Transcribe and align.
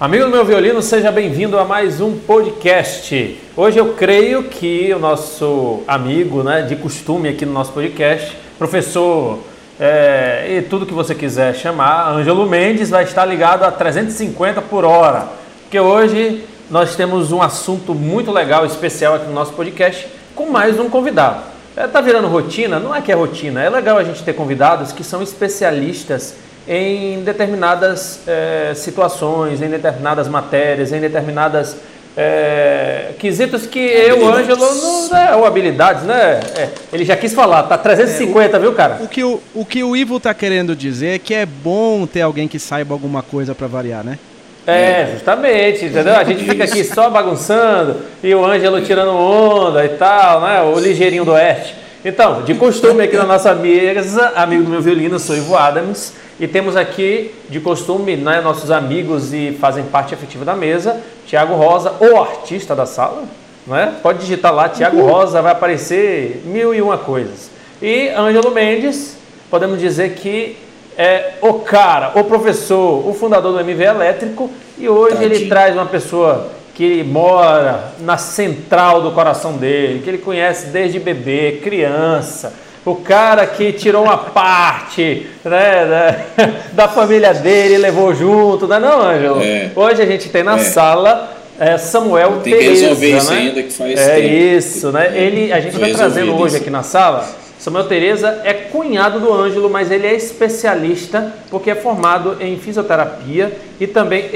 Amigo 0.00 0.26
do 0.26 0.30
meu 0.30 0.44
violino, 0.44 0.80
seja 0.80 1.10
bem-vindo 1.10 1.58
a 1.58 1.64
mais 1.64 2.00
um 2.00 2.16
podcast. 2.16 3.36
Hoje 3.56 3.78
eu 3.78 3.94
creio 3.94 4.44
que 4.44 4.94
o 4.94 4.98
nosso 5.00 5.82
amigo, 5.88 6.44
né, 6.44 6.62
de 6.62 6.76
costume 6.76 7.28
aqui 7.28 7.44
no 7.44 7.52
nosso 7.52 7.72
podcast, 7.72 8.38
professor 8.56 9.40
é, 9.80 10.46
e 10.50 10.62
tudo 10.62 10.86
que 10.86 10.94
você 10.94 11.16
quiser 11.16 11.52
chamar, 11.56 12.12
Ângelo 12.12 12.48
Mendes, 12.48 12.90
vai 12.90 13.02
estar 13.02 13.24
ligado 13.24 13.64
a 13.64 13.72
350 13.72 14.62
por 14.62 14.84
hora. 14.84 15.26
Porque 15.62 15.80
hoje 15.80 16.44
nós 16.70 16.94
temos 16.94 17.32
um 17.32 17.42
assunto 17.42 17.92
muito 17.92 18.30
legal, 18.30 18.64
especial 18.64 19.16
aqui 19.16 19.26
no 19.26 19.34
nosso 19.34 19.52
podcast, 19.54 20.06
com 20.32 20.46
mais 20.46 20.78
um 20.78 20.88
convidado. 20.88 21.42
Está 21.76 21.98
é, 21.98 22.02
virando 22.02 22.28
rotina? 22.28 22.78
Não 22.78 22.94
é 22.94 23.00
que 23.00 23.10
é 23.10 23.16
rotina, 23.16 23.64
é 23.64 23.68
legal 23.68 23.98
a 23.98 24.04
gente 24.04 24.22
ter 24.22 24.32
convidados 24.32 24.92
que 24.92 25.02
são 25.02 25.20
especialistas 25.24 26.36
em 26.68 27.22
determinadas 27.22 28.20
é, 28.26 28.72
situações, 28.74 29.62
em 29.62 29.68
determinadas 29.68 30.28
matérias, 30.28 30.92
em 30.92 31.00
determinadas 31.00 31.76
é, 32.14 33.12
quesitos 33.18 33.66
que 33.66 33.78
eu, 33.78 34.26
Ângelo, 34.28 34.74
não, 34.74 35.16
é, 35.16 35.36
ou 35.36 35.46
habilidades, 35.46 36.02
né? 36.02 36.40
É, 36.56 36.68
ele 36.92 37.04
já 37.04 37.16
quis 37.16 37.32
falar, 37.32 37.62
tá 37.62 37.78
350, 37.78 38.56
é, 38.56 38.58
o, 38.58 38.62
viu, 38.62 38.72
cara? 38.74 38.98
O 39.00 39.08
que 39.08 39.24
o, 39.24 39.40
o 39.54 39.64
que 39.64 39.82
o 39.82 39.96
Ivo 39.96 40.20
tá 40.20 40.34
querendo 40.34 40.74
dizer 40.76 41.14
é 41.14 41.18
que 41.18 41.32
é 41.32 41.46
bom 41.46 42.06
ter 42.06 42.22
alguém 42.22 42.48
que 42.48 42.58
saiba 42.58 42.92
alguma 42.92 43.22
coisa 43.22 43.54
para 43.54 43.66
variar, 43.66 44.04
né? 44.04 44.18
É, 44.66 45.12
justamente, 45.14 45.86
entendeu? 45.86 46.14
A 46.14 46.24
gente 46.24 46.44
fica 46.44 46.64
aqui 46.64 46.84
só 46.84 47.08
bagunçando 47.08 47.96
e 48.22 48.34
o 48.34 48.44
Ângelo 48.44 48.82
tirando 48.82 49.12
onda 49.12 49.82
e 49.84 49.90
tal, 49.90 50.42
né? 50.42 50.60
O 50.60 50.78
ligeirinho 50.78 51.24
do 51.24 51.32
oeste. 51.32 51.74
Então, 52.04 52.42
de 52.42 52.54
costume 52.54 53.02
aqui 53.02 53.16
na 53.16 53.24
nossa 53.24 53.52
mesa, 53.54 54.32
amigo 54.36 54.62
do 54.62 54.70
meu 54.70 54.80
violino, 54.80 55.16
eu 55.16 55.18
sou 55.18 55.36
Ivo 55.36 55.56
Adams. 55.56 56.12
E 56.38 56.46
temos 56.46 56.76
aqui, 56.76 57.34
de 57.48 57.58
costume, 57.58 58.16
né, 58.16 58.40
nossos 58.40 58.70
amigos 58.70 59.34
e 59.34 59.56
fazem 59.60 59.82
parte 59.82 60.14
efetiva 60.14 60.44
da 60.44 60.54
mesa, 60.54 61.00
Tiago 61.26 61.54
Rosa, 61.54 61.94
o 61.98 62.16
artista 62.20 62.76
da 62.76 62.86
sala. 62.86 63.24
Né? 63.66 63.96
Pode 64.00 64.20
digitar 64.20 64.54
lá, 64.54 64.68
Tiago 64.68 65.02
Rosa, 65.02 65.42
vai 65.42 65.50
aparecer 65.50 66.40
mil 66.44 66.72
e 66.72 66.80
uma 66.80 66.96
coisas. 66.96 67.50
E 67.82 68.08
Ângelo 68.10 68.52
Mendes, 68.52 69.16
podemos 69.50 69.80
dizer 69.80 70.14
que 70.14 70.56
é 70.96 71.34
o 71.42 71.54
cara, 71.54 72.12
o 72.14 72.24
professor, 72.24 73.06
o 73.08 73.12
fundador 73.12 73.52
do 73.52 73.60
MV 73.60 73.82
Elétrico. 73.84 74.48
E 74.78 74.88
hoje 74.88 75.16
Tadinho. 75.16 75.32
ele 75.32 75.48
traz 75.48 75.74
uma 75.74 75.86
pessoa 75.86 76.48
que 76.78 77.02
mora 77.02 77.92
na 77.98 78.16
central 78.16 79.02
do 79.02 79.10
coração 79.10 79.54
dele, 79.54 80.00
que 80.00 80.08
ele 80.08 80.18
conhece 80.18 80.68
desde 80.68 81.00
bebê, 81.00 81.58
criança 81.60 82.52
o 82.84 82.94
cara 82.94 83.46
que 83.46 83.72
tirou 83.72 84.04
uma 84.04 84.16
parte 84.16 85.26
né, 85.44 86.24
da, 86.36 86.44
da 86.84 86.88
família 86.88 87.34
dele 87.34 87.74
e 87.74 87.78
levou 87.78 88.14
junto, 88.14 88.66
não 88.66 88.76
é 88.76 88.78
não, 88.78 89.02
Ângelo? 89.02 89.42
É. 89.42 89.72
Hoje 89.76 90.00
a 90.00 90.06
gente 90.06 90.30
tem 90.30 90.42
na 90.42 90.54
é. 90.54 90.64
sala 90.64 91.36
é, 91.58 91.76
Samuel 91.76 92.40
tem 92.42 92.54
Tereza, 92.54 92.72
que 92.72 92.80
resolver 92.80 93.16
isso 93.16 93.30
né? 93.32 93.38
ainda 93.38 93.62
que 93.64 93.72
faz 93.72 93.98
É 93.98 94.14
tempo. 94.14 94.34
isso, 94.34 94.92
né? 94.92 95.18
Ele, 95.18 95.52
a 95.52 95.60
gente 95.60 95.74
está 95.74 95.98
trazendo 95.98 96.34
hoje 96.36 96.56
aqui 96.56 96.70
na 96.70 96.84
sala. 96.84 97.28
Samuel 97.68 97.84
Tereza 97.84 98.40
é 98.44 98.54
cunhado 98.54 99.20
do 99.20 99.30
Ângelo, 99.30 99.68
mas 99.68 99.90
ele 99.90 100.06
é 100.06 100.14
especialista 100.14 101.34
porque 101.50 101.70
é 101.70 101.74
formado 101.74 102.38
em 102.40 102.58
fisioterapia 102.58 103.54
e 103.78 103.86
também 103.86 104.30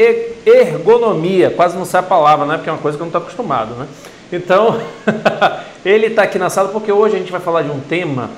ergonomia. 0.44 1.48
Quase 1.48 1.74
não 1.74 1.86
sai 1.86 2.00
a 2.00 2.04
palavra, 2.04 2.44
né? 2.44 2.56
Porque 2.56 2.68
é 2.68 2.72
uma 2.74 2.78
coisa 2.78 2.98
que 2.98 3.02
eu 3.02 3.06
não 3.06 3.08
estou 3.08 3.22
acostumado, 3.22 3.74
né? 3.74 3.86
Então, 4.30 4.78
ele 5.82 6.08
está 6.08 6.24
aqui 6.24 6.38
na 6.38 6.50
sala 6.50 6.68
porque 6.68 6.92
hoje 6.92 7.16
a 7.16 7.18
gente 7.18 7.32
vai 7.32 7.40
falar 7.40 7.62
de 7.62 7.70
um 7.70 7.80
tema 7.80 8.28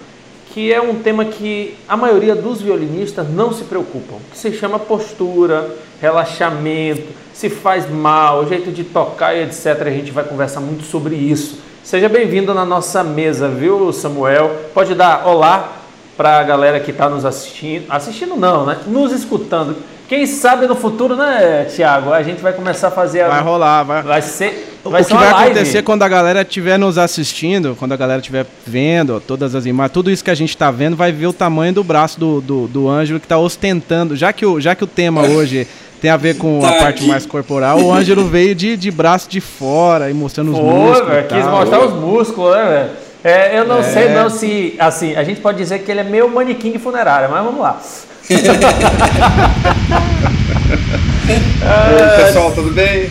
que 0.52 0.72
é 0.72 0.80
um 0.80 0.94
tema 0.94 1.24
que 1.24 1.76
a 1.88 1.96
maioria 1.96 2.36
dos 2.36 2.62
violinistas 2.62 3.28
não 3.28 3.52
se 3.52 3.64
preocupam, 3.64 4.18
que 4.30 4.38
se 4.38 4.52
chama 4.52 4.78
postura, 4.78 5.74
relaxamento, 6.00 7.08
se 7.32 7.50
faz 7.50 7.90
mal, 7.90 8.46
jeito 8.46 8.70
de 8.70 8.84
tocar 8.84 9.34
e 9.34 9.42
etc. 9.42 9.66
A 9.80 9.90
gente 9.90 10.12
vai 10.12 10.22
conversar 10.22 10.60
muito 10.60 10.84
sobre 10.84 11.16
isso. 11.16 11.58
Seja 11.84 12.08
bem-vindo 12.08 12.54
na 12.54 12.64
nossa 12.64 13.04
mesa, 13.04 13.46
viu, 13.46 13.92
Samuel? 13.92 14.70
Pode 14.72 14.94
dar 14.94 15.26
olá 15.26 15.70
para 16.16 16.40
a 16.40 16.42
galera 16.42 16.80
que 16.80 16.90
está 16.90 17.10
nos 17.10 17.26
assistindo. 17.26 17.84
Assistindo 17.90 18.36
não, 18.36 18.64
né? 18.64 18.78
Nos 18.86 19.12
escutando. 19.12 19.76
Quem 20.08 20.26
sabe 20.26 20.66
no 20.66 20.74
futuro, 20.74 21.14
né, 21.14 21.66
Tiago? 21.66 22.10
A 22.10 22.22
gente 22.22 22.40
vai 22.40 22.54
começar 22.54 22.88
a 22.88 22.90
fazer. 22.90 23.28
Vai 23.28 23.38
a... 23.38 23.42
rolar, 23.42 23.82
vai. 23.82 24.02
Vai 24.02 24.22
ser. 24.22 24.78
Vai 24.82 25.02
o 25.02 25.04
que 25.04 25.12
vai 25.12 25.30
live. 25.30 25.50
acontecer 25.52 25.82
quando 25.82 26.02
a 26.02 26.08
galera 26.08 26.40
estiver 26.40 26.78
nos 26.78 26.96
assistindo, 26.96 27.76
quando 27.78 27.92
a 27.92 27.96
galera 27.96 28.20
estiver 28.20 28.46
vendo 28.66 29.20
todas 29.20 29.54
as 29.54 29.66
imagens, 29.66 29.92
tudo 29.92 30.10
isso 30.10 30.24
que 30.24 30.30
a 30.30 30.34
gente 30.34 30.50
está 30.50 30.70
vendo, 30.70 30.96
vai 30.96 31.12
ver 31.12 31.26
o 31.26 31.32
tamanho 31.34 31.74
do 31.74 31.84
braço 31.84 32.18
do, 32.18 32.40
do, 32.40 32.66
do 32.66 32.88
Ângelo 32.88 33.20
que 33.20 33.26
está 33.26 33.36
ostentando. 33.36 34.16
Já 34.16 34.32
que, 34.32 34.46
o, 34.46 34.58
já 34.58 34.74
que 34.74 34.84
o 34.84 34.86
tema 34.86 35.20
hoje 35.22 35.68
tem 36.04 36.10
a 36.10 36.18
ver 36.18 36.36
com 36.36 36.60
tá 36.60 36.68
a 36.68 36.72
parte 36.72 36.98
aqui. 36.98 37.06
mais 37.06 37.24
corporal, 37.24 37.80
o 37.80 37.90
Ângelo 37.90 38.28
veio 38.28 38.54
de, 38.54 38.76
de 38.76 38.90
braço 38.90 39.26
de 39.26 39.40
fora 39.40 40.10
e 40.10 40.12
mostrando 40.12 40.52
os 40.52 40.58
Pô, 40.58 40.62
músculos. 40.66 41.08
Véio, 41.08 41.28
quis 41.28 41.46
mostrar 41.46 41.82
os 41.82 41.94
músculos, 41.94 42.54
né, 42.54 42.64
velho? 42.64 42.90
É, 43.24 43.58
eu 43.58 43.66
não 43.66 43.78
é. 43.78 43.82
sei 43.82 44.10
não 44.10 44.28
se, 44.28 44.74
assim, 44.78 45.16
a 45.16 45.24
gente 45.24 45.40
pode 45.40 45.56
dizer 45.56 45.78
que 45.78 45.90
ele 45.90 46.00
é 46.00 46.04
meio 46.04 46.28
manequim 46.28 46.72
de 46.72 46.78
funerária, 46.78 47.26
mas 47.26 47.42
vamos 47.42 47.58
lá. 47.58 47.80
Oi, 51.88 52.22
pessoal, 52.22 52.52
tudo 52.52 52.70
bem? 52.70 53.08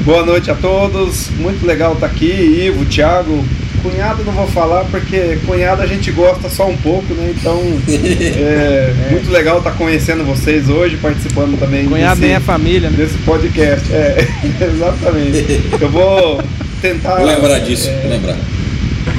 Boa 0.00 0.24
noite 0.24 0.50
a 0.50 0.54
todos. 0.54 1.28
Muito 1.32 1.66
legal 1.66 1.92
estar 1.92 2.06
aqui, 2.06 2.32
Ivo, 2.32 2.86
Thiago. 2.86 3.44
Cunhado 3.86 4.24
não 4.24 4.32
vou 4.32 4.48
falar 4.48 4.84
porque 4.86 5.38
cunhado 5.46 5.80
a 5.80 5.86
gente 5.86 6.10
gosta 6.10 6.48
só 6.48 6.68
um 6.68 6.76
pouco, 6.76 7.14
né? 7.14 7.32
Então 7.36 7.56
é, 7.88 8.92
é. 9.06 9.08
muito 9.12 9.30
legal 9.30 9.58
estar 9.58 9.70
conhecendo 9.72 10.24
vocês 10.24 10.68
hoje, 10.68 10.96
participando 10.96 11.56
também. 11.56 11.86
Cunhado 11.86 12.20
desse, 12.20 12.26
nem 12.26 12.36
é 12.36 12.40
família, 12.40 12.90
né? 12.90 12.96
Desse 12.96 13.16
podcast. 13.18 13.92
É, 13.92 14.26
exatamente. 14.60 15.62
Eu 15.80 15.88
vou 15.88 16.42
tentar. 16.82 17.14
Vou 17.14 17.26
lembrar 17.26 17.60
disso, 17.60 17.88
é, 17.88 18.00
vou 18.00 18.10
lembrar. 18.10 18.36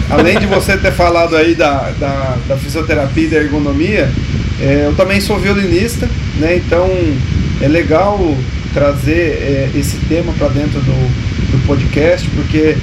Além 0.09 0.37
de 0.37 0.45
você 0.45 0.75
ter 0.77 0.91
falado 0.91 1.37
aí 1.37 1.55
da, 1.55 1.91
da, 1.97 2.37
da 2.45 2.57
fisioterapia 2.57 3.23
e 3.23 3.27
da 3.29 3.37
ergonomia, 3.37 4.09
é, 4.59 4.83
eu 4.85 4.95
também 4.95 5.21
sou 5.21 5.39
violinista, 5.39 6.09
né? 6.39 6.57
Então 6.57 6.89
é 7.61 7.67
legal 7.69 8.19
trazer 8.73 9.13
é, 9.13 9.69
esse 9.73 9.95
tema 10.09 10.33
para 10.37 10.49
dentro 10.49 10.81
do, 10.81 11.51
do 11.51 11.65
podcast, 11.65 12.27
porque 12.31 12.75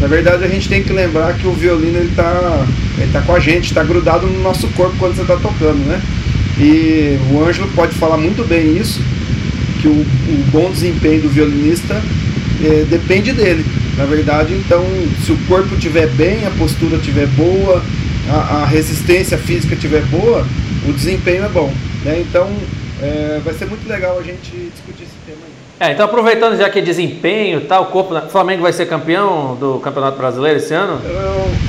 na 0.00 0.06
verdade 0.06 0.44
a 0.44 0.48
gente 0.48 0.68
tem 0.68 0.82
que 0.82 0.92
lembrar 0.92 1.34
que 1.34 1.46
o 1.46 1.52
violino 1.52 1.98
ele 1.98 2.10
está 2.10 2.66
ele 2.98 3.12
tá 3.12 3.20
com 3.22 3.34
a 3.34 3.40
gente, 3.40 3.66
está 3.66 3.84
grudado 3.84 4.26
no 4.26 4.42
nosso 4.42 4.66
corpo 4.68 4.96
quando 4.98 5.14
você 5.14 5.22
está 5.22 5.36
tocando, 5.36 5.86
né? 5.86 6.00
E 6.58 7.18
o 7.32 7.44
Ângelo 7.44 7.68
pode 7.68 7.94
falar 7.94 8.16
muito 8.16 8.46
bem 8.46 8.76
isso, 8.76 9.00
que 9.80 9.88
o, 9.88 9.92
o 9.92 10.44
bom 10.50 10.70
desempenho 10.70 11.22
do 11.22 11.28
violinista 11.28 11.94
é, 12.62 12.84
depende 12.84 13.32
dele. 13.32 13.64
Na 13.96 14.04
verdade, 14.04 14.54
então, 14.54 14.84
se 15.24 15.32
o 15.32 15.36
corpo 15.46 15.74
estiver 15.74 16.08
bem, 16.08 16.46
a 16.46 16.50
postura 16.50 16.96
estiver 16.96 17.26
boa, 17.28 17.82
a, 18.28 18.62
a 18.62 18.66
resistência 18.66 19.38
física 19.38 19.74
estiver 19.74 20.02
boa, 20.02 20.46
o 20.86 20.92
desempenho 20.92 21.44
é 21.44 21.48
bom. 21.48 21.72
Né? 22.04 22.24
Então, 22.26 22.50
é, 23.02 23.40
vai 23.44 23.54
ser 23.54 23.66
muito 23.66 23.88
legal 23.88 24.18
a 24.18 24.22
gente 24.22 24.50
discutir 24.50 25.04
esse 25.04 25.16
tema 25.26 25.40
aí. 25.44 25.69
É, 25.80 25.92
então 25.92 26.04
aproveitando 26.04 26.58
já 26.58 26.68
que 26.68 26.78
é 26.78 26.82
desempenho, 26.82 27.62
tá, 27.62 27.80
o 27.80 27.86
corpo, 27.86 28.14
o 28.14 28.28
Flamengo 28.28 28.60
vai 28.60 28.70
ser 28.70 28.84
campeão 28.84 29.56
do 29.58 29.80
Campeonato 29.80 30.18
Brasileiro 30.18 30.58
esse 30.58 30.74
ano? 30.74 31.00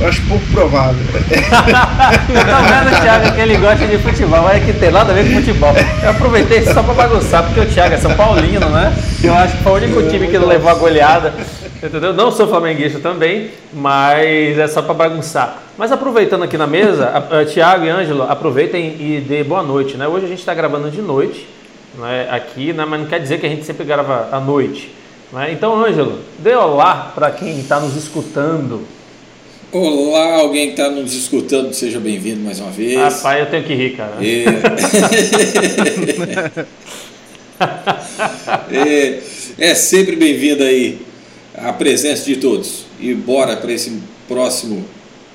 Eu 0.02 0.06
acho 0.06 0.22
pouco 0.28 0.46
provável. 0.48 1.02
tá 1.50 2.60
vendo, 2.60 3.02
Thiago, 3.02 3.32
que 3.34 3.40
ele 3.40 3.56
gosta 3.56 3.88
de 3.88 3.98
futebol, 4.00 4.42
mas 4.42 4.58
é 4.58 4.66
que 4.66 4.74
tem 4.74 4.92
nada 4.92 5.14
a 5.14 5.16
ver 5.16 5.30
com 5.30 5.40
futebol. 5.40 5.74
Eu 6.04 6.10
aproveitei 6.10 6.62
só 6.62 6.84
para 6.84 6.94
bagunçar, 6.94 7.46
porque 7.46 7.62
o 7.62 7.66
Thiago 7.66 7.94
é 7.94 7.98
São 7.98 8.14
Paulino, 8.14 8.68
né? 8.70 8.94
Eu 9.24 9.34
acho 9.34 9.56
que 9.56 9.64
foi 9.64 9.72
o 9.72 9.76
único 9.76 10.04
time 10.10 10.28
que 10.28 10.38
não 10.38 10.48
levou 10.50 10.70
a 10.70 10.74
goleada. 10.74 11.34
Entendeu? 11.82 12.12
Não 12.12 12.34
sou 12.34 12.50
flamenguista 12.50 13.00
também, 13.00 13.52
mas 13.72 14.60
é 14.60 14.68
só 14.68 14.82
para 14.82 14.94
bagunçar. 14.94 15.58
Mas 15.78 15.90
aproveitando 15.90 16.44
aqui 16.44 16.58
na 16.58 16.68
mesa, 16.68 17.08
a, 17.08 17.40
a, 17.40 17.46
Tiago 17.46 17.86
e 17.86 17.90
Ângelo, 17.90 18.24
aproveitem 18.24 18.98
e 19.00 19.24
dê 19.26 19.42
boa 19.42 19.64
noite. 19.64 19.96
Né? 19.96 20.06
Hoje 20.06 20.26
a 20.26 20.30
gente 20.30 20.40
está 20.40 20.54
gravando 20.54 20.92
de 20.92 21.02
noite 21.02 21.48
né, 21.96 22.28
aqui, 22.30 22.74
né, 22.74 22.86
mas 22.86 23.02
não 23.02 23.08
quer 23.08 23.20
dizer 23.20 23.40
que 23.40 23.46
a 23.46 23.50
gente 23.50 23.66
sempre 23.66 23.86
grava 23.86 24.30
à 24.32 24.40
noite. 24.40 24.92
Né? 25.32 25.52
Então, 25.52 25.84
Ângelo, 25.84 26.20
dê 26.40 26.54
olá 26.54 27.12
para 27.14 27.32
quem 27.32 27.60
está 27.60 27.80
nos 27.80 27.96
escutando. 27.96 28.86
Olá, 29.72 30.42
alguém 30.42 30.68
que 30.68 30.82
está 30.82 30.90
nos 30.90 31.14
escutando, 31.14 31.74
seja 31.74 31.98
bem-vindo 32.00 32.42
mais 32.42 32.60
uma 32.60 32.72
vez. 32.72 32.98
Rapaz, 32.98 33.40
eu 33.40 33.46
tenho 33.46 33.64
que 33.64 33.74
rir, 33.74 33.96
cara. 33.96 34.16
É, 34.20 34.44
é, 38.70 39.22
é 39.72 39.76
sempre 39.76 40.18
bem-vindo 40.18 40.62
aí 40.64 41.00
a 41.56 41.72
presença 41.72 42.26
de 42.26 42.36
todos. 42.36 42.86
E 43.00 43.14
bora 43.14 43.56
para 43.56 43.72
esse 43.72 43.98
próximo 44.28 44.86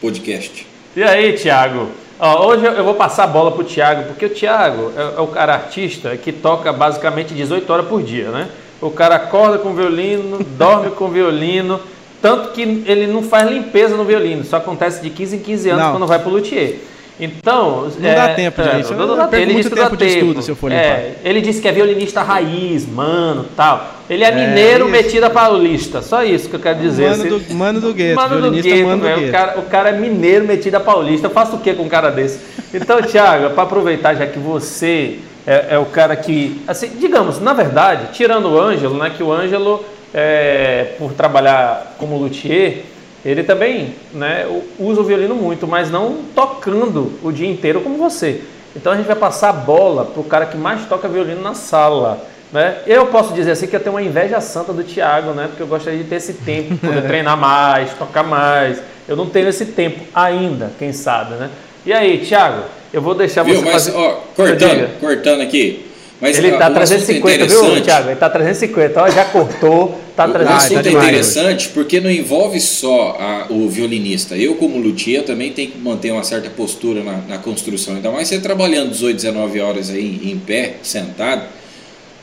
podcast. 0.02 0.66
E 0.94 1.02
aí, 1.02 1.32
Tiago? 1.32 1.90
Hoje 2.18 2.64
eu 2.64 2.82
vou 2.82 2.94
passar 2.94 3.24
a 3.24 3.26
bola 3.26 3.52
para 3.52 3.60
o 3.60 3.64
Tiago, 3.64 4.04
porque 4.04 4.24
o 4.24 4.30
Tiago 4.30 4.90
é, 4.96 5.18
é, 5.18 5.20
o 5.20 5.26
cara 5.26 5.52
artista 5.52 6.16
que 6.16 6.32
toca 6.32 6.72
basicamente 6.72 7.34
18 7.34 7.70
horas 7.70 7.86
por 7.86 8.02
dia, 8.02 8.30
né? 8.30 8.48
O 8.80 8.90
cara 8.90 9.16
acorda 9.16 9.58
com 9.58 9.74
violino, 9.74 10.38
dorme 10.56 10.90
com 10.90 11.08
violino, 11.08 11.78
tanto 12.22 12.52
que 12.52 12.62
ele 12.86 13.06
não 13.06 13.22
faz 13.22 13.50
limpeza 13.50 13.96
no 13.96 14.04
violino, 14.04 14.44
só 14.44 14.56
acontece 14.56 15.02
de 15.02 15.10
15 15.10 15.36
em 15.36 15.38
15 15.40 15.70
anos 15.70 15.84
não. 15.84 15.90
quando 15.92 16.06
vai 16.06 16.18
para 16.18 16.28
o 16.28 16.32
luthier. 16.32 16.76
Então. 17.18 17.90
Não 17.98 18.08
é, 18.08 18.14
dá 18.14 18.34
tempo, 18.34 18.60
é, 18.60 18.76
gente. 18.76 18.94
Não, 18.94 19.06
não 19.06 19.16
dá 19.16 19.40
ele 19.40 19.54
muito 19.54 19.70
tempo 19.70 19.96
de 19.96 20.04
tempo. 20.04 20.18
estudo 20.18 20.42
se 20.42 20.50
eu 20.50 20.56
for 20.56 20.70
é, 20.70 21.14
Ele 21.24 21.40
disse 21.40 21.60
que 21.60 21.68
é 21.68 21.72
violinista 21.72 22.22
raiz, 22.22 22.86
mano, 22.86 23.46
tal. 23.56 23.94
Ele 24.08 24.22
é, 24.22 24.28
é 24.28 24.32
mineiro 24.32 24.88
metido 24.88 25.24
a 25.24 25.30
paulista. 25.30 26.02
Só 26.02 26.22
isso 26.22 26.48
que 26.48 26.56
eu 26.56 26.60
quero 26.60 26.78
dizer. 26.78 27.10
Mano 27.10 27.24
do, 27.24 27.54
mano 27.54 27.80
do 27.80 27.94
gueto. 27.94 28.16
Mano 28.16 28.40
do 28.40 28.50
gueto, 28.50 28.84
mano 28.86 29.02
do 29.02 29.08
gueto. 29.08 29.28
O, 29.28 29.32
cara, 29.32 29.58
o 29.58 29.62
cara 29.62 29.88
é 29.88 29.92
mineiro 29.92 30.46
metido 30.46 30.74
a 30.76 30.80
paulista. 30.80 31.26
Eu 31.26 31.30
faço 31.30 31.56
o 31.56 31.60
que 31.60 31.72
com 31.72 31.84
um 31.84 31.88
cara 31.88 32.10
desse? 32.10 32.38
Então, 32.72 33.00
Thiago, 33.00 33.50
para 33.54 33.62
aproveitar, 33.62 34.14
já 34.14 34.26
que 34.26 34.38
você 34.38 35.18
é, 35.46 35.68
é, 35.70 35.78
o 35.78 35.86
cara 35.86 36.14
que. 36.16 36.60
Assim, 36.68 36.90
digamos, 36.98 37.40
na 37.40 37.54
verdade, 37.54 38.12
tirando 38.12 38.50
o 38.50 38.60
Ângelo, 38.60 38.98
né? 38.98 39.10
Que 39.16 39.22
o 39.22 39.32
Ângelo, 39.32 39.84
é, 40.12 40.94
por 40.98 41.14
trabalhar 41.14 41.94
como 41.98 42.18
luthier 42.18 42.82
ele 43.26 43.42
também 43.42 43.94
né, 44.14 44.46
usa 44.78 45.00
o 45.00 45.04
violino 45.04 45.34
muito, 45.34 45.66
mas 45.66 45.90
não 45.90 46.18
tocando 46.32 47.12
o 47.24 47.32
dia 47.32 47.50
inteiro 47.50 47.80
como 47.80 47.98
você. 47.98 48.40
Então 48.76 48.92
a 48.92 48.96
gente 48.96 49.06
vai 49.06 49.16
passar 49.16 49.48
a 49.48 49.52
bola 49.52 50.04
para 50.04 50.20
o 50.20 50.24
cara 50.24 50.46
que 50.46 50.56
mais 50.56 50.86
toca 50.86 51.08
violino 51.08 51.42
na 51.42 51.52
sala. 51.52 52.24
Né? 52.52 52.76
Eu 52.86 53.06
posso 53.06 53.34
dizer 53.34 53.50
assim 53.50 53.66
que 53.66 53.74
eu 53.74 53.80
tenho 53.80 53.96
uma 53.96 54.02
inveja 54.02 54.40
santa 54.40 54.72
do 54.72 54.84
Thiago, 54.84 55.32
né? 55.32 55.46
porque 55.48 55.62
eu 55.62 55.66
gostaria 55.66 55.98
de 55.98 56.08
ter 56.08 56.16
esse 56.16 56.34
tempo, 56.34 56.76
poder 56.86 57.02
treinar 57.02 57.36
mais, 57.36 57.92
tocar 57.94 58.22
mais. 58.22 58.80
Eu 59.08 59.16
não 59.16 59.26
tenho 59.26 59.48
esse 59.48 59.66
tempo 59.66 60.00
ainda, 60.14 60.70
quem 60.78 60.92
sabe. 60.92 61.34
Né? 61.34 61.50
E 61.84 61.92
aí, 61.92 62.18
Thiago, 62.18 62.62
eu 62.92 63.02
vou 63.02 63.14
deixar 63.14 63.42
Viu, 63.42 63.56
você 63.56 63.64
mas, 63.64 63.72
fazer... 63.72 63.96
Ó, 63.96 64.20
cortando, 64.36 65.00
cortando 65.00 65.40
aqui. 65.40 65.85
Mas 66.20 66.38
ele 66.38 66.48
está 66.48 66.70
350, 66.70 67.46
viu, 67.46 67.82
Thiago? 67.82 68.06
Ele 68.06 68.14
está 68.14 68.30
350, 68.30 69.02
ó, 69.02 69.10
já 69.10 69.24
cortou, 69.26 70.00
está 70.10 70.26
350. 70.26 70.50
O 70.50 70.56
assunto 70.56 70.86
é 70.86 71.08
interessante 71.08 71.68
porque 71.68 72.00
não 72.00 72.10
envolve 72.10 72.58
só 72.58 73.16
a, 73.20 73.52
o 73.52 73.68
violinista. 73.68 74.34
Eu, 74.34 74.54
como 74.54 74.78
luthier, 74.78 75.24
também 75.24 75.52
tenho 75.52 75.72
que 75.72 75.78
manter 75.78 76.12
uma 76.12 76.24
certa 76.24 76.48
postura 76.48 77.04
na, 77.04 77.18
na, 77.28 77.38
construção. 77.38 77.96
Ainda 77.96 78.10
mais 78.10 78.28
você 78.28 78.40
trabalhando 78.40 78.90
18, 78.92 79.16
19 79.16 79.60
horas 79.60 79.90
aí 79.90 80.22
em 80.24 80.38
pé, 80.38 80.76
sentado, 80.82 81.42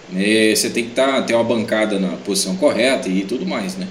né, 0.09 0.55
você 0.55 0.71
tem 0.71 0.85
que 0.85 0.91
tá, 0.91 1.21
ter 1.21 1.35
uma 1.35 1.43
bancada 1.43 1.99
na 1.99 2.09
posição 2.25 2.55
correta 2.55 3.07
e 3.07 3.21
tudo 3.23 3.45
mais, 3.45 3.77
né? 3.77 3.87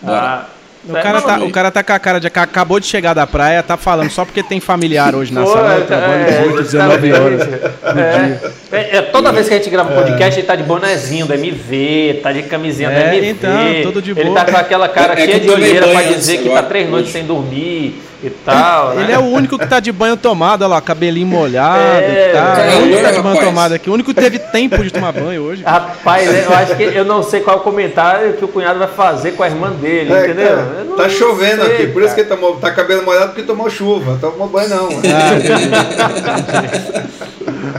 Bora. 0.00 0.18
Ah. 0.18 0.61
O 0.84 0.92
cara, 0.94 1.22
tá, 1.22 1.38
o 1.38 1.50
cara 1.50 1.70
tá 1.70 1.82
com 1.84 1.92
a 1.92 1.98
cara 1.98 2.18
de 2.18 2.28
que 2.28 2.38
acabou 2.38 2.80
de 2.80 2.86
chegar 2.86 3.14
da 3.14 3.24
praia, 3.24 3.62
tá 3.62 3.76
falando 3.76 4.10
só 4.10 4.24
porque 4.24 4.42
tem 4.42 4.58
familiar 4.58 5.14
hoje 5.14 5.32
na 5.32 5.42
Pô, 5.42 5.52
sala, 5.52 5.74
é, 5.74 5.80
trabalho 5.82 6.22
é, 6.22 6.38
18, 6.40 6.62
19 6.62 7.12
horas. 7.12 7.40
É, 7.42 8.76
é, 8.76 8.96
é, 8.96 9.02
toda 9.02 9.30
vez 9.30 9.46
que 9.46 9.54
a 9.54 9.58
gente 9.58 9.70
grava 9.70 9.92
um 9.92 9.94
podcast, 9.94 10.40
ele 10.40 10.46
tá 10.46 10.56
de 10.56 10.64
bonezinho 10.64 11.26
do 11.26 11.34
MV, 11.34 12.20
tá 12.20 12.32
de 12.32 12.42
camisinha 12.42 12.90
do 12.90 12.96
MV. 12.96 13.28
Então, 13.28 13.52
tudo 13.84 14.02
de 14.02 14.12
boa. 14.12 14.26
Ele 14.26 14.34
tá 14.34 14.44
com 14.44 14.56
aquela 14.56 14.88
cara 14.88 15.12
é, 15.12 15.24
cheia 15.24 15.38
de 15.38 15.48
olheira 15.48 15.86
pra 15.86 16.02
dizer 16.02 16.38
que 16.38 16.48
tá 16.48 16.62
três 16.64 16.90
noites 16.90 17.12
sem 17.12 17.24
dormir 17.24 18.02
e 18.22 18.30
tal. 18.30 18.94
Né? 18.94 19.02
Ele 19.02 19.12
é 19.12 19.18
o 19.18 19.24
único 19.24 19.58
que 19.58 19.66
tá 19.66 19.80
de 19.80 19.90
banho 19.90 20.16
tomado, 20.16 20.62
olha 20.62 20.74
lá, 20.74 20.80
cabelinho 20.80 21.26
molhado 21.26 21.82
é, 21.82 22.30
e 22.30 22.32
tal. 22.32 22.56
É 22.56 22.76
o 22.76 22.78
único 22.82 22.96
que 22.96 23.02
tá 23.02 23.10
de 23.10 23.20
banho 23.20 23.40
tomado 23.40 23.74
aqui. 23.74 23.90
O 23.90 23.92
único 23.94 24.14
que 24.14 24.20
teve 24.20 24.38
tempo 24.38 24.82
de 24.82 24.90
tomar 24.92 25.12
banho 25.12 25.42
hoje. 25.42 25.62
Rapaz, 25.64 26.46
eu 26.46 26.52
acho 26.54 26.76
que 26.76 26.82
eu 26.82 27.04
não 27.04 27.22
sei 27.22 27.40
qual 27.40 27.56
é 27.56 27.60
o 27.60 27.62
comentário 27.62 28.34
que 28.34 28.44
o 28.44 28.48
cunhado 28.48 28.78
vai 28.78 28.88
fazer 28.88 29.32
com 29.32 29.42
a 29.42 29.48
irmã 29.48 29.70
dele, 29.70 30.12
é, 30.12 30.24
entendeu? 30.24 30.56
Cara, 30.56 30.86
tá 30.96 31.08
chovendo 31.08 31.64
sei, 31.64 31.74
aqui, 31.74 31.86
por 31.88 32.02
isso 32.02 32.14
que 32.14 32.20
ele 32.20 32.28
tomou, 32.28 32.56
tá 32.56 32.70
cabelo 32.70 33.02
molhado 33.04 33.28
porque 33.28 33.42
tomou 33.42 33.68
chuva. 33.68 34.18
Tomou 34.20 34.48
banho 34.48 34.68
não. 34.68 34.88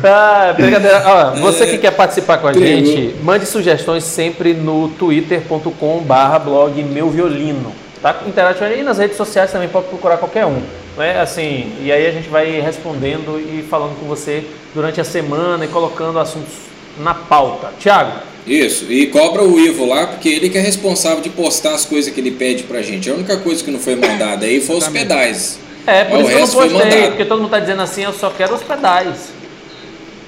Ah, 0.04 0.50
ah, 0.50 0.54
brincadeira. 0.54 1.04
Ó, 1.06 1.32
você 1.40 1.68
que 1.68 1.78
quer 1.78 1.92
participar 1.92 2.38
com 2.38 2.48
a 2.48 2.54
gente, 2.54 3.16
mande 3.24 3.46
sugestões 3.46 4.04
sempre 4.04 4.54
no 4.54 4.90
twitter.com/blog 4.90 6.84
meu 6.84 7.10
violino. 7.10 7.83
Tá 8.04 8.20
interativo 8.28 8.66
aí 8.66 8.84
nas 8.84 8.98
redes 8.98 9.16
sociais 9.16 9.50
também, 9.50 9.70
pode 9.70 9.88
procurar 9.88 10.18
qualquer 10.18 10.46
um. 10.46 10.62
Né? 10.98 11.22
Assim, 11.22 11.72
e 11.82 11.90
aí 11.90 12.06
a 12.06 12.12
gente 12.12 12.28
vai 12.28 12.60
respondendo 12.60 13.40
e 13.40 13.64
falando 13.64 13.98
com 13.98 14.06
você 14.06 14.44
durante 14.76 15.00
a 15.00 15.06
semana 15.06 15.64
e 15.64 15.70
colocando 15.70 16.20
assuntos 16.20 16.52
na 17.00 17.14
pauta. 17.14 17.72
Tiago. 17.80 18.12
Isso, 18.46 18.92
e 18.92 19.08
cobra 19.08 19.42
o 19.42 19.58
Ivo 19.58 19.86
lá, 19.86 20.08
porque 20.08 20.28
ele 20.28 20.50
que 20.50 20.58
é 20.58 20.62
responsável 20.62 21.22
de 21.22 21.30
postar 21.30 21.76
as 21.76 21.86
coisas 21.86 22.14
que 22.14 22.20
ele 22.20 22.32
pede 22.32 22.64
pra 22.64 22.82
gente. 22.82 23.10
A 23.10 23.14
única 23.14 23.38
coisa 23.38 23.64
que 23.64 23.72
não 23.72 23.80
foi 23.80 23.96
mandada 23.96 24.46
aí 24.46 24.60
foi 24.60 24.76
os 24.76 24.88
pedais. 24.90 25.58
É, 25.88 26.04
por 26.04 26.20
isso 26.30 26.58
que 26.58 26.64
eu 26.64 26.72
não 26.72 26.80
postei, 26.82 27.08
porque 27.08 27.24
todo 27.24 27.42
mundo 27.42 27.52
tá 27.52 27.60
dizendo 27.60 27.82
assim, 27.82 28.04
eu 28.04 28.12
só 28.12 28.30
quero 28.30 28.54
os 28.54 28.64
pedais. 28.64 29.32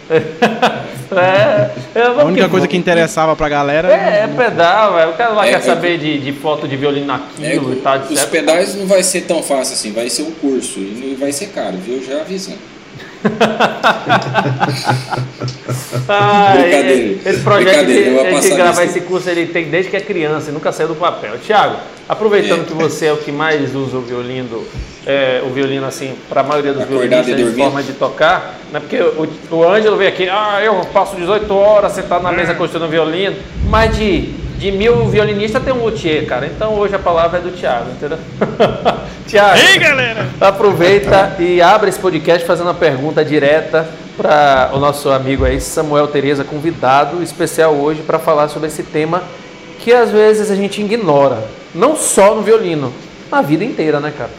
é, 1.96 2.02
a 2.02 2.24
única 2.26 2.48
coisa 2.48 2.68
que 2.68 2.78
interessava 2.78 3.36
pra 3.36 3.50
galera 3.50 3.92
é, 3.92 4.24
é 4.24 4.28
pedal, 4.28 5.10
o 5.10 5.14
cara 5.14 5.34
lá 5.34 5.48
é, 5.48 5.52
quer 5.52 5.58
é, 5.58 5.62
saber 5.62 5.98
de, 5.98 6.20
de 6.20 6.32
foto 6.34 6.68
de 6.68 6.76
violino 6.78 7.08
naquilo 7.08 7.72
é, 7.72 7.76
e 7.76 7.80
tal. 7.82 8.00
Os 8.00 8.26
pedais 8.26 8.76
não 8.76 8.86
vai 8.86 9.02
ser 9.04 9.22
tão 9.22 9.42
fácil 9.42 9.74
assim, 9.74 9.92
vai 9.92 10.10
ser 10.10 10.24
um 10.24 10.32
curso 10.32 10.80
e 10.80 11.18
vai 11.20 11.32
ser 11.32 11.48
caro, 11.48 11.78
viu? 11.78 12.04
Já 12.04 12.22
avisando. 12.22 12.75
Ah, 16.08 16.54
Brincadeira. 16.58 17.30
Esse 17.30 17.40
projeto 17.42 17.86
de, 17.86 18.42
de 18.42 18.56
gravar 18.56 18.84
esse 18.84 19.02
curso 19.02 19.30
ele 19.30 19.48
tem 19.48 19.70
desde 19.70 19.90
que 19.90 19.98
é 19.98 20.02
criança 20.02 20.50
e 20.50 20.54
nunca 20.54 20.72
saiu 20.72 20.90
do 20.90 20.96
papel. 20.96 21.38
Tiago, 21.40 21.78
aproveitando 22.08 22.62
é. 22.62 22.66
que 22.66 22.74
você 22.74 23.08
é 23.08 23.14
o 23.14 23.18
que 23.18 23.32
mais 23.32 23.76
usa 23.76 23.98
o 23.98 24.02
violino, 24.02 24.64
é, 25.06 25.42
o 25.46 25.50
violino 25.50 25.86
assim, 25.86 26.16
para 26.30 26.42
a 26.42 26.44
maioria 26.44 26.74
dos 26.74 26.86
violinistas 26.86 27.36
de 27.36 27.52
forma 27.56 27.82
de 27.84 27.94
tocar, 27.94 28.60
né? 28.72 28.80
porque 28.80 29.02
o, 29.02 29.28
o 29.52 29.64
Ângelo 29.64 29.98
veio 29.98 30.10
aqui, 30.10 30.30
ah, 30.30 30.62
eu 30.64 30.76
passo 30.94 31.16
18 31.16 31.54
horas 31.54 31.94
sentado 31.94 32.24
na 32.24 32.32
mesa 32.32 32.54
construindo 32.54 32.90
violino, 32.90 33.36
mais 33.68 33.96
de 33.96 34.45
de 34.58 34.72
mil 34.72 35.08
violinistas 35.08 35.64
tem 35.64 35.74
um 35.74 35.84
luthier, 35.84 36.26
cara. 36.26 36.46
Então 36.48 36.74
hoje 36.76 36.96
a 36.96 37.00
palavra 37.00 37.40
é 37.40 37.42
do 37.42 37.52
Thiago, 37.52 37.92
entendeu? 37.92 38.18
Thiago, 39.28 39.60
Ei, 39.60 39.78
galera! 39.78 40.28
aproveita 40.40 41.36
e 41.40 41.62
abre 41.62 41.90
esse 41.90 42.00
podcast 42.00 42.46
fazendo 42.46 42.68
uma 42.68 42.74
pergunta 42.74 43.24
direta 43.24 43.88
para 44.16 44.72
o 44.74 44.80
nosso 44.80 45.10
amigo 45.10 45.44
aí, 45.44 45.60
Samuel 45.60 46.08
Tereza, 46.08 46.44
convidado 46.44 47.22
especial 47.22 47.74
hoje 47.74 48.02
para 48.02 48.18
falar 48.18 48.48
sobre 48.48 48.68
esse 48.68 48.84
tema 48.84 49.24
que 49.80 49.94
às 49.94 50.10
vezes 50.10 50.50
a 50.50 50.56
gente 50.56 50.82
ignora. 50.82 51.44
Não 51.74 51.96
só 51.96 52.34
no 52.34 52.42
violino, 52.42 52.94
na 53.30 53.42
vida 53.42 53.64
inteira, 53.64 54.00
né, 54.00 54.14
cara? 54.18 54.32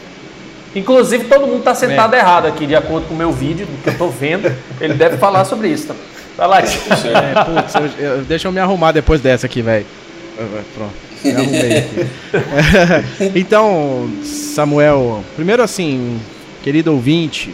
Inclusive, 0.75 1.25
todo 1.25 1.47
mundo 1.47 1.59
está 1.59 1.73
sentado 1.73 2.15
é. 2.15 2.19
errado 2.19 2.47
aqui, 2.47 2.65
de 2.65 2.75
acordo 2.75 3.07
com 3.07 3.13
o 3.13 3.17
meu 3.17 3.31
vídeo, 3.31 3.65
do 3.65 3.81
que 3.81 3.89
eu 3.89 3.93
estou 3.93 4.09
vendo. 4.09 4.51
Ele 4.81 4.93
deve 4.93 5.17
falar 5.17 5.45
sobre 5.45 5.69
isso. 5.69 5.95
Vai 6.35 6.47
lá. 6.47 6.59
É, 6.59 6.63
putz, 6.63 7.75
eu, 7.75 8.05
eu, 8.05 8.21
deixa 8.23 8.47
eu 8.47 8.51
me 8.51 8.59
arrumar 8.59 8.91
depois 8.91 9.21
dessa 9.21 9.45
aqui, 9.45 9.61
velho. 9.61 9.85
Pronto. 10.73 10.93
Arrumei 11.35 11.77
aqui. 11.77 12.07
então, 13.39 14.09
Samuel, 14.23 15.23
primeiro 15.35 15.63
assim, 15.63 16.19
querido 16.63 16.91
ouvinte, 16.93 17.53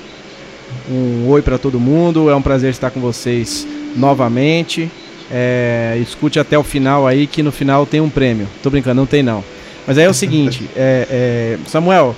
um 0.89 1.27
oi 1.29 1.41
para 1.41 1.57
todo 1.57 1.79
mundo. 1.79 2.29
É 2.29 2.35
um 2.35 2.41
prazer 2.41 2.69
estar 2.71 2.91
com 2.91 2.99
vocês 2.99 3.65
novamente. 3.95 4.91
É, 5.31 5.97
escute 6.01 6.39
até 6.39 6.57
o 6.57 6.63
final 6.63 7.07
aí, 7.07 7.25
que 7.25 7.41
no 7.41 7.51
final 7.51 7.85
tem 7.85 8.01
um 8.01 8.09
prêmio. 8.09 8.47
Tô 8.61 8.69
brincando, 8.69 8.95
não 8.95 9.05
tem 9.05 9.23
não. 9.23 9.43
Mas 9.87 9.97
aí 9.97 10.05
é 10.05 10.09
o 10.09 10.13
seguinte, 10.13 10.69
é, 10.75 11.07
é, 11.09 11.57
Samuel, 11.67 12.15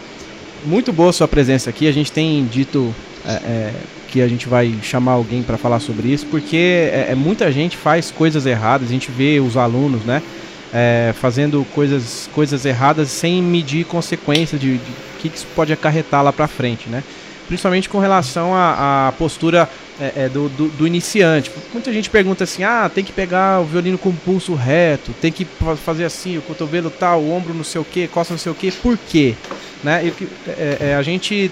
muito 0.65 0.91
boa 0.91 1.13
sua 1.13 1.27
presença 1.27 1.69
aqui. 1.69 1.87
A 1.87 1.91
gente 1.91 2.11
tem 2.11 2.45
dito 2.45 2.93
é, 3.25 3.31
é, 3.31 3.73
que 4.07 4.21
a 4.21 4.27
gente 4.27 4.47
vai 4.47 4.73
chamar 4.81 5.13
alguém 5.13 5.43
para 5.43 5.57
falar 5.57 5.79
sobre 5.79 6.09
isso, 6.09 6.25
porque 6.27 6.89
é, 6.91 7.07
é, 7.11 7.15
muita 7.15 7.51
gente 7.51 7.77
faz 7.77 8.11
coisas 8.11 8.45
erradas. 8.45 8.87
A 8.87 8.91
gente 8.91 9.11
vê 9.11 9.39
os 9.39 9.57
alunos, 9.57 10.03
né? 10.03 10.21
É, 10.77 11.13
fazendo 11.13 11.65
coisas, 11.73 12.29
coisas 12.33 12.65
erradas 12.65 13.07
sem 13.07 13.41
medir 13.41 13.85
consequências 13.85 14.59
de, 14.59 14.77
de 14.77 14.91
que, 15.19 15.31
isso 15.33 15.47
pode 15.55 15.71
acarretar 15.71 16.21
lá 16.21 16.33
para 16.33 16.49
frente, 16.49 16.89
né? 16.89 17.01
Principalmente 17.47 17.87
com 17.87 17.97
relação 17.97 18.53
à, 18.53 19.07
à 19.07 19.11
postura 19.13 19.69
é, 20.01 20.25
é, 20.25 20.29
do, 20.29 20.49
do, 20.49 20.67
do, 20.67 20.85
iniciante. 20.85 21.49
Muita 21.71 21.93
gente 21.93 22.09
pergunta 22.09 22.43
assim: 22.43 22.63
ah, 22.63 22.91
tem 22.93 23.05
que 23.05 23.13
pegar 23.13 23.61
o 23.61 23.65
violino 23.65 23.97
com 23.97 24.09
o 24.09 24.13
pulso 24.13 24.53
reto, 24.53 25.13
tem 25.21 25.31
que 25.31 25.47
fazer 25.85 26.03
assim, 26.03 26.37
o 26.37 26.41
cotovelo 26.41 26.89
tal, 26.89 27.21
o 27.21 27.31
ombro 27.31 27.53
não 27.53 27.63
sei 27.63 27.79
o 27.79 27.85
que, 27.85 28.07
costa 28.09 28.33
não 28.33 28.39
sei 28.39 28.51
o 28.51 28.55
que, 28.55 28.69
por 28.71 28.97
quê? 28.97 29.35
Né? 29.81 30.05
E, 30.07 30.27
é, 30.49 30.77
é, 30.81 30.95
a 30.95 31.01
gente 31.01 31.49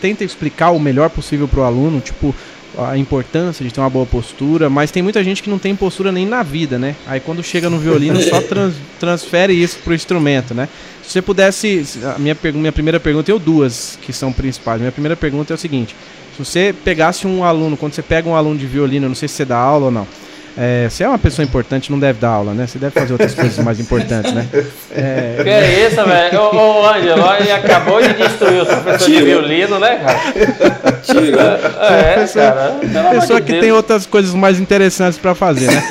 tenta 0.00 0.24
explicar 0.24 0.70
o 0.70 0.80
melhor 0.80 1.10
possível 1.10 1.46
para 1.46 1.60
o 1.60 1.64
aluno, 1.64 2.00
tipo, 2.00 2.34
a 2.78 2.96
importância 2.96 3.64
de 3.64 3.72
ter 3.72 3.80
uma 3.80 3.90
boa 3.90 4.06
postura, 4.06 4.68
mas 4.68 4.90
tem 4.90 5.02
muita 5.02 5.22
gente 5.22 5.42
que 5.42 5.50
não 5.50 5.58
tem 5.58 5.74
postura 5.74 6.10
nem 6.10 6.26
na 6.26 6.42
vida, 6.42 6.78
né? 6.78 6.96
Aí 7.06 7.20
quando 7.20 7.42
chega 7.42 7.70
no 7.70 7.78
violino 7.78 8.20
só 8.22 8.40
trans, 8.42 8.74
transfere 8.98 9.52
isso 9.52 9.78
pro 9.78 9.94
instrumento, 9.94 10.54
né? 10.54 10.68
Se 11.02 11.12
você 11.12 11.22
pudesse, 11.22 11.84
a 12.14 12.18
minha, 12.18 12.36
minha 12.54 12.72
primeira 12.72 12.98
pergunta, 12.98 13.30
eu 13.30 13.38
duas 13.38 13.98
que 14.00 14.12
são 14.12 14.32
principais. 14.32 14.80
Minha 14.80 14.92
primeira 14.92 15.16
pergunta 15.16 15.52
é 15.52 15.56
o 15.56 15.58
seguinte: 15.58 15.94
se 16.36 16.44
você 16.44 16.74
pegasse 16.84 17.26
um 17.26 17.44
aluno, 17.44 17.76
quando 17.76 17.92
você 17.92 18.02
pega 18.02 18.28
um 18.28 18.34
aluno 18.34 18.58
de 18.58 18.66
violino, 18.66 19.08
não 19.08 19.14
sei 19.14 19.28
se 19.28 19.34
você 19.34 19.44
dá 19.44 19.58
aula 19.58 19.86
ou 19.86 19.90
não, 19.90 20.06
é, 20.56 20.88
você 20.88 21.02
é 21.02 21.08
uma 21.08 21.18
pessoa 21.18 21.44
importante, 21.44 21.90
não 21.90 21.98
deve 21.98 22.20
dar 22.20 22.28
aula, 22.28 22.54
né? 22.54 22.66
Você 22.66 22.78
deve 22.78 22.92
fazer 22.92 23.12
outras 23.12 23.34
coisas 23.34 23.58
mais 23.64 23.80
importantes, 23.80 24.32
né? 24.32 24.46
É... 24.94 25.40
Que 25.42 25.48
é 25.48 25.88
isso, 25.88 26.04
velho? 26.04 26.40
Ô, 26.40 26.82
ô 26.82 26.86
Ângelo, 26.86 27.24
ele 27.40 27.50
acabou 27.50 28.00
de 28.00 28.12
destruir 28.14 28.62
o 28.62 28.66
professor 28.66 29.06
Tira. 29.06 29.18
de 29.18 29.24
violino, 29.24 29.78
né, 29.80 29.96
cara? 29.96 31.00
Tira. 31.02 31.60
É, 31.90 32.14
pessoa, 32.14 32.52
cara. 32.92 33.20
Pessoa 33.20 33.40
que 33.40 33.52
Deus. 33.52 33.64
tem 33.64 33.72
outras 33.72 34.06
coisas 34.06 34.32
mais 34.32 34.60
interessantes 34.60 35.18
para 35.18 35.34
fazer, 35.34 35.66
né? 35.66 35.82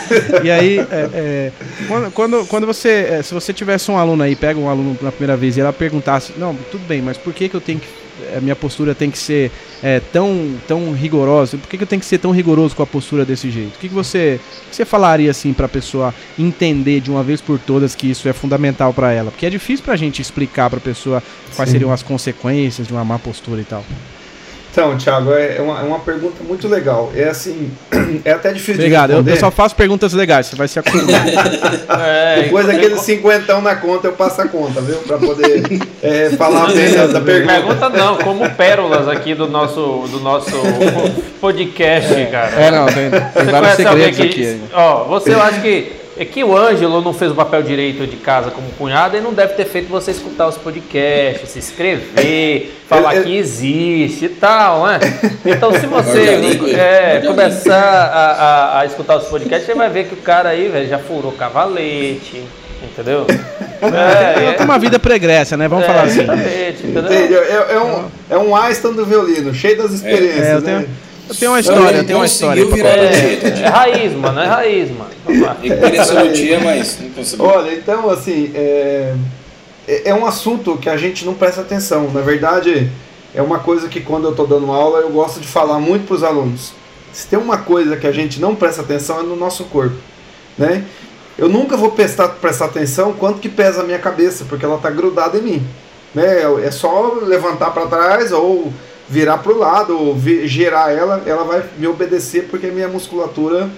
E 0.44 0.50
aí, 0.50 0.80
é, 0.80 1.10
é, 1.14 1.52
quando, 1.88 2.12
quando, 2.12 2.46
quando, 2.46 2.68
você, 2.68 3.08
é, 3.12 3.22
se 3.22 3.34
você 3.34 3.52
tivesse 3.52 3.92
um 3.92 3.98
aluno 3.98 4.24
aí, 4.24 4.36
pega 4.36 4.58
um 4.58 4.70
aluno 4.70 4.98
na 5.02 5.12
primeira 5.12 5.36
vez 5.36 5.58
e 5.58 5.62
ela 5.62 5.74
perguntasse, 5.74 6.34
não, 6.38 6.56
tudo 6.72 6.86
bem, 6.88 7.02
mas 7.02 7.18
por 7.18 7.34
que, 7.34 7.50
que 7.50 7.56
eu 7.56 7.62
tenho 7.62 7.80
que 7.80 8.03
a 8.36 8.42
minha 8.42 8.56
postura 8.56 8.94
tem 8.96 9.10
que 9.10 9.18
ser 9.18 9.52
é, 9.82 10.00
tão, 10.00 10.56
tão 10.68 10.94
rigorosa? 10.94 11.58
Por 11.58 11.68
que, 11.68 11.78
que 11.78 11.84
eu 11.84 11.88
tenho 11.88 12.00
que 12.00 12.06
ser 12.06 12.18
tão 12.18 12.32
rigoroso 12.32 12.76
com 12.76 12.84
a 12.84 12.88
postura 12.88 13.26
desse 13.26 13.50
jeito? 13.50 13.76
O 13.76 13.80
que, 13.80 13.90
que 13.90 13.94
você, 13.94 14.40
que 14.70 14.76
você 14.76 14.86
falaria 14.86 15.32
assim 15.32 15.54
para 15.54 15.66
a 15.66 15.70
pessoa 15.70 16.14
entender 16.38 17.02
de 17.02 17.12
uma 17.12 17.24
vez 17.24 17.42
por 17.42 17.60
todas 17.60 17.96
que 17.96 18.10
isso 18.10 18.28
é 18.28 18.34
fundamental 18.34 18.94
para 18.94 19.12
ela? 19.12 19.32
Porque 19.32 19.46
é 19.46 19.50
difícil 19.50 19.84
para 19.84 19.94
a 19.94 19.98
gente 19.98 20.22
explicar 20.22 20.70
para 20.70 20.80
a 20.80 20.82
pessoa 20.82 21.22
quais 21.56 21.70
Sim. 21.70 21.74
seriam 21.74 21.92
as 21.92 22.04
consequências 22.04 22.88
de 22.88 22.94
uma 22.94 23.04
má 23.04 23.20
postura 23.20 23.62
e 23.62 23.66
tal. 23.66 23.84
Então, 24.74 24.98
Thiago, 24.98 25.32
é 25.32 25.62
uma, 25.62 25.80
é 25.82 25.84
uma 25.84 26.00
pergunta 26.00 26.44
muito 26.44 26.68
legal. 26.68 27.12
É 27.16 27.26
assim, 27.26 27.72
é 28.26 28.32
até 28.32 28.52
difícil 28.52 28.74
Obrigado, 28.74 29.10
de 29.10 29.14
responder. 29.14 29.32
Eu, 29.32 29.36
eu 29.36 29.40
só 29.40 29.52
faço 29.52 29.76
perguntas 29.76 30.14
legais, 30.14 30.48
você 30.48 30.56
vai 30.56 30.68
se 30.68 30.80
acostumar. 30.80 31.28
é, 32.04 32.42
Depois 32.42 32.66
daquele 32.66 32.98
cinquentão 32.98 33.62
na 33.62 33.76
conta, 33.76 34.08
eu 34.08 34.14
passo 34.14 34.42
a 34.42 34.48
conta, 34.48 34.82
viu? 34.82 34.98
Para 34.98 35.20
poder 35.20 35.80
é, 36.02 36.32
falar 36.32 36.74
bem 36.74 36.92
da 36.92 37.22
pergunta. 37.22 37.54
Pergunta 37.54 37.90
não, 37.90 38.18
como 38.18 38.50
pérolas 38.50 39.08
aqui 39.08 39.36
do 39.36 39.48
nosso, 39.48 40.08
do 40.10 40.20
nosso 40.20 40.50
podcast, 41.40 42.12
cara. 42.32 42.60
É, 42.60 42.72
não, 42.72 42.88
tem, 42.88 43.12
tem 43.12 43.46
vários 43.52 43.76
segredos 43.76 44.20
aqui. 44.20 44.60
Ó, 44.74 45.04
você 45.04 45.34
acha 45.34 45.62
que 45.62 46.03
é 46.16 46.26
que 46.26 46.44
o 46.44 46.56
Ângelo 46.56 47.02
não 47.02 47.14
fez 47.14 47.32
o 47.32 47.36
papel 47.36 47.64
direito 47.64 48.06
de 48.06 48.18
casa 48.18 48.52
como 48.52 48.70
cunhado 48.72 49.18
e 49.18 49.22
não 49.22 49.34
deve 49.34 49.54
ter 49.54 49.66
feito 49.66 49.90
você 49.90 50.12
escutar 50.12 50.48
os 50.48 50.58
podcasts, 50.58 51.50
se 51.50 51.60
inscrever, 51.60 52.72
falar 52.88 53.22
que 53.24 53.36
existe 53.36 54.26
e 54.26 54.30
tal, 54.30 54.86
né? 54.86 55.00
Então, 55.46 55.74
se 55.74 55.86
você 55.86 56.40
é, 56.76 57.22
começar 57.26 57.76
a, 57.76 58.32
a, 58.32 58.80
a, 58.80 58.86
escutar 58.86 59.18
os 59.18 59.26
podcasts, 59.26 59.66
você 59.66 59.74
vai 59.74 59.90
ver 59.90 60.08
que 60.08 60.14
o 60.14 60.18
cara 60.18 60.50
aí 60.50 60.68
véio, 60.68 60.88
já 60.88 61.00
furou 61.00 61.32
cavalete, 61.32 62.44
entendeu? 62.82 63.26
É, 63.82 64.46
é, 64.50 64.54
tem 64.54 64.66
uma 64.66 64.80
vida 64.80 65.00
pregressa, 65.00 65.58
né? 65.58 65.68
Vamos 65.68 65.84
é, 65.84 65.88
falar 65.88 66.04
assim. 66.04 66.22
Entendeu? 66.22 67.44
É, 67.44 67.74
é, 67.74 67.80
um, 67.80 68.06
é 68.30 68.38
um 68.38 68.56
Einstein 68.56 68.94
do 68.94 69.06
violino, 69.06 69.54
cheio 69.54 69.78
das 69.78 69.92
experiências, 69.92 70.48
é, 70.48 70.56
eu 70.56 70.62
tenho... 70.62 71.13
Eu 71.30 71.36
tenho 71.36 71.52
uma 71.52 71.60
história, 71.60 71.98
eu 71.98 72.06
tenho 72.06 72.20
uma 72.20 72.26
história. 72.26 72.62
É, 72.62 73.62
é 73.62 73.68
raiz, 73.68 74.14
mano, 74.14 74.40
é 74.40 74.46
raiz, 74.46 74.92
mano. 74.92 75.10
Ele 75.64 75.76
queria 75.76 76.32
dia, 76.32 76.60
mas 76.60 77.00
não 77.00 77.10
conseguiu. 77.12 77.46
Olha, 77.46 77.74
então, 77.74 78.10
assim, 78.10 78.52
é, 78.54 79.16
é, 79.88 80.10
é 80.10 80.16
um 80.16 80.26
assunto 80.26 80.78
que 80.78 80.90
a 80.90 80.98
gente 80.98 81.26
não 81.26 81.34
presta 81.34 81.62
atenção. 81.62 82.12
Na 82.12 82.22
verdade, 82.22 82.90
é 83.34 83.42
uma 83.42 83.60
coisa 83.60 83.88
que 83.88 84.02
quando 84.02 84.26
eu 84.26 84.32
estou 84.32 84.46
dando 84.46 84.72
aula, 84.72 85.00
eu 85.00 85.10
gosto 85.10 85.40
de 85.40 85.48
falar 85.48 85.80
muito 85.80 86.06
para 86.06 86.16
os 86.16 86.24
alunos. 86.24 86.74
Se 87.14 87.28
tem 87.28 87.40
uma 87.40 87.58
coisa 87.58 87.96
que 87.96 88.08
a 88.08 88.12
gente 88.12 88.42
não 88.42 88.56
presta 88.56 88.82
atenção 88.82 89.20
é 89.20 89.24
no 89.24 89.36
nosso 89.36 89.66
corpo, 89.66 89.96
né? 90.58 90.84
Eu 91.38 91.50
nunca 91.50 91.76
vou 91.76 91.92
prestar, 91.92 92.28
prestar 92.28 92.66
atenção 92.66 93.14
quanto 93.14 93.40
que 93.40 93.50
pesa 93.50 93.82
a 93.82 93.84
minha 93.84 93.98
cabeça, 93.98 94.46
porque 94.48 94.66
ela 94.66 94.76
está 94.76 94.90
grudada 94.90 95.38
em 95.38 95.42
mim. 95.42 95.68
Né? 96.14 96.42
É 96.64 96.70
só 96.70 97.18
levantar 97.24 97.72
para 97.72 97.88
trás 97.88 98.32
ou 98.32 98.72
virar 99.14 99.38
para 99.38 99.54
o 99.54 99.58
lado, 99.60 99.96
ou 99.96 100.20
girar 100.46 100.90
ela, 100.90 101.22
ela 101.28 101.44
vai 101.44 101.64
me 101.78 101.86
obedecer 101.86 102.48
porque 102.50 102.66
a 102.66 102.72
minha 102.72 102.88
musculatura 102.88 103.70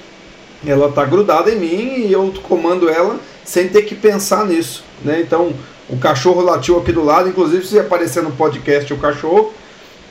ela 0.66 0.90
tá 0.90 1.04
grudada 1.04 1.52
em 1.52 1.60
mim 1.60 2.08
e 2.08 2.14
eu 2.14 2.34
comando 2.44 2.90
ela 2.90 3.20
sem 3.44 3.68
ter 3.68 3.82
que 3.82 3.94
pensar 3.94 4.46
nisso, 4.46 4.86
né? 5.04 5.20
Então, 5.20 5.54
o 5.90 5.98
cachorro 5.98 6.42
latiu 6.42 6.80
aqui 6.80 6.94
do 6.94 7.04
lado, 7.04 7.28
inclusive 7.28 7.68
se 7.68 7.78
aparecer 7.78 8.24
no 8.24 8.32
podcast 8.32 8.92
o 8.94 8.98
cachorro, 8.98 9.54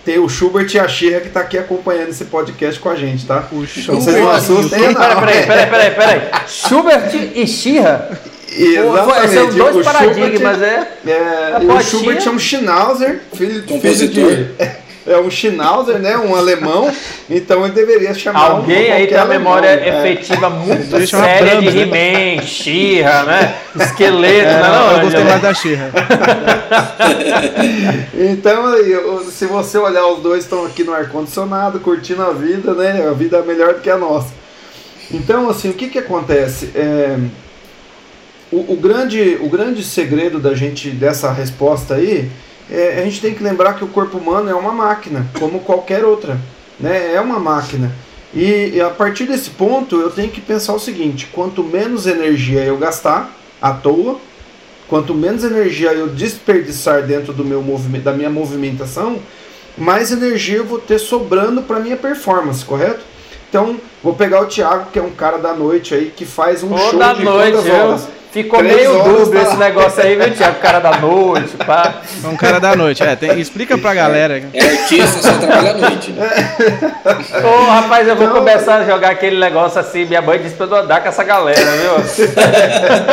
tem 0.05 0.19
o 0.19 0.29
Schubert 0.29 0.71
e 0.75 0.79
a 0.79 0.87
Xirra 0.87 1.21
que 1.21 1.29
está 1.29 1.41
aqui 1.41 1.57
acompanhando 1.57 2.11
esse 2.11 2.27
podcast 2.27 2.79
com 2.79 2.91
a 2.91 2.95
gente, 2.95 3.27
tá? 3.27 3.41
Puxa, 3.41 3.81
então, 3.81 3.99
vocês 3.99 4.17
não 4.17 4.31
assustem, 4.31 4.81
não. 4.93 5.21
Peraí, 5.21 5.47
peraí, 5.47 5.67
peraí, 5.67 5.91
peraí. 5.93 6.21
Schubert 6.47 7.15
e 7.35 7.47
Xirra? 7.47 8.21
Exatamente. 8.53 9.35
São 9.35 9.49
dois 9.49 9.77
o 9.77 9.83
paradigmas, 9.83 10.59
Schubert, 10.59 10.89
é. 11.07 11.11
é 11.11 11.73
o 11.73 11.81
Schubert 11.81 12.23
é 12.25 12.31
um 12.31 12.39
Schnauzer, 12.39 13.21
filho, 13.33 13.65
filho 13.81 14.09
de 14.09 14.84
é 15.07 15.19
um 15.19 15.31
Schnauzer, 15.31 15.99
né? 15.99 16.17
Um 16.17 16.35
alemão. 16.35 16.91
Então 17.29 17.65
ele 17.65 17.75
deveria 17.75 18.15
chamar 18.15 18.51
Alguém 18.51 18.91
um, 18.91 18.95
aí 18.95 19.07
tem 19.07 19.19
a 19.19 19.25
memória 19.25 19.69
é. 19.69 20.01
efetiva 20.01 20.49
muito 20.49 21.07
séria 21.07 21.61
de 21.61 21.71
né? 21.71 22.37
He-Man, 22.37 22.43
She-Ra, 22.43 23.25
né? 23.25 23.55
Esqueleto, 23.79 24.49
é, 24.49 24.63
não, 24.63 24.93
Eu 24.93 25.01
gostei 25.01 25.25
mais 25.25 25.43
da 25.43 25.55
She-Ra. 25.55 25.91
então 28.15 28.67
aí, 28.67 28.95
se 29.31 29.47
você 29.47 29.79
olhar, 29.79 30.07
os 30.07 30.23
dois 30.23 30.45
estão 30.45 30.65
aqui 30.65 30.85
no 30.85 30.93
ar-condicionado, 30.93 31.81
curtindo 31.81 32.23
a 32.23 32.33
vida, 32.33 32.73
né? 32.73 33.07
A 33.07 33.13
vida 33.13 33.39
é 33.39 33.43
melhor 33.43 33.75
do 33.75 33.81
que 33.81 33.91
a 33.91 33.99
nossa. 33.99 34.33
Então, 35.11 35.51
assim, 35.51 35.71
o 35.71 35.75
que 35.75 35.89
que 35.89 35.99
acontece? 35.99 36.71
É, 36.75 37.19
o, 38.51 38.73
o, 38.73 38.77
grande, 38.77 39.39
o 39.41 39.49
grande 39.49 39.83
segredo 39.83 40.39
da 40.39 40.55
gente, 40.55 40.91
dessa 40.91 41.31
resposta 41.31 41.95
aí, 41.95 42.31
é, 42.71 43.01
a 43.01 43.05
gente 43.05 43.21
tem 43.21 43.35
que 43.35 43.43
lembrar 43.43 43.75
que 43.75 43.85
o 43.85 43.89
corpo 43.89 44.19
humano 44.19 44.49
é 44.49 44.55
uma 44.55 44.73
máquina, 44.73 45.27
como 45.39 45.61
qualquer 45.61 46.05
outra. 46.05 46.39
Né? 46.79 47.15
É 47.15 47.21
uma 47.21 47.39
máquina. 47.39 47.93
E, 48.33 48.73
e 48.75 48.81
a 48.81 48.91
partir 48.91 49.27
desse 49.27 49.51
ponto 49.51 50.01
eu 50.01 50.11
tenho 50.11 50.31
que 50.31 50.41
pensar 50.41 50.75
o 50.75 50.79
seguinte: 50.79 51.29
quanto 51.33 51.63
menos 51.63 52.07
energia 52.07 52.65
eu 52.65 52.77
gastar 52.77 53.31
à 53.61 53.73
toa, 53.73 54.19
quanto 54.89 55.15
menos 55.15 55.45
energia 55.45 55.93
eu 55.93 56.09
desperdiçar 56.09 57.03
dentro 57.03 57.33
do 57.33 57.45
meu 57.45 57.63
movimento, 57.63 58.03
da 58.03 58.13
minha 58.13 58.31
movimentação, 58.31 59.21
mais 59.77 60.11
energia 60.11 60.59
eu 60.59 60.65
vou 60.65 60.79
ter 60.79 60.99
sobrando 60.99 61.63
para 61.63 61.79
minha 61.81 61.97
performance, 61.97 62.65
correto? 62.65 63.01
Então, 63.49 63.77
vou 64.03 64.15
pegar 64.15 64.41
o 64.41 64.47
Thiago, 64.47 64.91
que 64.91 64.99
é 64.99 65.03
um 65.03 65.13
cara 65.13 65.39
da 65.39 65.55
noite 65.55 65.95
aí, 65.95 66.13
que 66.15 66.25
faz 66.25 66.65
um 66.65 66.77
show 66.77 67.15
de 67.15 67.23
noite, 67.23 67.53
todas 67.53 67.67
as 67.67 67.73
horas. 67.73 68.09
Ficou 68.35 68.59
Três 68.59 68.75
meio 68.75 69.05
dúbio 69.05 69.41
esse 69.41 69.57
negócio 69.57 70.03
aí, 70.03 70.17
viu, 70.17 70.29
Tiago? 70.35 70.59
Cara 70.59 70.81
da 70.81 70.99
noite, 70.99 71.57
pá. 71.57 72.03
É 72.25 72.27
um 72.27 72.37
cara 72.37 72.59
da 72.59 72.75
noite, 72.75 73.01
é. 73.01 73.15
Tem, 73.15 73.39
explica 73.39 73.79
pra 73.79 73.95
galera. 73.95 74.43
É 74.53 74.61
artista, 74.61 75.23
só 75.23 75.39
trabalha 75.39 75.71
à 75.71 75.75
noite. 75.75 76.11
Né? 76.11 76.29
Ô, 77.45 77.71
rapaz, 77.71 78.09
eu 78.09 78.17
vou 78.17 78.25
então, 78.27 78.39
começar 78.39 78.79
a 78.79 78.85
jogar 78.85 79.13
aquele 79.13 79.39
negócio 79.39 79.79
assim. 79.79 80.05
Minha 80.07 80.21
mãe 80.21 80.41
disse 80.41 80.57
pra 80.57 80.67
eu 80.67 80.75
andar 80.75 81.01
com 81.01 81.09
essa 81.11 81.23
galera, 81.23 81.61
viu? 81.77 81.93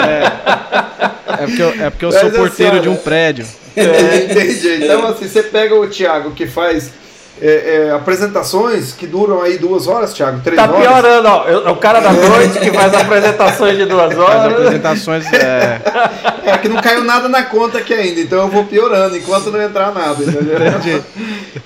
É, 0.02 1.44
é 1.44 1.46
porque 1.46 1.62
eu, 1.62 1.70
é 1.70 1.90
porque 1.92 2.06
eu 2.06 2.12
sou 2.12 2.28
assim, 2.28 2.38
porteiro 2.38 2.80
de 2.80 2.90
um 2.90 2.96
prédio. 2.96 3.46
É, 3.78 4.26
entendi. 4.26 4.86
Então, 4.86 5.06
assim, 5.06 5.28
você 5.28 5.44
pega 5.44 5.76
o 5.76 5.86
Thiago 5.86 6.32
que 6.32 6.48
faz 6.48 6.92
é, 7.42 7.88
é, 7.88 7.92
apresentações 7.92 8.94
que 8.94 9.08
duram 9.08 9.42
aí 9.42 9.58
duas 9.58 9.88
horas, 9.88 10.14
Thiago, 10.14 10.42
três 10.44 10.56
tá 10.56 10.72
horas. 10.72 10.86
Tá 10.86 11.02
piorando, 11.02 11.28
ó. 11.28 11.48
Eu, 11.48 11.72
o 11.72 11.76
cara 11.78 12.00
da 12.00 12.14
noite 12.14 12.60
que 12.60 12.72
faz 12.72 12.94
apresentações 12.94 13.78
de 13.78 13.86
duas 13.86 14.16
horas. 14.16 14.44
Faz 14.44 14.54
apresentações. 14.54 15.34
É... 15.34 15.82
é 16.46 16.58
que 16.60 16.70
não 16.70 16.80
caiu 16.80 17.04
nada 17.04 17.28
na 17.28 17.44
conta 17.44 17.80
aqui 17.80 17.96
ainda, 17.96 18.22
então 18.22 18.42
eu 18.42 18.48
vou 18.48 18.66
piorando 18.66 19.18
enquanto 19.18 19.50
não 19.50 19.60
entrar 19.60 19.92
nada, 19.92 20.24
entendeu? 20.24 21.04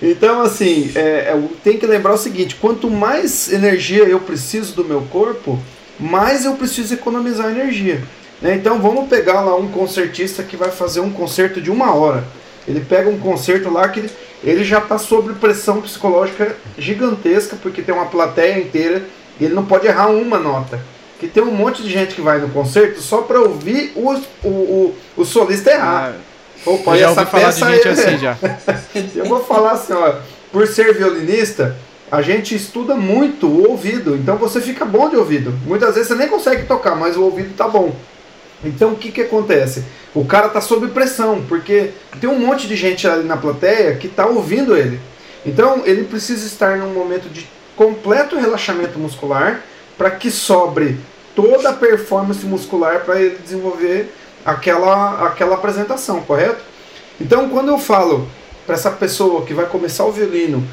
então, 0.02 0.42
assim, 0.42 0.92
é, 0.96 1.00
é 1.00 1.44
tem 1.62 1.78
que 1.78 1.86
lembrar 1.86 2.14
o 2.14 2.18
seguinte: 2.18 2.56
quanto 2.56 2.90
mais 2.90 3.52
energia 3.52 4.04
eu 4.06 4.22
preciso 4.22 4.74
do 4.76 4.86
meu 4.86 5.02
corpo, 5.02 5.60
mais 6.00 6.46
eu 6.46 6.54
preciso 6.54 6.94
economizar 6.94 7.52
energia. 7.52 8.02
Né? 8.42 8.56
Então, 8.56 8.80
vamos 8.80 9.10
pegar 9.10 9.42
lá 9.42 9.58
um 9.58 9.68
concertista 9.68 10.42
que 10.42 10.56
vai 10.56 10.72
fazer 10.72 11.02
um 11.02 11.12
concerto 11.12 11.60
de 11.60 11.70
uma 11.70 11.94
hora. 11.94 12.24
Ele 12.68 12.80
pega 12.80 13.10
um 13.10 13.20
concerto 13.20 13.70
lá 13.70 13.88
que 13.90 14.10
ele 14.46 14.64
já 14.64 14.78
está 14.78 14.98
sob 14.98 15.34
pressão 15.34 15.82
psicológica 15.82 16.56
gigantesca, 16.78 17.58
porque 17.62 17.82
tem 17.82 17.94
uma 17.94 18.06
plateia 18.06 18.60
inteira 18.60 19.04
e 19.40 19.46
ele 19.46 19.56
não 19.56 19.66
pode 19.66 19.88
errar 19.88 20.08
uma 20.08 20.38
nota. 20.38 20.80
Que 21.20 21.28
tem 21.28 21.42
um 21.42 21.52
monte 21.52 21.82
de 21.82 21.90
gente 21.90 22.14
que 22.14 22.22
vai 22.22 22.40
no 22.40 22.50
concerto 22.50 23.02
só 23.02 23.22
para 23.22 23.40
ouvir 23.40 23.94
o, 23.96 24.14
o, 24.44 24.48
o, 24.48 24.96
o, 25.18 25.26
solista 25.26 25.72
errar. 25.72 26.14
Ah, 26.14 26.70
Opa, 26.70 26.98
já 26.98 27.14
falar 27.26 27.52
de 27.52 27.60
gente 27.60 27.88
assim 27.88 28.18
já. 28.18 28.38
Eu 29.16 29.26
vou 29.26 29.44
falar 29.44 29.72
assim, 29.72 29.94
ó, 29.94 30.16
por 30.52 30.68
ser 30.68 30.94
violinista, 30.94 31.76
a 32.12 32.22
gente 32.22 32.54
estuda 32.54 32.96
muito 32.96 33.48
o 33.48 33.70
ouvido, 33.70 34.16
então 34.16 34.38
você 34.38 34.62
fica 34.62 34.86
bom 34.86 35.10
de 35.10 35.16
ouvido. 35.16 35.54
Muitas 35.66 35.96
vezes 35.96 36.08
você 36.08 36.16
nem 36.16 36.28
consegue 36.28 36.66
tocar, 36.66 36.96
mas 36.96 37.18
o 37.18 37.24
ouvido 37.24 37.56
tá 37.56 37.68
bom. 37.68 37.96
Então 38.70 38.92
o 38.92 38.96
que, 38.96 39.12
que 39.12 39.22
acontece? 39.22 39.84
O 40.14 40.26
cara 40.26 40.50
tá 40.50 40.62
sob 40.62 40.88
pressão, 40.88 41.44
porque 41.48 41.92
tem 42.20 42.30
um 42.30 42.40
monte 42.40 42.68
de 42.68 42.76
gente 42.76 43.08
ali 43.08 43.24
na 43.24 43.38
plateia 43.38 43.96
que 43.96 44.08
tá 44.08 44.26
ouvindo 44.26 44.76
ele. 44.76 45.00
Então 45.46 45.84
ele 45.86 46.06
precisa 46.06 46.46
estar 46.46 46.78
num 46.78 46.94
momento 46.94 47.30
de 47.30 47.48
completo 47.76 48.38
relaxamento 48.38 48.98
muscular 48.98 49.62
para 49.98 50.12
que 50.12 50.32
sobre 50.32 50.98
toda 51.36 51.70
a 51.70 51.74
performance 51.74 52.46
muscular 52.46 53.02
para 53.02 53.22
ele 53.22 53.38
desenvolver 53.38 54.14
aquela, 54.46 55.28
aquela 55.28 55.56
apresentação, 55.56 56.22
correto? 56.22 56.64
Então 57.20 57.50
quando 57.50 57.70
eu 57.70 57.78
falo 57.78 58.28
para 58.66 58.76
essa 58.76 58.92
pessoa 58.92 59.46
que 59.46 59.54
vai 59.54 59.66
começar 59.66 60.06
o 60.06 60.12
violino 60.12 60.66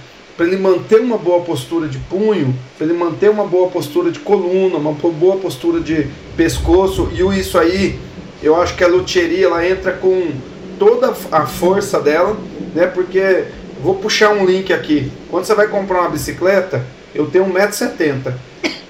para 0.43 0.49
ele 0.49 0.57
manter 0.57 0.99
uma 0.99 1.17
boa 1.17 1.41
postura 1.43 1.87
de 1.87 1.99
punho, 1.99 2.53
para 2.77 2.85
ele 2.85 2.99
manter 2.99 3.31
uma 3.31 3.47
boa 3.47 3.71
postura 3.71 4.11
de 4.11 4.19
coluna, 4.19 4.77
uma 4.77 4.93
boa 4.93 5.37
postura 5.37 5.79
de 5.79 6.09
pescoço, 6.37 7.09
e 7.13 7.39
isso 7.39 7.57
aí, 7.57 7.97
eu 8.43 8.61
acho 8.61 8.75
que 8.75 8.83
a 8.83 8.89
luthieria 8.89 9.47
ela 9.47 9.65
entra 9.65 9.93
com 9.93 10.33
toda 10.81 11.15
a 11.31 11.47
força 11.47 12.01
dela, 12.01 12.37
né? 12.75 12.89
Porque 12.89 13.45
vou 13.81 13.95
puxar 13.95 14.31
um 14.31 14.45
link 14.45 14.73
aqui. 14.73 15.13
Quando 15.31 15.45
você 15.45 15.55
vai 15.55 15.69
comprar 15.69 16.01
uma 16.01 16.11
bicicleta, 16.11 16.85
eu 17.15 17.27
tenho 17.27 17.45
1,70m. 17.45 18.35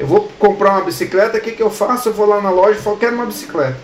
Eu 0.01 0.07
vou 0.07 0.33
comprar 0.39 0.71
uma 0.71 0.85
bicicleta, 0.87 1.37
o 1.37 1.41
que, 1.43 1.53
que 1.53 1.63
eu 1.63 1.69
faço? 1.69 2.09
Eu 2.09 2.15
vou 2.15 2.25
lá 2.25 2.41
na 2.41 2.49
loja 2.49 2.79
e 2.79 2.83
falo, 2.83 2.97
quero 2.97 3.15
uma 3.15 3.27
bicicleta. 3.27 3.77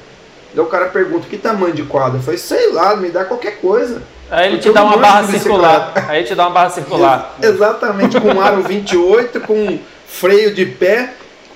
Daí 0.55 0.65
o 0.65 0.69
cara 0.69 0.87
pergunta, 0.87 1.29
que 1.29 1.37
tamanho 1.37 1.75
de 1.75 1.83
quadro? 1.83 2.17
Eu 2.17 2.23
falei, 2.23 2.39
sei 2.39 2.73
lá, 2.73 2.97
me 2.97 3.11
dá 3.11 3.27
qualquer 3.27 3.61
coisa. 3.61 4.03
Aí 4.31 4.49
ele 4.49 4.59
te 4.59 4.71
dá 4.71 4.83
uma 4.83 4.97
barra 4.97 5.25
circular. 5.27 5.93
Aí 6.09 6.25
te 6.25 6.35
dá 6.35 6.45
uma 6.45 6.53
barra 6.53 6.71
circular. 6.71 7.35
Exatamente, 7.43 8.21
com 8.21 8.41
aro 8.41 8.63
28, 8.63 9.41
com 9.41 9.79
freio 10.07 10.55
de 10.55 10.67
pé. 10.67 11.15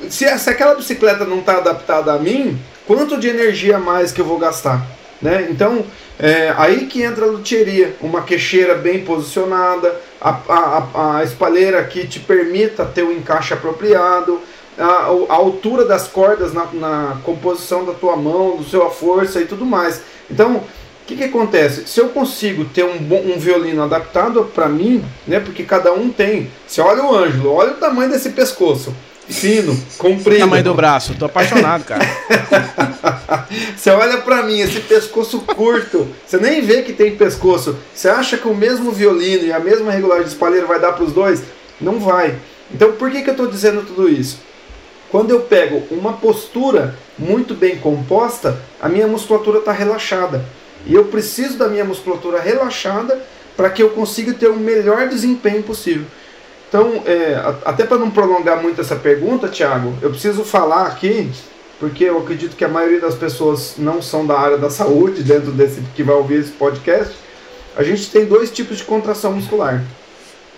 Se, 0.08 0.26
se 0.38 0.50
aquela 0.50 0.74
bicicleta 0.74 1.24
não 1.24 1.38
está 1.38 1.58
adaptada 1.58 2.12
a 2.12 2.18
mim, 2.18 2.58
quanto 2.86 3.18
de 3.18 3.28
energia 3.28 3.76
a 3.76 3.80
mais 3.80 4.10
que 4.12 4.20
eu 4.20 4.24
vou 4.24 4.38
gastar? 4.38 4.84
Né? 5.20 5.46
Então, 5.50 5.84
é, 6.18 6.52
aí 6.56 6.86
que 6.86 7.02
entra 7.02 7.24
a 7.24 7.28
luthieria, 7.28 7.94
uma 8.00 8.22
queixeira 8.22 8.74
bem 8.74 9.04
posicionada, 9.04 9.94
a, 10.20 10.36
a, 10.48 11.18
a 11.18 11.24
espalheira 11.24 11.82
que 11.84 12.06
te 12.06 12.18
permita 12.18 12.84
ter 12.84 13.04
o 13.04 13.12
encaixe 13.12 13.54
apropriado, 13.54 14.40
a, 14.78 14.84
a 14.84 15.34
altura 15.34 15.84
das 15.84 16.08
cordas 16.08 16.52
na, 16.52 16.66
na, 16.72 17.16
composição 17.24 17.84
da 17.84 17.92
tua 17.92 18.16
mão, 18.16 18.56
do 18.56 18.64
seu 18.64 18.90
força 18.90 19.40
e 19.40 19.46
tudo 19.46 19.64
mais. 19.64 20.02
Então, 20.30 20.62
o 21.02 21.04
que, 21.04 21.16
que 21.16 21.24
acontece? 21.24 21.86
Se 21.86 22.00
eu 22.00 22.10
consigo 22.10 22.64
ter 22.64 22.84
um, 22.84 22.98
bom, 22.98 23.20
um 23.26 23.38
violino 23.38 23.82
adaptado 23.82 24.44
para 24.54 24.68
mim, 24.68 25.04
né, 25.26 25.40
porque 25.40 25.64
cada 25.64 25.92
um 25.92 26.10
tem. 26.10 26.50
Você 26.66 26.80
olha 26.80 27.02
o 27.02 27.14
Ângelo, 27.14 27.52
olha 27.52 27.72
o 27.72 27.76
tamanho 27.76 28.10
desse 28.10 28.30
pescoço 28.30 28.94
fino, 29.28 29.76
comprido. 29.98 30.36
O 30.36 30.40
tamanho 30.40 30.64
do 30.64 30.74
braço, 30.74 31.14
tô 31.18 31.24
apaixonado, 31.24 31.84
cara. 31.84 32.04
você 33.76 33.90
olha 33.90 34.18
para 34.18 34.42
mim, 34.42 34.60
esse 34.60 34.80
pescoço 34.80 35.40
curto, 35.40 36.06
você 36.24 36.36
nem 36.38 36.60
vê 36.60 36.82
que 36.82 36.92
tem 36.92 37.16
pescoço. 37.16 37.76
Você 37.92 38.08
acha 38.08 38.36
que 38.36 38.46
o 38.46 38.54
mesmo 38.54 38.92
violino 38.92 39.44
e 39.44 39.52
a 39.52 39.58
mesma 39.58 39.90
regulagem 39.90 40.24
de 40.24 40.30
espalheiro 40.30 40.66
vai 40.66 40.80
dar 40.80 40.92
para 40.92 41.04
os 41.04 41.12
dois? 41.12 41.42
Não 41.80 41.98
vai. 41.98 42.36
Então, 42.72 42.92
por 42.92 43.10
que, 43.10 43.22
que 43.22 43.30
eu 43.30 43.34
estou 43.34 43.48
dizendo 43.48 43.82
tudo 43.82 44.08
isso? 44.08 44.38
Quando 45.10 45.30
eu 45.30 45.40
pego 45.40 45.82
uma 45.90 46.14
postura 46.14 46.96
muito 47.18 47.54
bem 47.54 47.76
composta, 47.76 48.58
a 48.80 48.88
minha 48.88 49.06
musculatura 49.06 49.58
está 49.58 49.72
relaxada. 49.72 50.42
E 50.86 50.94
eu 50.94 51.04
preciso 51.04 51.58
da 51.58 51.68
minha 51.68 51.84
musculatura 51.84 52.40
relaxada 52.40 53.20
para 53.56 53.70
que 53.70 53.82
eu 53.82 53.90
consiga 53.90 54.32
ter 54.32 54.48
o 54.48 54.56
melhor 54.56 55.08
desempenho 55.08 55.62
possível. 55.62 56.06
Então, 56.68 57.02
é, 57.04 57.38
até 57.64 57.84
para 57.84 57.98
não 57.98 58.10
prolongar 58.10 58.62
muito 58.62 58.80
essa 58.80 58.96
pergunta, 58.96 59.46
Thiago, 59.46 59.94
eu 60.00 60.10
preciso 60.10 60.42
falar 60.42 60.86
aqui, 60.86 61.30
porque 61.78 62.04
eu 62.04 62.18
acredito 62.18 62.56
que 62.56 62.64
a 62.64 62.68
maioria 62.68 63.00
das 63.00 63.14
pessoas 63.14 63.74
não 63.76 64.00
são 64.00 64.26
da 64.26 64.38
área 64.38 64.56
da 64.56 64.70
saúde, 64.70 65.22
dentro 65.22 65.52
desse 65.52 65.82
que 65.94 66.02
vai 66.02 66.14
ouvir 66.14 66.40
esse 66.40 66.52
podcast. 66.52 67.14
A 67.76 67.82
gente 67.82 68.10
tem 68.10 68.24
dois 68.24 68.50
tipos 68.50 68.78
de 68.78 68.84
contração 68.84 69.32
muscular. 69.32 69.82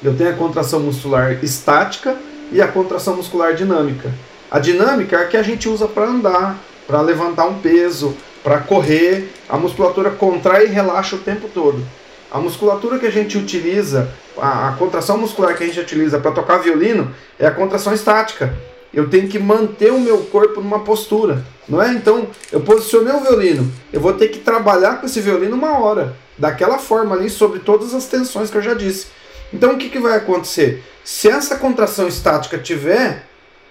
Eu 0.02 0.16
tenho 0.16 0.30
a 0.30 0.34
contração 0.34 0.80
muscular 0.80 1.42
estática 1.42 2.16
e 2.52 2.62
a 2.62 2.68
contração 2.68 3.16
muscular 3.16 3.54
dinâmica. 3.54 4.12
A 4.50 4.60
dinâmica 4.60 5.16
é 5.16 5.22
a 5.24 5.26
que 5.26 5.36
a 5.36 5.42
gente 5.42 5.68
usa 5.68 5.88
para 5.88 6.04
andar, 6.04 6.56
para 6.86 7.00
levantar 7.00 7.46
um 7.46 7.58
peso, 7.58 8.14
para 8.44 8.60
correr. 8.60 9.32
A 9.48 9.56
musculatura 9.56 10.10
contrai 10.10 10.66
e 10.66 10.68
relaxa 10.68 11.16
o 11.16 11.20
tempo 11.20 11.48
todo. 11.52 11.84
A 12.30 12.38
musculatura 12.38 12.98
que 12.98 13.06
a 13.06 13.10
gente 13.10 13.38
utiliza, 13.38 14.10
a, 14.36 14.68
a 14.68 14.72
contração 14.72 15.16
muscular 15.16 15.56
que 15.56 15.64
a 15.64 15.66
gente 15.66 15.80
utiliza 15.80 16.18
para 16.18 16.30
tocar 16.30 16.58
violino 16.58 17.12
é 17.38 17.46
a 17.46 17.50
contração 17.50 17.94
estática. 17.94 18.54
Eu 18.92 19.08
tenho 19.08 19.28
que 19.28 19.38
manter 19.38 19.92
o 19.92 20.00
meu 20.00 20.18
corpo 20.18 20.60
numa 20.60 20.80
postura, 20.80 21.44
não 21.68 21.82
é? 21.82 21.90
Então, 21.92 22.28
eu 22.52 22.60
posicionei 22.60 23.12
o 23.12 23.20
violino, 23.20 23.72
eu 23.92 24.00
vou 24.00 24.12
ter 24.12 24.28
que 24.28 24.38
trabalhar 24.38 25.00
com 25.00 25.06
esse 25.06 25.20
violino 25.20 25.56
uma 25.56 25.80
hora, 25.80 26.16
daquela 26.38 26.78
forma 26.78 27.16
ali, 27.16 27.28
sobre 27.28 27.58
todas 27.58 27.92
as 27.92 28.06
tensões 28.06 28.50
que 28.50 28.56
eu 28.56 28.62
já 28.62 28.74
disse. 28.74 29.08
Então, 29.52 29.72
o 29.72 29.78
que, 29.78 29.88
que 29.88 29.98
vai 29.98 30.16
acontecer? 30.16 30.84
Se 31.04 31.28
essa 31.28 31.56
contração 31.56 32.06
estática 32.06 32.56
tiver 32.56 33.26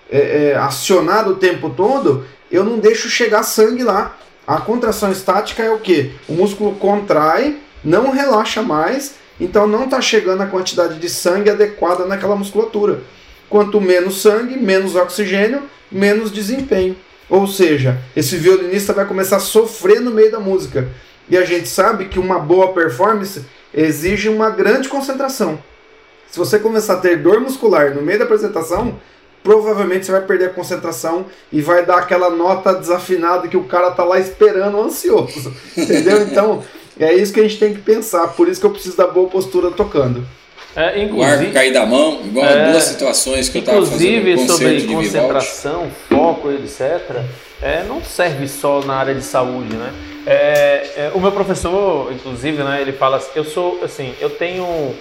é, 0.10 0.52
é, 0.52 0.56
acionada 0.56 1.30
o 1.30 1.36
tempo 1.36 1.70
todo, 1.70 2.26
eu 2.52 2.64
não 2.64 2.78
deixo 2.78 3.10
chegar 3.10 3.44
sangue 3.44 3.84
lá. 3.84 4.18
A 4.46 4.60
contração 4.60 5.12
estática 5.12 5.64
é 5.64 5.72
o 5.72 5.80
que? 5.80 6.12
O 6.28 6.34
músculo 6.34 6.76
contrai, 6.76 7.60
não 7.84 8.12
relaxa 8.12 8.62
mais, 8.62 9.16
então 9.40 9.66
não 9.66 9.86
está 9.86 10.02
chegando 10.02 10.42
a 10.42 10.48
quantidade 10.48 11.00
de 11.00 11.10
sangue 11.10 11.50
adequada 11.50 12.06
naquela 12.06 12.36
musculatura. 12.36 13.02
Quanto 13.50 13.80
menos 13.80 14.22
sangue, 14.22 14.58
menos 14.58 14.96
oxigênio, 14.96 15.64
menos 15.92 16.32
desempenho. 16.32 16.96
Ou 17.30 17.48
seja, 17.48 17.98
esse 18.16 18.36
violinista 18.36 18.92
vai 18.92 19.06
começar 19.06 19.38
a 19.38 19.40
sofrer 19.40 20.02
no 20.02 20.12
meio 20.12 20.32
da 20.32 20.40
música. 20.40 20.90
E 21.30 21.38
a 21.38 21.46
gente 21.46 21.70
sabe 21.70 22.06
que 22.06 22.20
uma 22.20 22.38
boa 22.38 22.74
performance 22.74 23.46
exige 23.74 24.28
uma 24.28 24.50
grande 24.50 24.90
concentração. 24.90 25.58
Se 26.30 26.38
você 26.38 26.60
começar 26.60 26.96
a 26.96 27.00
ter 27.00 27.18
dor 27.18 27.40
muscular 27.40 27.96
no 27.96 28.02
meio 28.02 28.20
da 28.20 28.26
apresentação, 28.26 29.00
provavelmente 29.44 30.06
você 30.06 30.12
vai 30.12 30.22
perder 30.22 30.46
a 30.46 30.50
concentração 30.50 31.26
e 31.52 31.62
vai 31.62 31.86
dar 31.86 31.98
aquela 31.98 32.30
nota 32.30 32.74
desafinada 32.74 33.48
que 33.48 33.58
o 33.58 33.66
cara 33.66 33.92
tá 33.92 34.04
lá 34.04 34.20
esperando, 34.20 34.80
ansioso. 34.80 35.54
Entendeu? 35.78 36.22
Então, 36.22 36.64
é 37.00 37.14
isso 37.14 37.34
que 37.34 37.40
a 37.40 37.44
gente 37.44 37.60
tem 37.60 37.74
que 37.74 37.82
pensar. 37.82 38.30
Por 38.30 38.48
isso 38.48 38.60
que 38.60 38.66
eu 38.66 38.72
preciso 38.72 38.96
da 38.96 39.08
boa 39.08 39.30
postura 39.30 39.70
tocando. 39.70 40.26
É, 40.76 41.08
o 41.12 41.22
arco 41.22 41.52
cair 41.52 41.72
da 41.72 41.86
mão, 41.86 42.22
igual 42.26 42.48
é, 42.48 42.72
duas 42.72 42.84
situações 42.84 43.48
que 43.48 43.60
eu 43.60 43.60
estava 43.60 43.86
fazendo 43.86 44.28
Inclusive, 44.28 44.48
sobre 44.48 44.82
concentração, 44.88 45.92
foco, 46.10 46.52
etc., 46.52 47.22
é, 47.62 47.84
não 47.84 48.04
serve 48.04 48.48
só 48.48 48.82
na 48.82 48.96
área 48.96 49.14
de 49.14 49.22
saúde, 49.22 49.76
né? 49.76 49.94
É, 50.26 50.90
é, 50.98 51.12
o 51.14 51.20
meu 51.20 51.32
professor, 51.32 52.12
inclusive, 52.12 52.64
né, 52.64 52.82
ele 52.82 52.92
fala 52.92 53.18
assim, 53.18 53.30
eu 53.36 53.46
sou, 53.46 53.82
assim, 53.84 54.14
eu 54.20 54.32
tenho... 54.32 54.96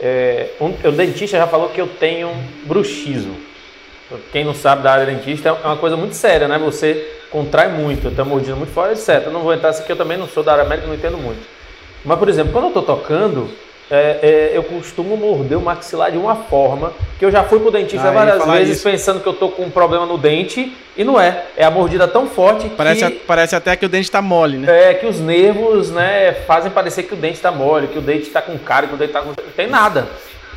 É, 0.00 0.48
um, 0.60 0.74
o 0.88 0.92
dentista 0.92 1.36
já 1.36 1.46
falou 1.46 1.68
que 1.68 1.80
eu 1.80 1.86
tenho 1.86 2.30
bruxismo. 2.64 3.36
Quem 4.30 4.44
não 4.44 4.54
sabe 4.54 4.82
da 4.82 4.92
área 4.92 5.06
dentista, 5.06 5.48
é 5.48 5.52
uma 5.52 5.76
coisa 5.76 5.96
muito 5.96 6.14
séria, 6.14 6.46
né? 6.46 6.58
Você 6.58 7.06
contrai 7.30 7.68
muito, 7.68 8.08
está 8.08 8.24
mordendo 8.24 8.56
muito 8.56 8.72
fora, 8.72 8.92
etc. 8.92 9.22
Eu 9.26 9.32
não 9.32 9.40
vou 9.40 9.54
entrar 9.54 9.70
assim, 9.70 9.82
que 9.82 9.90
eu 9.90 9.96
também 9.96 10.16
não 10.16 10.28
sou 10.28 10.42
da 10.42 10.52
área 10.52 10.64
médica, 10.64 10.86
não 10.86 10.94
entendo 10.94 11.18
muito. 11.18 11.40
Mas, 12.04 12.18
por 12.18 12.28
exemplo, 12.28 12.52
quando 12.52 12.64
eu 12.64 12.68
estou 12.68 12.82
tocando, 12.82 13.50
é, 13.90 14.18
é, 14.22 14.50
eu 14.54 14.62
costumo 14.62 15.16
morder 15.16 15.56
o 15.56 15.60
maxilar 15.60 16.10
de 16.12 16.18
uma 16.18 16.36
forma 16.36 16.92
que 17.18 17.24
eu 17.24 17.30
já 17.30 17.42
fui 17.44 17.58
pro 17.58 17.70
dentista 17.70 18.08
ah, 18.08 18.12
várias 18.12 18.44
vezes 18.46 18.76
isso. 18.76 18.90
pensando 18.90 19.20
que 19.20 19.26
eu 19.26 19.32
tô 19.32 19.48
com 19.48 19.62
um 19.62 19.70
problema 19.70 20.04
no 20.04 20.18
dente 20.18 20.76
e 20.96 21.02
não 21.02 21.18
é. 21.18 21.44
É 21.56 21.64
a 21.64 21.70
mordida 21.70 22.06
tão 22.06 22.26
forte 22.26 22.68
parece, 22.76 23.06
que... 23.06 23.12
Parece 23.20 23.56
até 23.56 23.74
que 23.74 23.86
o 23.86 23.88
dente 23.88 24.10
tá 24.10 24.20
mole, 24.20 24.58
né? 24.58 24.90
É, 24.90 24.94
que 24.94 25.06
os 25.06 25.18
nervos 25.18 25.90
né, 25.90 26.32
fazem 26.46 26.70
parecer 26.70 27.04
que 27.04 27.14
o 27.14 27.16
dente 27.16 27.40
tá 27.40 27.50
mole, 27.50 27.88
que 27.88 27.98
o 27.98 28.02
dente 28.02 28.30
tá 28.30 28.42
com 28.42 28.56
cara, 28.58 28.86
que 28.86 28.94
o 28.94 28.98
dente 28.98 29.12
tá 29.12 29.22
com... 29.22 29.28
Não 29.28 29.52
tem 29.56 29.66
nada 29.66 30.08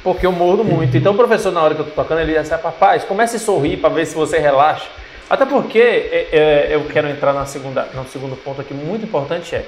porque 0.07 0.25
eu 0.25 0.31
mordo 0.31 0.63
muito. 0.63 0.95
Então 0.95 1.11
o 1.11 1.17
professor, 1.17 1.51
na 1.51 1.61
hora 1.61 1.75
que 1.75 1.81
eu 1.81 1.85
tô 1.85 1.91
tocando, 1.91 2.21
ele 2.21 2.31
diz 2.31 2.49
assim, 2.49 2.63
rapaz, 2.63 3.03
comece 3.03 3.35
a 3.35 3.39
sorrir 3.39 3.75
para 3.75 3.89
ver 3.89 4.05
se 4.05 4.15
você 4.15 4.39
relaxa. 4.39 4.87
Até 5.29 5.45
porque 5.45 5.79
é, 5.79 6.29
é, 6.31 6.67
eu 6.71 6.85
quero 6.85 7.09
entrar 7.09 7.33
na 7.33 7.45
segunda, 7.45 7.89
no 7.93 8.07
segundo 8.07 8.37
ponto 8.37 8.61
aqui, 8.61 8.73
muito 8.73 9.03
importante 9.03 9.53
é, 9.53 9.65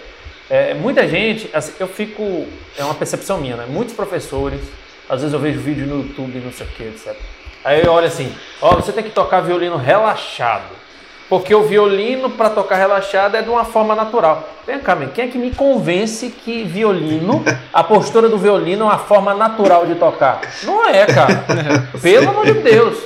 é 0.49 0.73
muita 0.73 1.05
gente, 1.09 1.49
assim, 1.53 1.73
eu 1.77 1.89
fico, 1.89 2.47
é 2.77 2.83
uma 2.85 2.95
percepção 2.95 3.37
minha, 3.37 3.57
né? 3.57 3.65
Muitos 3.67 3.93
professores, 3.93 4.61
às 5.09 5.19
vezes 5.19 5.33
eu 5.33 5.41
vejo 5.41 5.59
vídeo 5.59 5.85
no 5.85 6.03
YouTube, 6.03 6.39
não 6.39 6.53
sei 6.53 6.65
o 6.65 6.69
que, 6.69 6.83
etc. 6.83 7.17
Aí 7.65 7.83
eu 7.83 7.91
olho 7.91 8.07
assim, 8.07 8.33
ó, 8.61 8.75
você 8.75 8.93
tem 8.93 9.03
que 9.03 9.09
tocar 9.09 9.41
violino 9.41 9.75
relaxado. 9.75 10.73
Porque 11.29 11.53
o 11.53 11.61
violino, 11.61 12.31
para 12.31 12.49
tocar 12.49 12.75
relaxado, 12.77 13.37
é 13.37 13.41
de 13.43 13.49
uma 13.49 13.63
forma 13.63 13.93
natural. 13.93 14.49
Vem 14.65 14.79
cá, 14.79 14.95
man, 14.95 15.07
quem 15.07 15.25
é 15.25 15.27
que 15.27 15.37
me 15.37 15.51
convence 15.51 16.29
que 16.43 16.63
violino, 16.63 17.45
a 17.71 17.83
postura 17.83 18.27
do 18.27 18.37
violino 18.37 18.85
é 18.85 18.85
uma 18.85 18.97
forma 18.97 19.35
natural 19.35 19.85
de 19.85 19.93
tocar? 19.93 20.41
Não 20.63 20.89
é, 20.89 21.05
cara. 21.05 21.45
Pelo 22.01 22.29
amor 22.29 22.45
de 22.45 22.53
Deus. 22.53 22.97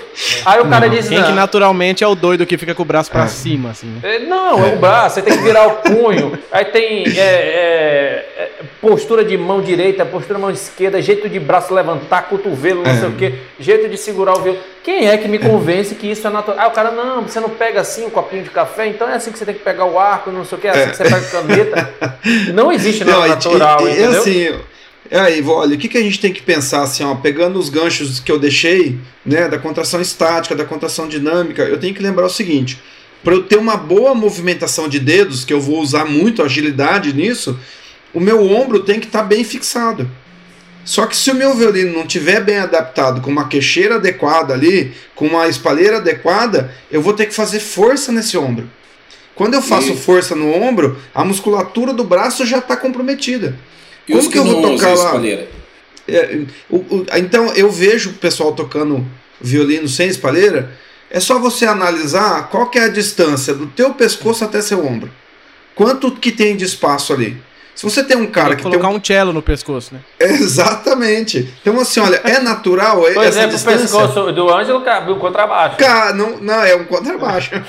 Aí 0.45 0.62
o 0.62 0.69
cara 0.69 0.88
não, 0.88 0.95
diz. 0.95 1.09
Quem 1.09 1.19
não. 1.19 1.27
que 1.27 1.33
naturalmente 1.33 2.03
é 2.03 2.07
o 2.07 2.15
doido 2.15 2.45
que 2.45 2.57
fica 2.57 2.73
com 2.73 2.83
o 2.83 2.86
braço 2.86 3.12
para 3.12 3.27
cima, 3.27 3.71
assim. 3.71 3.88
Né? 3.88 3.99
É, 4.03 4.19
não, 4.19 4.65
é 4.65 4.73
o 4.73 4.77
braço, 4.77 5.15
você 5.15 5.21
tem 5.21 5.38
que 5.38 5.43
virar 5.43 5.67
o 5.67 5.71
punho. 5.77 6.39
Aí 6.49 6.65
tem 6.65 7.05
é, 7.07 7.19
é, 7.19 8.29
é 8.38 8.51
postura 8.79 9.25
de 9.25 9.38
mão 9.38 9.62
direita, 9.62 10.05
postura 10.05 10.36
de 10.36 10.41
mão 10.41 10.51
esquerda, 10.51 11.01
jeito 11.01 11.27
de 11.27 11.39
braço 11.39 11.73
levantar, 11.73 12.23
cotovelo, 12.29 12.83
não 12.83 12.95
sei 12.97 13.09
o 13.09 13.13
quê, 13.13 13.33
jeito 13.59 13.89
de 13.89 13.97
segurar 13.97 14.38
o 14.38 14.41
violino. 14.41 14.72
Quem 14.83 15.07
é 15.07 15.17
que 15.17 15.29
me 15.29 15.39
convence 15.39 15.95
que 15.95 16.11
isso 16.11 16.27
é 16.27 16.29
natural? 16.29 16.59
Ah, 16.59 16.67
o 16.67 16.71
cara, 16.71 16.91
não, 16.91 17.21
você 17.21 17.39
não 17.39 17.49
pega 17.49 17.79
assim 17.79 18.05
um 18.05 18.09
copinho 18.09 18.43
de 18.43 18.49
café, 18.49 18.87
então 18.87 19.07
é 19.07 19.15
assim 19.15 19.31
que 19.31 19.39
você 19.39 19.45
tem 19.45 19.55
que 19.55 19.63
pegar 19.63 19.85
o 19.85 19.97
arco, 19.97 20.29
não 20.29 20.43
sei 20.43 20.57
o 20.57 20.61
que, 20.61 20.67
é 20.67 20.71
assim 20.71 20.89
que 20.91 20.97
você 20.97 21.03
pega 21.03 21.17
a 21.17 21.29
caneta. 21.29 21.93
Não 22.53 22.71
existe 22.71 23.03
nada 23.05 23.19
não, 23.19 23.27
natural, 23.27 23.87
e, 23.87 23.89
e, 23.89 23.93
entendeu? 23.93 24.19
Assim, 24.19 24.59
é 25.09 25.19
aí, 25.19 25.43
olha, 25.45 25.75
o 25.75 25.77
que, 25.77 25.87
que 25.87 25.97
a 25.97 26.01
gente 26.01 26.19
tem 26.19 26.33
que 26.33 26.41
pensar 26.41 26.81
assim, 26.81 27.03
ó, 27.03 27.15
pegando 27.15 27.59
os 27.59 27.69
ganchos 27.69 28.19
que 28.19 28.31
eu 28.31 28.39
deixei, 28.39 28.97
né, 29.25 29.47
da 29.47 29.57
contração 29.57 30.01
estática, 30.01 30.55
da 30.55 30.65
contração 30.65 31.07
dinâmica, 31.07 31.63
eu 31.63 31.79
tenho 31.79 31.93
que 31.93 32.01
lembrar 32.01 32.25
o 32.25 32.29
seguinte: 32.29 32.81
para 33.23 33.33
eu 33.33 33.43
ter 33.43 33.57
uma 33.57 33.77
boa 33.77 34.13
movimentação 34.13 34.89
de 34.89 34.99
dedos, 34.99 35.45
que 35.45 35.53
eu 35.53 35.61
vou 35.61 35.79
usar 35.79 36.03
muito 36.05 36.43
agilidade 36.43 37.13
nisso, 37.13 37.57
o 38.13 38.19
meu 38.19 38.45
ombro 38.51 38.81
tem 38.81 38.99
que 38.99 39.05
estar 39.05 39.19
tá 39.19 39.25
bem 39.25 39.43
fixado. 39.43 40.09
Só 40.85 41.05
que 41.05 41.15
se 41.15 41.31
o 41.31 41.35
meu 41.35 41.53
violino 41.55 41.93
não 41.93 42.01
estiver 42.01 42.41
bem 42.41 42.57
adaptado, 42.57 43.21
com 43.21 43.31
uma 43.31 43.47
queixeira 43.47 43.95
adequada 43.95 44.53
ali, 44.53 44.93
com 45.15 45.27
uma 45.27 45.47
espalheira 45.47 45.97
adequada, 45.97 46.73
eu 46.91 47.01
vou 47.01 47.13
ter 47.13 47.25
que 47.25 47.33
fazer 47.33 47.59
força 47.59 48.11
nesse 48.11 48.37
ombro. 48.37 48.69
Quando 49.35 49.53
eu 49.53 49.61
faço 49.61 49.93
e... 49.93 49.97
força 49.97 50.35
no 50.35 50.53
ombro, 50.53 50.97
a 51.13 51.23
musculatura 51.23 51.93
do 51.93 52.03
braço 52.03 52.45
já 52.45 52.59
está 52.59 52.75
comprometida. 52.75 53.57
E 54.07 54.11
Como 54.11 54.29
que 54.29 54.37
eu 54.37 54.43
vou 54.43 54.61
tocar 54.61 54.93
lá? 54.95 55.21
É, 56.05 56.41
o, 56.69 56.77
o, 56.77 57.05
então 57.15 57.53
eu 57.53 57.71
vejo 57.71 58.09
o 58.09 58.13
pessoal 58.13 58.51
tocando 58.51 59.05
violino 59.39 59.87
sem 59.87 60.09
espalheira. 60.09 60.71
É 61.09 61.19
só 61.19 61.39
você 61.39 61.65
analisar 61.65 62.49
qual 62.49 62.69
que 62.69 62.77
é 62.77 62.85
a 62.85 62.89
distância 62.89 63.53
do 63.53 63.67
teu 63.67 63.93
pescoço 63.93 64.43
até 64.43 64.61
seu 64.61 64.85
ombro. 64.85 65.09
Quanto 65.75 66.11
que 66.11 66.31
tem 66.31 66.55
de 66.57 66.65
espaço 66.65 67.13
ali? 67.13 67.37
Se 67.75 67.83
você 67.83 68.03
tem 68.03 68.15
um 68.15 68.27
cara 68.27 68.49
Tem 68.49 68.57
que 68.57 68.63
que 68.63 68.69
tem 68.69 68.79
colocar 68.79 68.93
um... 68.95 68.99
um 68.99 69.03
cello 69.03 69.33
no 69.33 69.41
pescoço, 69.41 69.93
né? 69.93 69.99
Exatamente. 70.19 71.53
Então, 71.62 71.79
assim, 71.79 71.99
olha, 71.99 72.21
é 72.23 72.39
natural 72.39 73.01
Por 73.01 73.09
essa 73.09 73.25
exemplo, 73.25 73.49
o 73.49 73.53
distância? 73.53 73.79
pescoço 73.81 74.31
do 74.31 74.53
Ângelo 74.53 74.81
cabe 74.81 75.12
um 75.12 75.19
contrabaixo. 75.19 75.77
Cara, 75.77 76.13
não, 76.13 76.38
não, 76.38 76.63
é 76.63 76.75
um 76.75 76.86
contrabaixo. 76.86 77.51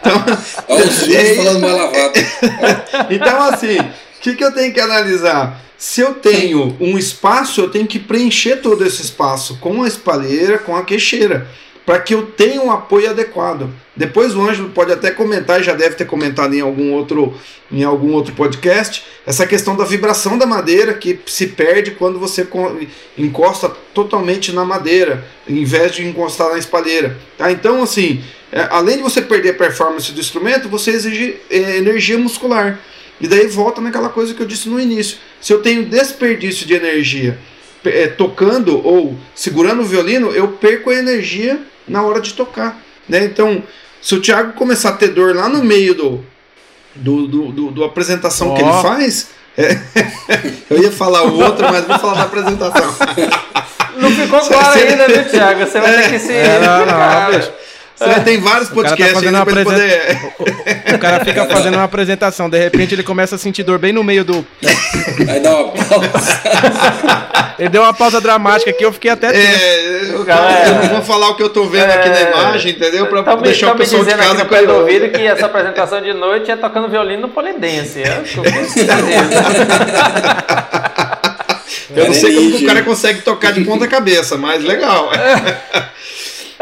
então, 0.00 0.24
Olha 0.68 0.84
os 0.84 1.36
falando 1.36 1.60
mal 1.60 1.76
lavado. 1.76 2.12
então, 3.10 3.42
assim, 3.44 3.78
o 3.78 4.20
que, 4.20 4.34
que 4.34 4.44
eu 4.44 4.52
tenho 4.52 4.72
que 4.74 4.80
analisar? 4.80 5.60
Se 5.78 6.02
eu 6.02 6.14
tenho 6.14 6.76
um 6.78 6.98
espaço, 6.98 7.62
eu 7.62 7.70
tenho 7.70 7.86
que 7.86 7.98
preencher 7.98 8.56
todo 8.56 8.84
esse 8.84 9.00
espaço 9.00 9.56
com 9.58 9.82
a 9.82 9.88
espalheira, 9.88 10.58
com 10.58 10.76
a 10.76 10.84
queixeira, 10.84 11.46
para 11.84 11.98
que 11.98 12.14
eu 12.14 12.26
tenha 12.26 12.60
um 12.60 12.70
apoio 12.70 13.10
adequado. 13.10 13.68
Depois 13.96 14.34
o 14.34 14.40
Ângelo 14.40 14.70
pode 14.70 14.92
até 14.92 15.10
comentar, 15.10 15.62
já 15.62 15.74
deve 15.74 15.94
ter 15.96 16.04
comentado 16.04 16.54
em 16.54 16.60
algum 16.60 16.92
outro, 16.92 17.34
em 17.70 17.82
algum 17.82 18.12
outro 18.12 18.34
podcast, 18.34 19.04
essa 19.26 19.46
questão 19.46 19.76
da 19.76 19.84
vibração 19.84 20.38
da 20.38 20.46
madeira 20.46 20.94
que 20.94 21.18
se 21.26 21.48
perde 21.48 21.92
quando 21.92 22.18
você 22.18 22.44
co- 22.44 22.76
encosta 23.18 23.68
totalmente 23.92 24.52
na 24.52 24.64
madeira, 24.64 25.24
em 25.48 25.64
vez 25.64 25.92
de 25.92 26.06
encostar 26.06 26.50
na 26.50 26.58
espalheira. 26.58 27.16
Tá? 27.36 27.50
Então, 27.50 27.82
assim, 27.82 28.22
é, 28.52 28.68
além 28.70 28.98
de 28.98 29.02
você 29.02 29.20
perder 29.20 29.50
a 29.50 29.54
performance 29.54 30.12
do 30.12 30.20
instrumento, 30.20 30.68
você 30.68 30.92
exige 30.92 31.36
é, 31.50 31.76
energia 31.76 32.18
muscular. 32.18 32.78
E 33.20 33.26
daí 33.28 33.46
volta 33.48 33.80
naquela 33.80 34.08
coisa 34.08 34.32
que 34.32 34.40
eu 34.40 34.46
disse 34.46 34.68
no 34.68 34.80
início. 34.80 35.18
Se 35.40 35.52
eu 35.52 35.60
tenho 35.60 35.84
desperdício 35.84 36.66
de 36.66 36.72
energia 36.72 37.38
eh, 37.84 38.06
tocando 38.06 38.80
ou 38.86 39.14
segurando 39.34 39.82
o 39.82 39.84
violino, 39.84 40.30
eu 40.30 40.48
perco 40.48 40.88
a 40.88 40.94
energia 40.94 41.60
na 41.90 42.02
hora 42.02 42.20
de 42.20 42.32
tocar. 42.34 42.78
Né? 43.08 43.24
Então, 43.24 43.62
se 44.00 44.14
o 44.14 44.20
Thiago 44.20 44.52
começar 44.54 44.90
a 44.90 44.92
ter 44.92 45.08
dor 45.08 45.34
lá 45.34 45.48
no 45.48 45.62
meio 45.64 45.94
do, 45.94 46.24
do, 46.94 47.26
do, 47.26 47.52
do- 47.52 47.70
do 47.70 47.84
apresentação 47.84 48.54
que 48.54 48.62
ele 48.62 48.72
faz. 48.82 49.28
é, 49.58 49.76
eu 50.70 50.82
ia 50.82 50.92
falar 50.92 51.24
o 51.24 51.38
outro, 51.40 51.66
mas 51.70 51.84
vou 51.84 51.98
falar 51.98 52.14
da 52.14 52.22
apresentação. 52.22 52.94
Não 53.96 54.10
ficou 54.10 54.40
claro 54.40 54.80
ainda, 54.80 55.06
viu, 55.08 55.24
Thiago? 55.28 55.60
Você 55.66 55.80
vai 55.80 55.92
ter 56.02 56.10
que 56.10 56.18
se. 56.18 56.32
É, 56.32 56.60
não, 56.60 56.86
não. 56.86 57.59
Você 58.00 58.20
tem 58.20 58.40
vários 58.40 58.70
O 58.70 58.74
cara 58.74 58.88
tá 58.88 58.96
podcasts 58.96 59.14
fazendo 59.14 59.50
ele 59.50 59.64
poder. 59.64 60.94
O 60.94 60.98
cara 60.98 61.22
fica 61.22 61.46
fazendo 61.46 61.74
uma 61.74 61.84
apresentação, 61.84 62.48
de 62.48 62.58
repente 62.58 62.94
ele 62.94 63.02
começa 63.02 63.34
a 63.36 63.38
sentir 63.38 63.62
dor 63.62 63.78
bem 63.78 63.92
no 63.92 64.02
meio 64.02 64.24
do. 64.24 64.44
Aí 65.28 65.38
dá 65.40 65.54
uma 65.54 65.72
pausa. 65.72 66.40
Ele 67.58 67.68
deu 67.68 67.82
uma 67.82 67.92
pausa 67.92 68.18
dramática 68.22 68.70
aqui, 68.70 68.82
eu 68.82 68.92
fiquei 68.92 69.10
até 69.10 69.30
tenso. 69.32 69.62
É, 69.62 70.14
eu, 70.14 70.24
Galera. 70.24 70.68
eu 70.68 70.74
não 70.76 70.88
vou 70.88 71.02
falar 71.02 71.28
o 71.28 71.34
que 71.34 71.42
eu 71.42 71.50
tô 71.50 71.64
vendo 71.66 71.90
aqui 71.90 72.08
na 72.08 72.18
É. 72.18 72.30
imagem, 72.30 72.72
entendeu? 72.72 73.06
Pra 73.06 73.22
Tão 73.22 73.36
me, 73.36 73.42
deixar 73.42 73.66
o 73.66 73.74
me 73.74 73.80
pessoal 73.80 74.02
de 74.02 74.08
dizendo 74.10 74.22
aqui 74.22 74.48
casa 74.48 74.62
no 74.66 74.74
ouvido 74.78 75.08
que 75.10 75.20
essa 75.20 75.44
apresentação 75.44 76.00
de 76.00 76.14
noite 76.14 76.50
é 76.50 76.56
tocando 76.56 76.88
violino 76.88 77.22
no 77.22 77.28
polidense. 77.28 78.02
É, 78.02 78.22
eu 81.96 82.06
não 82.06 82.14
sei 82.14 82.34
como 82.34 82.56
o 82.56 82.66
cara 82.66 82.82
consegue 82.82 83.20
tocar 83.20 83.52
de 83.52 83.62
ponta 83.64 83.86
cabeça, 83.86 84.38
mas 84.38 84.64
legal. 84.64 85.10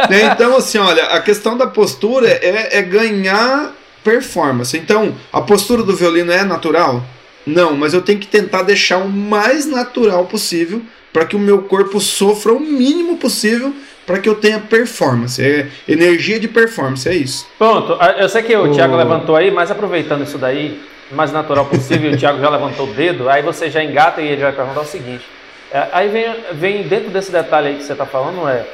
Né, 0.08 0.30
então, 0.32 0.56
assim, 0.56 0.78
olha, 0.78 1.04
a 1.04 1.20
questão 1.20 1.56
da 1.56 1.66
postura 1.66 2.28
é, 2.28 2.78
é 2.78 2.82
ganhar 2.82 3.72
performance. 4.04 4.76
Então, 4.76 5.14
a 5.32 5.40
postura 5.40 5.82
do 5.82 5.94
violino 5.96 6.32
é 6.32 6.44
natural? 6.44 7.02
Não, 7.46 7.74
mas 7.76 7.94
eu 7.94 8.02
tenho 8.02 8.18
que 8.18 8.26
tentar 8.26 8.62
deixar 8.62 8.98
o 8.98 9.08
mais 9.08 9.66
natural 9.66 10.24
possível 10.26 10.82
para 11.12 11.24
que 11.24 11.34
o 11.34 11.38
meu 11.38 11.62
corpo 11.62 12.00
sofra 12.00 12.52
o 12.52 12.60
mínimo 12.60 13.16
possível 13.16 13.74
para 14.06 14.18
que 14.18 14.28
eu 14.28 14.34
tenha 14.34 14.58
performance. 14.60 15.42
É 15.42 15.66
energia 15.86 16.38
de 16.38 16.48
performance, 16.48 17.08
é 17.08 17.14
isso. 17.14 17.46
Pronto, 17.58 17.92
eu 18.18 18.28
sei 18.28 18.42
que 18.42 18.54
o 18.56 18.70
O- 18.70 18.74
Thiago 18.74 18.96
levantou 18.96 19.34
aí, 19.36 19.50
mas 19.50 19.70
aproveitando 19.70 20.22
isso 20.24 20.38
daí, 20.38 20.80
o 21.10 21.14
mais 21.14 21.32
natural 21.32 21.66
possível, 21.66 22.12
o 22.12 22.16
Thiago 22.16 22.40
já 22.40 22.48
levantou 22.50 22.86
o 22.86 22.92
dedo, 22.92 23.28
aí 23.28 23.42
você 23.42 23.70
já 23.70 23.82
engata 23.82 24.20
e 24.20 24.28
ele 24.28 24.42
vai 24.42 24.52
perguntar 24.52 24.80
o 24.80 24.86
seguinte. 24.86 25.24
é, 25.72 25.88
Aí 25.92 26.08
vem, 26.08 26.26
vem 26.52 26.82
dentro 26.84 27.10
desse 27.10 27.30
detalhe 27.32 27.68
aí 27.68 27.74
que 27.76 27.84
você 27.84 27.92
está 27.92 28.06
falando, 28.06 28.46
é. 28.48 28.64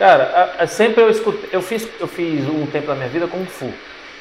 Cara, 0.00 0.52
a- 0.58 0.64
a- 0.64 0.66
sempre 0.66 1.02
eu 1.02 1.10
escutei, 1.10 1.50
eu 1.52 1.60
fiz, 1.62 1.86
eu 2.00 2.08
fiz 2.08 2.48
um 2.48 2.64
tempo 2.66 2.86
da 2.88 2.94
minha 2.94 3.08
vida 3.08 3.26
Kung 3.28 3.44
Fu. 3.44 3.70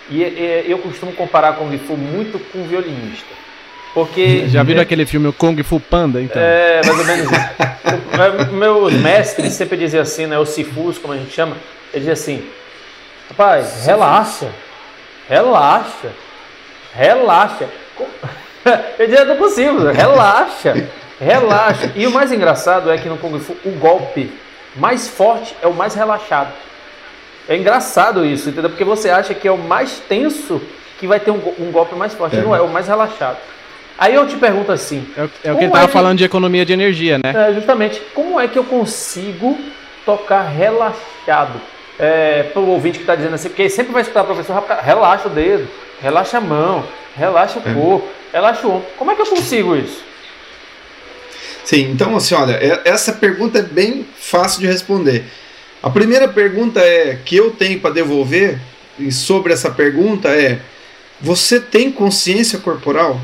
E, 0.10 0.22
e 0.22 0.66
eu 0.68 0.78
costumo 0.80 1.14
comparar 1.14 1.54
Kung 1.54 1.76
Fu 1.80 1.96
muito 1.96 2.38
com 2.52 2.64
violinista. 2.66 3.34
Porque. 3.94 4.46
Já 4.52 4.62
viram 4.62 4.82
aquele 4.82 5.06
filme 5.06 5.28
o 5.30 5.34
Kung 5.34 5.56
Fu 5.64 5.80
Panda, 5.80 6.22
então? 6.22 6.40
É, 6.42 6.82
mais 6.86 7.00
ou 7.00 7.06
menos 7.06 7.32
isso. 7.32 8.52
O- 8.52 8.54
Meus 8.54 8.94
mestres 8.94 9.54
sempre 9.54 9.78
diziam 9.78 10.02
assim, 10.04 10.26
né? 10.28 10.38
Os 10.38 10.50
sifus, 10.50 10.98
como 10.98 11.14
a 11.14 11.18
gente 11.18 11.32
chama, 11.34 11.56
ele 11.94 12.00
dizia 12.02 12.12
assim: 12.14 12.46
rapaz, 13.30 13.86
relaxa, 13.86 14.50
relaxa, 15.30 16.10
relaxa. 16.94 17.70
Eu 19.00 19.08
dizia, 19.08 19.24
não 19.24 19.34
é 19.36 19.38
possível, 19.38 19.92
relaxa, 19.94 20.74
relaxa. 21.20 21.92
E 21.96 22.06
o 22.06 22.12
mais 22.12 22.32
engraçado 22.34 22.92
é 22.92 22.98
que 22.98 23.08
no 23.08 23.18
Kung 23.18 23.40
Fu, 23.40 23.56
o 23.64 23.72
golpe 23.72 24.30
mais 24.76 25.08
forte 25.08 25.56
é 25.62 25.68
o 25.68 25.74
mais 25.74 25.94
relaxado. 25.96 26.52
É 27.48 27.56
engraçado 27.58 28.26
isso, 28.26 28.50
entendeu? 28.50 28.70
Porque 28.70 28.84
você 28.84 29.10
acha 29.10 29.34
que 29.34 29.48
é 29.48 29.52
o 29.52 29.58
mais 29.58 30.00
tenso 30.08 30.62
que 31.00 31.08
vai 31.08 31.20
ter 31.20 31.32
um, 31.32 31.42
um 31.60 31.72
golpe 31.72 31.96
mais 31.96 32.14
forte. 32.14 32.36
Não 32.38 32.56
é, 32.56 32.62
o 32.62 32.68
mais 32.68 32.88
relaxado. 32.88 33.38
Aí 33.98 34.14
eu 34.14 34.28
te 34.28 34.36
pergunto 34.38 34.72
assim: 34.72 35.06
É, 35.18 35.22
o- 35.22 35.24
é 35.24 35.28
o 35.28 35.30
que 35.30 35.48
ele 35.48 35.54
Como 35.56 35.72
tava 35.72 35.86
é 35.86 35.88
falando 35.88 36.18
de 36.18 36.24
economia 36.24 36.66
de 36.66 36.74
energia, 36.74 37.18
né? 37.18 37.50
é, 37.50 37.54
justamente, 37.54 38.00
como 38.14 38.40
é 38.40 38.48
que 38.48 38.58
eu 38.58 38.64
consigo 38.64 39.58
tocar 40.06 40.42
relaxado? 40.44 41.60
É, 42.02 42.44
para 42.54 42.62
o 42.62 42.70
ouvinte 42.70 42.98
que 42.98 43.04
está 43.04 43.14
dizendo 43.14 43.34
assim, 43.36 43.50
porque 43.50 43.70
sempre 43.70 43.92
vai 43.92 44.02
escutar 44.04 44.22
o 44.22 44.26
professor, 44.26 44.54
"Rapaz, 44.54 44.86
relaxa 44.86 45.28
o 45.28 45.32
dedo, 45.32 45.68
relaxa 46.02 46.38
a 46.38 46.42
mão, 46.42 46.86
relaxa 47.18 47.60
o 47.60 47.62
corpo, 47.62 48.08
relaxa 48.32 48.66
o 48.66 48.72
ombro. 48.76 48.88
Como 48.98 49.12
é 49.12 49.16
que 49.16 49.22
eu 49.22 49.26
consigo 49.26 49.76
isso? 49.76 50.02
Sim, 51.64 51.92
então 51.92 52.16
assim, 52.16 52.34
olha, 52.36 52.54
é- 52.54 52.82
essa 52.86 53.14
pergunta 53.14 53.60
é 53.60 53.64
bem 53.64 54.06
fácil 54.18 54.62
de 54.62 54.68
responder. 54.68 55.24
A 55.82 55.90
primeira 55.90 56.28
pergunta 56.28 56.80
é 56.80 57.18
que 57.24 57.36
eu 57.36 57.52
tenho 57.52 57.80
para 57.80 57.92
devolver 57.94 58.60
e 58.98 59.12
sobre 59.12 59.54
essa 59.54 59.70
pergunta 59.72 60.30
é: 60.30 60.60
você 61.22 61.60
tem 61.60 61.92
consciência 61.92 62.60
corporal? 62.60 63.20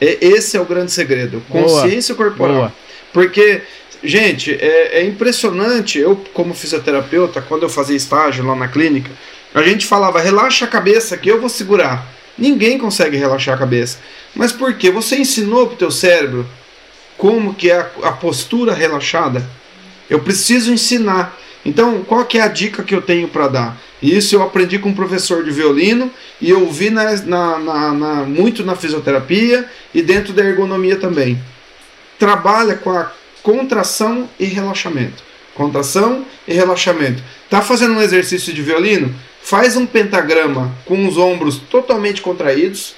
É, 0.00 0.18
esse 0.20 0.56
é 0.56 0.60
o 0.60 0.64
grande 0.64 0.92
segredo, 0.92 1.42
Boa, 1.48 1.62
consciência 1.62 2.14
corporal. 2.14 2.54
boa. 2.56 2.72
Porque, 3.12 3.62
gente, 4.02 4.52
é, 4.52 5.00
é 5.00 5.04
impressionante. 5.04 5.98
Eu, 5.98 6.16
como 6.32 6.52
fisioterapeuta, 6.54 7.40
quando 7.42 7.62
eu 7.62 7.68
fazia 7.68 7.96
estágio 7.96 8.44
lá 8.44 8.56
na 8.56 8.68
clínica, 8.68 9.10
a 9.54 9.62
gente 9.62 9.86
falava: 9.86 10.20
relaxa 10.20 10.64
a 10.64 10.68
cabeça 10.68 11.16
que 11.16 11.28
eu 11.30 11.40
vou 11.40 11.48
segurar. 11.48 12.06
Ninguém 12.36 12.78
consegue 12.78 13.16
relaxar 13.16 13.54
a 13.54 13.58
cabeça. 13.58 13.98
Mas 14.34 14.50
por 14.52 14.74
quê? 14.74 14.90
Você 14.90 15.16
ensinou 15.16 15.66
para 15.66 15.74
o 15.74 15.78
teu 15.78 15.90
cérebro 15.90 16.44
como 17.24 17.54
que 17.54 17.70
é 17.70 17.78
a, 17.78 18.08
a 18.08 18.12
postura 18.12 18.74
relaxada? 18.74 19.42
Eu 20.10 20.20
preciso 20.20 20.70
ensinar. 20.70 21.34
Então, 21.64 22.04
qual 22.04 22.22
que 22.26 22.36
é 22.36 22.42
a 22.42 22.48
dica 22.48 22.82
que 22.82 22.94
eu 22.94 23.00
tenho 23.00 23.28
para 23.28 23.48
dar? 23.48 23.80
Isso 24.02 24.34
eu 24.36 24.42
aprendi 24.42 24.78
com 24.78 24.90
um 24.90 24.94
professor 24.94 25.42
de 25.42 25.50
violino 25.50 26.10
e 26.38 26.50
eu 26.50 26.70
vi 26.70 26.90
na, 26.90 27.16
na- 27.22 27.58
na- 27.58 27.92
na- 27.94 28.22
muito 28.24 28.62
na 28.62 28.76
fisioterapia 28.76 29.64
e 29.94 30.02
dentro 30.02 30.34
da 30.34 30.44
ergonomia 30.44 30.96
também. 30.96 31.40
Trabalha 32.18 32.74
com 32.74 32.90
a 32.90 33.10
contração 33.42 34.28
e 34.38 34.44
relaxamento. 34.44 35.22
Contração 35.54 36.26
e 36.46 36.52
relaxamento. 36.52 37.22
Tá 37.48 37.62
fazendo 37.62 37.94
um 37.94 38.02
exercício 38.02 38.52
de 38.52 38.60
violino? 38.60 39.14
Faz 39.42 39.76
um 39.76 39.86
pentagrama 39.86 40.70
com 40.84 41.08
os 41.08 41.16
ombros 41.16 41.56
totalmente 41.70 42.20
contraídos. 42.20 42.94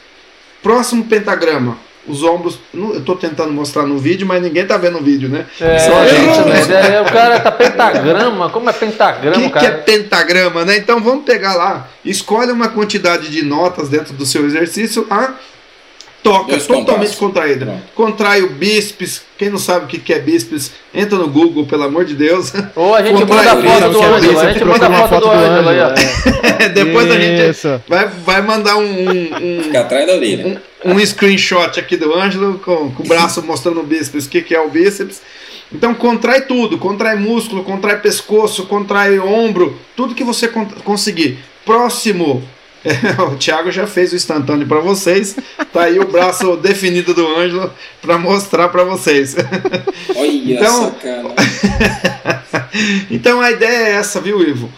Próximo 0.65 1.05
pentagrama, 1.05 1.79
os 2.09 2.23
ombros. 2.23 2.59
Eu 2.73 2.99
estou 2.99 3.17
tentando 3.17 3.53
mostrar 3.53 3.85
no 3.85 3.99
vídeo, 3.99 4.27
mas 4.27 4.43
ninguém 4.43 4.67
tá 4.67 4.77
vendo 4.77 4.99
o 4.99 5.03
vídeo, 5.03 5.29
né? 5.29 5.47
Só 5.59 5.99
a 5.99 6.07
gente, 6.07 6.69
né? 6.69 6.97
É, 6.97 7.01
o 7.01 7.05
cara 7.05 7.41
tá 7.41 7.53
pentagrama, 7.53 8.51
como 8.51 8.71
é 8.71 8.73
pentagrama, 8.73 9.37
que, 9.37 9.51
que 9.51 9.59
é 9.59 9.71
cara? 9.71 9.83
pentagrama, 9.83 10.65
né? 10.65 10.77
Então 10.77 11.01
vamos 11.01 11.25
pegar 11.25 11.55
lá, 11.55 11.89
escolhe 12.05 12.53
uma 12.53 12.69
quantidade 12.69 13.29
de 13.31 13.43
notas 13.43 13.89
dentro 13.89 14.15
do 14.15 14.25
seu 14.25 14.45
exercício 14.47 15.07
lá, 15.09 15.35
toca 16.31 16.51
Dois 16.51 16.67
totalmente 16.67 16.89
compassos. 16.95 17.17
contraído. 17.17 17.65
Pronto. 17.67 17.83
Contrai 17.95 18.43
o 18.43 18.51
bíceps. 18.51 19.23
Quem 19.39 19.51
não 19.51 19.59
sabe 19.59 19.85
o 19.85 19.89
que 19.89 19.99
que 19.99 20.13
é 20.13 20.19
bíceps, 20.19 20.73
entra 20.95 21.17
no 21.19 21.29
Google, 21.29 21.67
pelo 21.67 21.85
amor 21.85 22.05
de 22.05 22.15
Deus. 22.15 22.53
Ou 22.75 22.95
a 22.95 23.03
gente 23.03 23.19
Contrai 23.21 23.45
manda 23.45 23.51
a 23.53 23.55
o 23.59 23.63
foto 23.63 23.91
do 23.93 24.03
Ângelo, 24.03 24.39
a 24.41 24.53
gente 24.53 24.65
manda 24.65 24.87
a 24.89 25.09
foto 25.09 25.25
do 25.25 25.31
Ângelo 25.31 25.69
aí, 25.69 25.81
ó. 25.81 25.89
é. 26.65 26.69
Depois 26.75 27.11
a 27.11 27.19
gente 27.21 27.59
vai, 27.89 28.09
vai 28.25 28.43
mandar 28.43 28.77
um, 28.77 28.83
um, 28.83 29.59
um- 29.59 29.63
Fica 29.63 29.81
atrás 29.81 30.07
da 30.07 30.15
orelha. 30.15 30.61
um 30.85 30.99
screenshot 31.07 31.79
aqui 31.79 31.97
do 31.97 32.15
Ângelo 32.15 32.59
com, 32.59 32.91
com 32.91 33.03
o 33.03 33.07
braço 33.07 33.43
mostrando 33.43 33.81
o 33.81 33.85
bíceps, 33.85 34.27
o 34.27 34.29
que, 34.29 34.41
que 34.43 34.55
é 34.55 34.61
o 34.61 34.69
bíceps. 34.69 35.21
Então 35.73 35.95
contrai 35.95 36.43
tudo, 36.43 36.79
contrai 36.79 37.17
músculo, 37.17 37.65
contrai 37.65 37.97
pescoço, 37.97 38.67
contrai 38.67 39.19
ombro, 39.19 39.77
tudo 39.97 40.15
que 40.15 40.23
você 40.25 40.49
con- 40.49 40.65
conseguir. 40.85 41.39
Próximo, 41.65 42.43
o 43.33 43.37
Thiago 43.37 43.71
já 43.71 43.87
fez 43.87 44.13
o 44.13 44.17
instantâneo 44.17 44.67
para 44.67 44.81
vocês. 44.81 45.37
Tá 45.73 45.83
aí 45.83 45.99
o 45.99 46.07
braço 46.07 46.57
definido 46.59 47.13
do 47.15 47.27
Ângelo 47.37 47.73
para 48.03 48.19
mostrar 48.19 48.69
para 48.69 48.85
vocês. 48.85 49.35
Olha 50.15 50.55
Então- 50.55 50.87
essa 50.87 50.91
cara. 50.93 51.35
então 53.11 53.41
a 53.41 53.51
ideia 53.51 53.89
é 53.89 53.93
essa, 53.93 54.21
viu, 54.21 54.41
Ivo? 54.41 54.71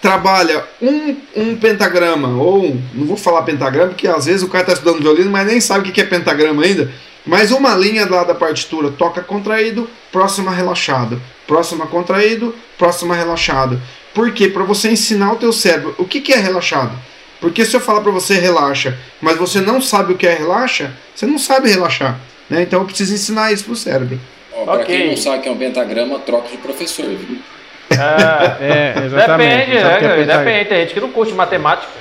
trabalha 0.00 0.62
um, 0.80 1.16
um 1.34 1.56
pentagrama, 1.56 2.28
ou 2.40 2.76
não 2.94 3.06
vou 3.06 3.16
falar 3.16 3.42
pentagrama, 3.42 3.88
porque 3.88 4.06
às 4.06 4.26
vezes 4.26 4.42
o 4.42 4.48
cara 4.48 4.62
está 4.62 4.74
estudando 4.74 5.00
violino, 5.02 5.30
mas 5.30 5.46
nem 5.46 5.60
sabe 5.60 5.88
o 5.88 5.92
que 5.92 6.00
é 6.00 6.04
pentagrama 6.04 6.62
ainda. 6.62 6.92
Mas 7.26 7.50
uma 7.50 7.74
linha 7.74 8.08
lá 8.08 8.22
da 8.22 8.34
partitura 8.34 8.90
toca 8.92 9.20
contraído, 9.20 9.90
próxima 10.12 10.52
relaxado, 10.52 11.20
próxima 11.44 11.88
contraído, 11.88 12.54
próxima 12.78 13.16
relaxado. 13.16 13.80
Por 14.14 14.30
quê? 14.30 14.46
Para 14.48 14.62
você 14.62 14.90
ensinar 14.90 15.32
o 15.32 15.36
teu 15.36 15.52
cérebro 15.52 15.92
o 15.98 16.04
que, 16.04 16.20
que 16.20 16.32
é 16.32 16.36
relaxado. 16.36 16.92
Porque 17.40 17.64
se 17.64 17.76
eu 17.76 17.80
falar 17.80 18.00
para 18.00 18.12
você 18.12 18.34
relaxa, 18.34 18.96
mas 19.20 19.36
você 19.36 19.60
não 19.60 19.80
sabe 19.80 20.12
o 20.12 20.16
que 20.16 20.26
é 20.26 20.34
relaxa, 20.34 20.90
você 21.14 21.26
não 21.26 21.38
sabe 21.38 21.70
relaxar. 21.70 22.18
Né? 22.48 22.62
Então 22.62 22.80
eu 22.80 22.86
preciso 22.86 23.14
ensinar 23.14 23.52
isso 23.52 23.64
pro 23.64 23.76
cérebro. 23.76 24.18
Para 24.64 24.74
okay. 24.82 24.84
quem 24.84 25.10
não 25.10 25.16
sabe 25.16 25.38
o 25.38 25.42
que 25.42 25.48
é 25.48 25.52
um 25.52 25.56
pentagrama, 25.56 26.18
troca 26.20 26.48
de 26.48 26.56
professor. 26.56 27.06
Viu? 27.06 27.38
Ah, 27.92 28.56
é, 28.60 28.94
exatamente. 29.04 29.70
Depende, 29.70 29.84
né? 29.84 30.22
É 30.22 30.38
depende. 30.38 30.64
Tem 30.68 30.80
gente 30.80 30.94
que 30.94 31.00
não 31.00 31.10
curte 31.10 31.32
matemática. 31.34 31.92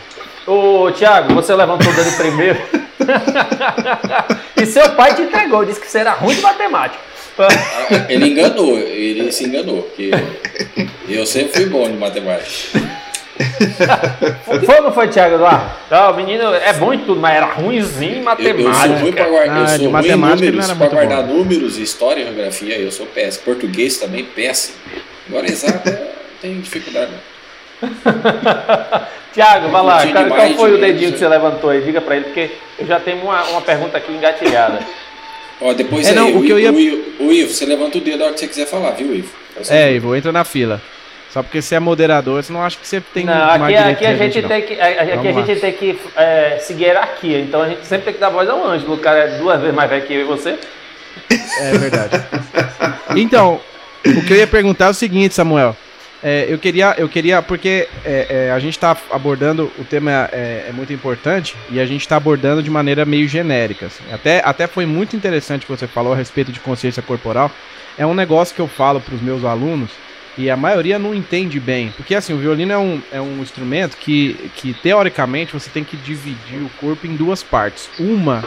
Ô, 0.47 0.91
Tiago, 0.91 1.33
você 1.33 1.53
levantou 1.53 1.91
o 1.91 1.95
dedo 1.95 2.15
primeiro. 2.15 2.59
e 4.55 4.65
seu 4.65 4.91
pai 4.91 5.15
te 5.15 5.23
entregou, 5.23 5.65
disse 5.65 5.81
que 5.81 5.87
você 5.87 5.99
era 5.99 6.11
ruim 6.11 6.35
de 6.35 6.41
matemática. 6.41 7.03
Ah, 7.37 8.05
ele 8.07 8.29
enganou, 8.29 8.77
ele 8.77 9.29
se 9.31 9.45
enganou, 9.45 9.81
porque 9.81 10.11
eu 11.09 11.25
sempre 11.25 11.53
fui 11.53 11.65
bom 11.65 11.89
de 11.89 11.97
matemática. 11.97 12.79
foi 14.65 14.75
ou 14.77 14.83
não 14.83 14.93
foi, 14.93 15.09
Thiago 15.09 15.35
Eduardo? 15.35 15.71
Não, 15.91 16.11
o 16.11 16.15
menino 16.15 16.53
é 16.53 16.73
bom 16.73 16.93
em 16.93 16.99
tudo, 16.99 17.19
mas 17.19 17.35
era 17.35 17.45
ruimzinho 17.47 18.19
em 18.19 18.23
matemática. 18.23 18.61
Eu, 18.61 18.67
eu 18.67 18.73
sou 18.73 18.95
ruim 18.95 19.11
para 19.11 19.25
guardar, 19.27 19.59
eu 19.59 19.67
sou 19.67 19.91
ruim 19.91 20.07
em 20.07 20.15
números, 20.15 20.71
para 20.71 20.87
guardar 20.87 21.23
bom. 21.23 21.33
números, 21.33 21.77
história 21.77 22.21
e 22.21 22.25
geografia, 22.25 22.77
eu 22.79 22.91
sou 22.91 23.05
péssimo. 23.05 23.43
Português 23.43 23.97
também 23.97 24.23
péssimo. 24.23 24.77
Agora 25.27 25.45
exato, 25.47 25.91
tem 26.41 26.59
dificuldade. 26.61 27.11
Tiago, 29.33 29.67
vai 29.69 29.83
lá, 29.83 30.07
qual, 30.07 30.27
qual 30.27 30.49
foi 30.51 30.73
o 30.75 30.77
dedinho 30.79 31.11
que 31.11 31.19
você 31.19 31.27
levantou 31.27 31.69
aí? 31.69 31.81
Diga 31.81 31.99
para 31.99 32.15
ele, 32.15 32.25
porque 32.25 32.51
eu 32.79 32.87
já 32.87 33.01
tenho 33.01 33.21
uma, 33.21 33.43
uma 33.49 33.61
pergunta 33.61 33.97
aqui 33.97 34.13
engatilhada. 34.13 34.79
Ó, 35.59 35.73
depois 35.73 36.05
é, 36.07 36.09
aí, 36.09 36.15
não, 36.15 36.37
o, 36.37 36.43
que 36.43 36.51
eu 36.51 36.59
ia... 36.59 36.71
o, 36.71 36.79
Ivo, 36.79 37.03
o 37.19 37.31
Ivo, 37.31 37.53
você 37.53 37.65
levanta 37.65 37.97
o 37.97 38.01
dedo 38.01 38.21
a 38.21 38.25
hora 38.25 38.33
que 38.33 38.39
você 38.39 38.47
quiser 38.47 38.65
falar, 38.65 38.91
viu, 38.91 39.13
Ivo? 39.13 39.33
É, 39.69 39.93
Ivo, 39.93 40.15
entra 40.15 40.31
na 40.31 40.43
fila. 40.43 40.81
Só 41.35 41.43
porque 41.43 41.61
você 41.61 41.75
é 41.75 41.81
moderador, 41.81 42.41
você 42.41 42.53
não 42.53 42.63
acha 42.63 42.77
que 42.79 42.87
você 42.87 43.01
tem 43.01 43.25
não, 43.25 43.33
aqui, 43.33 43.75
aqui 43.75 44.05
a 44.05 44.15
gente, 44.15 44.41
tem 44.41 44.61
que, 44.61 44.79
aqui 44.79 45.27
a 45.27 45.31
gente 45.33 45.59
tem 45.59 45.73
que 45.73 45.99
é, 46.15 46.59
seguir 46.61 46.85
hierarquia. 46.85 47.41
Então 47.41 47.61
a 47.61 47.67
gente 47.67 47.85
sempre 47.85 48.05
tem 48.05 48.13
que 48.13 48.21
dar 48.21 48.29
voz 48.29 48.47
ao 48.47 48.65
anjo. 48.65 48.89
O 48.89 48.97
cara 48.97 49.19
é 49.19 49.37
duas 49.37 49.59
vezes 49.59 49.75
mais 49.75 49.89
velho 49.89 50.05
que 50.05 50.13
eu 50.13 50.21
e 50.21 50.23
você. 50.23 50.57
É 51.59 51.77
verdade. 51.77 52.23
então, 53.17 53.59
o 54.05 54.21
que 54.21 54.31
eu 54.31 54.37
ia 54.37 54.47
perguntar 54.47 54.85
é 54.85 54.89
o 54.91 54.93
seguinte, 54.93 55.35
Samuel. 55.35 55.75
É, 56.23 56.45
eu 56.47 56.57
queria, 56.57 56.95
eu 56.97 57.09
queria, 57.09 57.41
porque 57.41 57.89
é, 58.05 58.47
é, 58.47 58.51
a 58.51 58.59
gente 58.59 58.77
está 58.77 58.95
abordando, 59.11 59.69
o 59.77 59.83
tema 59.83 60.29
é, 60.31 60.67
é, 60.69 60.71
muito 60.71 60.93
importante 60.93 61.53
e 61.69 61.81
a 61.81 61.85
gente 61.85 61.99
está 61.99 62.15
abordando 62.15 62.63
de 62.63 62.69
maneira 62.69 63.03
meio 63.03 63.27
genérica. 63.27 63.87
Assim. 63.87 64.05
Até, 64.09 64.41
até 64.45 64.67
foi 64.67 64.85
muito 64.85 65.17
interessante 65.17 65.63
o 65.63 65.65
que 65.65 65.71
você 65.73 65.85
falou 65.85 66.13
a 66.13 66.15
respeito 66.15 66.53
de 66.53 66.61
consciência 66.61 67.03
corporal. 67.03 67.51
É 67.97 68.05
um 68.05 68.13
negócio 68.13 68.55
que 68.55 68.61
eu 68.61 68.69
falo 68.69 69.01
para 69.01 69.15
os 69.15 69.21
meus 69.21 69.43
alunos 69.43 69.91
e 70.37 70.49
a 70.49 70.57
maioria 70.57 70.99
não 70.99 71.13
entende 71.13 71.59
bem. 71.59 71.91
Porque 71.95 72.15
assim, 72.15 72.33
o 72.33 72.37
violino 72.37 72.71
é 72.71 72.77
um, 72.77 73.01
é 73.11 73.21
um 73.21 73.41
instrumento 73.41 73.97
que, 73.97 74.51
que 74.55 74.73
teoricamente 74.73 75.53
você 75.53 75.69
tem 75.69 75.83
que 75.83 75.97
dividir 75.97 76.61
o 76.61 76.69
corpo 76.79 77.07
em 77.07 77.15
duas 77.15 77.41
partes. 77.41 77.89
Uma 77.99 78.43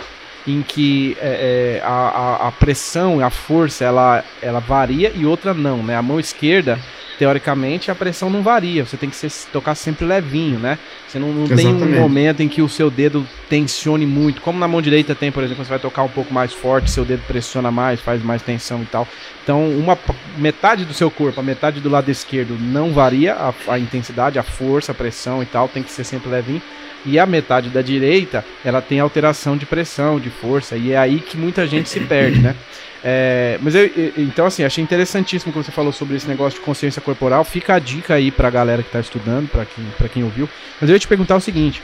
em 0.47 0.63
que 0.63 1.17
é, 1.21 1.81
é, 1.81 1.87
a, 1.87 2.49
a, 2.49 2.53
pressão, 2.53 3.25
a 3.25 3.29
força, 3.29 3.85
ela, 3.85 4.25
ela 4.41 4.61
varia 4.61 5.13
e 5.15 5.27
outra 5.27 5.53
não, 5.53 5.83
né? 5.83 5.97
A 5.97 6.03
mão 6.03 6.19
esquerda 6.19 6.79
teoricamente 7.19 7.91
a 7.91 7.95
pressão 7.95 8.31
não 8.31 8.43
varia, 8.43 8.85
você 8.85 8.97
tem 8.97 9.11
que 9.11 9.17
ser, 9.17 9.31
tocar 9.53 9.75
sempre 9.75 10.07
levinho, 10.07 10.59
né? 10.59 10.79
Você 11.07 11.19
não, 11.19 11.33
não 11.33 11.49
tem 11.49 11.67
um 11.67 12.01
momento 12.01 12.41
em 12.41 12.49
que 12.49 12.63
o 12.63 12.69
seu 12.69 12.91
dedo 12.91 13.27
tensione 13.49 14.07
muito, 14.07 14.41
como 14.41 14.59
na 14.59 14.69
mão 14.69 14.81
direita 14.81 15.15
tem, 15.15 15.33
por 15.33 15.43
exemplo, 15.43 15.65
você 15.65 15.71
vai 15.71 15.79
tocar 15.79 16.03
um 16.03 16.09
pouco 16.09 16.33
mais 16.33 16.53
forte, 16.53 16.91
seu 16.91 17.05
dedo 17.05 17.23
pressiona 17.27 17.71
mais, 17.71 18.01
faz 18.01 18.23
mais 18.23 18.41
tensão 18.43 18.83
e 18.83 18.87
tal. 18.87 19.07
Então, 19.43 19.69
uma 19.71 19.99
metade 20.37 20.85
do 20.85 20.95
seu 20.95 21.11
corpo, 21.11 21.41
a 21.41 21.43
metade 21.43 21.81
do 21.81 21.89
lado 21.89 22.11
esquerdo 22.11 22.57
não 22.61 22.93
varia 22.93 23.35
a, 23.35 23.53
a 23.73 23.79
intensidade, 23.79 24.39
a 24.39 24.43
força, 24.43 24.93
a 24.93 24.95
pressão 24.95 25.43
e 25.43 25.47
tal, 25.47 25.69
tem 25.69 25.83
que 25.83 25.91
ser 25.91 26.05
sempre 26.05 26.31
levinho. 26.31 26.63
E 27.07 27.19
a 27.19 27.27
metade 27.27 27.69
da 27.71 27.81
direita, 27.81 28.45
ela 28.65 28.83
tem 28.83 29.01
alteração 29.01 29.57
de 29.57 29.65
pressão, 29.65 30.19
de 30.19 30.31
força, 30.31 30.77
e 30.77 30.93
é 30.93 30.99
aí 30.99 31.21
que 31.21 31.37
muita 31.37 31.67
gente 31.67 31.89
se 31.89 32.01
perde, 32.01 32.41
né? 32.41 32.55
É, 33.03 33.59
mas 33.63 33.75
eu, 33.75 33.89
então, 34.17 34.47
assim, 34.47 34.65
achei 34.65 34.83
interessantíssimo 34.83 35.53
que 35.53 35.59
você 35.59 35.71
falou 35.71 35.93
sobre 35.93 36.17
esse 36.17 36.27
negócio 36.27 36.59
de 36.59 36.65
consciência 36.65 37.01
corporal. 37.01 37.45
Fica 37.45 37.75
a 37.75 37.79
dica 37.79 38.15
aí 38.15 38.31
pra 38.31 38.51
galera 38.51 38.83
que 38.83 38.91
tá 38.91 39.01
estudando, 39.01 39.49
pra 39.49 39.65
quem, 39.65 39.85
pra 39.97 40.09
quem 40.09 40.25
ouviu. 40.25 40.49
Mas 40.81 40.91
eu 40.91 40.95
ia 40.95 40.99
te 40.99 41.07
perguntar 41.07 41.37
o 41.37 41.41
seguinte: 41.41 41.81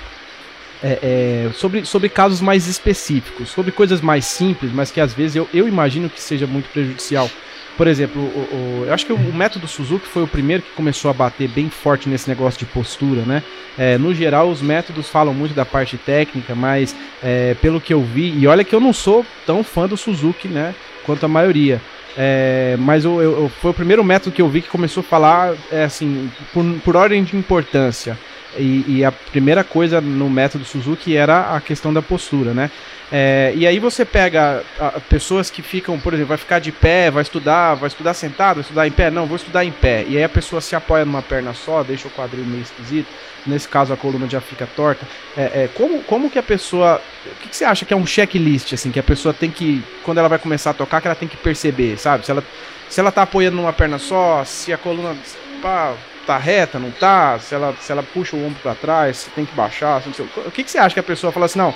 é, 0.83 0.99
é, 1.03 1.51
sobre, 1.55 1.85
sobre 1.85 2.09
casos 2.09 2.41
mais 2.41 2.67
específicos, 2.67 3.49
sobre 3.49 3.71
coisas 3.71 4.01
mais 4.01 4.25
simples, 4.25 4.73
mas 4.73 4.91
que 4.91 5.01
às 5.01 5.15
vezes 5.15 5.37
eu, 5.37 5.49
eu 5.55 5.69
imagino 5.69 6.11
que 6.11 6.21
seja 6.21 6.47
muito 6.47 6.69
prejudicial. 6.71 7.31
Por 7.77 7.89
exemplo, 7.89 8.23
o, 8.23 8.83
o, 8.83 8.85
eu 8.87 8.95
acho 8.95 9.05
que 9.05 9.13
o, 9.13 9.35
método 9.35 9.67
Suzuki 9.67 10.07
foi 10.07 10.23
o 10.23 10.29
primeiro 10.29 10.63
que 10.63 10.71
começou 10.73 11.11
a 11.11 11.15
bater 11.15 11.49
bem 11.49 11.69
forte 11.69 12.09
nesse 12.09 12.29
negócio 12.29 12.59
de 12.59 12.67
postura, 12.67 13.23
né? 13.23 13.43
É, 13.77 13.99
no 13.99 14.15
geral, 14.15 14.49
os 14.49 14.63
métodos 14.63 15.09
falam 15.09 15.35
muito 15.35 15.55
da 15.55 15.65
parte 15.65 15.97
técnica, 15.97 16.55
mas 16.55 16.95
é, 17.23 17.55
pelo 17.61 17.81
que 17.81 17.93
eu 17.93 18.03
vi, 18.03 18.33
e 18.39 18.47
olha 18.47 18.63
que 18.63 18.75
eu 18.75 18.81
não 18.81 18.93
sou 18.93 19.27
tão 19.45 19.65
fã 19.65 19.89
do 19.89 19.97
Suzuki, 19.97 20.47
né? 20.47 20.75
quanto 21.05 21.25
a 21.25 21.29
maioria. 21.29 21.81
É, 22.17 22.77
mas 22.79 23.05
eu, 23.05 23.21
eu, 23.21 23.49
foi 23.61 23.73
o 23.73 23.75
primeiro 23.75 24.05
método 24.05 24.35
que 24.35 24.43
eu 24.43 24.49
vi 24.49 24.63
que 24.63 24.69
começou 24.69 25.01
a 25.01 25.05
falar 25.05 25.55
é, 25.71 25.85
assim, 25.85 26.31
por, 26.53 26.65
por 26.85 26.97
ordem 26.97 27.23
de 27.23 27.37
importância. 27.37 28.19
E, 28.57 28.85
e, 28.89 29.05
a 29.05 29.13
primeira 29.13 29.65
coisa 29.65 30.01
no 30.01 30.31
método 30.31 30.65
Suzuki 30.65 31.17
era 31.17 31.55
a 31.55 31.61
questão 31.61 31.93
da 31.93 32.01
postura, 32.01 32.53
né? 32.53 32.71
É, 33.13 33.53
e 33.55 33.67
aí 33.67 33.79
você 33.79 34.05
pega 34.05 34.63
a, 34.79 35.01
pessoas 35.01 35.51
que 35.51 35.63
ficam, 35.63 35.99
por 35.99 36.15
exemplo, 36.15 36.29
vai 36.29 36.39
ficar 36.39 36.59
de 36.59 36.73
pé, 36.73 37.11
vai 37.11 37.23
estudar, 37.23 37.75
vai 37.75 37.89
estudar 37.89 38.15
sentado, 38.15 38.57
vai 38.57 38.63
estudar 38.63 38.87
em 38.87 38.91
pé? 38.91 39.11
Não, 39.11 39.27
vou 39.27 39.37
estudar 39.37 39.65
em 39.65 39.73
pé. 39.73 40.05
E 40.09 40.17
aí 40.17 40.25
a 40.25 40.29
pessoa 40.29 40.61
se 40.61 40.75
apoia 40.75 41.05
numa 41.05 41.23
perna 41.23 41.53
só, 41.53 41.83
deixa 41.83 42.09
o 42.09 42.11
quadril 42.11 42.45
meio 42.45 42.63
esquisito 42.63 43.09
nesse 43.47 43.69
caso 43.69 43.93
a 43.93 43.97
coluna 43.97 44.29
já 44.29 44.41
fica 44.41 44.67
torta. 44.67 45.07
É, 45.37 45.43
é, 45.43 45.71
como, 45.75 46.03
como 46.03 46.31
que 46.31 46.39
a 46.39 46.43
pessoa. 46.43 47.01
O 47.27 47.43
que, 47.43 47.49
que, 47.49 47.57
você 47.57 47.65
acha 47.65 47.85
que 47.85 47.93
é 47.93 47.97
um 47.97 48.07
checklist, 48.07 48.73
assim, 48.73 48.91
que 48.91 48.99
a 48.99 49.03
pessoa 49.03 49.35
tem 49.35 49.51
que. 49.51 49.83
Quando 50.03 50.19
ela 50.19 50.29
vai 50.29 50.39
começar 50.39 50.71
a 50.71 50.75
tocar, 50.75 51.01
que 51.01 51.09
ela 51.09 51.15
tem 51.15 51.29
que 51.29 51.37
perceber, 51.37 51.99
sabe? 51.99 52.25
Se 52.25 52.31
ela, 52.31 52.45
se 52.89 53.01
ela 53.01 53.13
tá 53.13 53.23
apoiando 53.23 53.57
numa 53.57 53.73
perna 53.73 53.99
só, 53.99 54.45
se 54.45 54.73
a 54.73 54.79
coluna 54.79 55.17
pá, 55.63 55.95
tá 56.25 56.39
reta, 56.39 56.79
não 56.79 56.91
tá, 56.91 57.39
se 57.39 57.55
ela, 57.55 57.75
se 57.81 57.93
ela 57.93 58.03
puxa 58.03 58.37
o 58.37 58.45
ombro 58.45 58.59
para 58.63 58.75
trás, 58.75 59.19
se 59.19 59.31
tem 59.31 59.45
que 59.45 59.55
baixar. 59.55 60.03
o 60.47 60.51
que, 60.51 60.65
que 60.65 60.71
você 60.71 60.79
acha 60.79 60.95
que 60.95 61.01
a 61.01 61.05
pessoa 61.05 61.33
fala 61.33 61.47
assim, 61.47 61.59
não, 61.59 61.75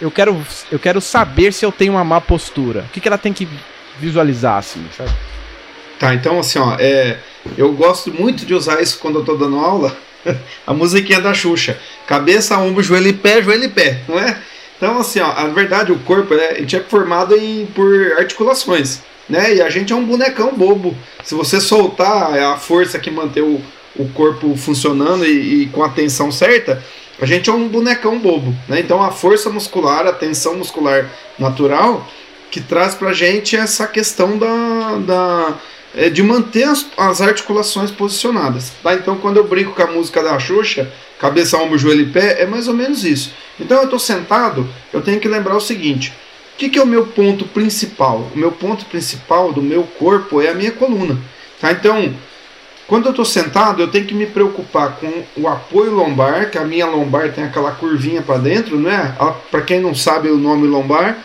eu 0.00 0.10
quero, 0.10 0.40
eu 0.70 0.78
quero 0.78 1.00
saber 1.00 1.52
se 1.52 1.64
eu 1.64 1.72
tenho 1.72 1.92
uma 1.92 2.04
má 2.04 2.20
postura. 2.20 2.80
O 2.88 2.92
que, 2.92 3.00
que 3.00 3.08
ela 3.08 3.18
tem 3.18 3.32
que 3.32 3.48
visualizar, 3.98 4.58
assim, 4.58 4.84
sabe? 4.96 5.10
Tá, 5.98 6.14
então 6.14 6.38
assim, 6.38 6.58
ó, 6.58 6.76
é, 6.78 7.18
eu 7.58 7.72
gosto 7.72 8.10
muito 8.10 8.46
de 8.46 8.54
usar 8.54 8.80
isso 8.80 8.98
quando 8.98 9.18
eu 9.18 9.24
tô 9.24 9.36
dando 9.36 9.58
aula 9.58 9.94
a 10.66 10.72
musiquinha 10.72 11.20
da 11.20 11.34
Xuxa. 11.34 11.78
Cabeça, 12.06 12.56
ombro, 12.58 12.82
joelho 12.82 13.08
e 13.08 13.12
pé, 13.12 13.42
joelho 13.42 13.64
e 13.64 13.68
pé, 13.68 14.00
não 14.08 14.18
é? 14.18 14.38
Então, 14.76 14.98
assim, 14.98 15.20
ó, 15.20 15.30
a 15.30 15.46
verdade, 15.48 15.92
o 15.92 15.98
corpo 15.98 16.34
né, 16.34 16.48
a 16.52 16.54
gente 16.54 16.74
é 16.74 16.80
formado 16.80 17.36
em, 17.36 17.66
por 17.66 18.14
articulações, 18.16 19.00
né? 19.28 19.56
E 19.56 19.60
a 19.60 19.68
gente 19.68 19.92
é 19.92 19.96
um 19.96 20.04
bonecão 20.06 20.54
bobo. 20.54 20.96
Se 21.22 21.34
você 21.34 21.60
soltar 21.60 22.32
a 22.32 22.56
força 22.56 22.98
que 22.98 23.10
mantém 23.10 23.42
o, 23.42 23.60
o 23.96 24.08
corpo 24.08 24.56
funcionando 24.56 25.24
e, 25.24 25.62
e 25.62 25.66
com 25.66 25.82
a 25.82 25.88
tensão 25.88 26.30
certa, 26.30 26.82
a 27.20 27.26
gente 27.26 27.50
é 27.50 27.52
um 27.52 27.68
bonecão 27.68 28.18
bobo, 28.18 28.54
né? 28.66 28.80
Então, 28.80 29.02
a 29.02 29.10
força 29.10 29.50
muscular, 29.50 30.06
a 30.06 30.12
tensão 30.12 30.56
muscular 30.56 31.10
natural, 31.38 32.06
que 32.50 32.60
traz 32.60 32.94
pra 32.94 33.12
gente 33.12 33.56
essa 33.56 33.86
questão 33.86 34.38
da, 34.38 34.96
da 35.06 35.58
é, 35.94 36.08
de 36.08 36.22
manter 36.22 36.64
as, 36.64 36.86
as, 36.96 37.20
articulações 37.20 37.90
posicionadas. 37.90 38.72
Tá? 38.82 38.94
Então, 38.94 39.16
quando 39.18 39.36
eu 39.36 39.44
brinco 39.46 39.72
com 39.72 39.82
a 39.82 39.86
música 39.86 40.22
da 40.22 40.38
Xuxa, 40.38 40.90
cabeça, 41.18 41.58
ombro, 41.58 41.78
joelho 41.78 42.02
e 42.02 42.10
pé, 42.10 42.42
é 42.42 42.46
mais 42.46 42.68
ou 42.68 42.74
menos 42.74 43.04
isso. 43.04 43.32
Então, 43.58 43.78
eu 43.78 43.84
estou 43.84 43.98
sentado, 43.98 44.68
eu 44.92 45.02
tenho 45.02 45.20
que 45.20 45.28
lembrar 45.28 45.56
o 45.56 45.60
seguinte: 45.60 46.12
o 46.54 46.56
que, 46.56 46.68
que, 46.70 46.78
é 46.78 46.82
o 46.82 46.86
meu 46.86 47.06
ponto 47.06 47.44
principal? 47.44 48.30
O 48.34 48.38
meu 48.38 48.52
ponto 48.52 48.84
principal 48.86 49.52
do 49.52 49.60
meu 49.60 49.82
corpo 49.82 50.40
é 50.40 50.48
a 50.48 50.54
minha 50.54 50.72
coluna. 50.72 51.18
Tá? 51.60 51.72
Então, 51.72 52.14
quando 52.90 53.06
eu 53.06 53.10
estou 53.10 53.24
sentado, 53.24 53.80
eu 53.80 53.86
tenho 53.86 54.04
que 54.04 54.12
me 54.12 54.26
preocupar 54.26 54.96
com 54.96 55.22
o 55.36 55.46
apoio 55.46 55.94
lombar, 55.94 56.50
que 56.50 56.58
a 56.58 56.64
minha 56.64 56.86
lombar 56.86 57.30
tem 57.30 57.44
aquela 57.44 57.70
curvinha 57.70 58.20
para 58.20 58.36
dentro, 58.36 58.76
né? 58.76 59.14
Para 59.48 59.62
quem 59.62 59.78
não 59.78 59.94
sabe 59.94 60.28
o 60.28 60.36
nome 60.36 60.66
lombar, 60.66 61.18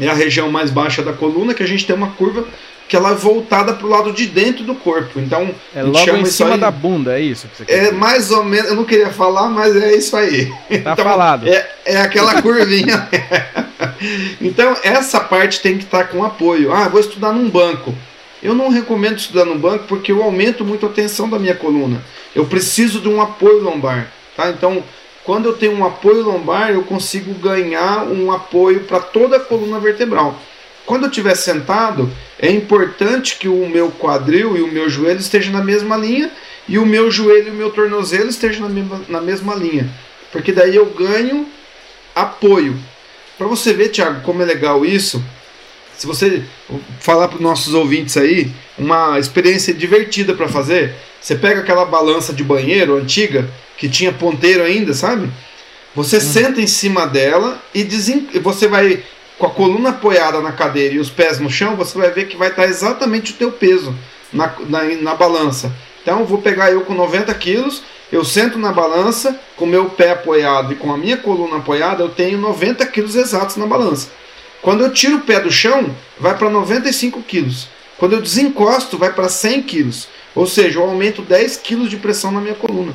é 0.00 0.06
a 0.06 0.14
região 0.14 0.48
mais 0.48 0.70
baixa 0.70 1.02
da 1.02 1.12
coluna, 1.12 1.54
que 1.54 1.62
a 1.64 1.66
gente 1.66 1.84
tem 1.84 1.96
uma 1.96 2.12
curva 2.12 2.44
que 2.88 2.94
ela 2.94 3.10
é 3.10 3.14
voltada 3.16 3.72
para 3.72 3.84
o 3.84 3.90
lado 3.90 4.12
de 4.12 4.28
dentro 4.28 4.62
do 4.62 4.76
corpo. 4.76 5.18
Então, 5.18 5.52
é 5.74 5.82
logo 5.82 6.18
em 6.18 6.24
cima 6.24 6.54
aí, 6.54 6.60
da 6.60 6.70
bunda, 6.70 7.18
é 7.18 7.20
isso 7.20 7.48
que 7.48 7.56
você 7.56 7.64
quer 7.64 7.86
É 7.86 7.90
mais 7.90 8.30
ou 8.30 8.44
menos, 8.44 8.70
eu 8.70 8.76
não 8.76 8.84
queria 8.84 9.10
falar, 9.10 9.48
mas 9.48 9.74
é 9.74 9.92
isso 9.96 10.16
aí. 10.16 10.46
Tá 10.84 10.92
então, 10.92 10.96
falado. 11.04 11.48
É, 11.48 11.68
é 11.84 11.96
aquela 11.96 12.38
curvinha. 12.40 13.08
então, 14.40 14.76
essa 14.84 15.18
parte 15.18 15.60
tem 15.60 15.78
que 15.78 15.82
estar 15.82 16.04
tá 16.04 16.04
com 16.04 16.22
apoio. 16.22 16.72
Ah, 16.72 16.86
vou 16.86 17.00
estudar 17.00 17.32
num 17.32 17.50
banco. 17.50 17.92
Eu 18.42 18.54
não 18.54 18.68
recomendo 18.68 19.18
estudar 19.18 19.44
no 19.44 19.58
banco 19.58 19.84
porque 19.86 20.12
eu 20.12 20.22
aumento 20.22 20.64
muito 20.64 20.86
a 20.86 20.90
tensão 20.90 21.28
da 21.28 21.38
minha 21.38 21.54
coluna. 21.54 22.02
Eu 22.34 22.44
preciso 22.46 23.00
de 23.00 23.08
um 23.08 23.20
apoio 23.20 23.62
lombar, 23.62 24.12
tá? 24.36 24.50
Então, 24.50 24.82
quando 25.24 25.46
eu 25.46 25.54
tenho 25.54 25.72
um 25.72 25.84
apoio 25.84 26.22
lombar, 26.22 26.70
eu 26.70 26.82
consigo 26.82 27.34
ganhar 27.34 28.04
um 28.04 28.30
apoio 28.30 28.80
para 28.80 29.00
toda 29.00 29.38
a 29.38 29.40
coluna 29.40 29.80
vertebral. 29.80 30.38
Quando 30.84 31.04
eu 31.04 31.08
estiver 31.08 31.34
sentado, 31.34 32.08
é 32.38 32.48
importante 32.48 33.36
que 33.36 33.48
o 33.48 33.68
meu 33.68 33.90
quadril 33.90 34.56
e 34.56 34.62
o 34.62 34.70
meu 34.70 34.88
joelho 34.88 35.18
estejam 35.18 35.52
na 35.52 35.64
mesma 35.64 35.96
linha 35.96 36.30
e 36.68 36.78
o 36.78 36.86
meu 36.86 37.10
joelho 37.10 37.48
e 37.48 37.50
o 37.50 37.54
meu 37.54 37.70
tornozelo 37.70 38.28
estejam 38.28 38.68
na 38.68 38.72
mesma, 38.72 39.02
na 39.08 39.20
mesma 39.20 39.54
linha. 39.54 39.90
Porque 40.30 40.52
daí 40.52 40.76
eu 40.76 40.86
ganho 40.86 41.46
apoio. 42.14 42.78
Para 43.36 43.48
você 43.48 43.72
ver, 43.72 43.88
Thiago, 43.88 44.20
como 44.22 44.42
é 44.42 44.46
legal 44.46 44.84
isso, 44.84 45.22
se 45.96 46.06
você 46.06 46.42
falar 47.00 47.28
para 47.28 47.36
os 47.36 47.42
nossos 47.42 47.74
ouvintes 47.74 48.16
aí, 48.16 48.50
uma 48.78 49.18
experiência 49.18 49.72
divertida 49.72 50.34
para 50.34 50.48
fazer, 50.48 50.94
você 51.20 51.34
pega 51.34 51.60
aquela 51.60 51.84
balança 51.84 52.32
de 52.32 52.44
banheiro 52.44 52.96
antiga, 52.96 53.48
que 53.76 53.88
tinha 53.88 54.12
ponteiro 54.12 54.62
ainda, 54.62 54.92
sabe? 54.94 55.30
Você 55.94 56.18
hum. 56.18 56.20
senta 56.20 56.60
em 56.60 56.66
cima 56.66 57.06
dela 57.06 57.60
e 57.74 57.82
desen... 57.82 58.28
você 58.42 58.68
vai 58.68 59.02
com 59.38 59.46
a 59.46 59.50
coluna 59.50 59.90
apoiada 59.90 60.40
na 60.40 60.52
cadeira 60.52 60.94
e 60.94 60.98
os 60.98 61.10
pés 61.10 61.38
no 61.38 61.50
chão, 61.50 61.76
você 61.76 61.96
vai 61.96 62.10
ver 62.10 62.26
que 62.26 62.36
vai 62.36 62.48
estar 62.48 62.64
exatamente 62.64 63.32
o 63.32 63.36
teu 63.36 63.52
peso 63.52 63.94
na, 64.32 64.54
na, 64.68 64.84
na 64.84 65.14
balança. 65.14 65.72
Então, 66.02 66.24
vou 66.24 66.38
pegar 66.38 66.70
eu 66.70 66.82
com 66.82 66.94
90 66.94 67.34
quilos, 67.34 67.82
eu 68.12 68.24
sento 68.24 68.58
na 68.58 68.72
balança, 68.72 69.38
com 69.56 69.66
meu 69.66 69.90
pé 69.90 70.12
apoiado 70.12 70.72
e 70.72 70.76
com 70.76 70.92
a 70.92 70.96
minha 70.96 71.16
coluna 71.16 71.56
apoiada, 71.56 72.02
eu 72.02 72.08
tenho 72.08 72.38
90 72.38 72.86
quilos 72.86 73.16
exatos 73.16 73.56
na 73.56 73.66
balança. 73.66 74.10
Quando 74.62 74.84
eu 74.84 74.92
tiro 74.92 75.16
o 75.16 75.20
pé 75.20 75.40
do 75.40 75.50
chão, 75.50 75.94
vai 76.18 76.36
para 76.36 76.50
95 76.50 77.22
quilos. 77.22 77.68
Quando 77.98 78.14
eu 78.14 78.22
desencosto, 78.22 78.98
vai 78.98 79.12
para 79.12 79.28
100 79.28 79.62
quilos. 79.62 80.08
Ou 80.34 80.46
seja, 80.46 80.78
eu 80.78 80.84
aumento 80.84 81.22
10 81.22 81.56
quilos 81.58 81.88
de 81.88 81.96
pressão 81.96 82.30
na 82.30 82.40
minha 82.40 82.54
coluna. 82.54 82.92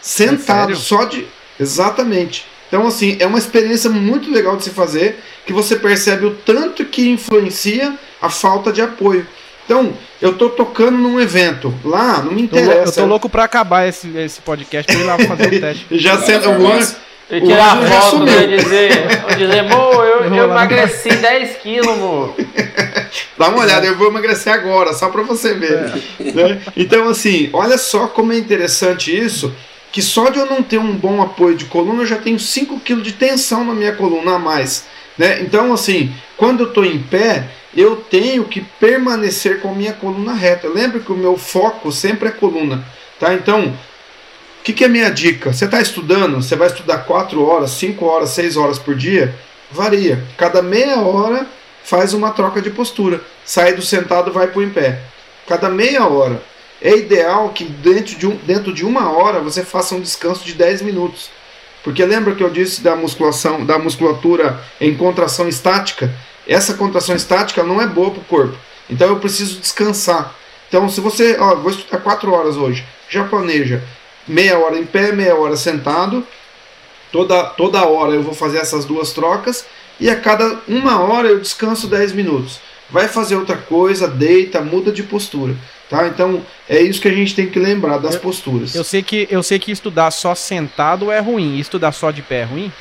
Sentado, 0.00 0.72
é 0.72 0.76
só 0.76 1.04
de. 1.04 1.26
Exatamente. 1.58 2.46
Então, 2.68 2.86
assim, 2.86 3.16
é 3.20 3.26
uma 3.26 3.38
experiência 3.38 3.88
muito 3.90 4.30
legal 4.30 4.56
de 4.56 4.64
se 4.64 4.70
fazer, 4.70 5.20
que 5.44 5.52
você 5.52 5.76
percebe 5.76 6.26
o 6.26 6.34
tanto 6.34 6.84
que 6.84 7.08
influencia 7.08 7.94
a 8.20 8.28
falta 8.28 8.72
de 8.72 8.82
apoio. 8.82 9.26
Então, 9.64 9.94
eu 10.22 10.34
tô 10.34 10.48
tocando 10.48 10.96
num 10.96 11.20
evento. 11.20 11.74
Lá, 11.84 12.22
não 12.22 12.32
me 12.32 12.42
interessa. 12.42 13.00
Eu 13.00 13.04
tô 13.04 13.06
louco 13.06 13.28
pra 13.28 13.44
acabar 13.44 13.88
esse, 13.88 14.08
esse 14.16 14.40
podcast 14.40 14.92
pra 14.92 15.00
ir 15.00 15.04
lá 15.04 15.18
fazer 15.18 15.46
o 15.46 15.50
teste. 15.60 15.86
já 15.90 16.18
sendo 16.22 16.50
o. 16.50 17.06
Eu 17.28 17.44
tirar 17.44 17.78
a 17.78 17.86
foto 17.86 18.24
pra 18.24 18.46
dizer, 18.46 19.08
dizer, 19.36 19.62
mo, 19.62 19.92
eu, 20.04 20.32
eu 20.32 20.44
emagreci 20.44 21.08
10 21.08 21.56
quilos, 21.56 21.96
mo. 21.96 22.34
Dá 23.36 23.48
uma 23.48 23.62
olhada, 23.62 23.84
eu 23.84 23.96
vou 23.96 24.08
emagrecer 24.08 24.52
agora, 24.52 24.92
só 24.92 25.08
pra 25.08 25.22
você 25.22 25.54
ver. 25.54 25.92
É. 26.20 26.32
Né? 26.32 26.60
Então, 26.76 27.08
assim, 27.08 27.50
olha 27.52 27.76
só 27.78 28.06
como 28.06 28.32
é 28.32 28.38
interessante 28.38 29.16
isso 29.16 29.52
que 29.96 30.02
só 30.02 30.28
de 30.28 30.38
eu 30.38 30.44
não 30.44 30.62
ter 30.62 30.76
um 30.76 30.94
bom 30.94 31.22
apoio 31.22 31.56
de 31.56 31.64
coluna, 31.64 32.02
eu 32.02 32.06
já 32.06 32.16
tenho 32.16 32.38
5 32.38 32.80
kg 32.80 33.00
de 33.00 33.12
tensão 33.12 33.64
na 33.64 33.72
minha 33.72 33.94
coluna 33.94 34.34
a 34.34 34.38
mais. 34.38 34.84
Né? 35.16 35.40
Então, 35.40 35.72
assim, 35.72 36.14
quando 36.36 36.64
eu 36.64 36.68
estou 36.68 36.84
em 36.84 36.98
pé, 36.98 37.48
eu 37.74 37.96
tenho 37.96 38.44
que 38.44 38.60
permanecer 38.60 39.60
com 39.62 39.70
a 39.70 39.74
minha 39.74 39.94
coluna 39.94 40.34
reta. 40.34 40.68
Lembra 40.68 41.00
que 41.00 41.10
o 41.10 41.16
meu 41.16 41.38
foco 41.38 41.90
sempre 41.90 42.28
é 42.28 42.32
coluna. 42.32 42.84
Tá? 43.18 43.32
Então, 43.32 43.72
que, 44.66 44.72
que 44.72 44.84
é 44.84 44.88
minha 44.88 45.10
dica? 45.10 45.52
Você 45.52 45.64
está 45.64 45.80
estudando, 45.80 46.42
você 46.42 46.56
vai 46.56 46.66
estudar 46.66 46.98
4 46.98 47.40
horas, 47.40 47.70
5 47.70 48.04
horas, 48.04 48.30
6 48.30 48.56
horas 48.56 48.80
por 48.80 48.96
dia? 48.96 49.32
Varia. 49.70 50.24
Cada 50.36 50.60
meia 50.60 50.98
hora 51.02 51.46
faz 51.84 52.12
uma 52.12 52.32
troca 52.32 52.60
de 52.60 52.70
postura. 52.70 53.20
Sai 53.44 53.74
do 53.74 53.82
sentado, 53.82 54.32
vai 54.32 54.48
para 54.48 54.58
o 54.58 54.62
em 54.64 54.70
pé. 54.70 55.02
Cada 55.46 55.68
meia 55.68 56.08
hora 56.08 56.42
é 56.82 56.96
ideal 56.96 57.50
que 57.50 57.62
dentro 57.62 58.16
de, 58.16 58.26
um, 58.26 58.34
dentro 58.38 58.74
de 58.74 58.84
uma 58.84 59.08
hora 59.08 59.38
você 59.38 59.64
faça 59.64 59.94
um 59.94 60.00
descanso 60.00 60.44
de 60.44 60.54
10 60.54 60.82
minutos. 60.82 61.30
Porque 61.84 62.04
lembra 62.04 62.34
que 62.34 62.42
eu 62.42 62.50
disse 62.50 62.80
da 62.80 62.96
musculação, 62.96 63.64
da 63.64 63.78
musculatura 63.78 64.60
em 64.80 64.96
contração 64.96 65.46
estática? 65.46 66.12
Essa 66.44 66.74
contração 66.74 67.14
estática 67.14 67.62
não 67.62 67.80
é 67.80 67.86
boa 67.86 68.10
para 68.10 68.20
o 68.20 68.24
corpo. 68.24 68.58
Então 68.90 69.06
eu 69.10 69.20
preciso 69.20 69.60
descansar. 69.60 70.34
Então 70.68 70.88
se 70.88 71.00
você, 71.00 71.36
ó, 71.38 71.54
vou 71.54 71.70
estudar 71.70 71.98
4 71.98 72.32
horas 72.32 72.56
hoje, 72.56 72.84
já 73.08 73.22
planeja 73.22 73.80
meia 74.26 74.58
hora 74.58 74.78
em 74.78 74.84
pé, 74.84 75.12
meia 75.12 75.34
hora 75.34 75.56
sentado. 75.56 76.26
Toda, 77.12 77.44
toda 77.44 77.86
hora 77.86 78.12
eu 78.12 78.22
vou 78.22 78.34
fazer 78.34 78.58
essas 78.58 78.84
duas 78.84 79.12
trocas 79.12 79.64
e 79.98 80.10
a 80.10 80.16
cada 80.16 80.60
uma 80.68 81.00
hora 81.00 81.28
eu 81.28 81.40
descanso 81.40 81.86
10 81.86 82.12
minutos. 82.12 82.60
Vai 82.90 83.08
fazer 83.08 83.36
outra 83.36 83.56
coisa, 83.56 84.06
deita, 84.06 84.60
muda 84.60 84.92
de 84.92 85.02
postura. 85.02 85.54
Tá? 85.88 86.06
Então 86.08 86.42
é 86.68 86.80
isso 86.80 87.00
que 87.00 87.08
a 87.08 87.12
gente 87.12 87.34
tem 87.34 87.48
que 87.48 87.58
lembrar 87.58 87.98
das 87.98 88.14
eu, 88.14 88.20
posturas. 88.20 88.74
Eu 88.74 88.84
sei, 88.84 89.02
que, 89.02 89.26
eu 89.30 89.42
sei 89.42 89.58
que 89.58 89.70
estudar 89.70 90.10
só 90.10 90.34
sentado 90.34 91.10
é 91.10 91.20
ruim, 91.20 91.58
estudar 91.58 91.92
só 91.92 92.10
de 92.10 92.22
pé 92.22 92.40
é 92.40 92.44
ruim? 92.44 92.72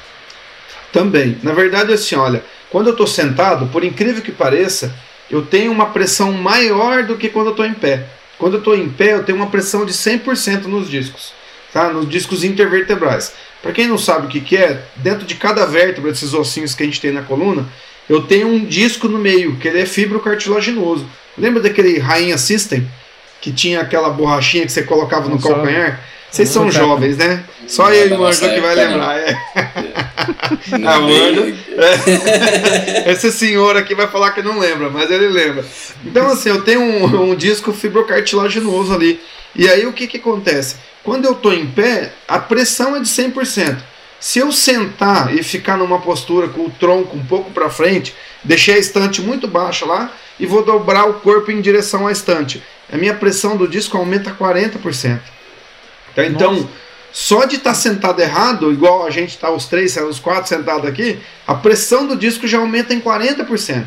Também. 0.92 1.38
Na 1.44 1.54
verdade, 1.54 1.94
assim, 1.94 2.16
olha, 2.16 2.44
quando 2.70 2.88
eu 2.88 2.94
estou 2.94 3.08
sentado, 3.08 3.68
por 3.68 3.84
incrível 3.84 4.22
que 4.22 4.32
pareça, 4.32 4.94
eu 5.30 5.46
tenho 5.46 5.72
uma 5.72 5.88
pressão 5.88 6.32
maior 6.32 7.04
do 7.04 7.18
que 7.18 7.30
quando 7.30 7.48
eu 7.48 7.52
estou 7.52 7.66
em 7.66 7.74
pé. 7.74 8.06
Quando 8.38 8.54
eu 8.54 8.60
estou 8.60 8.76
em 8.76 8.90
pé, 8.90 9.14
eu 9.14 9.24
tenho 9.24 9.38
uma 9.38 9.48
pressão 9.48 9.86
de 9.86 9.94
100% 9.94 10.66
nos 10.66 10.90
discos, 10.90 11.34
tá? 11.72 11.90
nos 11.90 12.10
discos 12.10 12.44
intervertebrais. 12.44 13.34
Para 13.62 13.72
quem 13.72 13.88
não 13.88 13.98
sabe 13.98 14.28
o 14.28 14.30
que, 14.30 14.42
que 14.42 14.58
é, 14.58 14.84
dentro 14.98 15.26
de 15.26 15.36
cada 15.36 15.66
vértebra 15.66 16.12
desses 16.12 16.34
ossinhos 16.34 16.76
que 16.76 16.84
a 16.84 16.86
gente 16.86 17.02
tem 17.02 17.12
na 17.12 17.22
coluna, 17.22 17.66
eu 18.08 18.22
tenho 18.22 18.48
um 18.48 18.64
disco 18.64 19.08
no 19.08 19.18
meio, 19.18 19.56
que 19.58 19.68
ele 19.68 19.80
é 19.80 19.86
fibrocartilaginoso. 19.86 21.08
Lembra 21.38 21.62
daquele 21.62 21.98
Rainha 21.98 22.38
System? 22.38 22.88
Que 23.42 23.52
tinha 23.52 23.82
aquela 23.82 24.10
borrachinha 24.10 24.66
que 24.66 24.72
você 24.72 24.84
colocava 24.84 25.30
no 25.30 25.42
calcanhar? 25.42 26.00
Vocês 26.32 26.50
são 26.50 26.70
jovens, 26.70 27.18
né? 27.18 27.44
Só 27.68 27.92
eu 27.92 28.10
e 28.10 28.14
o 28.14 28.26
Anjo 28.26 28.42
que 28.42 28.60
vai 28.60 28.76
lembrar. 28.76 29.18
É. 29.18 29.38
A 30.86 31.00
Wanda. 31.00 31.56
É. 33.06 33.12
Esse 33.12 33.32
senhor 33.32 33.78
aqui 33.78 33.96
vai 33.96 34.08
falar 34.08 34.32
que 34.32 34.42
não 34.42 34.60
lembra, 34.60 34.90
mas 34.90 35.10
ele 35.10 35.28
lembra. 35.28 35.66
Então, 36.04 36.28
assim, 36.28 36.50
eu 36.50 36.62
tenho 36.62 36.82
um, 36.82 37.32
um 37.32 37.36
disco 37.36 37.72
fibrocartilaginoso 37.72 38.94
ali. 38.94 39.20
E 39.56 39.70
aí 39.70 39.86
o 39.86 39.94
que, 39.94 40.08
que 40.08 40.18
acontece? 40.18 40.76
Quando 41.04 41.26
eu 41.26 41.32
estou 41.32 41.54
em 41.54 41.66
pé, 41.66 42.12
a 42.28 42.40
pressão 42.40 42.96
é 42.96 43.00
de 43.00 43.08
100%. 43.08 43.78
Se 44.20 44.40
eu 44.40 44.52
sentar 44.52 45.34
e 45.36 45.44
ficar 45.44 45.78
numa 45.78 46.02
postura 46.02 46.48
com 46.48 46.66
o 46.66 46.70
tronco 46.70 47.16
um 47.16 47.24
pouco 47.24 47.52
para 47.52 47.70
frente, 47.70 48.16
deixei 48.44 48.76
a 48.76 48.80
estante 48.80 49.22
muito 49.22 49.48
baixa 49.48 49.86
lá 49.86 50.12
e 50.40 50.46
vou 50.46 50.64
dobrar 50.64 51.08
o 51.08 51.16
corpo 51.16 51.52
em 51.52 51.62
direção 51.62 52.08
à 52.08 52.12
estante, 52.12 52.62
a 52.92 52.98
minha 52.98 53.14
pressão 53.14 53.56
do 53.56 53.68
disco 53.68 53.98
aumenta 53.98 54.32
40%. 54.32 55.20
Tá? 56.16 56.26
Então, 56.26 56.54
Nossa. 56.54 56.68
só 57.12 57.46
de 57.46 57.58
estar 57.58 57.72
tá 57.72 57.76
sentado 57.76 58.22
errado, 58.22 58.72
igual 58.72 59.06
a 59.06 59.10
gente 59.10 59.32
está 59.32 59.52
os 59.52 59.66
três, 59.66 59.96
os 59.98 60.20
quatro 60.20 60.48
sentados 60.48 60.88
aqui, 60.88 61.20
a 61.46 61.54
pressão 61.54 62.08
do 62.08 62.16
disco 62.16 62.48
já 62.48 62.58
aumenta 62.60 62.94
em 62.94 63.02
40%. 63.02 63.84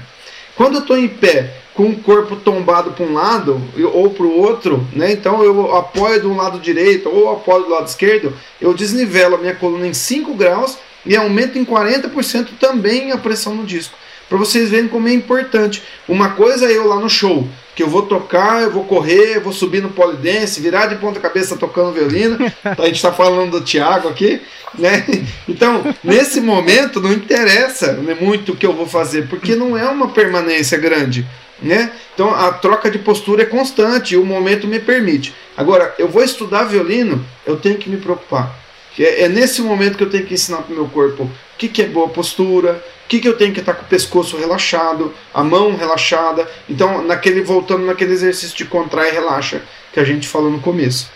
Quando 0.54 0.74
eu 0.74 0.80
estou 0.80 0.98
em 0.98 1.08
pé, 1.08 1.54
com 1.78 1.90
o 1.90 1.96
corpo 2.00 2.34
tombado 2.34 2.90
para 2.90 3.06
um 3.06 3.14
lado 3.14 3.62
ou 3.92 4.10
para 4.10 4.26
o 4.26 4.36
outro, 4.36 4.84
né? 4.92 5.12
então 5.12 5.44
eu 5.44 5.76
apoio 5.76 6.20
do 6.20 6.34
lado 6.34 6.58
direito 6.58 7.08
ou 7.08 7.30
apoio 7.30 7.62
do 7.62 7.70
lado 7.70 7.86
esquerdo, 7.86 8.36
eu 8.60 8.74
desnivelo 8.74 9.36
a 9.36 9.38
minha 9.38 9.54
coluna 9.54 9.86
em 9.86 9.94
5 9.94 10.34
graus 10.34 10.76
e 11.06 11.16
aumento 11.16 11.56
em 11.56 11.64
40% 11.64 12.48
também 12.58 13.12
a 13.12 13.16
pressão 13.16 13.54
no 13.54 13.64
disco. 13.64 13.96
Para 14.28 14.38
vocês 14.38 14.70
verem 14.70 14.88
como 14.88 15.08
é 15.08 15.12
importante. 15.12 15.82
Uma 16.06 16.30
coisa 16.30 16.66
é 16.66 16.76
eu 16.76 16.86
lá 16.86 16.96
no 17.00 17.08
show, 17.08 17.48
que 17.74 17.82
eu 17.82 17.88
vou 17.88 18.02
tocar, 18.02 18.62
eu 18.62 18.70
vou 18.70 18.84
correr, 18.84 19.36
eu 19.36 19.40
vou 19.40 19.52
subir 19.52 19.82
no 19.82 19.88
polidense, 19.88 20.60
virar 20.60 20.86
de 20.86 20.96
ponta 20.96 21.18
cabeça 21.18 21.56
tocando 21.56 21.92
violino. 21.92 22.36
A 22.64 22.86
gente 22.86 22.96
está 22.96 23.12
falando 23.12 23.52
do 23.52 23.64
Thiago 23.64 24.08
aqui, 24.08 24.40
né? 24.78 25.04
Então, 25.48 25.82
nesse 26.04 26.40
momento 26.40 27.00
não 27.00 27.12
interessa 27.12 27.94
né, 27.94 28.16
muito 28.20 28.52
o 28.52 28.56
que 28.56 28.66
eu 28.66 28.74
vou 28.74 28.86
fazer, 28.86 29.28
porque 29.28 29.54
não 29.54 29.76
é 29.76 29.88
uma 29.88 30.08
permanência 30.08 30.76
grande. 30.76 31.26
Né? 31.60 31.90
Então 32.14 32.32
a 32.32 32.52
troca 32.52 32.88
de 32.88 33.00
postura 33.00 33.42
é 33.42 33.46
constante 33.46 34.14
e 34.14 34.16
o 34.16 34.24
momento 34.24 34.68
me 34.68 34.78
permite. 34.78 35.34
Agora, 35.56 35.92
eu 35.98 36.06
vou 36.06 36.22
estudar 36.22 36.62
violino, 36.62 37.24
eu 37.44 37.56
tenho 37.56 37.78
que 37.78 37.90
me 37.90 37.96
preocupar. 37.96 38.54
É, 38.98 39.22
é 39.24 39.28
nesse 39.28 39.62
momento 39.62 39.96
que 39.96 40.04
eu 40.04 40.10
tenho 40.10 40.26
que 40.26 40.34
ensinar 40.34 40.62
para 40.62 40.72
o 40.72 40.76
meu 40.76 40.88
corpo 40.88 41.24
o 41.24 41.30
que, 41.56 41.68
que 41.68 41.82
é 41.82 41.86
boa 41.86 42.08
postura, 42.08 42.82
o 43.04 43.08
que, 43.08 43.20
que 43.20 43.28
eu 43.28 43.36
tenho 43.36 43.52
que 43.52 43.60
estar 43.60 43.74
com 43.74 43.82
o 43.82 43.88
pescoço 43.88 44.36
relaxado, 44.36 45.14
a 45.32 45.42
mão 45.42 45.74
relaxada. 45.76 46.48
Então, 46.68 47.04
naquele 47.04 47.40
voltando 47.42 47.86
naquele 47.86 48.12
exercício 48.12 48.56
de 48.56 48.64
contrai 48.64 49.08
e 49.08 49.12
relaxa 49.12 49.62
que 49.92 50.00
a 50.00 50.04
gente 50.04 50.28
falou 50.28 50.50
no 50.50 50.60
começo. 50.60 51.10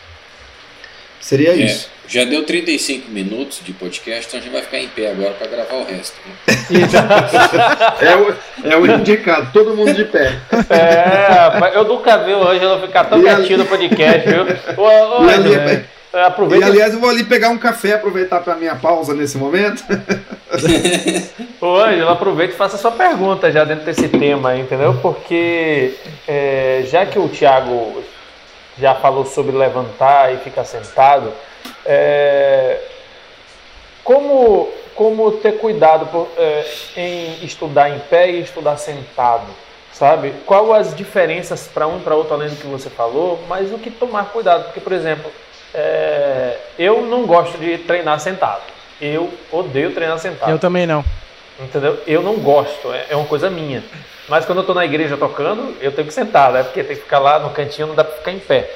Seria 1.20 1.51
é, 1.51 1.57
isso. 1.57 1.89
Já 2.09 2.24
deu 2.24 2.45
35 2.45 3.11
minutos 3.11 3.61
de 3.64 3.72
podcast, 3.72 4.26
então 4.26 4.41
a 4.41 4.43
gente 4.43 4.53
vai 4.53 4.62
ficar 4.62 4.78
em 4.78 4.89
pé 4.89 5.12
agora 5.12 5.30
para 5.35 5.47
gravar 5.47 5.76
o 5.76 5.85
resto. 5.85 6.16
Né? 6.26 6.35
é, 8.03 8.16
o, 8.16 8.35
é 8.70 8.76
o 8.76 8.87
indicado, 8.87 9.51
todo 9.53 9.76
mundo 9.76 9.95
de 9.95 10.05
pé. 10.05 10.39
É, 10.68 11.76
eu 11.76 11.85
nunca 11.85 12.18
vi 12.18 12.33
o 12.33 12.47
Ângelo 12.47 12.85
ficar 12.85 13.05
tão 13.05 13.22
quietinho 13.22 13.59
no 13.59 13.66
podcast, 13.66 14.28
viu? 14.28 14.43
Ô, 14.76 15.22
ô, 15.22 15.26
aproveita. 16.13 16.67
E 16.67 16.69
aliás, 16.69 16.95
eu 16.95 17.01
vou 17.01 17.09
ali 17.09 17.25
pegar 17.25 17.49
um 17.49 17.59
café, 17.59 17.95
aproveitar 17.95 18.41
para 18.41 18.55
minha 18.55 18.77
pausa 18.77 19.15
nesse 19.15 19.39
momento. 19.39 19.83
Ô, 21.61 21.77
Ângelo, 21.77 22.11
aproveita 22.11 22.55
e 22.55 22.57
faça 22.57 22.77
a 22.77 22.79
sua 22.79 22.91
pergunta 22.91 23.51
já 23.51 23.65
dentro 23.65 23.85
desse 23.85 24.09
tema, 24.09 24.57
entendeu? 24.57 24.99
Porque 25.01 25.95
é, 26.29 26.85
já 26.87 27.07
que 27.07 27.19
o 27.19 27.29
Thiago 27.29 28.03
já 28.79 28.95
falou 28.95 29.25
sobre 29.25 29.57
levantar 29.57 30.35
e 30.35 30.39
ficar 30.39 30.65
sentado, 30.65 31.33
é, 31.87 32.79
como, 34.05 34.69
como 34.95 35.33
ter 35.33 35.59
cuidado 35.59 36.07
por, 36.07 36.29
é, 36.37 36.65
em 36.97 37.45
estudar 37.45 37.91
em 37.91 37.99
pé 37.99 38.31
e 38.31 38.41
estudar 38.41 38.77
sentado? 38.77 39.47
Sabe? 39.93 40.33
Qual 40.47 40.73
as 40.73 40.97
diferenças 40.97 41.69
para 41.73 41.87
um 41.87 41.99
e 41.99 42.01
para 42.01 42.15
outro, 42.15 42.35
além 42.35 42.49
do 42.49 42.57
que 42.57 42.67
você 42.67 42.89
falou, 42.89 43.39
mas 43.47 43.73
o 43.73 43.79
que 43.79 43.91
tomar 43.91 44.31
cuidado? 44.33 44.65
Porque, 44.65 44.81
por 44.81 44.93
exemplo, 44.93 45.31
é, 45.75 46.59
eu 46.79 47.03
não 47.03 47.27
gosto 47.27 47.59
de 47.59 47.79
treinar 47.79 48.18
sentado. 48.20 48.62
Eu 49.01 49.33
odeio 49.51 49.93
treinar 49.93 50.18
sentado. 50.18 50.51
Eu 50.51 50.59
também 50.59 50.87
não. 50.87 51.05
Entendeu? 51.61 52.01
Eu 52.07 52.23
não 52.23 52.37
gosto, 52.37 52.93
é, 52.93 53.07
é 53.11 53.16
uma 53.16 53.27
coisa 53.27 53.51
minha. 53.51 53.83
Mas 54.29 54.45
quando 54.45 54.59
eu 54.59 54.62
estou 54.62 54.75
na 54.75 54.85
igreja 54.85 55.16
tocando, 55.16 55.77
eu 55.81 55.93
tenho 55.93 56.07
que 56.07 56.14
sentar, 56.14 56.53
né? 56.53 56.62
Porque 56.62 56.83
tem 56.83 56.97
que 56.97 57.03
ficar 57.03 57.18
lá 57.18 57.39
no 57.39 57.51
cantinho, 57.51 57.89
não 57.89 57.95
dá 57.95 58.05
para 58.05 58.16
ficar 58.16 58.33
em 58.33 58.39
pé. 58.39 58.70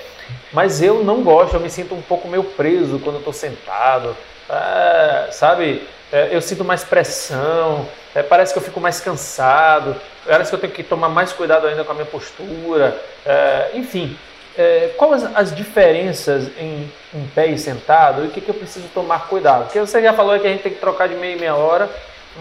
Mas 0.53 0.83
eu 0.83 1.05
não 1.05 1.23
gosto, 1.23 1.55
eu 1.55 1.61
me 1.61 1.71
sinto 1.71 1.95
um 1.95 2.03
pouco 2.03 2.29
meio 2.29 2.43
preso 2.43 2.99
quando 2.99 3.17
eu 3.17 3.21
estou 3.21 3.33
sentado. 3.33 4.17
É, 4.49 5.29
sabe? 5.31 5.87
É, 6.13 6.29
eu 6.31 6.41
sinto 6.41 6.65
mais 6.65 6.85
pressão, 6.85 7.87
é, 8.15 8.23
parece 8.23 8.53
que 8.53 8.59
eu 8.59 8.63
fico 8.63 8.81
mais 8.81 9.01
cansado, 9.01 9.97
parece 10.25 10.51
que 10.51 10.55
eu 10.55 10.61
tenho 10.61 10.73
que 10.73 10.83
tomar 10.83 11.09
mais 11.09 11.33
cuidado 11.33 11.67
ainda 11.67 11.85
com 11.85 11.93
a 11.93 11.95
minha 11.95 12.07
postura. 12.07 12.97
É, 13.25 13.71
enfim, 13.75 14.17
é, 14.57 14.91
quais 14.97 15.25
as 15.35 15.55
diferenças 15.55 16.49
em, 16.59 16.91
em, 17.15 17.27
pé 17.35 17.49
e 17.49 17.59
sentado 17.59 18.25
e 18.25 18.29
o 18.29 18.31
que, 18.31 18.41
que 18.41 18.49
eu 18.49 18.55
preciso 18.55 18.89
tomar 18.89 19.29
cuidado? 19.29 19.65
Porque 19.65 19.79
você 19.79 20.01
já 20.01 20.13
falou 20.13 20.39
que 20.39 20.47
a 20.47 20.51
gente 20.51 20.63
tem 20.63 20.73
que 20.73 20.81
trocar 20.81 21.09
de 21.09 21.15
meia 21.15 21.37
e 21.37 21.39
meia 21.39 21.55
hora, 21.55 21.91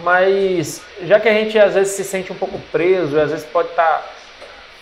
mas 0.02 0.82
já 1.02 1.20
que 1.20 1.28
a 1.28 1.32
gente 1.32 1.58
às 1.58 1.74
vezes 1.74 1.94
se 1.94 2.04
sente 2.04 2.32
um 2.32 2.36
pouco 2.36 2.58
preso, 2.72 3.18
às 3.20 3.30
vezes 3.30 3.44
pode 3.44 3.68
estar. 3.68 3.84
Tá... 3.84 4.06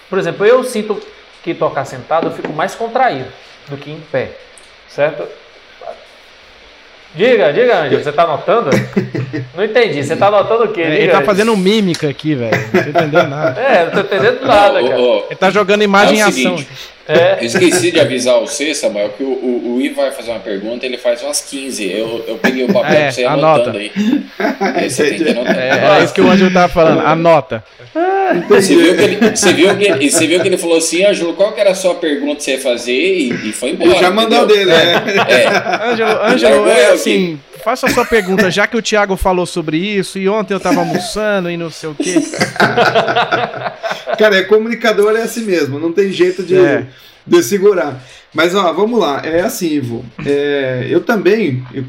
Por 0.09 0.19
exemplo, 0.19 0.47
eu 0.47 0.63
sinto 0.63 1.01
que 1.43 1.55
tocar 1.55 1.85
sentado 1.85 2.29
eu 2.29 2.33
fico 2.33 2.53
mais 2.53 2.75
contraído 2.75 3.29
do 3.69 3.77
que 3.77 3.91
em 3.91 4.01
pé, 4.01 4.31
certo? 4.89 5.27
Diga, 7.15 7.53
diga, 7.53 7.83
Ângelo, 7.83 8.03
você 8.03 8.11
tá 8.11 8.25
anotando? 8.25 8.71
Não 9.55 9.65
entendi, 9.65 10.03
você 10.03 10.17
tá 10.17 10.27
anotando 10.27 10.65
o 10.65 10.69
quê? 10.73 10.83
Diga. 10.83 10.97
Ele 10.97 11.13
tá 11.13 11.23
fazendo 11.23 11.57
mímica 11.57 12.09
aqui, 12.09 12.35
velho. 12.35 12.57
Não 12.73 12.83
tô 12.83 12.89
entendendo 12.89 13.29
nada. 13.29 13.61
É, 13.61 13.85
não 13.85 13.93
tô 13.93 14.01
entendendo 14.01 14.45
nada, 14.45 14.83
cara. 14.83 15.01
Ele 15.01 15.37
tá 15.39 15.51
jogando 15.51 15.83
imagem 15.83 16.17
é 16.17 16.19
em 16.19 16.23
ação. 16.23 16.59
Seguinte, 16.59 16.69
é. 17.07 17.39
Eu 17.41 17.47
esqueci 17.47 17.91
de 17.91 18.01
avisar 18.01 18.41
você, 18.41 18.75
Samuel, 18.75 19.11
que 19.11 19.23
o, 19.23 19.29
o, 19.29 19.77
o 19.77 19.81
I 19.81 19.91
vai 19.91 20.11
fazer 20.11 20.31
uma 20.31 20.41
pergunta, 20.41 20.87
ele 20.87 20.97
faz 20.97 21.23
umas 21.23 21.41
15. 21.41 21.91
Eu, 21.91 22.25
eu 22.27 22.37
peguei 22.39 22.65
o 22.65 22.73
papel 22.73 22.93
é, 22.93 23.03
pra 23.03 23.13
você 23.13 23.25
anota. 23.25 23.71
anotando 23.71 23.79
aí. 23.79 23.93
aí 24.61 24.91
você 24.91 25.11
tem 25.11 25.19
que 25.19 25.31
anotar. 25.31 25.59
É, 25.59 26.01
é 26.01 26.05
isso 26.05 26.15
que 26.15 26.21
o 26.21 26.31
Ângelo 26.31 26.53
tava 26.53 26.73
falando, 26.73 27.01
anota. 27.01 27.65
Você 28.49 28.75
viu, 28.75 28.97
que 28.97 29.03
ele, 29.03 29.31
você, 29.31 29.53
viu 29.53 29.77
que 29.77 29.85
ele, 29.85 30.11
você 30.11 30.27
viu 30.27 30.41
que 30.41 30.49
ele 30.49 30.59
falou 30.59 30.79
assim, 30.79 31.05
Ângelo, 31.05 31.35
qual 31.35 31.53
que 31.53 31.61
era 31.61 31.71
a 31.71 31.75
sua 31.75 31.95
pergunta 31.95 32.37
que 32.37 32.43
você 32.43 32.53
ia 32.53 32.61
fazer? 32.61 32.93
E, 32.93 33.51
e 33.51 33.53
foi 33.53 33.71
embora. 33.71 33.91
Ele 33.91 34.01
já 34.01 34.11
mandou 34.11 34.47
dele, 34.47 34.65
né? 34.65 35.03
É. 35.29 35.93
Ângelo, 35.93 36.23
Ângelo 36.23 36.69
é 36.69 36.87
assim, 36.87 37.39
faça 37.65 37.87
a 37.87 37.91
sua 37.91 38.05
pergunta, 38.05 38.51
já 38.51 38.67
que 38.67 38.77
o 38.77 38.83
Thiago 38.83 39.17
falou 39.17 39.47
sobre 39.47 39.79
isso, 39.79 40.19
e 40.19 40.29
ontem 40.29 40.53
eu 40.53 40.61
tava 40.61 40.81
almoçando 40.81 41.51
e 41.51 41.57
não 41.57 41.71
sei 41.71 41.89
o 41.89 41.95
quê. 41.95 42.17
Cara, 44.19 44.37
é 44.37 44.43
comunicador 44.43 45.17
é 45.17 45.23
assim 45.23 45.45
mesmo, 45.45 45.81
não 45.81 45.91
tem 45.91 46.13
jeito 46.13 46.43
de, 46.43 46.59
é. 46.59 46.87
de 47.27 47.43
segurar. 47.43 48.05
Mas 48.35 48.55
ó, 48.55 48.71
vamos 48.75 49.01
lá, 49.01 49.23
é 49.25 49.41
assim, 49.41 49.69
Ivo. 49.69 50.05
É, 50.27 50.87
eu 50.91 51.01
também 51.01 51.65
eu, 51.73 51.85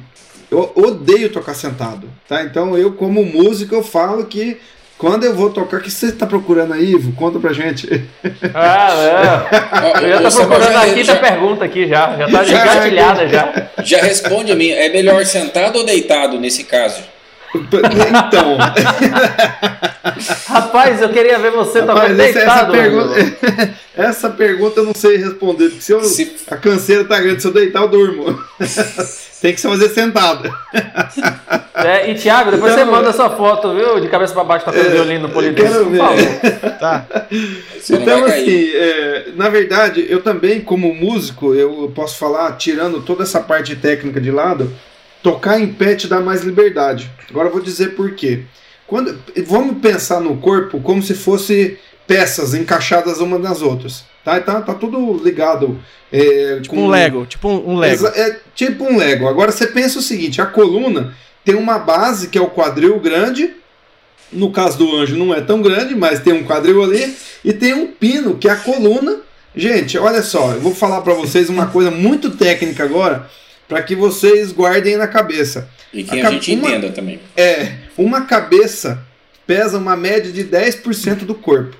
eu, 0.50 0.72
odeio 0.76 1.30
tocar 1.30 1.54
sentado, 1.54 2.08
tá? 2.28 2.44
Então 2.44 2.78
eu 2.78 2.94
como 2.94 3.26
músico 3.26 3.76
eu 3.76 3.84
falo 3.84 4.26
que 4.26 4.58
quando 4.98 5.26
eu 5.26 5.36
vou 5.36 5.50
tocar, 5.50 5.78
o 5.78 5.82
que 5.82 5.92
você 5.92 6.08
está 6.08 6.26
procurando 6.26 6.74
aí, 6.74 6.92
Ivo? 6.92 7.12
Conta 7.14 7.38
pra 7.38 7.52
gente. 7.52 8.04
Ah, 8.54 9.48
é. 9.94 10.06
Eu 10.06 10.22
já 10.24 10.30
tô 10.30 10.48
procurando 10.48 10.78
a 10.78 10.86
quinta 10.86 11.04
já... 11.04 11.16
pergunta 11.18 11.66
aqui 11.66 11.88
já. 11.88 12.18
Já 12.18 12.30
tá 12.30 12.44
engatilhada 12.48 13.28
já. 13.28 13.68
Já 13.84 14.02
responde 14.02 14.52
a 14.52 14.56
mim. 14.56 14.70
É 14.70 14.90
melhor 14.90 15.26
sentado 15.26 15.80
ou 15.80 15.86
deitado 15.86 16.40
nesse 16.40 16.64
caso? 16.64 17.04
Então. 17.56 18.58
Rapaz, 20.48 21.02
eu 21.02 21.10
queria 21.10 21.40
ver 21.40 21.52
você 21.52 21.82
Rapaz, 21.82 22.16
deitado. 22.16 22.76
Essa 22.76 22.84
pergunta, 22.84 23.16
essa 23.96 24.30
pergunta 24.30 24.80
eu 24.80 24.84
não 24.86 24.94
sei 24.94 25.18
responder. 25.18 25.70
Porque 25.70 25.82
se, 25.82 25.92
eu, 25.92 26.04
se... 26.04 26.36
a 26.50 26.56
canseira 26.56 27.04
tá 27.04 27.20
grande, 27.20 27.42
se 27.42 27.48
eu 27.48 27.54
deitar, 27.54 27.82
eu 27.82 27.88
durmo. 27.90 28.40
Tem 29.42 29.54
que 29.54 29.62
se 29.62 29.68
fazer 29.68 29.90
sentado. 29.90 30.50
É, 31.78 32.10
e 32.10 32.16
Thiago, 32.16 32.52
depois 32.52 32.72
então, 32.72 32.86
você 32.86 32.92
manda 32.92 33.12
sua 33.12 33.30
foto, 33.32 33.76
viu? 33.76 34.00
De 34.00 34.08
cabeça 34.08 34.34
para 34.34 34.46
baixo, 34.46 34.64
tocando 34.64 34.88
é, 34.88 34.92
violino 34.92 35.28
no 35.28 35.34
Polidense, 35.34 35.74
quero 35.74 35.90
ver. 35.90 36.60
Tá. 36.80 37.06
Então, 37.90 38.26
assim, 38.26 38.72
é, 38.74 39.26
na 39.36 39.50
verdade, 39.50 40.04
eu 40.10 40.22
também, 40.22 40.62
como 40.62 40.96
músico, 40.96 41.54
eu 41.54 41.92
posso 41.94 42.18
falar, 42.18 42.54
tirando 42.54 43.02
toda 43.02 43.24
essa 43.24 43.42
parte 43.42 43.76
técnica 43.76 44.22
de 44.22 44.32
lado, 44.32 44.74
Tocar 45.26 45.60
em 45.60 45.74
pé 45.74 45.96
te 45.96 46.08
dá 46.08 46.22
mais 46.22 46.44
liberdade. 46.44 47.10
Agora 47.32 47.48
eu 47.48 47.52
vou 47.52 47.60
dizer 47.60 47.96
por 47.96 48.12
quê. 48.12 48.44
Quando, 48.86 49.20
vamos 49.48 49.80
pensar 49.80 50.22
no 50.22 50.38
corpo 50.38 50.80
como 50.80 51.02
se 51.02 51.16
fosse 51.16 51.80
peças 52.08 52.54
encaixadas 52.54 53.20
uma 53.20 53.38
nas 53.38 53.62
outras. 53.62 54.04
Tá, 54.24 54.40
tá, 54.40 54.62
tá 54.62 54.74
tudo 54.74 55.22
ligado. 55.24 55.80
É, 56.12 56.60
tipo 56.62 56.76
com, 56.76 56.84
um 56.84 56.88
Lego. 56.88 57.26
Tipo 57.26 57.50
um 57.50 57.78
Lego. 57.78 58.08
É, 58.08 58.40
tipo 58.56 58.84
um 58.84 58.98
Lego. 58.98 59.28
Agora 59.28 59.52
você 59.52 59.68
pensa 59.68 60.00
o 60.00 60.02
seguinte: 60.02 60.42
a 60.42 60.46
coluna 60.46 61.14
tem 61.44 61.56
uma 61.56 61.78
base 61.78 62.28
que 62.28 62.38
é 62.38 62.42
o 62.42 62.50
quadril 62.50 63.00
grande. 63.00 63.54
No 64.32 64.52
caso 64.52 64.80
do 64.80 64.96
anjo 64.96 65.16
não 65.16 65.34
é 65.34 65.40
tão 65.40 65.62
grande, 65.62 65.96
mas 65.96 66.20
tem 66.20 66.34
um 66.34 66.44
quadril 66.44 66.84
ali. 66.84 67.16
E 67.44 67.54
tem 67.54 67.74
um 67.74 67.88
pino, 67.88 68.38
que 68.38 68.48
é 68.48 68.52
a 68.52 68.56
coluna. 68.56 69.20
Gente, 69.56 69.98
olha 69.98 70.22
só, 70.22 70.52
eu 70.52 70.60
vou 70.60 70.74
falar 70.74 71.02
para 71.02 71.14
vocês 71.14 71.48
uma 71.48 71.68
coisa 71.68 71.90
muito 71.90 72.32
técnica 72.32 72.84
agora 72.84 73.30
para 73.68 73.82
que 73.82 73.96
vocês 73.96 74.52
guardem 74.52 74.98
na 74.98 75.08
cabeça. 75.08 75.70
E 75.94 76.04
que 76.04 76.20
a, 76.20 76.28
a 76.28 76.32
gente 76.32 76.54
uma, 76.54 76.68
entenda 76.70 76.92
também. 76.92 77.20
É, 77.36 77.74
uma 77.98 78.22
cabeça 78.22 79.04
pesa 79.46 79.78
uma 79.78 79.96
média 79.96 80.32
de 80.32 80.44
10% 80.44 81.20
do 81.20 81.36
corpo. 81.36 81.76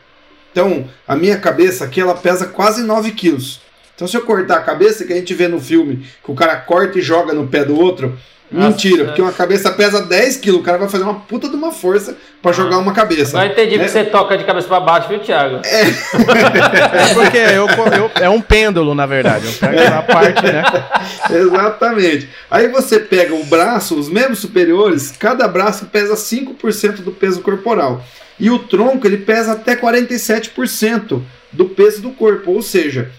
Então, 0.56 0.88
a 1.06 1.18
minha 1.18 1.38
cabeça 1.38 1.84
aqui, 1.84 2.00
ela 2.00 2.16
pesa 2.16 2.46
quase 2.46 2.82
9 2.82 3.12
quilos. 3.12 3.60
Então, 3.94 4.08
se 4.08 4.16
eu 4.16 4.22
cortar 4.22 4.56
a 4.56 4.62
cabeça, 4.62 5.04
que 5.04 5.12
a 5.12 5.16
gente 5.18 5.34
vê 5.34 5.50
no 5.50 5.60
filme, 5.60 6.08
que 6.24 6.32
o 6.32 6.34
cara 6.34 6.56
corta 6.56 6.98
e 6.98 7.02
joga 7.02 7.34
no 7.34 7.46
pé 7.46 7.66
do 7.66 7.78
outro, 7.78 8.18
Mentira, 8.52 9.06
porque 9.06 9.22
uma 9.22 9.32
cabeça 9.32 9.72
pesa 9.72 10.06
10 10.06 10.38
quilos, 10.38 10.62
o 10.62 10.64
cara 10.64 10.78
vai 10.78 10.88
fazer 10.88 11.04
uma 11.04 11.16
puta 11.16 11.50
de 11.50 11.56
uma 11.56 11.72
força 11.72 12.16
para 12.42 12.52
jogar 12.52 12.78
uma 12.78 12.94
cabeça. 12.94 13.38
Agora 13.38 13.52
entendi 13.52 13.78
né? 13.78 13.86
que 13.86 13.90
você 13.90 14.06
toca 14.06 14.38
de 14.38 14.44
cabeça 14.44 14.68
para 14.68 14.80
baixo, 14.80 15.10
viu, 15.10 15.20
Thiago? 15.20 15.62
É, 15.66 15.82
é 15.82 17.14
porque 17.14 17.38
eu, 17.38 17.68
eu, 17.68 18.12
é 18.16 18.30
um 18.30 18.40
pêndulo, 18.40 18.94
na 18.94 19.08
verdade. 19.08 19.48
Eu 19.48 19.54
pego 19.54 19.80
essa 19.80 20.02
parte, 20.04 20.44
né? 20.44 20.64
Exatamente. 21.32 22.30
Aí 22.50 22.68
você 22.68 23.00
pega 23.00 23.34
o 23.34 23.44
braço, 23.46 23.98
os 23.98 24.10
membros 24.10 24.40
superiores, 24.40 25.12
cada 25.12 25.48
braço 25.48 25.88
pesa 25.88 26.14
5% 26.14 26.98
do 26.98 27.12
peso 27.12 27.42
corporal. 27.42 28.04
E 28.40 28.50
o 28.52 28.60
tronco, 28.60 29.08
ele 29.08 29.18
pesa 29.18 29.54
até 29.54 29.76
47% 29.76 31.22
do 31.52 31.66
peso 31.66 32.02
do 32.02 32.12
corpo. 32.12 32.52
Ou 32.52 32.62
seja, 32.62 33.12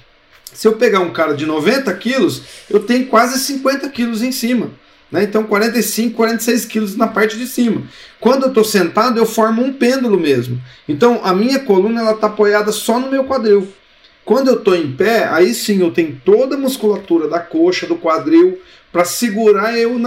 se 0.53 0.69
eu 0.69 0.75
pegar 0.75 1.01
um 1.01 1.11
cara 1.11 1.35
de 1.35 1.45
90 1.45 1.93
quilos, 1.95 2.43
eu 2.71 2.81
tenho 2.81 3.07
quase 3.07 3.39
50 3.41 3.89
quilos 3.89 4.23
em 4.23 4.31
cima. 4.31 4.71
Né? 5.11 5.25
Então 5.25 5.45
45, 5.45 6.15
46 6.15 6.65
quilos 6.65 6.97
na 6.97 7.07
parte 7.07 7.37
de 7.37 7.47
cima. 7.47 7.83
Quando 8.21 8.45
eu 8.45 8.49
estou 8.49 8.65
sentado, 8.65 9.19
eu 9.19 9.27
formo 9.27 9.63
um 9.63 9.73
pêndulo 9.73 10.19
mesmo. 10.19 10.61
Então 10.89 11.21
a 11.23 11.33
minha 11.33 11.61
coluna 11.61 12.11
está 12.11 12.27
apoiada 12.27 12.73
só 12.73 12.99
no 12.99 13.11
meu 13.11 13.25
quadril. 13.25 13.69
Quando 14.25 14.49
eu 14.49 14.55
estou 14.55 14.75
em 14.75 14.91
pé, 14.91 15.29
aí 15.29 15.55
sim 15.55 15.81
eu 15.81 15.93
tenho 15.93 16.21
toda 16.25 16.57
a 16.57 16.59
musculatura 16.59 17.29
da 17.29 17.39
coxa, 17.39 17.87
do 17.87 17.95
quadril, 17.95 18.59
para 18.91 19.05
segurar 19.05 19.79
eu 19.79 20.01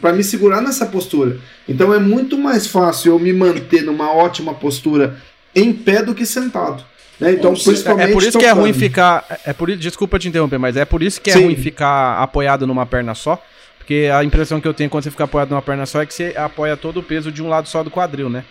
para 0.00 0.12
me 0.12 0.22
segurar 0.22 0.60
nessa 0.60 0.86
postura. 0.86 1.38
Então 1.68 1.92
é 1.92 1.98
muito 1.98 2.38
mais 2.38 2.66
fácil 2.66 3.12
eu 3.12 3.18
me 3.18 3.32
manter 3.32 3.82
numa 3.82 4.12
ótima 4.12 4.54
postura 4.54 5.16
em 5.54 5.72
pé 5.72 6.02
do 6.02 6.14
que 6.14 6.24
sentado. 6.24 6.84
Né? 7.18 7.32
Então, 7.32 7.52
principalmente 7.52 8.10
é 8.10 8.12
por 8.12 8.22
isso 8.22 8.32
tocando. 8.32 8.52
que 8.52 8.58
é 8.58 8.62
ruim 8.62 8.72
ficar. 8.72 9.40
É 9.44 9.52
por 9.52 9.74
desculpa 9.76 10.18
te 10.18 10.28
interromper, 10.28 10.58
mas 10.58 10.76
é 10.76 10.84
por 10.84 11.02
isso 11.02 11.20
que 11.20 11.30
é 11.30 11.32
Sim. 11.32 11.44
ruim 11.44 11.56
ficar 11.56 12.22
apoiado 12.22 12.66
numa 12.66 12.86
perna 12.86 13.14
só. 13.14 13.42
Porque 13.88 14.10
a 14.12 14.22
impressão 14.22 14.60
que 14.60 14.68
eu 14.68 14.74
tenho 14.74 14.90
quando 14.90 15.04
você 15.04 15.10
fica 15.10 15.24
apoiado 15.24 15.48
numa 15.48 15.62
perna 15.62 15.86
só 15.86 16.02
é 16.02 16.04
que 16.04 16.12
você 16.12 16.34
apoia 16.36 16.76
todo 16.76 17.00
o 17.00 17.02
peso 17.02 17.32
de 17.32 17.42
um 17.42 17.48
lado 17.48 17.70
só 17.70 17.82
do 17.82 17.90
quadril, 17.90 18.28
né? 18.28 18.44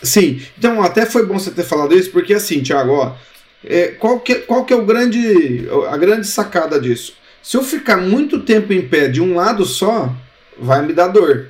Sim, 0.00 0.40
então 0.56 0.80
até 0.80 1.04
foi 1.04 1.26
bom 1.26 1.40
você 1.40 1.50
ter 1.50 1.64
falado 1.64 1.92
isso, 1.92 2.12
porque 2.12 2.32
assim, 2.32 2.62
Thiago, 2.62 2.92
ó, 2.92 3.16
é, 3.64 3.88
qual, 3.88 4.20
que, 4.20 4.36
qual 4.36 4.64
que 4.64 4.72
é 4.72 4.76
o 4.76 4.84
grande, 4.86 5.66
a 5.90 5.96
grande 5.96 6.28
sacada 6.28 6.80
disso? 6.80 7.14
Se 7.42 7.56
eu 7.56 7.64
ficar 7.64 7.96
muito 7.96 8.42
tempo 8.42 8.72
em 8.72 8.80
pé 8.80 9.08
de 9.08 9.20
um 9.20 9.34
lado 9.34 9.64
só, 9.64 10.14
vai 10.56 10.86
me 10.86 10.92
dar 10.92 11.08
dor. 11.08 11.48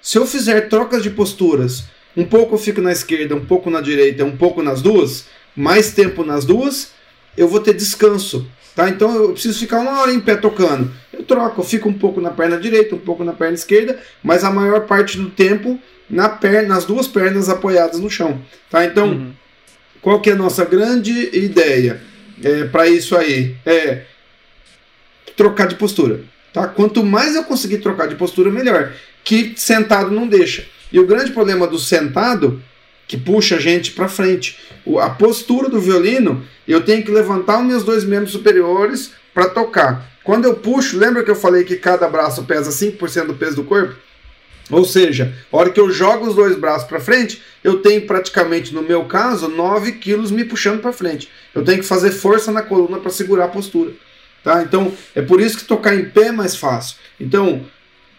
Se 0.00 0.18
eu 0.18 0.26
fizer 0.26 0.62
trocas 0.62 1.04
de 1.04 1.10
posturas, 1.10 1.84
um 2.16 2.24
pouco 2.24 2.56
eu 2.56 2.58
fico 2.58 2.80
na 2.80 2.90
esquerda, 2.90 3.36
um 3.36 3.44
pouco 3.44 3.70
na 3.70 3.80
direita, 3.80 4.24
um 4.24 4.36
pouco 4.36 4.60
nas 4.60 4.82
duas, 4.82 5.26
mais 5.54 5.92
tempo 5.92 6.24
nas 6.24 6.44
duas, 6.44 6.90
eu 7.36 7.46
vou 7.46 7.60
ter 7.60 7.74
descanso. 7.74 8.44
Tá? 8.74 8.88
Então 8.88 9.14
eu 9.14 9.32
preciso 9.34 9.56
ficar 9.56 9.78
uma 9.78 10.00
hora 10.00 10.12
em 10.12 10.18
pé 10.18 10.34
tocando. 10.34 10.90
Eu 11.22 11.26
troco, 11.26 11.60
eu 11.60 11.64
fico 11.64 11.88
um 11.88 11.92
pouco 11.92 12.20
na 12.20 12.30
perna 12.30 12.58
direita, 12.58 12.96
um 12.96 12.98
pouco 12.98 13.22
na 13.22 13.32
perna 13.32 13.54
esquerda, 13.54 13.96
mas 14.22 14.42
a 14.42 14.50
maior 14.50 14.86
parte 14.86 15.16
do 15.16 15.30
tempo 15.30 15.78
na 16.10 16.28
perna, 16.28 16.74
nas 16.74 16.84
duas 16.84 17.06
pernas 17.06 17.48
apoiadas 17.48 18.00
no 18.00 18.10
chão. 18.10 18.42
Tá? 18.68 18.84
Então, 18.84 19.08
uhum. 19.08 19.32
qual 20.00 20.20
que 20.20 20.30
é 20.30 20.32
a 20.32 20.36
nossa 20.36 20.64
grande 20.64 21.30
ideia 21.32 22.00
é, 22.42 22.64
para 22.64 22.88
isso 22.88 23.16
aí? 23.16 23.54
É 23.64 24.02
trocar 25.36 25.68
de 25.68 25.76
postura. 25.76 26.24
Tá? 26.52 26.66
Quanto 26.66 27.04
mais 27.04 27.36
eu 27.36 27.44
conseguir 27.44 27.78
trocar 27.78 28.08
de 28.08 28.16
postura, 28.16 28.50
melhor. 28.50 28.92
Que 29.22 29.54
sentado 29.56 30.10
não 30.10 30.26
deixa. 30.26 30.66
E 30.92 30.98
o 30.98 31.06
grande 31.06 31.30
problema 31.30 31.68
do 31.68 31.78
sentado, 31.78 32.60
que 33.06 33.16
puxa 33.16 33.56
a 33.56 33.60
gente 33.60 33.92
para 33.92 34.08
frente, 34.08 34.58
a 35.00 35.08
postura 35.08 35.68
do 35.68 35.80
violino, 35.80 36.44
eu 36.66 36.80
tenho 36.80 37.04
que 37.04 37.12
levantar 37.12 37.60
os 37.60 37.66
meus 37.66 37.84
dois 37.84 38.04
membros 38.04 38.32
superiores 38.32 39.12
para 39.32 39.48
tocar. 39.48 40.11
Quando 40.24 40.44
eu 40.44 40.54
puxo, 40.54 40.96
lembra 40.96 41.22
que 41.22 41.30
eu 41.30 41.36
falei 41.36 41.64
que 41.64 41.76
cada 41.76 42.08
braço 42.08 42.44
pesa 42.44 42.70
5% 42.70 43.26
do 43.26 43.34
peso 43.34 43.56
do 43.56 43.64
corpo? 43.64 43.94
Ou 44.70 44.84
seja, 44.84 45.34
a 45.52 45.56
hora 45.56 45.70
que 45.70 45.80
eu 45.80 45.90
jogo 45.90 46.26
os 46.26 46.34
dois 46.34 46.56
braços 46.56 46.86
para 46.86 47.00
frente, 47.00 47.42
eu 47.62 47.80
tenho 47.80 48.06
praticamente, 48.06 48.72
no 48.72 48.82
meu 48.82 49.04
caso, 49.04 49.48
9 49.48 49.92
quilos 49.92 50.30
me 50.30 50.44
puxando 50.44 50.80
para 50.80 50.92
frente. 50.92 51.28
Eu 51.54 51.64
tenho 51.64 51.78
que 51.78 51.86
fazer 51.86 52.10
força 52.10 52.52
na 52.52 52.62
coluna 52.62 52.98
para 52.98 53.10
segurar 53.10 53.46
a 53.46 53.48
postura. 53.48 53.92
Tá? 54.42 54.62
Então, 54.62 54.92
é 55.14 55.22
por 55.22 55.40
isso 55.40 55.58
que 55.58 55.64
tocar 55.64 55.94
em 55.94 56.04
pé 56.04 56.28
é 56.28 56.32
mais 56.32 56.56
fácil. 56.56 56.96
Então, 57.20 57.64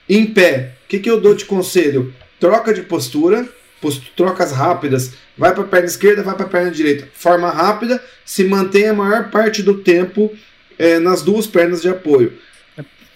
em 0.08 0.26
pé, 0.26 0.76
o 0.86 0.88
que, 0.90 1.00
que 1.00 1.10
eu 1.10 1.20
dou 1.20 1.34
de 1.34 1.46
conselho? 1.46 2.14
Troca 2.40 2.74
de 2.74 2.82
postura, 2.82 3.48
post 3.82 4.14
trocas 4.16 4.52
rápidas, 4.52 5.14
vai 5.38 5.54
para 5.54 5.64
a 5.64 5.68
perna 5.68 5.88
esquerda, 5.88 6.24
vai 6.24 6.36
para 6.36 6.46
a 6.46 6.50
perna 6.50 6.72
direita. 6.72 7.08
Forma 7.14 7.50
rápida, 7.50 8.02
se 8.26 8.44
mantém 8.44 8.88
a 8.88 8.94
maior 8.94 9.30
parte 9.32 9.64
do 9.64 9.76
tempo 9.76 10.32
é, 10.78 11.00
nas 11.00 11.22
duas 11.22 11.48
pernas 11.48 11.82
de 11.82 11.90
apoio. 11.90 12.34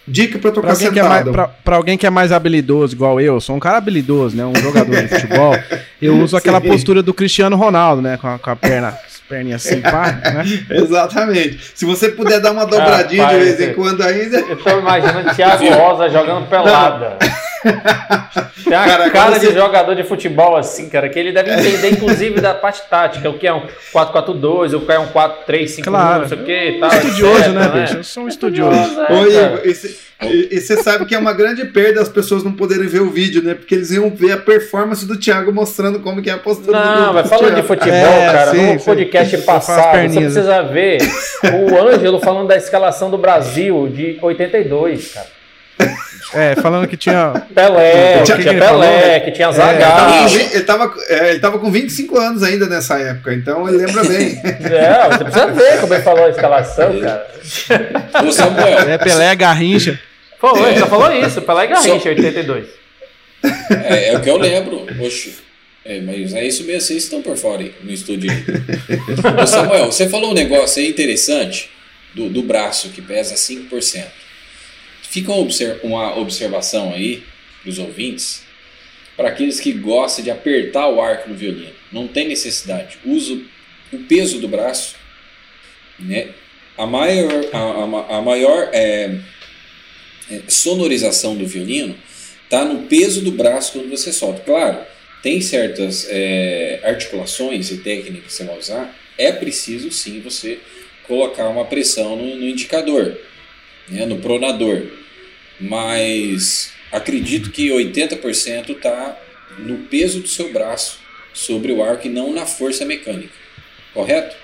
Dica 0.06 0.38
para 0.38 0.50
tocar 0.50 0.68
pra 0.68 0.76
sentado. 0.76 0.98
É 0.98 1.02
mais, 1.02 1.28
pra, 1.28 1.48
pra, 1.48 1.76
alguém 1.76 1.98
que 1.98 2.06
é 2.06 2.10
mais 2.10 2.32
habilidoso, 2.32 2.94
igual 2.94 3.20
eu, 3.20 3.38
sou 3.40 3.56
um 3.56 3.60
cara 3.60 3.76
habilidoso, 3.76 4.34
né? 4.34 4.44
Um 4.44 4.56
jogador 4.56 5.02
de 5.02 5.08
futebol. 5.08 5.54
Eu 6.00 6.16
uso 6.16 6.34
aquela 6.38 6.60
postura 6.60 7.02
do 7.02 7.12
Cristiano 7.12 7.56
Ronaldo, 7.56 8.00
né? 8.00 8.16
Com 8.16 8.26
a, 8.26 8.38
com 8.38 8.50
a 8.50 8.56
perna 8.56 8.96
perninha 9.28 9.56
assim, 9.56 9.80
pá, 9.80 10.12
né? 10.12 10.44
Exatamente. 10.70 11.60
Se 11.74 11.84
você 11.84 12.08
puder 12.08 12.40
dar 12.40 12.52
uma 12.52 12.64
dobradinha 12.64 13.24
ah, 13.24 13.26
pai, 13.26 13.38
de 13.38 13.44
vez 13.44 13.60
em 13.60 13.74
quando 13.74 14.02
ainda. 14.02 14.38
Eu 14.38 14.56
tô 14.56 14.78
imaginando 14.78 15.34
Thiago 15.34 15.68
Rosa 15.76 16.08
jogando 16.08 16.48
pelada. 16.48 17.18
Tem 17.62 18.76
uma 18.76 18.84
cara, 18.84 19.10
cara 19.10 19.38
de 19.38 19.46
você... 19.46 19.52
jogador 19.52 19.94
de 19.94 20.04
futebol 20.04 20.56
assim, 20.56 20.88
cara, 20.88 21.08
que 21.08 21.18
ele 21.18 21.32
deve 21.32 21.50
entender, 21.52 21.90
inclusive, 21.90 22.40
da 22.40 22.54
parte 22.54 22.82
tática, 22.88 23.28
o 23.28 23.38
que 23.38 23.46
é 23.46 23.52
um 23.52 23.62
4-4-2, 23.92 24.76
o 24.76 24.80
que 24.80 24.92
é 24.92 24.98
um 24.98 25.08
4-3-5, 25.08 25.84
claro. 25.84 26.20
não 26.22 26.28
sei 26.28 26.38
o 26.38 26.44
que. 26.44 26.76
Tal, 26.78 26.92
estudioso, 26.92 27.38
etc, 27.38 27.48
né, 27.52 27.60
né, 27.60 27.80
bicho? 27.80 27.96
Eu 27.96 28.04
sou 28.04 28.24
um 28.24 28.28
estudioso. 28.28 29.00
É, 29.00 29.12
Oi, 29.12 29.98
e, 30.20 30.60
você 30.60 30.82
sabe 30.82 31.06
que 31.06 31.14
é 31.14 31.18
uma 31.18 31.32
grande 31.32 31.64
perda 31.64 32.02
as 32.02 32.08
pessoas 32.08 32.42
não 32.42 32.52
poderem 32.52 32.88
ver 32.88 33.00
o 33.00 33.08
vídeo, 33.08 33.40
né? 33.40 33.54
Porque 33.54 33.74
eles 33.74 33.92
iam 33.92 34.10
ver 34.10 34.32
a 34.32 34.36
performance 34.36 35.06
do 35.06 35.16
Thiago 35.16 35.52
mostrando 35.52 36.00
como 36.00 36.20
que 36.20 36.28
é 36.28 36.32
a 36.32 36.38
postura 36.38 36.78
não, 36.78 37.06
do, 37.06 37.14
mas 37.14 37.28
falando 37.28 37.54
de 37.54 37.62
futebol, 37.62 37.94
é, 37.94 38.32
cara, 38.32 38.50
sim, 38.50 38.74
no 38.74 38.80
podcast 38.80 39.36
sim. 39.36 39.42
passado, 39.44 40.08
você 40.08 40.20
precisa 40.20 40.62
ver 40.64 40.98
o 41.44 41.88
Ângelo 41.88 42.18
falando 42.18 42.48
da 42.48 42.56
escalação 42.56 43.10
do 43.10 43.16
Brasil 43.16 43.88
de 43.88 44.18
82, 44.20 45.14
cara. 45.14 45.37
É, 46.34 46.54
falando 46.56 46.86
que 46.86 46.96
tinha. 46.96 47.32
Pelé, 47.54 48.18
que 48.18 48.24
tinha 48.24 48.58
Pelé, 48.58 49.20
que 49.20 49.30
tinha 49.30 49.50
Zagallo. 49.50 50.28
É, 50.36 50.54
ele, 50.54 50.64
tava, 50.64 50.94
é, 51.08 51.30
ele 51.30 51.38
tava 51.40 51.58
com 51.58 51.70
25 51.70 52.18
anos 52.18 52.42
ainda 52.42 52.66
nessa 52.66 52.98
época, 52.98 53.32
então 53.32 53.66
ele 53.66 53.78
lembra 53.78 54.04
bem. 54.04 54.38
É, 54.68 55.08
você 55.08 55.24
precisa 55.24 55.46
ver 55.46 55.80
como 55.80 55.94
ele 55.94 56.02
falou 56.02 56.24
a 56.24 56.28
escalação, 56.28 57.00
cara. 57.00 57.26
O 58.26 58.32
Samuel. 58.32 58.78
É, 58.90 58.98
Pelé, 58.98 59.34
Garrincha. 59.34 59.98
Foi, 60.38 60.70
é. 60.70 60.78
já 60.78 60.86
falou 60.86 61.10
isso, 61.12 61.40
Pelé 61.40 61.64
e 61.64 61.68
Garrincha, 61.68 62.08
82. 62.10 62.66
É, 63.70 64.08
é 64.12 64.16
o 64.16 64.20
que 64.20 64.28
eu 64.28 64.36
lembro. 64.36 64.86
Oxe. 65.00 65.48
É, 65.84 66.00
mas 66.02 66.34
é 66.34 66.44
isso 66.44 66.64
mesmo, 66.64 66.82
vocês 66.82 67.04
estão 67.04 67.22
por 67.22 67.36
fora 67.38 67.62
aí, 67.62 67.72
no 67.82 67.90
estúdio. 67.90 68.30
Ô 69.42 69.46
Samuel, 69.46 69.86
você 69.86 70.06
falou 70.06 70.32
um 70.32 70.34
negócio 70.34 70.82
aí 70.82 70.90
interessante 70.90 71.70
do, 72.14 72.28
do 72.28 72.42
braço 72.42 72.90
que 72.90 73.00
pesa 73.00 73.34
5%. 73.34 74.04
Fica 75.10 75.32
uma 75.82 76.18
observação 76.18 76.92
aí 76.92 77.22
para 77.62 77.70
os 77.70 77.78
ouvintes, 77.78 78.42
para 79.16 79.28
aqueles 79.28 79.58
que 79.58 79.72
gostam 79.72 80.22
de 80.22 80.30
apertar 80.30 80.86
o 80.88 81.00
arco 81.00 81.30
no 81.30 81.34
violino. 81.34 81.72
Não 81.90 82.06
tem 82.06 82.28
necessidade. 82.28 82.98
Usa 83.04 83.40
o 83.90 83.98
peso 84.00 84.38
do 84.38 84.46
braço. 84.46 84.96
Né? 85.98 86.28
A 86.76 86.86
maior, 86.86 87.44
a, 87.52 87.58
a, 87.58 88.18
a 88.18 88.22
maior 88.22 88.68
é, 88.72 89.18
é, 90.30 90.42
sonorização 90.46 91.36
do 91.36 91.46
violino 91.46 91.96
está 92.44 92.64
no 92.64 92.82
peso 92.82 93.22
do 93.22 93.32
braço 93.32 93.72
quando 93.72 93.88
você 93.88 94.12
solta. 94.12 94.40
Claro, 94.40 94.78
tem 95.22 95.40
certas 95.40 96.06
é, 96.10 96.80
articulações 96.84 97.70
e 97.70 97.78
técnicas 97.78 98.26
que 98.26 98.32
você 98.32 98.44
vai 98.44 98.58
usar. 98.58 98.94
É 99.16 99.32
preciso 99.32 99.90
sim 99.90 100.20
você 100.20 100.58
colocar 101.04 101.48
uma 101.48 101.64
pressão 101.64 102.14
no, 102.14 102.36
no 102.36 102.44
indicador, 102.44 103.18
né, 103.90 104.06
no 104.06 104.18
pronador. 104.18 104.86
Mas 105.60 106.72
acredito 106.92 107.50
que 107.50 107.68
80% 107.70 108.70
está 108.70 109.18
no 109.58 109.78
peso 109.78 110.20
do 110.20 110.28
seu 110.28 110.52
braço 110.52 110.98
sobre 111.32 111.72
o 111.72 111.82
arco 111.82 112.06
e 112.06 112.10
não 112.10 112.32
na 112.32 112.46
força 112.46 112.84
mecânica. 112.84 113.32
Correto? 113.92 114.36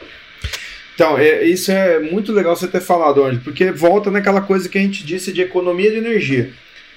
Então, 0.95 1.19
é, 1.19 1.45
isso 1.45 1.73
é 1.73 1.99
muito 1.99 2.33
legal 2.33 2.55
você 2.55 2.69
ter 2.69 2.81
falado, 2.81 3.25
Andy, 3.25 3.41
porque 3.41 3.71
volta 3.73 4.11
naquela 4.11 4.41
coisa 4.41 4.69
que 4.69 4.79
a 4.79 4.81
gente 4.81 5.05
disse 5.05 5.33
de 5.33 5.43
economia 5.43 5.91
de 5.91 5.97
energia. 5.97 6.53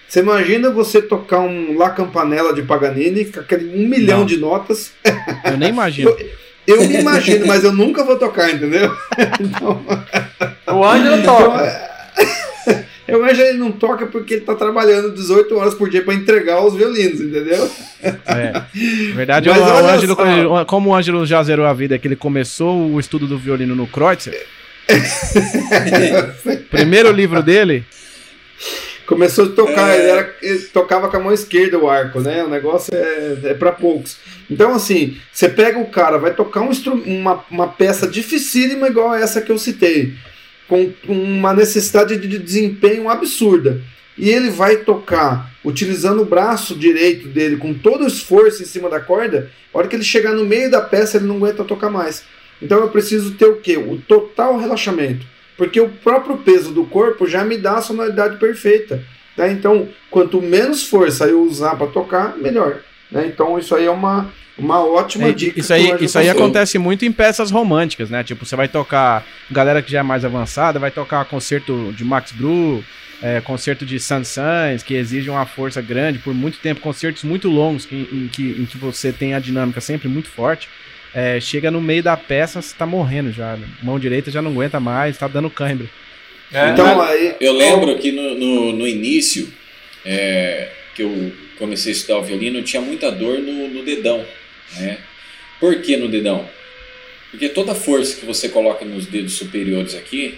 Você 0.08 0.20
imagina 0.20 0.70
você 0.70 1.02
tocar 1.02 1.40
um 1.40 1.78
La 1.78 1.90
Campanella 1.90 2.54
de 2.54 2.62
Paganini 2.62 3.26
com 3.26 3.40
aquele 3.40 3.76
um 3.76 3.88
milhão 3.88 4.20
Não. 4.20 4.26
de 4.26 4.38
notas. 4.38 4.94
Eu 5.44 5.58
nem 5.58 5.70
imagino. 5.70 6.16
eu, 6.66 6.82
eu 6.82 6.88
me 6.88 7.00
imagino, 7.00 7.46
mas 7.46 7.64
eu 7.64 7.74
nunca 7.74 8.04
vou 8.04 8.18
tocar, 8.18 8.50
entendeu? 8.52 8.96
Então, 9.42 9.84
o 10.68 10.84
Ângelo 10.86 11.24
toca. 11.24 11.97
Eu 13.08 13.24
que 13.24 13.42
ele 13.42 13.58
não 13.58 13.72
toca 13.72 14.06
porque 14.06 14.34
ele 14.34 14.42
está 14.42 14.54
trabalhando 14.54 15.14
18 15.14 15.56
horas 15.56 15.74
por 15.74 15.90
dia 15.90 16.04
para 16.04 16.14
entregar 16.14 16.62
os 16.66 16.76
violinos, 16.76 17.22
entendeu? 17.22 17.72
É. 18.26 18.52
Na 18.52 19.16
verdade, 19.16 19.48
o, 19.50 19.54
o 19.54 19.88
Ângelo, 19.88 20.18
como 20.66 20.90
o 20.90 20.96
Ângelo 20.96 21.26
já 21.26 21.42
zerou 21.42 21.66
a 21.66 21.74
vida, 21.74 21.98
que 21.98 22.08
ele 22.08 22.18
começou 22.18 22.92
o 22.92 23.00
estudo 23.00 23.26
do 23.26 23.38
violino 23.38 23.76
no 23.76 23.88
Kreutzer. 23.88 24.46
primeiro 26.70 27.12
livro 27.12 27.42
dele. 27.42 27.86
Começou 29.06 29.46
a 29.46 29.50
tocar, 29.50 29.90
é... 29.90 30.00
ele, 30.00 30.10
era, 30.10 30.36
ele, 30.42 30.60
tocava 30.66 31.08
com 31.08 31.16
a 31.16 31.20
mão 31.22 31.34
esquerda 31.34 31.80
o 31.80 31.90
arco, 31.90 32.20
né? 32.20 32.44
O 32.44 32.50
negócio 32.50 32.94
é, 32.94 33.38
é 33.52 33.54
para 33.54 33.72
poucos. 33.72 34.18
Então, 34.52 34.74
assim, 34.74 35.18
você 35.32 35.48
pega 35.48 35.80
o 35.80 35.86
cara, 35.86 36.18
vai 36.18 36.34
tocar 36.34 36.60
um 36.60 36.72
uma, 37.06 37.42
uma 37.50 37.68
peça 37.70 38.06
dificílima 38.06 38.90
igual 38.90 39.16
essa 39.16 39.40
que 39.40 39.52
eu 39.52 39.58
citei 39.58 40.14
com 40.68 40.94
uma 41.08 41.54
necessidade 41.54 42.18
de 42.18 42.40
desempenho 42.40 43.10
absurda. 43.10 43.82
E 44.18 44.30
ele 44.30 44.50
vai 44.50 44.78
tocar 44.78 45.52
utilizando 45.64 46.22
o 46.22 46.26
braço 46.26 46.76
direito 46.76 47.28
dele 47.28 47.58
com 47.58 47.74
todo 47.74 48.04
o 48.04 48.08
esforço 48.08 48.64
em 48.64 48.66
cima 48.66 48.90
da 48.90 49.00
corda. 49.00 49.52
A 49.74 49.78
hora 49.78 49.88
que 49.88 49.96
ele 49.96 50.04
chegar 50.04 50.34
no 50.34 50.46
meio 50.46 50.72
da 50.72 50.82
peça, 50.82 51.18
ele 51.18 51.28
não 51.28 51.38
aguenta 51.38 51.64
tocar 51.64 51.90
mais. 51.90 52.24
Então 52.62 52.80
eu 52.80 52.90
preciso 52.90 53.36
ter 53.36 53.46
o 53.46 53.58
que? 53.58 53.78
O 53.78 54.02
total 54.08 54.58
relaxamento. 54.58 55.26
Porque 55.56 55.80
o 55.80 55.90
próprio 55.90 56.38
peso 56.38 56.72
do 56.72 56.86
corpo 56.86 57.28
já 57.28 57.44
me 57.44 57.58
dá 57.58 57.78
a 57.78 57.82
sonoridade 57.82 58.38
perfeita. 58.38 59.04
Né? 59.36 59.52
Então, 59.52 59.88
quanto 60.10 60.42
menos 60.42 60.84
força 60.84 61.28
eu 61.28 61.42
usar 61.42 61.76
para 61.76 61.88
tocar, 61.88 62.38
melhor. 62.38 62.82
Né? 63.12 63.28
Então, 63.28 63.58
isso 63.58 63.76
aí 63.76 63.86
é 63.86 63.92
uma, 63.92 64.30
uma 64.58 64.84
ótima 64.84 65.30
é, 65.30 65.32
dica. 65.32 65.60
Isso 65.60 65.74
aí, 65.74 65.96
isso 66.02 66.18
aí 66.18 66.30
acontece 66.30 66.78
muito 66.78 67.06
em 67.06 67.12
peças 67.12 67.52
românticas, 67.52 68.10
né? 68.10 68.24
Tipo, 68.24 68.46
você 68.46 68.56
vai 68.56 68.68
tocar. 68.68 69.26
Galera 69.50 69.82
que 69.82 69.92
já 69.92 70.00
é 70.00 70.04
mais 70.04 70.26
avançada 70.26 70.80
vai 70.80 70.92
tocar 70.92 71.24
concerto 71.26 71.94
de 71.96 72.04
Max 72.04 72.32
Gru, 72.32 72.84
é, 73.22 73.40
concerto 73.42 73.86
de 73.86 74.00
Sansans, 74.00 74.84
que 74.84 74.94
exige 74.94 75.30
uma 75.30 75.46
força 75.46 75.82
grande 75.82 76.20
por 76.20 76.34
muito 76.34 76.60
tempo, 76.60 76.82
concertos 76.82 77.24
muito 77.24 77.48
longos 77.48 77.86
que, 77.86 77.96
em, 77.96 78.28
que, 78.28 78.62
em 78.62 78.66
que 78.66 78.78
você 78.78 79.12
tem 79.12 79.34
a 79.34 79.40
dinâmica 79.40 79.80
sempre 79.80 80.08
muito 80.08 80.30
forte. 80.30 80.68
É, 81.14 81.40
chega 81.40 81.72
no 81.72 81.82
meio 81.82 82.04
da 82.04 82.18
peça, 82.18 82.62
você 82.62 82.76
tá 82.76 82.86
morrendo 82.86 83.32
já. 83.32 83.58
Mão 83.82 83.98
direita 83.98 84.30
já 84.30 84.42
não 84.42 84.52
aguenta 84.52 84.80
mais, 84.80 85.18
tá 85.18 85.28
dando 85.28 85.50
cãibra. 85.50 85.88
É, 86.52 86.70
então, 86.70 87.02
aí, 87.02 87.36
eu 87.40 87.54
lembro 87.54 87.98
que 87.98 88.12
no, 88.12 88.36
no, 88.36 88.74
no 88.74 88.88
início, 88.88 89.52
é, 90.06 90.70
que 90.94 91.02
eu 91.02 91.34
comecei 91.58 91.92
a 91.92 91.96
estudar 91.96 92.20
o 92.20 92.24
violino, 92.24 92.60
eu 92.60 92.64
tinha 92.64 92.82
muita 92.82 93.12
dor 93.12 93.40
no, 93.40 93.68
no 93.68 93.84
dedão. 93.84 94.26
Né? 94.78 94.98
Por 95.60 95.82
que 95.82 95.98
no 95.98 96.08
dedão? 96.08 96.48
Porque 97.32 97.50
toda 97.50 97.74
a 97.74 97.76
força 97.76 98.20
que 98.20 98.26
você 98.26 98.50
coloca 98.50 98.86
nos 98.86 99.06
dedos 99.06 99.34
superiores 99.34 99.96
aqui, 99.96 100.38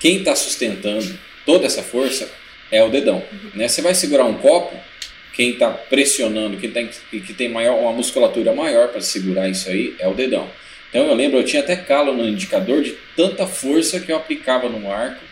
quem 0.00 0.18
está 0.18 0.34
sustentando 0.34 1.18
toda 1.44 1.66
essa 1.66 1.82
força 1.82 2.30
é 2.70 2.82
o 2.82 2.88
dedão. 2.88 3.22
Né? 3.54 3.68
Você 3.68 3.82
vai 3.82 3.94
segurar 3.94 4.24
um 4.24 4.34
copo, 4.34 4.74
quem 5.32 5.50
está 5.50 5.70
pressionando, 5.70 6.56
quem 6.56 6.70
tem, 6.70 6.88
que 7.10 7.32
tem 7.32 7.48
maior, 7.48 7.78
uma 7.78 7.92
musculatura 7.92 8.52
maior 8.54 8.88
para 8.88 9.00
segurar 9.00 9.48
isso 9.48 9.68
aí 9.68 9.94
é 9.98 10.08
o 10.08 10.14
dedão. 10.14 10.48
Então 10.88 11.06
eu 11.06 11.14
lembro, 11.14 11.38
eu 11.38 11.44
tinha 11.44 11.62
até 11.62 11.74
calo 11.74 12.14
no 12.14 12.28
indicador 12.28 12.82
de 12.82 12.96
tanta 13.16 13.46
força 13.46 13.98
que 13.98 14.12
eu 14.12 14.16
aplicava 14.16 14.68
no 14.68 14.90
arco 14.92 15.24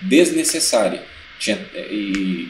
desnecessária. 0.00 1.02
Tinha, 1.38 1.58
e 1.74 2.48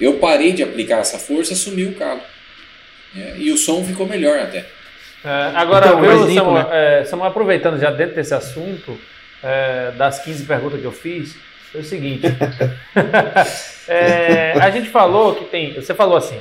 eu 0.00 0.14
parei 0.14 0.52
de 0.52 0.62
aplicar 0.62 0.98
essa 0.98 1.18
força, 1.18 1.54
sumiu 1.54 1.90
o 1.90 1.94
calo. 1.94 2.20
É, 3.16 3.34
e 3.38 3.50
o 3.50 3.56
som 3.56 3.84
ficou 3.84 4.06
melhor 4.06 4.38
até. 4.38 4.66
É, 5.24 5.52
agora, 5.54 5.86
então, 5.86 6.00
viu, 6.00 6.34
Samuel, 6.34 6.68
né? 6.68 7.00
é, 7.00 7.04
Samuel, 7.04 7.30
aproveitando 7.30 7.80
já 7.80 7.90
dentro 7.90 8.14
desse 8.14 8.34
assunto, 8.34 8.98
é, 9.42 9.90
das 9.92 10.20
15 10.20 10.44
perguntas 10.44 10.80
que 10.80 10.86
eu 10.86 10.92
fiz, 10.92 11.36
é 11.74 11.78
o 11.78 11.84
seguinte. 11.84 12.26
É, 13.88 14.54
a 14.60 14.68
gente 14.68 14.88
falou 14.88 15.36
que 15.36 15.44
tem. 15.44 15.72
Você 15.74 15.94
falou 15.94 16.16
assim, 16.16 16.40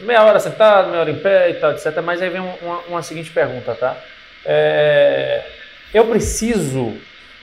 meia 0.00 0.24
hora 0.24 0.40
sentado, 0.40 0.88
meia 0.88 1.00
hora 1.02 1.10
em 1.10 1.18
pé 1.18 1.50
e 1.50 1.54
tal, 1.54 1.72
etc. 1.72 2.00
Mas 2.02 2.22
aí 2.22 2.30
vem 2.30 2.40
uma, 2.40 2.78
uma 2.88 3.02
seguinte 3.02 3.30
pergunta, 3.30 3.74
tá? 3.74 3.98
É, 4.46 5.44
eu 5.92 6.06
preciso, 6.06 6.96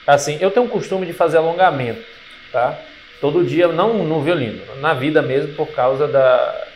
assim, 0.04 0.38
eu 0.40 0.50
tenho 0.50 0.66
um 0.66 0.68
costume 0.68 1.06
de 1.06 1.12
fazer 1.12 1.36
alongamento, 1.36 2.02
tá? 2.50 2.76
Todo 3.20 3.44
dia, 3.44 3.68
não 3.68 3.94
no 4.04 4.20
violino, 4.20 4.60
na 4.80 4.92
vida 4.92 5.22
mesmo, 5.22 5.54
por 5.54 5.68
causa 5.68 6.06
da, 6.06 6.66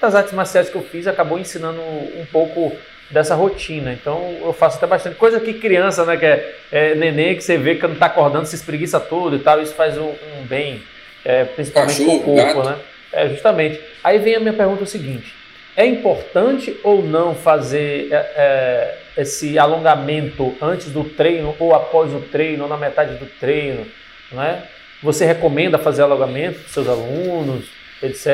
das 0.00 0.14
artes 0.14 0.32
marciais 0.32 0.68
que 0.68 0.76
eu 0.76 0.82
fiz, 0.82 1.06
acabou 1.06 1.38
ensinando 1.38 1.80
um 1.80 2.24
pouco 2.30 2.76
dessa 3.10 3.34
rotina. 3.34 3.92
Então 3.92 4.36
eu 4.40 4.52
faço 4.52 4.76
até 4.76 4.86
bastante 4.86 5.16
coisa 5.16 5.40
que 5.40 5.54
criança, 5.54 6.04
né, 6.04 6.16
que 6.16 6.24
é, 6.24 6.54
é 6.70 6.94
neném, 6.94 7.34
que 7.34 7.42
você 7.42 7.56
vê 7.56 7.74
que 7.74 7.86
não 7.86 7.94
tá 7.94 8.06
acordando, 8.06 8.46
se 8.46 8.56
espreguiça 8.56 9.00
tudo 9.00 9.36
e 9.36 9.38
tal, 9.38 9.60
isso 9.60 9.74
faz 9.74 9.96
um, 9.98 10.08
um 10.08 10.44
bem, 10.44 10.82
é, 11.24 11.44
principalmente 11.44 11.98
Cachorro, 11.98 12.20
pro 12.20 12.34
corpo, 12.34 12.62
gato. 12.62 12.68
né? 12.70 12.76
É, 13.12 13.28
justamente. 13.28 13.80
Aí 14.02 14.18
vem 14.18 14.36
a 14.36 14.40
minha 14.40 14.52
pergunta 14.52 14.82
o 14.82 14.86
seguinte: 14.86 15.34
é 15.76 15.86
importante 15.86 16.78
ou 16.82 17.02
não 17.02 17.34
fazer 17.34 18.08
é, 18.10 18.16
é, 18.16 18.98
esse 19.22 19.58
alongamento 19.58 20.54
antes 20.60 20.90
do 20.90 21.04
treino 21.04 21.54
ou 21.58 21.74
após 21.74 22.12
o 22.12 22.20
treino, 22.20 22.64
ou 22.64 22.68
na 22.68 22.76
metade 22.76 23.14
do 23.14 23.26
treino, 23.26 23.86
né? 24.32 24.62
Você 25.02 25.24
recomenda 25.24 25.78
fazer 25.78 26.02
alongamento 26.02 26.60
para 26.60 26.68
seus 26.68 26.88
alunos, 26.88 27.66
etc. 28.02 28.26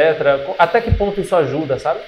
Até 0.59 0.81
que 0.81 0.93
ponto 0.93 1.21
isso 1.21 1.35
ajuda, 1.35 1.79
sabe? 1.79 2.01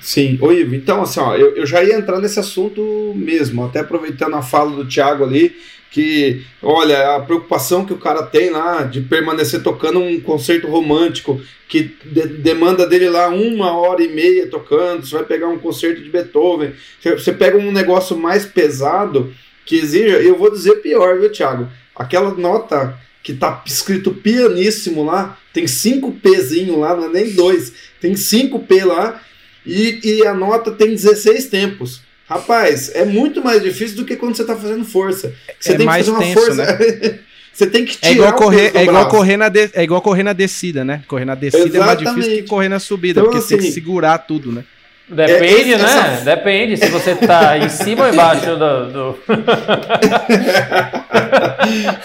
Sim, 0.00 0.38
oi 0.40 0.60
Ivo, 0.60 0.76
então 0.76 1.02
assim, 1.02 1.18
ó, 1.18 1.34
eu, 1.34 1.56
eu 1.56 1.66
já 1.66 1.82
ia 1.82 1.96
entrar 1.96 2.20
nesse 2.20 2.38
assunto 2.38 3.12
mesmo, 3.16 3.64
até 3.64 3.80
aproveitando 3.80 4.36
a 4.36 4.42
fala 4.42 4.70
do 4.70 4.86
Thiago 4.86 5.24
ali, 5.24 5.56
que, 5.90 6.44
olha, 6.62 7.16
a 7.16 7.20
preocupação 7.20 7.84
que 7.84 7.92
o 7.92 7.98
cara 7.98 8.22
tem 8.22 8.50
lá 8.50 8.82
de 8.82 9.00
permanecer 9.00 9.62
tocando 9.62 9.98
um 9.98 10.20
concerto 10.20 10.68
romântico, 10.68 11.40
que 11.66 11.96
de, 12.04 12.26
demanda 12.26 12.86
dele 12.86 13.08
lá 13.08 13.28
uma 13.28 13.72
hora 13.72 14.02
e 14.02 14.08
meia 14.08 14.46
tocando, 14.46 15.04
você 15.04 15.16
vai 15.16 15.24
pegar 15.24 15.48
um 15.48 15.58
concerto 15.58 16.00
de 16.02 16.10
Beethoven, 16.10 16.72
você 17.02 17.32
pega 17.32 17.56
um 17.58 17.72
negócio 17.72 18.16
mais 18.16 18.44
pesado, 18.46 19.34
que 19.64 19.76
exija, 19.76 20.18
eu 20.20 20.36
vou 20.38 20.50
dizer 20.50 20.76
pior, 20.76 21.18
viu, 21.18 21.32
Thiago? 21.32 21.68
Aquela 21.96 22.32
nota 22.34 22.96
que 23.28 23.34
tá 23.34 23.62
escrito 23.66 24.14
pianíssimo 24.14 25.04
lá, 25.04 25.36
tem 25.52 25.66
5 25.66 26.12
Pzinho 26.12 26.80
lá, 26.80 26.96
não 26.96 27.04
é 27.04 27.08
nem 27.10 27.30
dois, 27.32 27.74
tem 28.00 28.16
5 28.16 28.58
P 28.60 28.84
lá, 28.84 29.20
e, 29.66 30.00
e 30.02 30.26
a 30.26 30.32
nota 30.32 30.70
tem 30.70 30.88
16 30.88 31.44
tempos. 31.44 32.00
Rapaz, 32.26 32.90
é 32.94 33.04
muito 33.04 33.44
mais 33.44 33.62
difícil 33.62 33.98
do 33.98 34.06
que 34.06 34.16
quando 34.16 34.34
você 34.34 34.42
está 34.42 34.56
fazendo 34.56 34.82
força. 34.82 35.34
Você 35.60 35.72
é 35.72 35.76
tem 35.76 35.86
que 35.86 35.92
fazer 35.92 36.10
uma 36.10 36.20
tenso, 36.20 36.40
força. 36.40 36.64
Né? 36.64 37.18
você 37.52 37.66
tem 37.66 37.84
que 37.84 37.98
tirar 37.98 38.08
é 38.08 38.12
igual 38.14 38.32
correr, 38.32 38.72
é 38.74 38.84
igual 38.84 39.08
correr 39.10 39.36
na 39.36 39.48
de, 39.50 39.70
é 39.74 39.82
igual 39.82 40.00
correr 40.00 40.22
na 40.22 40.32
descida, 40.32 40.82
né? 40.82 41.02
Correr 41.06 41.26
na 41.26 41.34
descida 41.34 41.66
Exatamente. 41.66 42.02
é 42.02 42.04
mais 42.06 42.16
difícil 42.16 42.42
que 42.42 42.48
correr 42.48 42.70
na 42.70 42.78
subida, 42.78 43.20
então, 43.20 43.30
porque 43.30 43.38
assim, 43.40 43.48
você 43.48 43.54
tem 43.56 43.62
que 43.64 43.68
assim, 43.68 43.74
segurar 43.74 44.16
tudo, 44.16 44.50
né? 44.50 44.64
Depende, 45.08 45.72
é, 45.72 45.78
né? 45.78 45.84
Essa... 45.84 46.24
Depende 46.24 46.76
se 46.76 46.88
você 46.88 47.14
tá 47.14 47.56
em 47.56 47.68
cima 47.68 48.06
ou 48.06 48.12
embaixo 48.12 48.56
do. 48.56 48.92
do... 48.92 49.18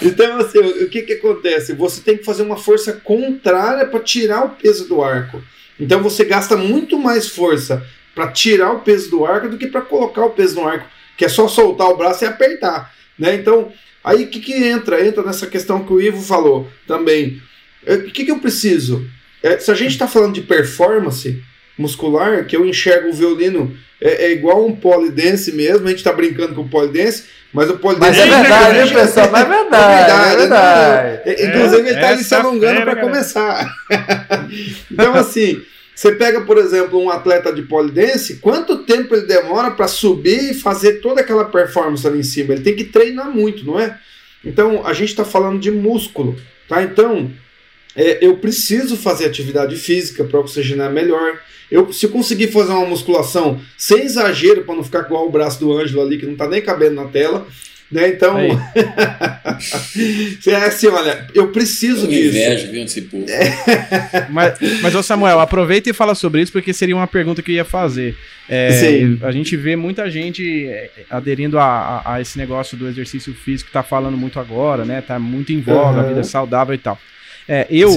então, 0.00 0.38
assim, 0.38 0.58
o 0.58 0.88
que 0.88 1.02
que 1.02 1.12
acontece? 1.14 1.74
Você 1.74 2.00
tem 2.00 2.16
que 2.16 2.24
fazer 2.24 2.42
uma 2.42 2.56
força 2.56 2.94
contrária 2.94 3.86
para 3.86 4.00
tirar 4.00 4.44
o 4.44 4.50
peso 4.50 4.88
do 4.88 5.02
arco. 5.02 5.42
Então 5.78 6.02
você 6.02 6.24
gasta 6.24 6.56
muito 6.56 6.98
mais 6.98 7.28
força 7.28 7.84
para 8.14 8.30
tirar 8.30 8.72
o 8.72 8.80
peso 8.80 9.10
do 9.10 9.26
arco 9.26 9.48
do 9.48 9.58
que 9.58 9.66
para 9.66 9.82
colocar 9.82 10.24
o 10.24 10.30
peso 10.30 10.54
no 10.56 10.66
arco, 10.66 10.88
que 11.16 11.24
é 11.24 11.28
só 11.28 11.48
soltar 11.48 11.88
o 11.88 11.96
braço 11.96 12.24
e 12.24 12.26
apertar, 12.26 12.94
né? 13.18 13.34
Então, 13.34 13.72
aí 14.02 14.24
o 14.24 14.28
que, 14.28 14.40
que 14.40 14.54
entra? 14.54 15.04
Entra 15.06 15.22
nessa 15.22 15.46
questão 15.46 15.84
que 15.84 15.92
o 15.92 16.00
Ivo 16.00 16.22
falou 16.22 16.70
também. 16.86 17.42
É, 17.84 17.94
o 17.96 18.10
que, 18.10 18.24
que 18.24 18.30
eu 18.30 18.38
preciso? 18.38 19.06
É, 19.42 19.58
se 19.58 19.70
a 19.70 19.74
gente 19.74 19.90
está 19.90 20.06
falando 20.06 20.34
de 20.34 20.42
performance 20.42 21.42
muscular, 21.76 22.46
que 22.46 22.56
eu 22.56 22.64
enxergo 22.64 23.08
o 23.08 23.12
violino 23.12 23.76
é, 24.00 24.26
é 24.26 24.32
igual 24.32 24.66
um 24.66 24.74
polidense 24.74 25.52
mesmo, 25.52 25.86
a 25.86 25.90
gente 25.90 25.98
está 25.98 26.12
brincando 26.12 26.54
com 26.54 26.62
o 26.62 26.68
polidense, 26.68 27.24
mas 27.52 27.70
o 27.70 27.78
polidense... 27.78 28.18
Mas 28.18 28.32
é 28.32 28.40
verdade, 28.40 28.78
né, 28.78 29.00
pessoal? 29.00 29.30
Mas 29.30 29.42
é 29.42 29.48
verdade, 29.48 30.02
é 30.02 30.06
verdade. 30.06 30.32
É 30.32 30.36
verdade. 30.36 31.26
Né? 31.26 31.48
Inclusive, 31.48 31.88
ele 31.88 32.04
ali 32.04 32.24
se 32.24 32.34
alongando 32.34 32.82
para 32.82 32.96
começar. 32.96 33.70
então, 34.90 35.14
assim... 35.14 35.62
Você 35.94 36.10
pega, 36.10 36.40
por 36.40 36.58
exemplo, 36.58 37.00
um 37.00 37.08
atleta 37.08 37.52
de 37.52 37.62
polidense, 37.62 38.38
quanto 38.38 38.78
tempo 38.78 39.14
ele 39.14 39.26
demora 39.26 39.70
para 39.70 39.86
subir 39.86 40.50
e 40.50 40.54
fazer 40.54 40.94
toda 40.94 41.20
aquela 41.20 41.44
performance 41.44 42.04
ali 42.04 42.18
em 42.18 42.24
cima? 42.24 42.52
Ele 42.52 42.64
tem 42.64 42.74
que 42.74 42.82
treinar 42.82 43.30
muito, 43.30 43.64
não 43.64 43.78
é? 43.78 43.96
Então, 44.44 44.84
a 44.84 44.92
gente 44.92 45.10
está 45.10 45.24
falando 45.24 45.60
de 45.60 45.70
músculo, 45.70 46.36
tá? 46.68 46.82
Então, 46.82 47.30
é, 47.96 48.18
eu 48.24 48.36
preciso 48.36 48.96
fazer 48.96 49.26
atividade 49.26 49.76
física 49.76 50.24
para 50.24 50.40
oxigenar 50.40 50.92
melhor. 50.92 51.40
Eu, 51.70 51.92
se 51.92 52.08
conseguir 52.08 52.48
fazer 52.48 52.72
uma 52.72 52.86
musculação 52.86 53.60
sem 53.76 54.02
exagero, 54.02 54.64
para 54.64 54.74
não 54.74 54.84
ficar 54.84 55.00
igual 55.00 55.26
o 55.26 55.30
braço 55.30 55.60
do 55.60 55.72
Ângelo 55.72 56.02
ali, 56.02 56.18
que 56.18 56.26
não 56.26 56.32
está 56.32 56.48
nem 56.48 56.60
cabendo 56.60 56.96
na 56.96 57.06
tela, 57.06 57.46
né? 57.90 58.08
Então, 58.08 58.36
é 60.46 60.54
assim, 60.54 60.88
olha, 60.88 61.26
eu 61.34 61.48
preciso 61.52 62.06
eu 62.06 62.10
disso. 62.10 62.28
Inveja, 62.28 62.66
viu, 62.66 62.82
esse 62.82 63.02
povo. 63.02 63.24
É. 63.28 64.26
mas, 64.30 64.58
mas, 64.82 64.94
ô 64.94 65.02
Samuel, 65.02 65.38
aproveita 65.38 65.90
e 65.90 65.92
fala 65.92 66.14
sobre 66.14 66.42
isso, 66.42 66.50
porque 66.50 66.72
seria 66.72 66.96
uma 66.96 67.06
pergunta 67.06 67.40
que 67.42 67.52
eu 67.52 67.56
ia 67.56 67.64
fazer. 67.64 68.16
É, 68.48 68.72
Sim. 68.72 69.18
A 69.22 69.30
gente 69.30 69.56
vê 69.56 69.76
muita 69.76 70.10
gente 70.10 70.66
é, 70.66 70.90
aderindo 71.08 71.58
a, 71.58 71.64
a, 71.64 72.14
a 72.14 72.20
esse 72.20 72.36
negócio 72.36 72.76
do 72.76 72.88
exercício 72.88 73.32
físico 73.32 73.68
está 73.68 73.82
falando 73.82 74.16
muito 74.16 74.40
agora, 74.40 74.84
né? 74.84 75.00
Tá 75.00 75.18
muito 75.18 75.52
em 75.52 75.60
voga, 75.60 76.00
uhum. 76.00 76.04
a 76.04 76.08
vida 76.08 76.24
saudável 76.24 76.74
e 76.74 76.78
tal. 76.78 76.98
É, 77.46 77.66
eu, 77.68 77.94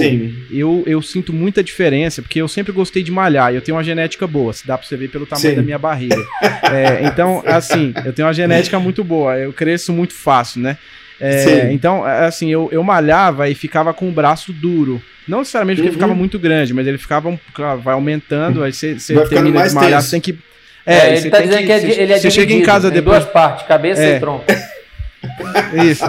eu, 0.50 0.82
eu 0.86 1.00
sinto 1.00 1.32
muita 1.32 1.62
diferença, 1.62 2.20
porque 2.20 2.40
eu 2.40 2.48
sempre 2.48 2.70
gostei 2.70 3.02
de 3.02 3.10
malhar, 3.10 3.52
e 3.52 3.56
eu 3.56 3.62
tenho 3.62 3.76
uma 3.76 3.84
genética 3.84 4.26
boa, 4.26 4.52
se 4.52 4.66
dá 4.66 4.76
pra 4.76 4.86
você 4.86 4.96
ver 4.96 5.08
pelo 5.08 5.24
tamanho 5.24 5.50
Sim. 5.50 5.56
da 5.56 5.62
minha 5.62 5.78
barriga. 5.78 6.22
é, 6.70 7.06
então, 7.06 7.42
assim, 7.46 7.94
eu 8.04 8.12
tenho 8.12 8.28
uma 8.28 8.34
genética 8.34 8.78
muito 8.78 9.02
boa, 9.02 9.38
eu 9.38 9.52
cresço 9.52 9.92
muito 9.92 10.12
fácil, 10.12 10.60
né? 10.60 10.76
É, 11.20 11.72
então, 11.72 12.04
assim, 12.04 12.48
eu, 12.48 12.68
eu 12.70 12.82
malhava 12.84 13.48
e 13.48 13.54
ficava 13.54 13.92
com 13.92 14.08
o 14.08 14.12
braço 14.12 14.52
duro. 14.52 15.02
Não 15.26 15.40
necessariamente 15.40 15.78
porque 15.78 15.88
uhum. 15.88 15.94
ficava 15.94 16.14
muito 16.14 16.38
grande, 16.38 16.72
mas 16.72 16.86
ele 16.86 16.96
ficava 16.96 17.28
um, 17.28 17.38
vai 17.82 17.94
aumentando, 17.94 18.62
aí 18.62 18.72
você, 18.72 18.98
você 18.98 19.14
termina 19.28 19.66
de 19.66 19.74
malhar, 19.74 20.00
você 20.00 20.12
tem 20.12 20.20
que. 20.20 20.38
É, 20.86 21.16
ele 21.16 21.28
tá 21.28 21.40
dizendo 21.40 21.58
que, 21.58 21.66
que 21.66 21.72
é, 21.72 22.02
ele 22.02 22.12
é 22.12 22.18
Você 22.18 22.30
chega 22.30 22.54
em 22.54 22.62
casa 22.62 22.90
depois. 22.90 23.18
duas 23.18 23.32
partes, 23.32 23.66
cabeça 23.66 24.02
é. 24.02 24.16
e 24.16 24.20
tronco. 24.20 24.44
Isso. 25.84 26.04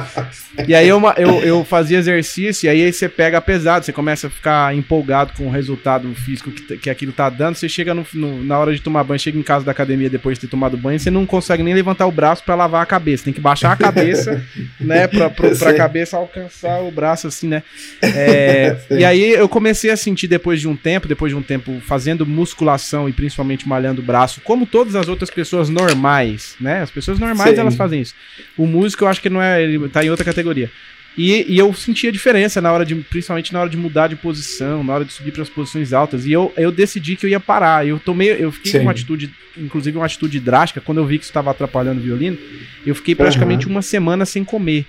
E 0.67 0.75
aí 0.75 0.87
eu, 0.87 1.01
eu, 1.17 1.39
eu, 1.39 1.63
fazia 1.63 1.97
exercício, 1.97 2.67
e 2.67 2.69
aí 2.69 2.93
você 2.93 3.09
pega 3.09 3.41
pesado, 3.41 3.85
você 3.85 3.91
começa 3.91 4.27
a 4.27 4.29
ficar 4.29 4.75
empolgado 4.75 5.33
com 5.35 5.47
o 5.47 5.49
resultado 5.49 6.13
físico 6.13 6.51
que, 6.51 6.77
que 6.77 6.89
aquilo 6.89 7.11
tá 7.11 7.29
dando. 7.29 7.55
Você 7.55 7.67
chega 7.67 7.93
no, 7.93 8.05
no, 8.13 8.43
na 8.43 8.57
hora 8.57 8.73
de 8.73 8.81
tomar 8.81 9.03
banho, 9.03 9.19
chega 9.19 9.37
em 9.37 9.43
casa 9.43 9.65
da 9.65 9.71
academia 9.71 10.09
depois 10.09 10.37
de 10.37 10.41
ter 10.41 10.51
tomado 10.51 10.77
banho, 10.77 10.99
você 10.99 11.09
não 11.09 11.25
consegue 11.25 11.63
nem 11.63 11.73
levantar 11.73 12.05
o 12.07 12.11
braço 12.11 12.43
para 12.43 12.55
lavar 12.55 12.83
a 12.83 12.85
cabeça. 12.85 13.23
Tem 13.23 13.33
que 13.33 13.41
baixar 13.41 13.71
a 13.71 13.75
cabeça, 13.75 14.43
né? 14.79 15.07
Pra, 15.07 15.29
pra, 15.29 15.55
pra 15.55 15.73
cabeça 15.73 16.17
alcançar 16.17 16.81
o 16.81 16.91
braço, 16.91 17.27
assim, 17.27 17.47
né? 17.47 17.63
É, 18.01 18.77
e 18.91 19.05
aí 19.05 19.31
eu 19.31 19.49
comecei 19.49 19.89
a 19.89 19.97
sentir 19.97 20.27
depois 20.27 20.59
de 20.59 20.67
um 20.67 20.75
tempo, 20.75 21.07
depois 21.07 21.31
de 21.31 21.37
um 21.37 21.43
tempo 21.43 21.79
fazendo 21.81 22.25
musculação 22.25 23.09
e 23.09 23.13
principalmente 23.13 23.67
malhando 23.67 24.01
o 24.01 24.05
braço, 24.05 24.41
como 24.41 24.65
todas 24.65 24.95
as 24.95 25.07
outras 25.07 25.29
pessoas 25.29 25.69
normais, 25.69 26.55
né? 26.59 26.81
As 26.81 26.91
pessoas 26.91 27.17
normais 27.17 27.55
Sim. 27.55 27.61
elas 27.61 27.75
fazem 27.75 28.01
isso. 28.01 28.13
O 28.57 28.67
músico 28.67 28.98
eu 29.03 29.07
acho 29.07 29.21
que 29.21 29.29
não 29.29 29.41
é, 29.41 29.63
ele 29.63 29.89
tá 29.89 30.03
em 30.03 30.09
outra 30.09 30.25
categoria. 30.25 30.69
E, 31.17 31.53
e, 31.53 31.57
eu 31.57 31.73
sentia 31.73 32.11
diferença 32.11 32.61
na 32.61 32.71
hora 32.71 32.85
de, 32.85 32.95
principalmente 32.95 33.51
na 33.51 33.59
hora 33.59 33.69
de 33.69 33.75
mudar 33.75 34.07
de 34.07 34.15
posição, 34.15 34.83
na 34.83 34.93
hora 34.93 35.03
de 35.03 35.11
subir 35.11 35.31
para 35.31 35.41
as 35.41 35.49
posições 35.49 35.91
altas. 35.91 36.25
E 36.25 36.31
eu, 36.31 36.53
eu 36.55 36.71
decidi 36.71 37.15
que 37.15 37.25
eu 37.25 37.29
ia 37.29 37.39
parar. 37.39 37.85
Eu 37.85 37.99
tomei, 37.99 38.37
eu 38.39 38.51
fiquei 38.51 38.71
Sim. 38.71 38.77
com 38.77 38.83
uma 38.85 38.91
atitude, 38.91 39.29
inclusive 39.57 39.97
uma 39.97 40.05
atitude 40.05 40.39
drástica, 40.39 40.79
quando 40.79 40.99
eu 40.99 41.05
vi 41.05 41.17
que 41.17 41.23
isso 41.23 41.31
estava 41.31 41.51
atrapalhando 41.51 41.99
o 41.99 42.03
violino, 42.03 42.37
eu 42.85 42.95
fiquei 42.95 43.15
praticamente 43.15 43.65
uhum. 43.65 43.73
uma 43.73 43.81
semana 43.81 44.25
sem 44.25 44.45
comer, 44.45 44.85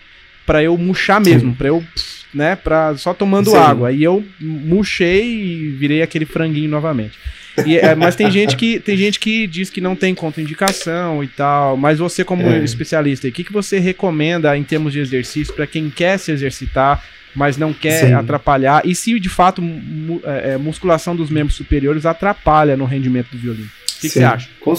para 0.46 0.62
eu 0.62 0.76
murchar 0.78 1.20
mesmo, 1.20 1.54
para 1.54 1.68
eu, 1.68 1.84
né, 2.32 2.54
para 2.54 2.96
só 2.96 3.12
tomando 3.12 3.50
Sim. 3.50 3.56
água. 3.56 3.90
E 3.90 4.02
eu 4.04 4.24
murchei 4.38 5.24
e 5.24 5.68
virei 5.70 6.02
aquele 6.02 6.26
franguinho 6.26 6.70
novamente. 6.70 7.18
E, 7.66 7.78
é, 7.78 7.94
mas 7.94 8.16
tem 8.16 8.30
gente, 8.30 8.56
que, 8.56 8.78
tem 8.78 8.96
gente 8.96 9.18
que 9.18 9.46
diz 9.46 9.70
que 9.70 9.80
não 9.80 9.96
tem 9.96 10.14
contraindicação 10.14 11.22
e 11.22 11.28
tal. 11.28 11.76
Mas 11.76 11.98
você, 11.98 12.24
como 12.24 12.42
é. 12.42 12.58
especialista, 12.58 13.28
o 13.28 13.32
que, 13.32 13.44
que 13.44 13.52
você 13.52 13.78
recomenda 13.78 14.56
em 14.56 14.62
termos 14.62 14.92
de 14.92 15.00
exercício 15.00 15.52
para 15.54 15.66
quem 15.66 15.90
quer 15.90 16.18
se 16.18 16.30
exercitar, 16.30 17.04
mas 17.34 17.56
não 17.56 17.72
quer 17.72 18.06
Sim. 18.06 18.12
atrapalhar? 18.12 18.82
E 18.84 18.94
se 18.94 19.18
de 19.18 19.28
fato 19.28 19.60
mu 19.60 20.20
é, 20.24 20.52
é, 20.52 20.56
musculação 20.56 21.14
dos 21.14 21.30
membros 21.30 21.56
superiores 21.56 22.06
atrapalha 22.06 22.76
no 22.76 22.84
rendimento 22.84 23.30
do 23.30 23.38
violino? 23.38 23.66
O 23.66 24.00
que, 24.00 24.08
que 24.08 24.08
você 24.08 24.24
acha? 24.24 24.48
Com, 24.60 24.74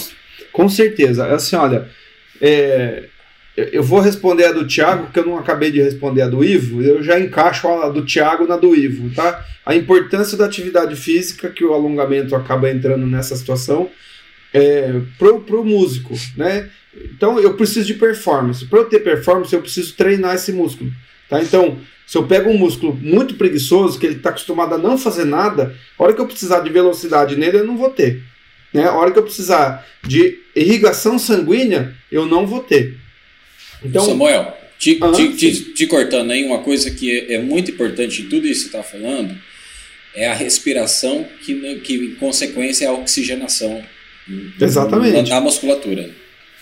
com 0.52 0.68
certeza. 0.68 1.26
Assim, 1.26 1.56
olha, 1.56 1.88
é, 2.40 3.04
eu 3.56 3.82
vou 3.82 4.00
responder 4.00 4.46
a 4.46 4.52
do 4.52 4.66
Thiago, 4.66 5.04
porque 5.04 5.18
eu 5.18 5.26
não 5.26 5.38
acabei 5.38 5.70
de 5.70 5.82
responder 5.82 6.22
a 6.22 6.28
do 6.28 6.42
Ivo, 6.42 6.82
eu 6.82 7.02
já 7.02 7.20
encaixo 7.20 7.68
a 7.68 7.88
do 7.88 8.04
Thiago 8.04 8.46
na 8.46 8.56
do 8.56 8.74
Ivo, 8.74 9.10
tá? 9.14 9.44
A 9.64 9.74
importância 9.74 10.36
da 10.38 10.46
atividade 10.46 10.96
física, 10.96 11.50
que 11.50 11.64
o 11.64 11.74
alongamento 11.74 12.34
acaba 12.34 12.70
entrando 12.70 13.06
nessa 13.06 13.36
situação. 13.36 13.90
é, 14.52 15.00
pro, 15.18 15.40
pro 15.40 15.64
músico, 15.64 16.14
né? 16.36 16.68
Então 16.94 17.40
eu 17.40 17.54
preciso 17.54 17.86
de 17.86 17.94
performance. 17.94 18.66
Para 18.66 18.80
eu 18.80 18.84
ter 18.84 19.00
performance, 19.00 19.52
eu 19.54 19.62
preciso 19.62 19.94
treinar 19.94 20.34
esse 20.34 20.52
músculo, 20.52 20.92
tá? 21.28 21.42
Então, 21.42 21.78
se 22.06 22.18
eu 22.18 22.24
pego 22.24 22.50
um 22.50 22.58
músculo 22.58 22.94
muito 22.94 23.34
preguiçoso, 23.36 23.98
que 23.98 24.04
ele 24.04 24.16
está 24.16 24.28
acostumado 24.30 24.74
a 24.74 24.78
não 24.78 24.98
fazer 24.98 25.24
nada, 25.24 25.74
a 25.98 26.02
hora 26.02 26.12
que 26.12 26.20
eu 26.20 26.26
precisar 26.26 26.60
de 26.60 26.70
velocidade 26.70 27.36
nele, 27.36 27.58
eu 27.58 27.66
não 27.66 27.76
vou 27.76 27.90
ter. 27.90 28.22
Né? 28.72 28.84
A 28.84 28.92
hora 28.92 29.10
que 29.10 29.18
eu 29.18 29.22
precisar 29.22 29.86
de 30.02 30.38
irrigação 30.54 31.18
sanguínea, 31.18 31.94
eu 32.10 32.26
não 32.26 32.46
vou 32.46 32.60
ter. 32.60 32.98
Então, 33.84 34.04
Samuel, 34.04 34.56
te, 34.78 34.98
ah, 35.00 35.12
te, 35.12 35.36
te, 35.36 35.72
te, 35.72 35.86
cortando 35.86 36.30
aí, 36.30 36.44
uma 36.44 36.58
coisa 36.58 36.90
que 36.90 37.10
é, 37.10 37.34
é 37.34 37.38
muito 37.38 37.70
importante 37.70 38.22
em 38.22 38.28
tudo 38.28 38.46
isso 38.46 38.64
que 38.64 38.70
você 38.70 38.76
está 38.78 38.82
falando 38.82 39.36
é 40.14 40.28
a 40.28 40.34
respiração, 40.34 41.26
que, 41.40 41.76
que 41.76 41.94
em 41.94 42.14
consequência 42.16 42.84
é 42.84 42.88
a 42.88 42.92
oxigenação 42.92 43.82
Exatamente. 44.60 45.30
na 45.30 45.40
musculatura. 45.40 46.10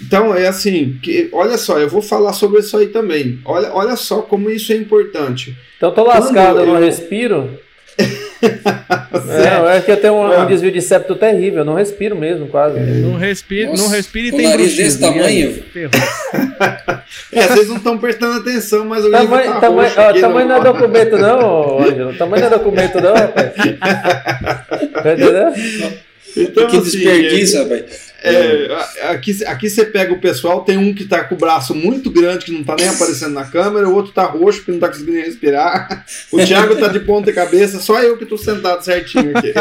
Então 0.01 0.35
é 0.35 0.47
assim, 0.47 0.99
que, 1.03 1.29
olha 1.33 1.59
só, 1.59 1.79
eu 1.79 1.89
vou 1.89 2.01
falar 2.01 2.33
sobre 2.33 2.61
isso 2.61 2.77
aí 2.77 2.89
também. 2.89 3.39
Olha, 3.45 3.73
olha 3.73 3.97
só 3.97 4.23
como 4.23 4.49
isso 4.51 4.73
é 4.73 4.77
importante. 4.77 5.55
Então 5.77 5.93
tô 5.93 6.05
lascado, 6.05 6.61
eu 6.61 6.67
não 6.67 6.81
respiro. 6.81 7.59
É, 7.99 9.59
eu 9.59 9.69
acho 9.69 9.85
que 9.85 9.93
eu 9.93 9.97
tenho 9.97 10.15
um, 10.15 10.43
um, 10.43 10.47
desvio 10.47 10.73
de 10.73 10.81
septo 10.81 11.15
terrível, 11.15 11.59
eu 11.61 11.65
não 11.65 11.75
respiro 11.75 12.17
mesmo, 12.17 12.47
quase. 12.49 12.79
É. 12.79 12.83
Não 12.83 13.17
respiro, 13.17 13.77
não 13.77 13.89
respiro 13.89 14.29
e 14.29 14.33
tem 14.33 14.49
nariz 14.49 14.77
desse 14.77 14.99
tamanho. 14.99 15.63
é, 17.33 17.47
vocês 17.47 17.69
não 17.69 17.77
estão 17.77 17.99
prestando 17.99 18.41
atenção, 18.41 18.85
mas 18.87 19.05
o 19.05 19.11
tamanho, 19.11 19.53
tá 19.53 19.61
tamanho, 19.61 19.93
ó, 19.97 20.13
tamanho 20.13 20.49
não 20.49 20.57
é 20.57 20.61
documento 20.61 21.19
não, 21.19 21.81
Ângelo. 21.81 22.15
Tamanho 22.15 22.43
não 22.43 22.49
é 22.49 22.59
documento 22.59 23.01
não, 23.01 23.15
rapaz. 23.15 23.53
Entendendo? 24.83 26.01
Então, 26.37 26.67
que 26.69 26.77
assim, 26.77 26.91
desperdício, 26.91 27.59
é, 27.59 27.63
rapaz. 27.63 28.10
É, 28.23 28.69
aqui, 29.11 29.45
aqui 29.45 29.71
você 29.71 29.85
pega 29.85 30.13
o 30.13 30.21
pessoal, 30.21 30.63
tem 30.63 30.77
um 30.77 30.95
que 30.95 31.07
tá 31.07 31.25
com 31.25 31.35
o 31.35 31.39
braço 31.39 31.75
muito 31.75 32.11
grande, 32.11 32.45
que 32.45 32.53
não 32.53 32.63
tá 32.63 32.77
nem 32.77 32.87
aparecendo 32.89 33.33
na 33.33 33.45
câmera, 33.45 33.89
o 33.89 33.95
outro 33.95 34.13
tá 34.13 34.25
roxo, 34.25 34.59
porque 34.59 34.73
não 34.73 34.79
tá 34.79 34.89
conseguindo 34.89 35.19
respirar. 35.19 36.05
O 36.31 36.45
Thiago 36.45 36.77
tá 36.77 36.89
de 36.89 37.01
ponta 37.01 37.33
cabeça, 37.33 37.81
só 37.81 38.03
eu 38.03 38.17
que 38.17 38.27
tô 38.27 38.37
sentado 38.37 38.85
certinho 38.85 39.33
aqui. 39.37 39.53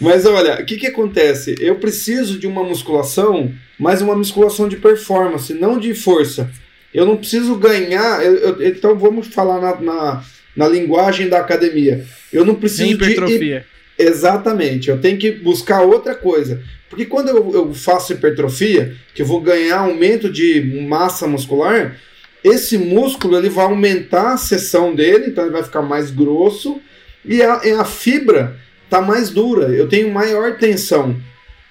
Mas 0.00 0.26
olha, 0.26 0.60
o 0.60 0.64
que, 0.64 0.76
que 0.76 0.86
acontece? 0.86 1.54
Eu 1.58 1.76
preciso 1.76 2.38
de 2.38 2.46
uma 2.46 2.62
musculação, 2.62 3.52
mas 3.78 4.02
uma 4.02 4.14
musculação 4.14 4.68
de 4.68 4.76
performance, 4.76 5.54
não 5.54 5.78
de 5.78 5.94
força. 5.94 6.50
Eu 6.92 7.06
não 7.06 7.16
preciso 7.16 7.56
ganhar. 7.56 8.24
Eu, 8.24 8.36
eu, 8.36 8.66
então 8.66 8.98
vamos 8.98 9.28
falar 9.28 9.60
na, 9.60 9.80
na, 9.80 10.24
na, 10.54 10.68
linguagem 10.68 11.28
da 11.28 11.40
academia. 11.40 12.04
Eu 12.32 12.44
não 12.44 12.54
preciso 12.54 12.92
hipertrofia. 12.92 13.60
de. 13.60 13.73
Exatamente, 13.98 14.90
eu 14.90 15.00
tenho 15.00 15.18
que 15.18 15.30
buscar 15.30 15.82
outra 15.82 16.14
coisa. 16.14 16.62
Porque 16.88 17.06
quando 17.06 17.28
eu, 17.28 17.52
eu 17.52 17.74
faço 17.74 18.12
hipertrofia, 18.12 18.94
que 19.14 19.22
eu 19.22 19.26
vou 19.26 19.40
ganhar 19.40 19.78
aumento 19.78 20.30
de 20.30 20.84
massa 20.86 21.26
muscular, 21.26 21.96
esse 22.42 22.76
músculo 22.76 23.38
ele 23.38 23.48
vai 23.48 23.64
aumentar 23.64 24.34
a 24.34 24.36
seção 24.36 24.94
dele, 24.94 25.26
então 25.28 25.44
ele 25.44 25.52
vai 25.52 25.62
ficar 25.62 25.82
mais 25.82 26.10
grosso 26.10 26.80
e 27.24 27.42
a, 27.42 27.80
a 27.80 27.84
fibra 27.84 28.56
está 28.84 29.00
mais 29.00 29.30
dura, 29.30 29.68
eu 29.70 29.88
tenho 29.88 30.12
maior 30.12 30.58
tensão. 30.58 31.16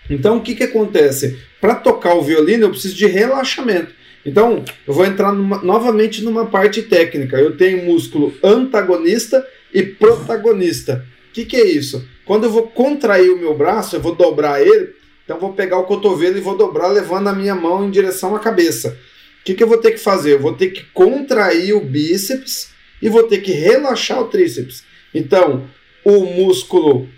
Então 0.09 0.37
o 0.37 0.41
que, 0.41 0.55
que 0.55 0.63
acontece? 0.63 1.39
Para 1.61 1.75
tocar 1.75 2.15
o 2.15 2.23
violino 2.23 2.65
eu 2.65 2.71
preciso 2.71 2.95
de 2.95 3.05
relaxamento. 3.05 3.93
Então 4.25 4.63
eu 4.87 4.93
vou 4.93 5.05
entrar 5.05 5.31
numa, 5.31 5.61
novamente 5.61 6.23
numa 6.23 6.47
parte 6.47 6.81
técnica. 6.81 7.37
Eu 7.37 7.55
tenho 7.55 7.85
músculo 7.85 8.33
antagonista 8.43 9.45
e 9.73 9.83
protagonista. 9.83 11.05
O 11.33 11.35
que, 11.35 11.45
que 11.45 11.57
é 11.57 11.65
isso? 11.65 12.07
Quando 12.25 12.43
eu 12.43 12.51
vou 12.51 12.67
contrair 12.67 13.31
o 13.31 13.39
meu 13.39 13.57
braço, 13.57 13.95
eu 13.95 13.99
vou 13.99 14.13
dobrar 14.13 14.61
ele, 14.61 14.93
então 15.23 15.39
vou 15.39 15.53
pegar 15.53 15.79
o 15.79 15.85
cotovelo 15.85 16.37
e 16.37 16.41
vou 16.41 16.55
dobrar 16.55 16.89
levando 16.89 17.27
a 17.27 17.33
minha 17.33 17.55
mão 17.55 17.83
em 17.83 17.89
direção 17.89 18.35
à 18.35 18.39
cabeça. 18.39 18.95
O 19.41 19.43
que, 19.43 19.55
que 19.55 19.63
eu 19.63 19.67
vou 19.67 19.79
ter 19.79 19.93
que 19.93 19.97
fazer? 19.97 20.33
Eu 20.33 20.39
vou 20.39 20.53
ter 20.53 20.67
que 20.67 20.83
contrair 20.93 21.73
o 21.73 21.83
bíceps 21.83 22.69
e 23.01 23.09
vou 23.09 23.23
ter 23.23 23.39
que 23.39 23.51
relaxar 23.51 24.21
o 24.21 24.27
tríceps. 24.27 24.83
Então, 25.11 25.67
o 26.05 26.23
músculo, 26.23 27.09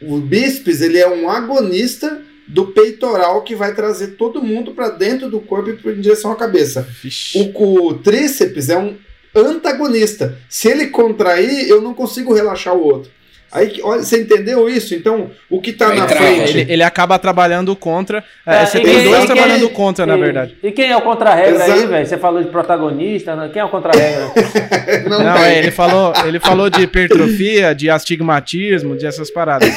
o 0.00 0.16
bíceps, 0.16 0.80
ele 0.80 0.96
é 0.96 1.06
um 1.06 1.28
agonista 1.28 2.22
do 2.48 2.68
peitoral 2.68 3.42
que 3.42 3.54
vai 3.54 3.74
trazer 3.74 4.16
todo 4.16 4.42
mundo 4.42 4.72
para 4.72 4.88
dentro 4.88 5.28
do 5.28 5.38
corpo 5.38 5.68
e 5.68 5.92
em 5.92 6.00
direção 6.00 6.32
à 6.32 6.36
cabeça. 6.36 6.88
O, 7.34 7.88
o 7.88 7.98
tríceps 7.98 8.70
é 8.70 8.78
um 8.78 8.96
antagonista. 9.36 10.38
Se 10.48 10.66
ele 10.66 10.86
contrair, 10.86 11.68
eu 11.68 11.82
não 11.82 11.92
consigo 11.92 12.32
relaxar 12.32 12.74
o 12.74 12.82
outro. 12.82 13.19
Aí, 13.52 13.80
olha, 13.82 14.02
você 14.02 14.20
entendeu 14.20 14.68
isso? 14.68 14.94
Então, 14.94 15.30
o 15.48 15.60
que 15.60 15.70
está 15.70 15.92
na 15.92 16.06
frente. 16.06 16.56
Ele, 16.56 16.72
ele, 16.72 16.82
acaba 16.84 17.18
trabalhando 17.18 17.74
contra. 17.74 18.22
É, 18.46 18.62
é, 18.62 18.66
você 18.66 18.78
tem 18.78 19.02
dois 19.02 19.24
trabalhando 19.24 19.66
quem, 19.66 19.74
contra, 19.74 20.06
na 20.06 20.16
verdade. 20.16 20.56
E 20.62 20.70
quem 20.70 20.90
é 20.90 20.96
o 20.96 21.02
contra-regra 21.02 21.64
aí, 21.64 21.86
velho? 21.86 22.06
Você 22.06 22.16
falou 22.16 22.40
de 22.42 22.48
protagonista, 22.48 23.34
né? 23.34 23.50
quem 23.52 23.60
é 23.60 23.64
o 23.64 23.68
contra-regra? 23.68 24.30
não, 25.10 25.18
não 25.18 25.36
é, 25.36 25.58
ele 25.58 25.72
falou, 25.72 26.12
ele 26.24 26.38
falou 26.38 26.70
de 26.70 26.82
hipertrofia, 26.82 27.74
de 27.74 27.90
astigmatismo, 27.90 28.96
de 28.96 29.04
essas 29.04 29.30
paradas. 29.32 29.68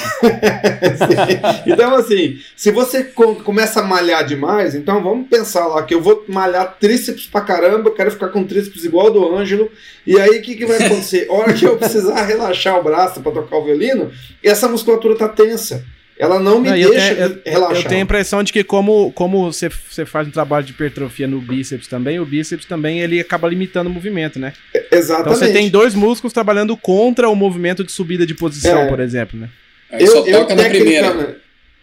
então, 1.66 1.96
assim, 1.96 2.38
se 2.56 2.70
você 2.70 3.04
começa 3.44 3.80
a 3.80 3.84
malhar 3.84 4.24
demais, 4.24 4.76
então 4.76 5.02
vamos 5.02 5.28
pensar 5.28 5.66
lá 5.66 5.82
que 5.82 5.96
eu 5.96 6.02
vou 6.02 6.24
malhar 6.28 6.78
tríceps 6.80 7.26
pra 7.26 7.42
caramba, 7.42 7.90
quero 7.90 8.12
ficar 8.12 8.28
com 8.28 8.44
tríceps 8.44 8.86
igual 8.86 9.10
do 9.10 9.36
Ângelo, 9.36 9.72
e 10.06 10.20
aí 10.20 10.38
o 10.38 10.42
que, 10.42 10.56
que 10.56 10.66
vai 10.66 10.78
acontecer? 10.78 11.28
A 11.30 11.34
hora 11.34 11.54
que 11.54 11.66
eu 11.66 11.78
precisar 11.78 12.22
relaxar 12.26 12.78
o 12.78 12.84
braço 12.84 13.22
para 13.22 13.32
tocar 13.32 13.58
o 13.58 13.63
violino, 13.64 14.12
essa 14.44 14.68
musculatura 14.68 15.16
tá 15.16 15.28
tensa. 15.28 15.86
Ela 16.18 16.40
não 16.40 16.62
me 16.62 16.70
não, 16.70 16.76
deixa 16.76 17.14
eu 17.14 17.30
tenho, 17.30 17.42
relaxar. 17.46 17.78
Eu 17.78 17.90
tenho 17.90 18.02
a 18.02 18.04
impressão 18.04 18.44
de 18.44 18.54
que 18.54 18.64
como, 18.64 19.12
como 19.14 19.52
você, 19.52 19.68
você 19.70 20.06
faz 20.06 20.28
um 20.28 20.32
trabalho 20.32 20.66
de 20.66 20.72
hipertrofia 20.72 21.28
no 21.28 21.42
bíceps 21.42 21.88
também, 21.88 22.20
o 22.20 22.26
bíceps 22.26 22.66
também 22.66 23.00
ele 23.00 23.20
acaba 23.20 23.48
limitando 23.48 23.90
o 23.90 23.94
movimento, 23.94 24.38
né? 24.38 24.54
Exatamente. 24.92 25.22
Então 25.22 25.36
você 25.36 25.52
tem 25.52 25.70
dois 25.70 25.96
músculos 25.96 26.32
trabalhando 26.32 26.78
contra 26.78 27.28
o 27.28 27.36
movimento 27.36 27.84
de 27.84 27.92
subida 27.92 28.26
de 28.26 28.36
posição, 28.36 28.84
é. 28.84 28.88
por 28.88 29.00
exemplo, 29.00 29.40
né? 29.40 29.50
Aí 29.92 30.06
eu, 30.06 30.12
só 30.12 30.22
toca 30.22 30.54
eu, 30.54 30.56
na 30.56 30.70
primeira. 30.70 31.38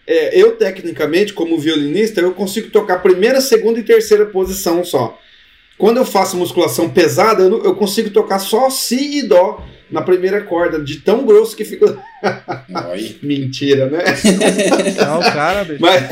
É, 0.07 0.41
eu, 0.41 0.53
tecnicamente, 0.53 1.33
como 1.33 1.59
violinista, 1.59 2.21
eu 2.21 2.31
consigo 2.33 2.69
tocar 2.69 3.01
primeira, 3.01 3.39
segunda 3.39 3.79
e 3.79 3.83
terceira 3.83 4.25
posição 4.25 4.83
só. 4.83 5.19
Quando 5.77 5.97
eu 5.97 6.05
faço 6.05 6.37
musculação 6.37 6.89
pesada, 6.89 7.43
eu, 7.43 7.63
eu 7.63 7.75
consigo 7.75 8.09
tocar 8.09 8.39
só 8.39 8.69
si 8.69 9.19
e 9.19 9.23
dó 9.23 9.65
na 9.91 10.01
primeira 10.01 10.41
corda, 10.41 10.79
de 10.79 10.97
tão 10.97 11.25
grosso 11.25 11.55
que 11.55 11.65
fica. 11.65 11.97
Mentira, 13.21 13.87
né? 13.87 14.03
Não, 14.97 15.19
cara, 15.19 15.63
bicho. 15.65 15.81
Mas, 15.81 16.03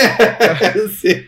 assim, 0.76 1.24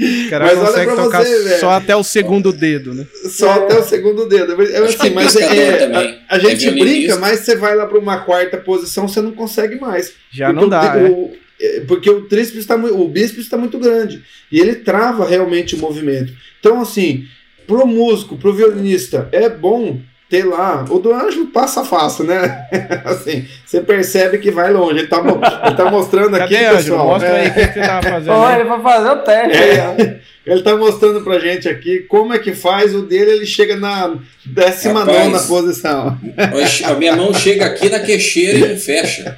o 0.26 0.30
cara 0.30 0.46
mas 0.46 0.58
consegue 0.58 0.96
tocar 0.96 1.24
você, 1.24 1.58
só 1.58 1.70
até 1.72 1.94
o 1.94 2.02
segundo 2.02 2.52
dedo, 2.52 2.94
né? 2.94 3.06
Só 3.28 3.50
até 3.50 3.78
o 3.78 3.84
segundo 3.84 4.26
dedo. 4.26 4.62
É, 4.62 4.78
assim, 4.78 5.10
mas 5.10 5.36
é, 5.36 6.20
a, 6.28 6.36
a, 6.36 6.38
gente 6.38 6.68
é 6.68 6.70
brinca, 6.72 7.16
mas 7.16 7.40
você 7.40 7.54
vai 7.54 7.76
lá 7.76 7.86
para 7.86 7.98
uma 7.98 8.18
quarta 8.20 8.56
posição, 8.56 9.06
você 9.06 9.20
não 9.20 9.32
consegue 9.32 9.78
mais. 9.78 10.14
Já 10.32 10.52
não 10.52 10.68
dá. 10.68 10.96
O, 10.96 11.32
é. 11.60 11.80
Porque 11.80 12.08
o 12.08 12.22
tríceps 12.22 12.60
está 12.60 12.76
o 12.76 13.06
bíceps 13.06 13.44
está 13.44 13.58
muito 13.58 13.78
grande 13.78 14.22
e 14.50 14.58
ele 14.58 14.76
trava 14.76 15.28
realmente 15.28 15.74
o 15.74 15.78
movimento. 15.78 16.32
Então, 16.58 16.80
assim, 16.80 17.26
pro 17.66 17.86
músico, 17.86 18.38
pro 18.38 18.54
violinista, 18.54 19.28
é 19.30 19.48
bom 19.48 20.00
ter 20.30 20.44
lá. 20.44 20.84
O 20.88 21.00
do 21.00 21.12
Anjo 21.12 21.46
passa 21.46 21.84
fácil, 21.84 22.24
né? 22.24 22.68
assim, 23.04 23.44
você 23.66 23.80
percebe 23.80 24.38
que 24.38 24.52
vai 24.52 24.72
longe. 24.72 25.00
Ele 25.00 25.08
tá, 25.08 25.20
ele 25.66 25.76
tá 25.76 25.90
mostrando 25.90 26.36
aqui, 26.36 26.54
Cadê, 26.54 26.76
pessoal. 26.76 27.06
Mostra 27.08 27.34
aí 27.34 27.48
o 27.48 27.52
que 27.52 27.64
você 27.64 27.80
tava 27.80 28.02
fazendo. 28.08 28.36
Oh, 28.36 28.50
ele 28.50 28.64
vai 28.64 28.80
fazer 28.80 29.10
o 29.10 29.16
teste 29.16 29.58
é, 29.58 30.20
Ele 30.46 30.62
tá 30.62 30.76
mostrando 30.76 31.22
pra 31.22 31.40
gente 31.40 31.68
aqui 31.68 32.00
como 32.08 32.32
é 32.32 32.38
que 32.38 32.54
faz. 32.54 32.94
O 32.94 33.02
dele, 33.02 33.32
ele 33.32 33.46
chega 33.46 33.76
na 33.76 34.16
19 34.46 35.48
posição. 35.48 36.16
A 36.86 36.94
minha 36.94 37.16
mão 37.16 37.34
chega 37.34 37.66
aqui 37.66 37.88
na 37.88 37.98
queixeira 37.98 38.72
e 38.72 38.78
fecha. 38.78 39.36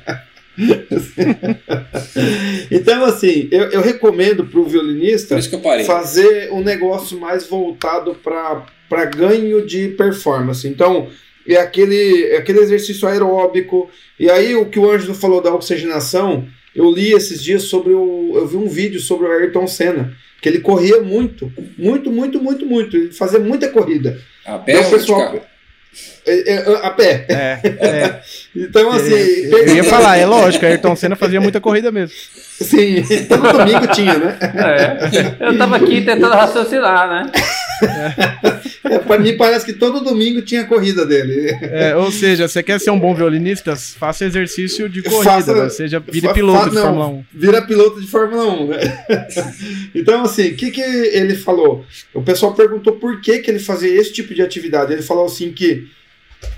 então, 2.70 3.07
assim, 3.07 3.49
eu, 3.51 3.70
eu 3.70 3.80
recomendo 3.80 4.45
para 4.45 4.61
o 4.61 4.66
violinista 4.66 5.38
fazer 5.86 6.53
um 6.53 6.62
negócio 6.62 7.18
mais 7.18 7.47
voltado 7.47 8.14
para 8.22 8.66
para 8.93 9.07
ganho 9.07 9.66
de 9.66 9.88
performance. 9.88 10.68
Então, 10.68 11.09
é 11.49 11.57
aquele, 11.57 12.26
é 12.26 12.36
aquele 12.36 12.59
exercício 12.59 13.09
aeróbico. 13.09 13.88
E 14.20 14.30
aí, 14.30 14.55
o 14.55 14.66
que 14.66 14.78
o 14.78 14.90
Ângelo 14.90 15.14
falou 15.14 15.40
da 15.40 15.55
oxigenação, 15.55 16.47
eu 16.76 16.90
li 16.90 17.11
esses 17.11 17.43
dias 17.43 17.62
sobre 17.62 17.95
o. 17.95 18.32
Eu 18.34 18.47
vi 18.47 18.57
um 18.59 18.68
vídeo 18.68 19.01
sobre 19.01 19.26
o 19.26 19.32
Ayrton 19.32 19.66
Senna, 19.66 20.14
que 20.43 20.49
ele 20.51 20.61
corria 20.61 21.01
muito, 21.01 21.51
muito, 21.78 22.12
muito, 22.12 22.38
muito, 22.38 22.66
muito. 22.66 22.95
Ele 22.95 23.12
fazia 23.12 23.38
muita 23.38 23.70
corrida. 23.70 24.20
A 24.45 24.59
pé 24.59 24.78
então, 24.78 24.90
pessoal, 24.90 25.22
É, 25.34 25.36
é, 25.38 25.43
a 26.83 26.91
pé. 26.91 27.27
É, 27.29 27.61
é. 27.64 28.20
Então, 28.55 28.93
assim. 28.93 29.09
Eu, 29.14 29.59
eu 29.66 29.77
ia 29.77 29.85
falar, 29.85 30.18
é 30.18 30.27
lógico, 30.27 30.66
Ayrton 30.66 30.95
Senna 30.95 31.16
fazia 31.16 31.41
muita 31.41 31.59
corrida 31.59 31.91
mesmo. 31.91 32.14
Sim, 32.61 33.03
todo 33.27 33.51
domingo 33.51 33.87
tinha, 33.95 34.12
né? 34.18 34.39
É. 35.41 35.47
Eu 35.49 35.57
tava 35.57 35.77
aqui 35.77 36.03
tentando 36.03 36.35
raciocinar, 36.35 37.09
né? 37.09 37.33
É, 38.85 38.99
pra 38.99 39.18
mim 39.18 39.37
parece 39.37 39.64
que 39.64 39.73
todo 39.73 40.01
domingo 40.05 40.43
tinha 40.43 40.64
corrida 40.64 41.07
dele. 41.07 41.57
É, 41.62 41.97
ou 41.97 42.12
seja, 42.12 42.47
você 42.47 42.62
quer 42.62 42.79
ser 42.79 42.91
um 42.91 42.99
bom 42.99 43.14
violinista? 43.14 43.75
Faça 43.75 44.25
exercício 44.27 44.87
de 44.89 45.03
corrida, 45.03 45.31
Faça- 45.33 45.53
ou 45.64 45.70
seja, 45.70 45.99
vire 46.01 46.27
Fa- 46.27 46.35
piloto 46.35 46.64
fa- 46.64 46.68
de 46.68 46.75
não, 46.75 46.83
Fórmula 46.83 47.07
1. 47.09 47.25
Vira 47.33 47.62
piloto 47.62 48.01
de 48.01 48.07
Fórmula 48.07 48.45
1, 48.53 48.66
né? 48.68 48.79
então, 49.95 50.23
assim, 50.23 50.49
o 50.51 50.57
que, 50.57 50.70
que 50.70 50.81
ele 50.81 51.35
falou? 51.37 51.85
O 52.12 52.23
pessoal 52.23 52.53
perguntou 52.55 52.95
por 52.95 53.20
que, 53.20 53.39
que 53.39 53.51
ele 53.51 53.59
fazia 53.61 53.93
esse 53.99 54.12
tipo 54.12 54.35
de 54.35 54.43
atividade. 54.43 54.93
Ele 54.93 55.03
falou 55.03 55.25
assim 55.27 55.53
que 55.53 55.87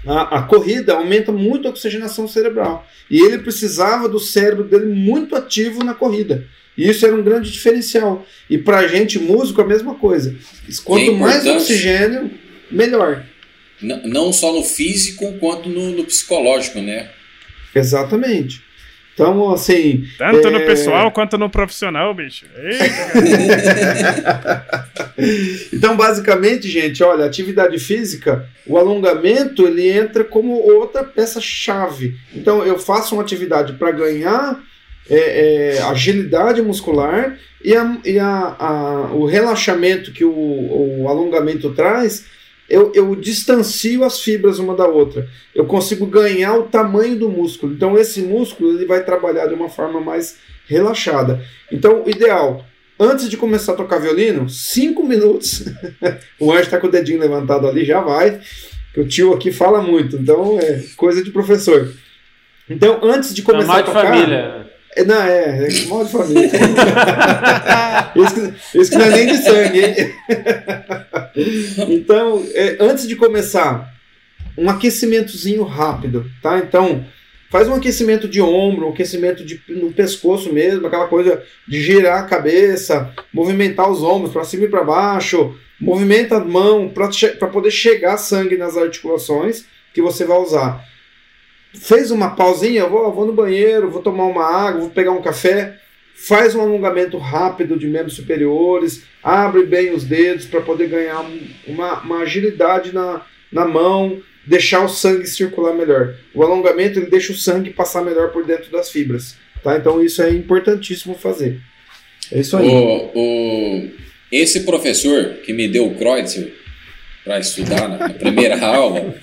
a, 0.07 0.39
a 0.39 0.43
corrida 0.43 0.95
aumenta 0.95 1.33
muito 1.33 1.67
a 1.67 1.71
oxigenação 1.71 2.27
cerebral. 2.29 2.87
E 3.11 3.21
ele 3.25 3.39
precisava 3.39 4.09
do 4.09 4.19
cérebro 4.19 4.65
dele 4.65 4.87
muito 4.87 5.35
ativo 5.37 5.83
na 5.85 5.95
corrida. 5.95 6.47
E 6.77 6.89
isso 6.89 7.07
era 7.07 7.15
um 7.15 7.23
grande 7.23 7.51
diferencial. 7.51 8.27
E 8.51 8.59
pra 8.59 8.87
gente, 8.89 9.19
músico, 9.19 9.61
a 9.61 9.67
mesma 9.67 9.95
coisa. 9.95 10.35
Quanto 10.85 11.13
mais 11.15 11.37
importante. 11.43 11.63
oxigênio, 11.63 12.31
melhor. 12.71 13.25
N- 13.81 14.03
não 14.09 14.33
só 14.33 14.53
no 14.53 14.63
físico 14.65 15.33
quanto 15.39 15.69
no, 15.69 15.93
no 15.93 16.05
psicológico, 16.05 16.81
né? 16.81 17.11
Exatamente. 17.75 18.63
Então, 19.15 19.53
assim. 19.53 20.05
Tanto 20.19 20.51
no 20.51 20.59
É. 20.59 20.67
pessoal 20.67 21.11
quanto 21.13 21.39
no 21.39 21.49
profissional, 21.49 22.13
bicho. 22.13 22.45
Eita, 22.57 22.85
Então, 25.73 25.97
basicamente, 25.97 26.69
gente, 26.69 27.03
olha, 27.03 27.25
atividade 27.25 27.79
física, 27.79 28.47
o 28.67 28.77
alongamento 28.77 29.67
ele 29.67 29.89
entra 29.89 30.25
como 30.25 30.53
outra 30.55 31.05
peça-chave. 31.05 32.17
Então, 32.35 32.65
eu 32.65 32.79
faço 32.79 33.15
uma 33.15 33.23
atividade 33.23 33.75
para 33.75 33.91
ganhar 33.93 34.61
é, 35.09 35.77
é, 35.77 35.83
agilidade 35.83 36.63
muscular 36.63 37.37
e, 37.63 37.77
a- 37.77 37.99
e 38.07 38.19
a- 38.19 38.57
a- 38.59 39.11
o 39.13 39.27
relaxamento 39.27 40.11
que 40.13 40.25
o, 40.25 40.33
o 41.03 41.07
alongamento 41.09 41.71
traz, 41.75 42.25
eu, 42.69 42.93
eu 42.95 43.15
distancio 43.15 44.05
as 44.05 44.21
fibras 44.21 44.59
uma 44.59 44.75
da 44.75 44.87
outra. 44.87 45.29
Eu 45.55 45.67
consigo 45.67 46.07
ganhar 46.07 46.57
o 46.57 46.65
tamanho 46.65 47.17
do 47.17 47.29
músculo. 47.29 47.73
Então, 47.73 47.99
esse 47.99 48.23
músculo 48.23 48.73
ele 48.73 48.87
vai 48.87 49.05
trabalhar 49.05 49.47
de 49.47 49.55
uma 49.55 49.69
forma 49.69 50.01
mais 50.01 50.39
relaxada. 50.67 51.45
Então, 51.71 52.03
o 52.05 52.11
ideal, 52.11 52.65
antes 52.99 53.29
de 53.29 53.37
começar 53.37 53.73
a 53.73 53.77
tocar 53.77 53.99
violino, 53.99 54.49
cinco 54.49 55.05
minutos. 55.05 55.65
o 56.41 56.53
anjo 56.53 56.63
está 56.63 56.79
com 56.79 56.87
o 56.87 56.91
dedinho 56.91 57.21
levantado 57.21 57.67
ali, 57.67 57.85
já 57.85 58.01
vai. 58.01 58.41
O 58.97 59.05
tio 59.05 59.35
aqui 59.35 59.51
fala 59.51 59.83
muito, 59.83 60.17
então 60.17 60.59
é 60.59 60.85
coisa 60.97 61.23
de 61.23 61.31
professor. 61.31 61.93
Então, 62.71 63.01
antes 63.03 63.35
de 63.35 63.43
começar 63.43 63.79
a 63.79 63.81
de 63.81 63.87
tocar. 63.87 64.07
família. 64.07 64.64
É, 64.97 65.05
Não, 65.05 65.23
é, 65.23 65.67
é 65.67 65.87
mal 65.87 66.05
de 66.05 66.13
família. 66.13 66.51
esse, 68.17 68.35
que, 68.35 68.79
esse 68.79 68.91
que 68.91 68.97
não 68.97 69.05
é 69.05 69.11
nem 69.11 69.27
de 69.27 69.37
sangue, 69.39 69.85
hein? 69.85 70.15
Então, 71.89 72.45
é, 72.55 72.77
antes 72.81 73.09
de 73.09 73.17
começar, 73.17 73.93
um 74.57 74.71
aquecimentozinho 74.71 75.65
rápido, 75.65 76.31
tá? 76.41 76.59
Então, 76.59 77.05
faz 77.51 77.69
um 77.69 77.75
aquecimento 77.75 78.29
de 78.29 78.41
ombro, 78.41 78.87
um 78.87 78.91
aquecimento 78.91 79.45
de, 79.45 79.61
no 79.69 79.93
pescoço 79.93 80.53
mesmo, 80.53 80.87
aquela 80.87 81.09
coisa 81.09 81.43
de 81.67 81.83
girar 81.83 82.21
a 82.21 82.27
cabeça, 82.27 83.13
movimentar 83.33 83.91
os 83.91 84.03
ombros 84.03 84.33
para 84.33 84.45
cima 84.45 84.65
e 84.65 84.69
para 84.69 84.85
baixo, 84.85 85.57
movimenta 85.81 86.37
a 86.37 86.45
mão 86.45 86.89
para 86.89 87.49
poder 87.49 87.71
chegar 87.73 88.17
sangue 88.17 88.57
nas 88.57 88.77
articulações 88.77 89.65
que 89.93 90.01
você 90.01 90.25
vai 90.25 90.39
usar 90.39 90.94
fez 91.75 92.11
uma 92.11 92.31
pausinha, 92.35 92.87
vou, 92.87 93.13
vou 93.13 93.27
no 93.27 93.33
banheiro, 93.33 93.91
vou 93.91 94.03
tomar 94.03 94.25
uma 94.27 94.45
água, 94.45 94.81
vou 94.81 94.91
pegar 94.91 95.13
um 95.13 95.23
café, 95.23 95.77
faz 96.15 96.55
um 96.55 96.61
alongamento 96.61 97.19
rápido 97.19 97.77
de 97.79 97.87
membros 97.87 98.15
superiores, 98.17 99.03
abre 99.23 99.65
bem 99.65 99.93
os 99.93 100.05
dedos 100.05 100.47
para 100.47 100.61
poder 100.61 100.89
ganhar 100.89 101.21
um- 101.21 101.41
uma, 101.67 102.01
uma 102.01 102.19
agilidade 102.19 102.95
na, 102.95 103.23
na 103.51 103.67
mão, 103.67 104.21
deixar 104.47 104.85
o 104.85 104.89
sangue 104.89 105.27
circular 105.27 105.73
melhor. 105.75 106.15
O 106.35 106.43
alongamento 106.43 106.99
ele 106.99 107.07
deixa 107.11 107.33
o 107.33 107.37
sangue 107.37 107.71
passar 107.71 108.03
melhor 108.05 108.31
por 108.31 108.45
dentro 108.45 108.71
das 108.71 108.91
fibras, 108.91 109.37
tá? 109.63 109.77
Então 109.77 110.03
isso 110.03 110.23
é 110.23 110.31
importantíssimo 110.31 111.15
fazer. 111.15 111.61
É 112.31 112.41
isso 112.41 112.57
aí. 112.57 112.69
O, 112.69 113.11
o- 113.15 113.91
esse 114.33 114.61
professor 114.61 115.35
que 115.45 115.53
me 115.53 115.69
deu 115.69 115.87
o 115.87 115.95
Kreutzer 115.97 116.53
para 117.25 117.39
estudar 117.39 117.89
na, 117.89 118.09
primeira 118.11 118.59
aula, 118.65 119.15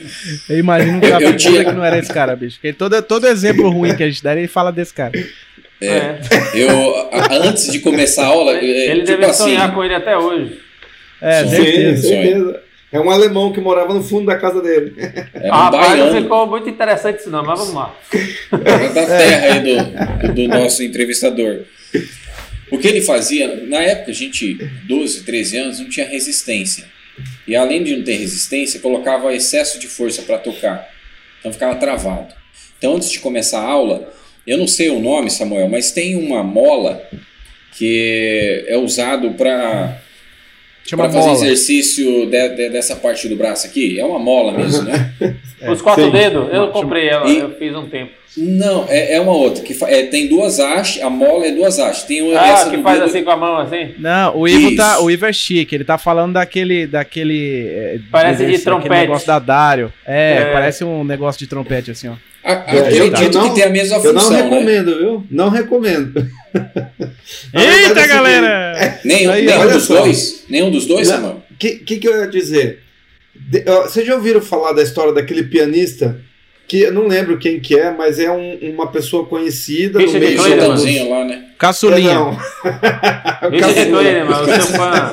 Eu 0.50 0.58
imagino 0.58 0.98
um 0.98 1.02
Eu- 1.04 1.20
eu 1.22 1.38
tinha- 1.38 1.64
que 1.64 1.72
não 1.72 1.84
era 1.86 1.98
esse 2.00 2.12
cara, 2.12 2.36
bicho. 2.36 2.56
Porque 2.58 2.74
todo, 2.74 3.00
todo 3.04 3.28
exemplo 3.28 3.70
ruim 3.70 3.96
que 3.96 4.04
a 4.04 4.08
gente 4.10 4.24
dá, 4.24 4.36
ele 4.36 4.48
fala 4.48 4.72
desse 4.72 4.94
cara. 4.94 5.12
É. 5.80 6.16
eu 6.54 6.96
a- 7.12 7.34
antes 7.48 7.72
de 7.72 7.80
começar 7.80 8.24
a 8.24 8.28
aula, 8.28 8.54
é, 8.58 8.64
Ele 8.92 9.02
tipo 9.02 9.06
deve 9.18 9.26
assim, 9.26 9.44
sonhar 9.44 9.74
com 9.74 9.84
ele 9.84 9.96
até 9.96 10.18
hoje. 10.18 10.60
É, 11.22 11.44
Sim. 11.44 11.50
certeza. 11.50 12.62
É 12.92 13.00
um 13.00 13.10
alemão 13.10 13.54
que 13.54 13.62
morava 13.62 13.94
no 13.94 14.04
fundo 14.04 14.26
da 14.26 14.36
casa 14.36 14.62
dele. 14.62 14.94
Ah, 15.36 15.48
um 15.48 15.50
rapaz, 15.50 15.90
não 15.92 15.98
baiano 16.08 16.22
ficou 16.22 16.46
muito 16.48 16.68
interessante 16.70 17.20
isso 17.20 17.30
não, 17.30 17.44
mas 17.46 17.58
vamos 17.58 17.74
lá. 17.74 17.96
da 18.94 19.06
terra 19.06 19.54
aí 19.54 19.60
do, 19.62 20.34
do 20.34 20.48
nosso 20.50 20.84
entrevistador. 20.84 21.62
O 22.70 22.78
que 22.78 22.88
ele 22.88 23.02
fazia, 23.02 23.64
na 23.68 23.78
época 23.82 24.12
a 24.12 24.14
gente, 24.14 24.56
12, 24.88 25.24
13 25.24 25.58
anos, 25.58 25.80
não 25.80 25.88
tinha 25.90 26.06
resistência. 26.08 26.86
E 27.52 27.56
além 27.58 27.84
de 27.84 27.98
não 27.98 28.04
ter 28.06 28.14
resistência, 28.14 28.80
colocava 28.80 29.36
excesso 29.36 29.78
de 29.78 29.86
força 29.86 30.22
para 30.22 30.38
tocar. 30.38 30.90
Então 31.38 31.52
ficava 31.52 31.76
travado. 31.76 32.34
Então 32.78 32.96
antes 32.96 33.12
de 33.12 33.20
começar 33.20 33.60
a 33.60 33.70
aula, 33.70 34.10
eu 34.48 34.58
não 34.58 34.66
sei 34.66 34.90
o 34.90 35.02
nome, 35.02 35.30
Samuel, 35.30 35.68
mas 35.68 35.92
tem 35.92 36.16
uma 36.16 36.46
mola 36.46 37.06
que 37.78 38.64
é 38.70 38.78
usado 38.78 39.32
para 39.32 40.02
Chama 40.86 41.04
para 41.04 41.14
fazer 41.14 41.28
mola. 41.30 41.46
exercício 41.46 42.26
de- 42.26 42.50
de- 42.50 42.70
dessa 42.70 42.96
parte 42.96 43.28
do 43.30 43.36
braço 43.36 43.66
aqui. 43.68 44.00
É 44.00 44.04
uma 44.06 44.20
mola 44.20 44.52
mesmo, 44.52 44.84
né? 44.84 45.12
Os 45.72 45.82
quatro 45.82 46.06
sim. 46.06 46.12
dedos, 46.12 46.48
eu 46.52 46.68
comprei 46.70 47.08
ela, 47.08 47.28
E- 47.30 47.38
eu 47.40 47.52
fiz 47.58 47.74
um 47.76 47.88
tempo. 47.88 48.12
Não, 48.38 48.86
é, 48.88 49.16
é 49.16 49.22
uma 49.22 49.34
outra. 49.34 49.62
que 49.62 49.76
é, 49.86 50.04
Tem 50.08 50.28
duas 50.30 50.58
hastes, 50.60 51.02
a 51.04 51.10
mola 51.10 51.46
é 51.46 51.52
duas 51.52 51.78
hastes. 51.80 52.06
Tem 52.06 52.22
uma- 52.22 52.40
Ah, 52.40 52.48
essa 52.48 52.70
que 52.70 52.78
faz 52.82 53.00
dedo- 53.00 53.10
assim 53.10 53.24
com 53.26 53.30
a 53.32 53.36
mão, 53.38 53.58
assim. 53.58 53.90
Não, 54.00 54.38
o 54.38 54.48
Ivo, 54.48 54.74
tá, 54.76 55.02
o 55.02 55.12
Ivo 55.12 55.26
é 55.26 55.34
chique, 55.34 55.76
ele 55.76 55.84
tá 55.84 55.98
falando 55.98 56.34
daquele. 56.34 56.88
daquele 56.88 57.68
é, 57.68 58.00
Parece 58.10 58.46
de 58.46 58.58
trompete. 58.60 58.90
negócio 59.02 59.28
da 59.28 59.38
Dário. 59.38 59.92
É, 60.06 60.38
É. 60.44 60.54
parece 60.54 60.84
um 60.86 61.04
negócio 61.04 61.38
de 61.40 61.48
trompete 61.48 61.92
assim, 61.92 62.08
ó. 62.08 62.14
A- 62.44 62.54
É, 62.76 62.76
eu- 62.78 63.06
Acredito 63.08 63.22
eu 63.38 63.42
não- 63.42 63.50
que 63.50 63.56
tem 63.56 63.64
a 63.64 63.70
mesma 63.70 63.98
Eu 63.98 64.14
não 64.14 64.22
função, 64.22 64.38
né? 64.38 64.44
recomendo, 64.44 64.98
viu? 64.98 65.24
Não 65.30 65.50
recomendo. 65.50 66.28
Eita, 67.54 68.00
assim, 68.00 68.08
galera! 68.10 69.00
Nenhum, 69.06 69.32
Aí, 69.32 69.46
nenhum 69.46 69.68
dos 69.72 69.84
só. 69.84 70.02
dois? 70.02 70.44
Nenhum 70.50 70.72
dos 70.72 70.86
dois, 70.86 71.08
Não. 71.08 71.16
Samuel? 71.16 71.44
O 71.52 71.56
que, 71.58 71.76
que, 71.76 71.98
que 71.98 72.08
eu 72.08 72.20
ia 72.20 72.28
dizer? 72.28 72.80
De- 73.36 73.64
ó, 73.68 73.84
vocês 73.84 74.06
já 74.06 74.16
ouviram 74.16 74.42
falar 74.42 74.74
da 74.74 74.82
história 74.82 75.14
daquele 75.14 75.44
pianista? 75.44 76.20
Que 76.68 76.82
eu 76.84 76.94
não 76.94 77.08
lembro 77.08 77.38
quem 77.38 77.60
que 77.60 77.78
é, 77.78 77.92
mas 77.92 78.18
é 78.18 78.32
um- 78.32 78.58
uma 78.74 78.88
pessoa 78.92 79.26
conhecida 79.26 80.00
no 80.00 80.06
Richard 80.06 80.26
meio 80.26 80.38
Clayton, 80.38 80.56
dos- 80.56 80.82
Chitãozinho 80.82 81.10
lá, 81.10 81.26
né? 81.26 81.44
É, 81.48 81.52
Caçulinha. 81.60 82.14
não. 82.16 82.30
O 82.32 83.50
Richard. 83.50 83.90
Clayton, 83.90 84.42
o 84.42 84.46
seu 84.46 84.62
fã. 84.78 85.12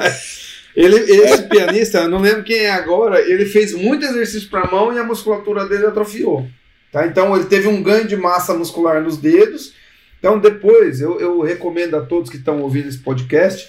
Ele, 0.77 0.97
esse 0.97 1.43
pianista, 1.49 1.99
eu 1.99 2.09
não 2.09 2.21
lembro 2.21 2.45
quem 2.45 2.59
é 2.61 2.71
agora, 2.71 3.21
ele 3.21 3.45
fez 3.47 3.75
muito 3.75 4.05
exercício 4.07 4.49
para 4.49 4.61
a 4.61 4.71
mão 4.71 4.95
e 4.95 4.99
a 4.99 5.03
musculatura 5.05 5.67
dele 5.67 5.87
atrofiou. 5.87 6.47
Tá? 6.93 7.07
Então 7.07 7.35
ele 7.37 7.47
teve 7.47 7.69
um 7.69 7.83
ganho 7.83 8.07
de 8.07 8.17
massa 8.17 8.55
muscular 8.55 9.03
nos 9.03 9.17
dedos. 9.17 9.75
Então 10.19 10.39
depois 10.39 11.01
eu, 11.01 11.21
eu 11.21 11.41
recomendo 11.41 11.97
a 11.97 12.01
todos 12.01 12.31
que 12.31 12.37
estão 12.37 12.61
ouvindo 12.61 12.89
esse 12.89 12.99
podcast 12.99 13.69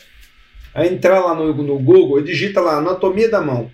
a 0.73 0.85
entrar 0.85 1.19
lá 1.19 1.33
no, 1.33 1.53
no 1.53 1.79
Google 1.79 2.19
e 2.19 2.23
digita 2.23 2.61
lá 2.61 2.77
anatomia 2.77 3.29
da 3.29 3.41
mão. 3.41 3.71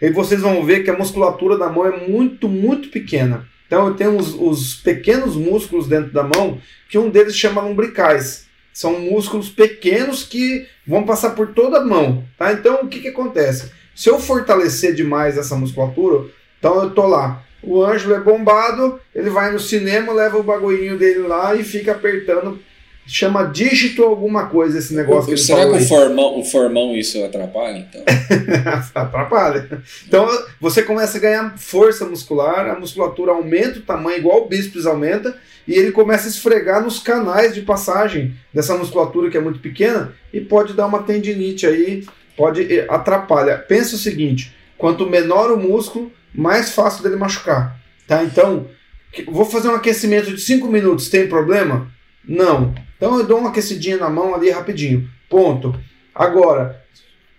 E 0.00 0.10
vocês 0.10 0.40
vão 0.40 0.64
ver 0.64 0.84
que 0.84 0.90
a 0.90 0.96
musculatura 0.96 1.58
da 1.58 1.68
mão 1.68 1.86
é 1.86 2.08
muito, 2.08 2.48
muito 2.48 2.88
pequena. 2.88 3.46
Então 3.66 3.86
eu 3.86 3.94
tenho 3.94 4.16
os, 4.16 4.34
os 4.34 4.74
pequenos 4.76 5.36
músculos 5.36 5.86
dentro 5.86 6.12
da 6.12 6.22
mão, 6.22 6.60
que 6.88 6.98
um 6.98 7.10
deles 7.10 7.36
chama 7.36 7.60
lumbricais. 7.60 8.46
São 8.72 8.98
músculos 9.00 9.48
pequenos 9.48 10.22
que 10.22 10.66
vão 10.86 11.04
passar 11.04 11.30
por 11.30 11.48
toda 11.48 11.78
a 11.78 11.84
mão. 11.84 12.24
Tá? 12.36 12.52
Então 12.52 12.82
o 12.82 12.88
que, 12.88 13.00
que 13.00 13.08
acontece? 13.08 13.72
Se 13.94 14.08
eu 14.08 14.18
fortalecer 14.18 14.94
demais 14.94 15.36
essa 15.36 15.56
musculatura, 15.56 16.30
então 16.58 16.82
eu 16.82 16.90
tô 16.90 17.06
lá. 17.06 17.44
O 17.62 17.82
Ângelo 17.82 18.14
é 18.14 18.20
bombado, 18.20 19.00
ele 19.14 19.30
vai 19.30 19.52
no 19.52 19.58
cinema, 19.58 20.12
leva 20.12 20.38
o 20.38 20.42
bagulhinho 20.42 20.96
dele 20.96 21.26
lá 21.26 21.54
e 21.54 21.64
fica 21.64 21.92
apertando. 21.92 22.60
Chama 23.10 23.44
dígito 23.44 24.04
alguma 24.04 24.46
coisa 24.48 24.78
esse 24.78 24.94
negócio 24.94 25.24
que 25.24 25.30
ele 25.30 25.40
Será 25.40 25.64
que 25.64 25.78
o 25.78 25.80
formão, 25.80 26.38
o 26.38 26.44
formão 26.44 26.94
isso 26.94 27.24
atrapalha, 27.24 27.78
então? 27.78 28.02
Atrapalha. 28.94 29.82
Então 30.06 30.28
você 30.60 30.82
começa 30.82 31.16
a 31.16 31.20
ganhar 31.20 31.56
força 31.56 32.04
muscular, 32.04 32.68
a 32.68 32.78
musculatura 32.78 33.32
aumenta 33.32 33.78
o 33.78 33.82
tamanho, 33.82 34.18
igual 34.18 34.42
o 34.42 34.46
bíceps 34.46 34.84
aumenta, 34.84 35.34
e 35.66 35.72
ele 35.72 35.90
começa 35.90 36.26
a 36.26 36.30
esfregar 36.30 36.82
nos 36.82 36.98
canais 36.98 37.54
de 37.54 37.62
passagem 37.62 38.34
dessa 38.52 38.76
musculatura 38.76 39.30
que 39.30 39.38
é 39.38 39.40
muito 39.40 39.58
pequena 39.58 40.12
e 40.30 40.38
pode 40.38 40.74
dar 40.74 40.86
uma 40.86 41.02
tendinite 41.02 41.66
aí, 41.66 42.04
pode 42.36 42.70
eh, 42.70 42.86
atrapalhar. 42.90 43.66
Pensa 43.66 43.96
o 43.96 43.98
seguinte: 43.98 44.54
quanto 44.76 45.08
menor 45.08 45.50
o 45.50 45.56
músculo, 45.56 46.12
mais 46.34 46.72
fácil 46.72 47.02
dele 47.02 47.16
machucar. 47.16 47.78
Tá? 48.06 48.24
Então, 48.24 48.68
vou 49.26 49.44
fazer 49.44 49.68
um 49.68 49.74
aquecimento 49.74 50.34
de 50.34 50.40
5 50.40 50.66
minutos, 50.68 51.08
tem 51.08 51.28
problema? 51.28 51.90
Não. 52.24 52.74
Então 52.96 53.18
eu 53.18 53.26
dou 53.26 53.38
uma 53.38 53.50
aquecidinha 53.50 53.96
na 53.96 54.10
mão 54.10 54.34
ali 54.34 54.50
rapidinho. 54.50 55.08
Ponto. 55.30 55.78
Agora, 56.14 56.82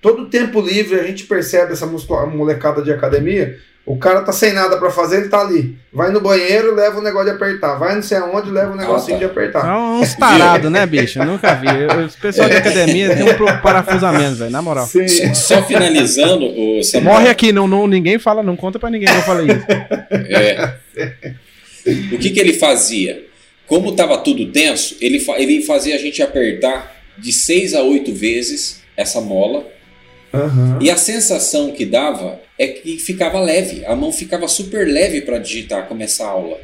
todo 0.01 0.29
tempo 0.29 0.61
livre 0.61 0.99
a 0.99 1.03
gente 1.03 1.25
percebe 1.25 1.73
essa 1.73 1.85
molecada 1.85 2.81
de 2.81 2.91
academia. 2.91 3.59
O 3.89 3.97
cara 3.97 4.21
tá 4.21 4.31
sem 4.31 4.53
nada 4.53 4.77
para 4.77 4.91
fazer, 4.91 5.17
ele 5.17 5.29
tá 5.29 5.41
ali. 5.41 5.75
Vai 5.91 6.11
no 6.11 6.21
banheiro, 6.21 6.75
leva 6.75 6.99
o 6.99 7.01
negócio 7.01 7.31
de 7.31 7.35
apertar. 7.35 7.73
Vai 7.73 7.95
não 7.95 8.03
sei 8.03 8.19
aonde, 8.19 8.51
leva 8.51 8.73
o 8.73 8.75
negocinho 8.75 9.17
ah, 9.17 9.19
tá. 9.19 9.25
de 9.25 9.31
apertar. 9.31 9.67
É 9.67 9.75
uns 9.75 10.13
tarados, 10.13 10.71
né, 10.71 10.85
bicho? 10.85 11.17
Eu 11.17 11.25
nunca 11.25 11.55
vi. 11.55 11.65
O 11.67 12.21
pessoal 12.21 12.47
de 12.47 12.55
academia 12.55 13.15
tem 13.15 13.23
um 13.23 13.61
parafusamento, 13.63 14.35
velho, 14.35 14.51
na 14.51 14.61
moral. 14.61 14.85
Sim. 14.85 15.33
Só 15.33 15.63
finalizando, 15.63 16.45
o 16.45 16.83
Samuel. 16.83 17.15
Morre 17.15 17.29
aqui, 17.29 17.51
não, 17.51 17.67
não, 17.67 17.87
ninguém 17.87 18.19
fala, 18.19 18.43
não 18.43 18.55
conta 18.55 18.77
para 18.77 18.91
ninguém 18.91 19.07
que 19.07 19.15
eu 19.15 19.23
falei 19.23 19.47
isso. 19.47 19.65
É. 20.29 20.73
O 22.13 22.19
que 22.19 22.29
que 22.29 22.39
ele 22.39 22.53
fazia? 22.53 23.25
Como 23.65 23.89
estava 23.89 24.19
tudo 24.19 24.51
tenso, 24.51 24.97
ele, 25.01 25.17
ele 25.35 25.63
fazia 25.63 25.95
a 25.95 25.97
gente 25.97 26.21
apertar 26.21 26.95
de 27.17 27.33
seis 27.33 27.73
a 27.73 27.81
oito 27.81 28.13
vezes 28.13 28.83
essa 28.95 29.19
mola. 29.19 29.65
Uhum. 30.33 30.77
E 30.81 30.91
a 30.91 30.97
sensação 30.97 31.71
que 31.71 31.85
dava 31.85 32.39
é 32.57 32.67
que 32.67 32.97
ficava 32.99 33.39
leve, 33.39 33.85
a 33.85 33.95
mão 33.95 34.11
ficava 34.11 34.47
super 34.47 34.87
leve 34.87 35.21
para 35.21 35.39
digitar, 35.39 35.87
começar 35.87 36.25
a 36.25 36.31
aula. 36.31 36.57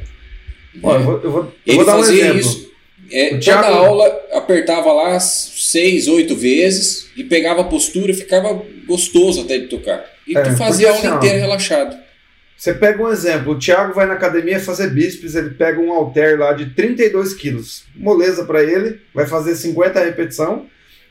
Olha, 0.82 0.98
eu 0.98 1.04
vou, 1.04 1.20
eu 1.22 1.30
vou, 1.30 1.54
ele 1.66 1.84
fazia 1.84 2.32
um 2.32 2.38
isso. 2.38 2.66
É, 3.10 3.38
Thiago... 3.38 3.62
Toda 3.62 3.76
aula 3.76 4.20
apertava 4.32 4.92
lá 4.92 5.18
seis, 5.20 6.08
oito 6.08 6.34
vezes 6.34 7.08
e 7.16 7.24
pegava 7.24 7.60
a 7.60 7.64
postura 7.64 8.10
e 8.10 8.14
ficava 8.14 8.62
gostoso 8.86 9.42
até 9.42 9.58
de 9.58 9.68
tocar. 9.68 10.04
E 10.26 10.36
é, 10.36 10.42
tu 10.42 10.56
fazia 10.56 10.88
a 10.88 10.92
aula 10.92 11.06
assim, 11.06 11.16
inteira 11.16 11.38
relaxado. 11.38 11.96
Você 12.56 12.72
pega 12.72 13.02
um 13.02 13.10
exemplo, 13.10 13.52
o 13.52 13.58
Thiago 13.58 13.92
vai 13.92 14.06
na 14.06 14.14
academia 14.14 14.58
fazer 14.58 14.90
bíceps, 14.90 15.34
ele 15.34 15.50
pega 15.50 15.78
um 15.78 15.92
halter 15.92 16.38
lá 16.38 16.52
de 16.54 16.70
32 16.70 17.34
quilos, 17.34 17.84
moleza 17.94 18.44
para 18.44 18.62
ele, 18.62 18.98
vai 19.14 19.26
fazer 19.26 19.54
50 19.54 20.02
repetições 20.02 20.62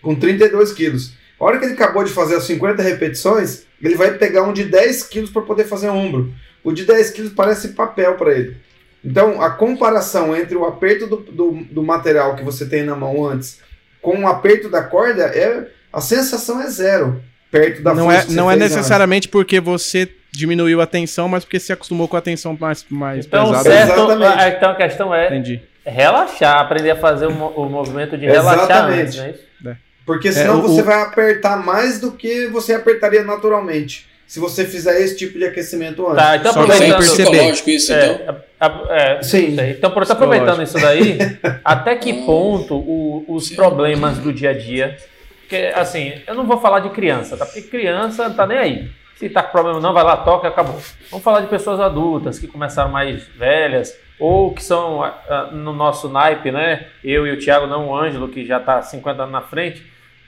com 0.02 0.16
32 0.16 0.74
quilos. 0.74 1.14
A 1.46 1.50
hora 1.50 1.60
que 1.60 1.66
ele 1.66 1.76
acabou 1.76 2.04
de 2.04 2.12
fazer 2.12 2.38
as 2.38 2.44
50 2.46 2.82
repetições, 2.82 3.68
ele 3.80 3.94
vai 3.94 4.12
pegar 4.14 4.42
um 4.42 4.52
de 4.52 4.64
10 4.64 5.04
quilos 5.04 5.30
para 5.30 5.44
poder 5.44 5.66
fazer 5.66 5.90
ombro. 5.90 6.34
O 6.64 6.72
de 6.72 6.86
10 6.86 7.12
quilos 7.12 7.34
parece 7.34 7.74
papel 7.74 8.16
para 8.16 8.34
ele. 8.34 8.58
Então, 9.04 9.40
a 9.40 9.52
comparação 9.52 10.36
entre 10.36 10.58
o 10.58 10.66
aperto 10.66 11.06
do, 11.06 11.18
do, 11.18 11.52
do, 11.52 11.84
material 11.84 12.36
que 12.36 12.44
você 12.44 12.66
tem 12.66 12.82
na 12.82 12.96
mão 12.96 13.24
antes 13.24 13.62
com 14.02 14.24
o 14.24 14.28
aperto 14.28 14.70
da 14.70 14.82
corda, 14.82 15.26
é 15.26 15.68
a 15.94 16.02
sensação 16.02 16.60
é 16.60 16.68
zero 16.68 17.22
perto 17.52 17.84
da 17.84 17.94
não 17.94 18.12
é 18.12 18.26
Não 18.30 18.50
é 18.50 18.56
necessariamente 18.56 19.28
antes. 19.28 19.32
porque 19.32 19.60
você 19.60 20.10
diminuiu 20.32 20.82
a 20.82 20.88
tensão, 20.88 21.30
mas 21.30 21.46
porque 21.46 21.60
se 21.60 21.72
acostumou 21.72 22.08
com 22.08 22.18
a 22.18 22.22
tensão 22.22 22.58
mais, 22.60 22.84
mais 22.90 23.28
então, 23.28 23.52
pesada. 23.52 23.70
Certo, 23.70 23.94
Exatamente. 23.94 24.40
Ah, 24.40 24.50
então 24.50 24.72
a 24.72 24.76
questão 24.76 25.14
é 25.14 25.28
Entendi. 25.28 25.62
relaxar, 25.86 26.60
aprender 26.60 26.90
a 26.90 26.96
fazer 26.96 27.28
o, 27.28 27.30
o 27.30 27.70
movimento 27.70 28.18
de 28.18 28.26
relaxar 28.26 28.64
Exatamente. 28.64 29.02
antes, 29.02 29.18
não 29.18 29.26
é 29.26 29.30
isso? 29.30 29.44
É. 29.68 29.85
Porque 30.06 30.32
senão 30.32 30.56
é, 30.56 30.58
o, 30.58 30.62
você 30.62 30.82
vai 30.84 31.02
apertar 31.02 31.58
mais 31.58 32.00
do 32.00 32.12
que 32.12 32.48
você 32.48 32.74
apertaria 32.74 33.24
naturalmente. 33.24 34.08
Se 34.28 34.40
você 34.40 34.66
fizer 34.66 35.00
esse 35.02 35.16
tipo 35.18 35.38
de 35.38 35.46
aquecimento 35.46 36.06
antes. 36.08 36.24
Tá, 36.24 36.36
então 36.36 36.54
Só 36.54 36.62
aproveitando. 36.62 37.00
psicológico 37.00 37.70
isso, 37.70 37.94
é, 37.94 38.14
então. 38.16 38.88
é, 38.90 39.22
Sim. 39.22 39.56
Então, 39.70 39.92
por 39.92 40.04
aproveitando 40.04 40.64
isso 40.64 40.80
daí, 40.80 41.18
até 41.64 41.96
que 41.96 42.26
ponto 42.26 42.76
o, 42.76 43.26
os 43.28 43.50
problemas 43.52 44.18
do 44.18 44.34
dia 44.34 44.50
a 44.50 44.54
dia. 44.54 44.98
Porque, 45.42 45.72
assim, 45.76 46.14
eu 46.26 46.34
não 46.34 46.46
vou 46.46 46.60
falar 46.60 46.80
de 46.80 46.90
criança, 46.90 47.38
tá? 47.38 47.46
Porque 47.46 47.62
criança 47.62 48.28
não 48.28 48.36
tá 48.36 48.48
nem 48.48 48.58
aí. 48.58 48.90
Se 49.16 49.30
tá 49.30 49.44
com 49.44 49.52
problema 49.52 49.80
não, 49.80 49.94
vai 49.94 50.04
lá, 50.04 50.18
toca, 50.18 50.48
acabou. 50.48 50.82
Vamos 51.10 51.24
falar 51.24 51.42
de 51.42 51.48
pessoas 51.48 51.80
adultas 51.80 52.38
que 52.40 52.48
começaram 52.48 52.92
mais 52.92 53.24
velhas 53.28 53.96
ou 54.20 54.54
que 54.54 54.64
são 54.64 55.02
uh, 55.02 55.56
no 55.56 55.72
nosso 55.72 56.10
naipe, 56.10 56.52
né? 56.52 56.88
Eu 57.04 57.26
e 57.28 57.32
o 57.32 57.40
Thiago, 57.40 57.68
não 57.68 57.90
o 57.90 57.96
Ângelo, 57.96 58.28
que 58.28 58.46
já 58.46 58.58
está 58.58 58.82
50 58.82 59.22
anos 59.22 59.32
na 59.32 59.42
frente, 59.42 59.84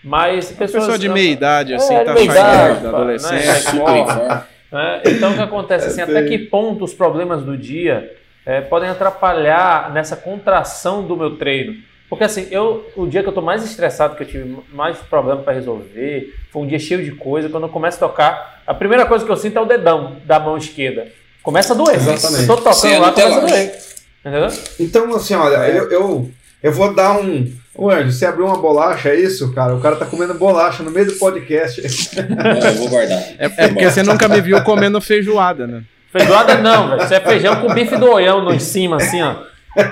mas 0.07 0.51
pessoas... 0.51 0.85
Pessoa 0.85 0.97
de 0.97 1.09
meia 1.09 1.31
idade, 1.31 1.73
assim, 1.73 1.93
é, 1.93 2.03
tá 2.03 2.17
idade, 2.17 2.81
da 2.81 2.89
adolescência. 2.89 3.73
Né? 3.73 4.43
né? 4.71 5.01
Então, 5.05 5.31
o 5.31 5.35
que 5.35 5.41
acontece, 5.41 5.87
assim, 5.87 6.01
até 6.01 6.23
que 6.23 6.37
ponto 6.37 6.85
os 6.85 6.93
problemas 6.93 7.43
do 7.43 7.57
dia 7.57 8.15
é, 8.45 8.61
podem 8.61 8.89
atrapalhar 8.89 9.91
nessa 9.91 10.15
contração 10.15 11.03
do 11.03 11.17
meu 11.17 11.35
treino? 11.35 11.75
Porque 12.09 12.23
assim, 12.23 12.47
eu, 12.49 12.89
o 12.95 13.05
dia 13.05 13.21
que 13.21 13.27
eu 13.27 13.33
tô 13.33 13.41
mais 13.41 13.65
estressado, 13.65 14.15
que 14.15 14.23
eu 14.23 14.27
tive 14.27 14.57
mais 14.71 14.97
problema 14.97 15.41
para 15.41 15.51
resolver, 15.51 16.33
foi 16.51 16.61
um 16.61 16.67
dia 16.67 16.79
cheio 16.79 17.03
de 17.03 17.11
coisa. 17.11 17.49
Quando 17.49 17.63
eu 17.63 17.69
começo 17.69 17.97
a 17.97 18.07
tocar, 18.07 18.61
a 18.65 18.73
primeira 18.73 19.05
coisa 19.05 19.25
que 19.25 19.31
eu 19.31 19.35
sinto 19.35 19.57
é 19.57 19.61
o 19.61 19.65
dedão 19.65 20.15
da 20.23 20.39
mão 20.39 20.55
esquerda. 20.55 21.07
Começa 21.43 21.73
a 21.73 21.75
doer. 21.75 21.95
Exatamente. 21.95 22.47
tô 22.47 22.55
tocando 22.55 23.01
lá, 23.01 23.11
começa 23.11 23.37
a 23.37 23.39
doer. 23.41 23.77
Entendeu? 24.25 24.47
Então, 24.79 25.15
assim, 25.15 25.35
olha, 25.35 25.57
eu, 25.67 25.91
eu, 25.91 26.31
eu 26.63 26.71
vou 26.71 26.93
dar 26.93 27.19
um. 27.19 27.51
Ô, 27.77 27.91
Anjo, 27.91 28.11
você 28.11 28.25
abriu 28.25 28.47
uma 28.47 28.57
bolacha, 28.57 29.09
é 29.09 29.15
isso, 29.15 29.53
cara? 29.53 29.75
O 29.75 29.79
cara 29.79 29.95
tá 29.95 30.05
comendo 30.05 30.33
bolacha 30.33 30.81
no 30.81 30.89
meio 30.89 31.05
do 31.05 31.13
podcast. 31.13 31.79
Não, 32.27 32.69
eu 32.69 32.73
vou 32.73 32.89
guardar. 32.89 33.19
É, 33.37 33.45
é 33.45 33.67
porque 33.67 33.89
você 33.91 34.01
nunca 34.01 34.27
me 34.27 34.41
viu 34.41 34.61
comendo 34.63 34.99
feijoada, 34.99 35.67
né? 35.67 35.83
Feijoada 36.11 36.55
não, 36.55 36.89
velho. 36.89 37.03
Isso 37.03 37.13
é 37.13 37.19
feijão 37.19 37.61
com 37.61 37.71
bife 37.71 37.95
do 37.95 38.09
olhão 38.09 38.43
no 38.43 38.55
de 38.57 38.63
cima, 38.63 38.95
assim, 38.97 39.21
ó. 39.21 39.35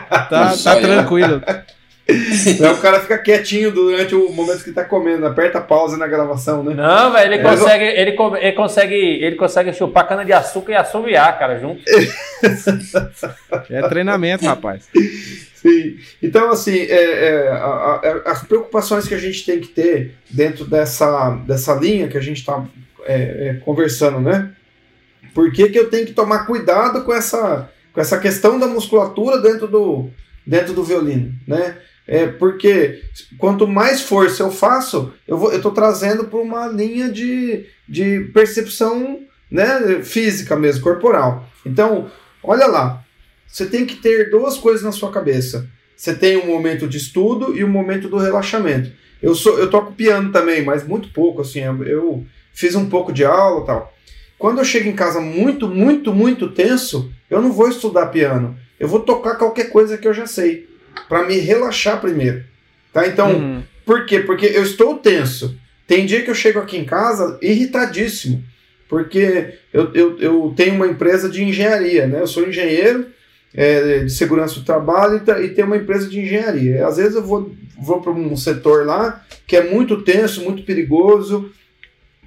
Tá, 0.09 0.55
tá 0.57 0.75
tranquilo. 0.77 1.43
Aí 2.07 2.71
o 2.71 2.77
cara 2.77 2.99
fica 2.99 3.17
quietinho 3.19 3.71
durante 3.71 4.15
o 4.15 4.31
momento 4.31 4.63
que 4.63 4.71
tá 4.71 4.83
comendo, 4.83 5.25
aperta 5.25 5.59
pausa 5.61 5.97
na 5.97 6.07
gravação, 6.07 6.63
né? 6.63 6.73
Não, 6.73 7.11
velho, 7.11 7.33
ele, 7.33 7.41
é, 7.41 7.43
consegue, 7.43 7.83
ele, 7.83 8.15
ele, 8.41 8.51
consegue, 8.53 8.95
ele 8.95 9.35
consegue 9.35 9.73
chupar 9.73 10.07
cana 10.07 10.23
de 10.23 10.33
açúcar 10.33 10.71
e 10.71 10.75
assoviar, 10.75 11.37
cara, 11.37 11.59
junto. 11.59 11.83
é 13.69 13.87
treinamento, 13.89 14.45
rapaz. 14.45 14.87
Então, 16.21 16.51
assim, 16.51 16.77
é, 16.77 17.25
é, 17.27 17.49
a, 17.49 17.55
a, 17.55 18.31
as 18.31 18.43
preocupações 18.43 19.07
que 19.07 19.13
a 19.13 19.19
gente 19.19 19.45
tem 19.45 19.59
que 19.59 19.67
ter 19.67 20.15
dentro 20.29 20.65
dessa, 20.65 21.31
dessa 21.47 21.73
linha 21.73 22.07
que 22.07 22.17
a 22.17 22.21
gente 22.21 22.37
está 22.37 22.63
é, 23.05 23.49
é, 23.49 23.53
conversando, 23.65 24.19
né? 24.19 24.51
Por 25.33 25.51
que, 25.51 25.69
que 25.69 25.79
eu 25.79 25.89
tenho 25.89 26.05
que 26.05 26.13
tomar 26.13 26.45
cuidado 26.45 27.03
com 27.03 27.13
essa, 27.13 27.69
com 27.91 27.99
essa 27.99 28.19
questão 28.19 28.59
da 28.59 28.67
musculatura 28.67 29.39
dentro 29.39 29.67
do, 29.67 30.09
dentro 30.45 30.73
do 30.73 30.83
violino, 30.83 31.33
né? 31.47 31.77
É 32.07 32.27
porque 32.27 33.01
quanto 33.37 33.67
mais 33.67 34.01
força 34.01 34.43
eu 34.43 34.51
faço, 34.51 35.11
eu 35.27 35.51
estou 35.55 35.71
trazendo 35.71 36.25
para 36.25 36.37
uma 36.37 36.67
linha 36.67 37.09
de, 37.09 37.65
de 37.89 38.29
percepção 38.31 39.21
né, 39.49 40.03
física 40.03 40.55
mesmo, 40.55 40.83
corporal. 40.83 41.49
Então, 41.65 42.11
olha 42.43 42.67
lá, 42.67 43.04
você 43.55 43.65
tem 43.67 43.85
que 43.85 43.95
ter 43.95 44.29
duas 44.29 44.57
coisas 44.57 44.83
na 44.83 44.91
sua 44.91 45.09
cabeça. 45.09 45.65
Você 45.95 46.13
tem 46.13 46.35
um 46.35 46.45
momento 46.45 46.89
de 46.89 46.97
estudo 46.97 47.57
e 47.57 47.63
um 47.63 47.69
momento 47.69 48.09
do 48.09 48.17
relaxamento. 48.17 48.91
Eu 49.23 49.33
sou, 49.33 49.57
eu 49.57 49.69
toco 49.69 49.93
piano 49.93 50.29
também, 50.29 50.61
mas 50.61 50.85
muito 50.85 51.07
pouco, 51.13 51.41
assim, 51.41 51.61
eu 51.61 52.25
fiz 52.53 52.75
um 52.75 52.89
pouco 52.89 53.13
de 53.13 53.23
aula 53.23 53.65
tal. 53.65 53.93
Quando 54.37 54.57
eu 54.57 54.65
chego 54.65 54.89
em 54.89 54.93
casa 54.95 55.21
muito, 55.21 55.69
muito, 55.69 56.13
muito 56.13 56.49
tenso, 56.51 57.09
eu 57.29 57.41
não 57.41 57.53
vou 57.53 57.69
estudar 57.69 58.07
piano. 58.07 58.59
Eu 58.77 58.89
vou 58.89 58.99
tocar 58.99 59.35
qualquer 59.35 59.69
coisa 59.69 59.97
que 59.97 60.05
eu 60.05 60.13
já 60.13 60.27
sei 60.27 60.67
para 61.07 61.25
me 61.25 61.37
relaxar 61.37 62.01
primeiro. 62.01 62.43
Tá? 62.91 63.07
Então, 63.07 63.31
uhum. 63.31 63.63
por 63.85 64.05
quê? 64.05 64.19
Porque 64.19 64.47
eu 64.47 64.63
estou 64.63 64.97
tenso. 64.97 65.57
Tem 65.87 66.05
dia 66.05 66.23
que 66.23 66.29
eu 66.29 66.35
chego 66.35 66.59
aqui 66.59 66.75
em 66.75 66.83
casa 66.83 67.39
irritadíssimo, 67.41 68.43
porque 68.89 69.53
eu, 69.71 69.93
eu, 69.93 70.19
eu 70.19 70.53
tenho 70.57 70.75
uma 70.75 70.87
empresa 70.87 71.29
de 71.29 71.41
engenharia, 71.41 72.05
né? 72.05 72.19
Eu 72.19 72.27
sou 72.27 72.45
engenheiro 72.45 73.15
é, 73.55 73.99
de 73.99 74.11
segurança 74.11 74.55
do 74.55 74.65
trabalho 74.65 75.21
e, 75.25 75.45
e 75.45 75.49
tenho 75.49 75.67
uma 75.67 75.77
empresa 75.77 76.07
de 76.09 76.19
engenharia. 76.19 76.85
Às 76.85 76.97
vezes 76.97 77.15
eu 77.15 77.23
vou, 77.23 77.51
vou 77.81 78.01
para 78.01 78.11
um 78.11 78.35
setor 78.35 78.85
lá 78.85 79.23
que 79.47 79.55
é 79.55 79.69
muito 79.69 80.01
tenso, 80.01 80.43
muito 80.43 80.63
perigoso, 80.63 81.51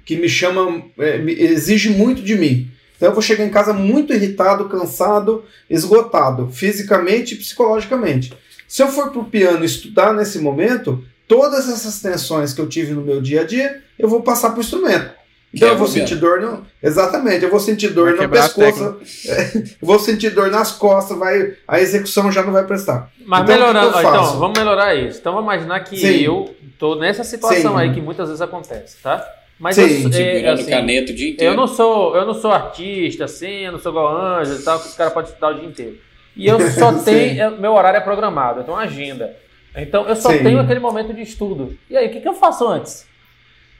que 0.05 0.15
me 0.15 0.27
chama, 0.27 0.83
é, 0.97 1.17
me 1.17 1.33
exige 1.33 1.89
muito 1.89 2.21
de 2.21 2.35
mim. 2.35 2.71
Então 2.95 3.09
eu 3.09 3.13
vou 3.13 3.21
chegar 3.21 3.45
em 3.45 3.49
casa 3.49 3.73
muito 3.73 4.13
irritado, 4.13 4.67
cansado, 4.67 5.43
esgotado, 5.69 6.49
fisicamente 6.51 7.33
e 7.33 7.37
psicologicamente. 7.37 8.33
Se 8.67 8.81
eu 8.81 8.87
for 8.87 9.11
para 9.11 9.21
o 9.21 9.25
piano 9.25 9.63
estudar 9.63 10.13
nesse 10.13 10.39
momento, 10.39 11.03
todas 11.27 11.69
essas 11.69 12.01
tensões 12.01 12.53
que 12.53 12.61
eu 12.61 12.67
tive 12.67 12.93
no 12.93 13.01
meu 13.01 13.21
dia 13.21 13.41
a 13.41 13.43
dia, 13.45 13.81
eu 13.97 14.09
vou 14.09 14.21
passar 14.21 14.49
para 14.49 14.59
o 14.59 14.61
instrumento. 14.61 15.18
Então 15.53 15.69
eu 15.69 15.77
vou 15.77 15.87
sentir 15.87 16.15
dor 16.15 16.41
no. 16.41 16.65
Exatamente, 16.81 17.43
eu 17.43 17.49
vou 17.49 17.59
sentir 17.59 17.89
dor 17.89 18.15
vai 18.15 18.27
no 18.27 18.31
pescoço, 18.31 18.97
vou 19.81 19.97
sentir 19.97 20.29
dor 20.29 20.51
nas 20.51 20.71
costas, 20.73 21.17
vai, 21.17 21.53
a 21.67 21.79
execução 21.79 22.31
já 22.31 22.43
não 22.43 22.53
vai 22.53 22.65
prestar. 22.65 23.11
Mas 23.25 23.43
então, 23.43 23.55
melhorando, 23.55 23.99
então, 23.99 24.39
vamos 24.39 24.57
melhorar 24.57 24.95
isso. 24.95 25.19
Então 25.19 25.33
vamos 25.33 25.51
imaginar 25.51 25.79
que 25.81 25.97
Sim. 25.97 26.23
eu 26.23 26.55
estou 26.71 26.95
nessa 26.95 27.23
situação 27.23 27.73
Sim. 27.73 27.79
aí 27.79 27.93
que 27.93 27.99
muitas 27.99 28.27
vezes 28.27 28.41
acontece, 28.41 28.97
tá? 29.01 29.27
Mas 29.59 29.75
Sim. 29.75 30.03
eu, 30.03 30.19
é, 30.19 30.49
assim, 30.49 30.69
caneta 30.69 31.11
o 31.11 31.15
dia 31.15 31.31
inteiro. 31.31 31.53
Eu 31.53 31.57
não 31.57 31.67
sou, 31.67 32.15
eu 32.15 32.25
não 32.25 32.33
sou 32.33 32.51
artista, 32.51 33.25
assim, 33.25 33.65
eu 33.65 33.71
não 33.71 33.79
sou 33.79 33.91
igual 33.91 34.15
Ângelo 34.15 34.59
e 34.59 34.63
tal, 34.63 34.79
que 34.79 34.87
os 34.87 34.93
caras 34.93 35.11
podem 35.11 35.29
estudar 35.29 35.49
o 35.49 35.53
dia 35.55 35.67
inteiro. 35.67 35.97
E 36.35 36.47
eu 36.47 36.59
só 36.71 36.93
tenho. 37.03 37.57
meu 37.57 37.73
horário 37.73 37.97
é 37.97 38.01
programado, 38.01 38.59
eu 38.59 38.63
tenho 38.63 38.77
uma 38.77 38.83
agenda. 38.83 39.35
Então 39.75 40.07
eu 40.07 40.15
só 40.15 40.29
Sim. 40.31 40.43
tenho 40.43 40.59
aquele 40.59 40.79
momento 40.79 41.13
de 41.13 41.21
estudo. 41.21 41.75
E 41.89 41.97
aí, 41.97 42.07
o 42.07 42.11
que, 42.11 42.21
que 42.21 42.27
eu 42.27 42.33
faço 42.33 42.67
antes? 42.67 43.08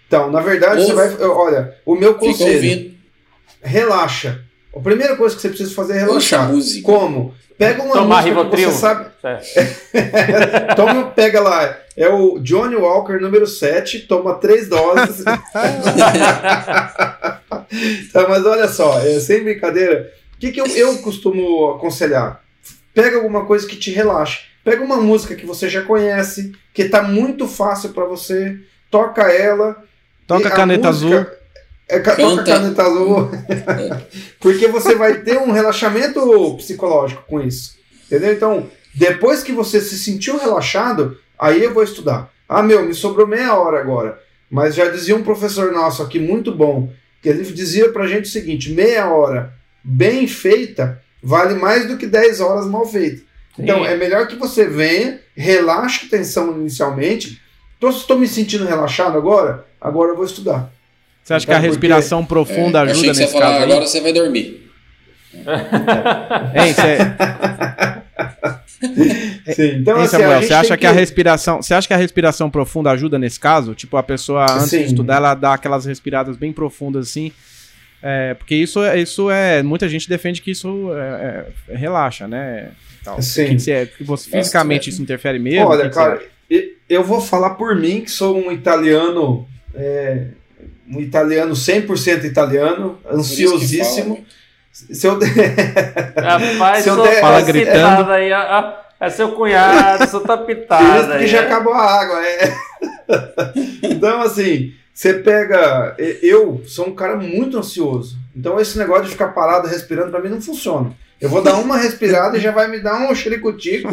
Então, 0.09 0.31
na 0.31 0.41
verdade, 0.41 0.83
você 0.83 0.93
vai. 0.93 1.15
Olha, 1.21 1.75
o 1.85 1.95
meu 1.95 2.15
conselho. 2.15 2.91
Relaxa. 3.61 4.41
A 4.75 4.79
primeira 4.79 5.15
coisa 5.15 5.35
que 5.35 5.41
você 5.41 5.49
precisa 5.49 5.71
fazer 5.75 5.93
é 5.93 5.99
relaxar. 5.99 6.41
Poxa, 6.41 6.51
música. 6.51 6.83
Como? 6.83 7.33
Pega 7.59 7.83
uma 7.83 7.93
Tomar 7.93 8.23
música 8.23 8.29
Rivotril. 8.29 8.69
que 8.69 8.73
você 8.73 8.79
sabe. 8.79 9.05
É. 9.93 10.73
Toma, 10.75 11.11
pega 11.11 11.41
lá. 11.41 11.77
É 11.95 12.09
o 12.09 12.39
Johnny 12.39 12.75
Walker 12.75 13.19
número 13.19 13.45
7, 13.45 14.07
toma 14.07 14.35
três 14.35 14.67
doses. 14.67 15.23
Tá, 18.11 18.27
mas 18.27 18.43
olha 18.47 18.67
só, 18.67 18.99
é, 18.99 19.19
sem 19.19 19.43
brincadeira, 19.43 20.11
o 20.35 20.39
que, 20.39 20.51
que 20.51 20.59
eu, 20.59 20.65
eu 20.65 20.97
costumo 21.03 21.69
aconselhar? 21.71 22.43
Pega 22.95 23.17
alguma 23.17 23.45
coisa 23.45 23.67
que 23.67 23.75
te 23.75 23.91
relaxe. 23.91 24.39
Pega 24.63 24.83
uma 24.83 24.97
música 24.97 25.35
que 25.35 25.45
você 25.45 25.69
já 25.69 25.83
conhece, 25.83 26.51
que 26.73 26.85
tá 26.85 27.03
muito 27.03 27.47
fácil 27.47 27.89
para 27.89 28.05
você, 28.05 28.57
toca 28.89 29.31
ela. 29.31 29.83
Toca 30.29 30.47
a 30.47 30.51
caneta 30.51 30.87
música- 30.91 31.15
azul. 31.19 31.25
É, 31.89 31.99
ca- 31.99 32.15
toca 32.15 32.43
caneta 32.43 32.83
azul. 32.83 33.29
Porque 34.39 34.67
você 34.67 34.95
vai 34.95 35.15
ter 35.21 35.37
um 35.37 35.51
relaxamento 35.51 36.55
psicológico 36.57 37.23
com 37.27 37.41
isso. 37.41 37.75
Entendeu? 38.05 38.33
Então, 38.33 38.69
depois 38.93 39.43
que 39.43 39.51
você 39.51 39.81
se 39.81 39.97
sentiu 39.97 40.37
relaxado, 40.37 41.17
aí 41.37 41.63
eu 41.63 41.73
vou 41.73 41.83
estudar. 41.83 42.31
Ah, 42.47 42.63
meu, 42.63 42.83
me 42.85 42.93
sobrou 42.93 43.27
meia 43.27 43.53
hora 43.55 43.79
agora. 43.79 44.19
Mas 44.49 44.73
já 44.75 44.85
dizia 44.89 45.15
um 45.15 45.23
professor 45.23 45.71
nosso 45.71 46.01
aqui, 46.01 46.19
muito 46.19 46.51
bom, 46.51 46.91
que 47.21 47.29
ele 47.29 47.43
dizia 47.43 47.91
pra 47.91 48.07
gente 48.07 48.25
o 48.25 48.31
seguinte: 48.31 48.71
meia 48.71 49.07
hora 49.09 49.53
bem 49.83 50.27
feita 50.27 51.01
vale 51.21 51.53
mais 51.55 51.87
do 51.87 51.97
que 51.97 52.07
10 52.07 52.39
horas 52.41 52.65
mal 52.65 52.85
feitas. 52.85 53.21
Então, 53.57 53.79
Sim. 53.83 53.87
é 53.89 53.95
melhor 53.97 54.27
que 54.27 54.35
você 54.35 54.65
venha, 54.65 55.19
relaxe 55.35 56.05
a 56.05 56.09
tensão 56.09 56.51
inicialmente. 56.57 57.41
Então, 57.77 57.91
se 57.91 57.99
estou 57.99 58.17
me 58.17 58.27
sentindo 58.27 58.65
relaxado 58.65 59.17
agora, 59.17 59.65
agora 59.81 60.11
eu 60.11 60.15
vou 60.15 60.25
estudar. 60.25 60.71
Você 61.23 61.33
acha 61.33 61.45
que 61.45 61.51
a 61.51 61.55
Então, 61.55 61.61
porque- 61.69 61.87
respiração 61.87 62.25
profunda 62.25 62.79
É, 62.79 62.81
achei 62.83 62.91
ajuda 62.93 63.07
que 63.09 63.13
você 63.15 63.21
nesse 63.21 63.33
falar, 63.33 63.45
caso 63.45 63.57
aí? 63.57 63.63
agora 63.71 63.87
você 63.87 64.01
vai 64.01 64.13
dormir. 64.13 64.69
Hein, 66.55 66.73
cê- 66.73 66.97
Sim, 69.53 69.75
então, 69.79 69.97
hein, 69.97 70.03
assim, 70.03 70.17
Samuel, 70.17 70.41
você 70.41 70.53
acha 70.53 70.69
tem 70.69 70.77
que... 70.77 70.87
a 70.87 70.91
respiração, 70.91 71.61
você 71.61 71.73
acha 71.73 71.87
que 71.87 71.93
a 71.93 71.97
respiração 71.97 72.49
profunda 72.49 72.89
ajuda 72.91 73.19
nesse 73.19 73.39
caso? 73.39 73.75
Tipo, 73.75 73.97
a 73.97 74.03
pessoa 74.03 74.45
antes 74.51 74.69
Sim. 74.69 74.79
de 74.79 74.85
estudar, 74.85 75.17
ela 75.17 75.33
dá 75.35 75.53
aquelas 75.55 75.85
respiradas 75.85 76.37
bem 76.37 76.53
profundas 76.53 77.07
assim. 77.09 77.31
É, 78.01 78.33
porque 78.35 78.55
isso, 78.55 78.81
é- 78.81 78.97
isso 78.99 79.29
é. 79.29 79.61
Muita 79.61 79.89
gente 79.89 80.07
defende 80.07 80.41
que 80.41 80.51
isso 80.51 80.89
é- 80.93 81.45
é- 81.69 81.75
relaxa, 81.75 82.27
né? 82.27 82.69
Tal. 83.03 83.21
Sim. 83.21 83.47
Que, 83.49 83.55
que 83.55 83.61
você- 83.61 83.85
que 83.97 84.03
você- 84.03 84.29
fisicamente 84.31 84.77
Bastante. 84.79 84.89
isso 84.93 85.01
interfere 85.01 85.37
mesmo? 85.39 85.67
Olha, 85.67 85.83
que 85.83 85.89
que 85.89 85.95
cara, 85.95 86.21
eu 86.89 87.03
vou 87.03 87.19
falar 87.19 87.51
por 87.51 87.75
mim, 87.75 88.01
que 88.01 88.09
sou 88.11 88.37
um 88.37 88.51
italiano, 88.51 89.45
é, 89.75 90.27
um 90.89 90.99
italiano 90.99 91.53
100% 91.53 92.23
italiano, 92.25 92.99
ansiosíssimo. 93.11 94.23
Se 94.71 95.07
eu, 95.07 95.17
Rapaz, 96.15 96.83
Se 96.83 96.89
eu 96.89 96.95
sou 96.95 97.03
der- 97.03 97.19
Fala 97.21 97.41
gritando. 97.41 98.11
aí, 98.11 98.31
ó, 98.31 98.73
é 98.99 99.09
seu 99.09 99.31
cunhado, 99.31 100.09
sou 100.09 100.21
tá 100.21 100.37
pitado 100.37 101.01
Isso 101.03 101.11
aí. 101.11 101.19
que 101.19 101.27
já 101.27 101.39
é. 101.41 101.45
acabou 101.45 101.73
a 101.73 101.83
água, 102.01 102.25
é. 102.25 102.53
então, 103.83 104.21
assim, 104.21 104.73
você 104.93 105.13
pega. 105.15 105.95
Eu 106.21 106.61
sou 106.65 106.87
um 106.87 106.95
cara 106.95 107.15
muito 107.15 107.57
ansioso. 107.57 108.17
Então, 108.35 108.59
esse 108.59 108.77
negócio 108.77 109.05
de 109.05 109.11
ficar 109.11 109.29
parado 109.29 109.67
respirando, 109.67 110.11
pra 110.11 110.21
mim, 110.21 110.29
não 110.29 110.41
funciona. 110.41 110.91
Eu 111.19 111.27
vou 111.29 111.41
dar 111.41 111.55
uma 111.55 111.77
respirada 111.77 112.37
e 112.37 112.41
já 112.41 112.51
vai 112.51 112.69
me 112.69 112.79
dar 112.79 113.09
um 113.09 113.13
xericutico, 113.13 113.89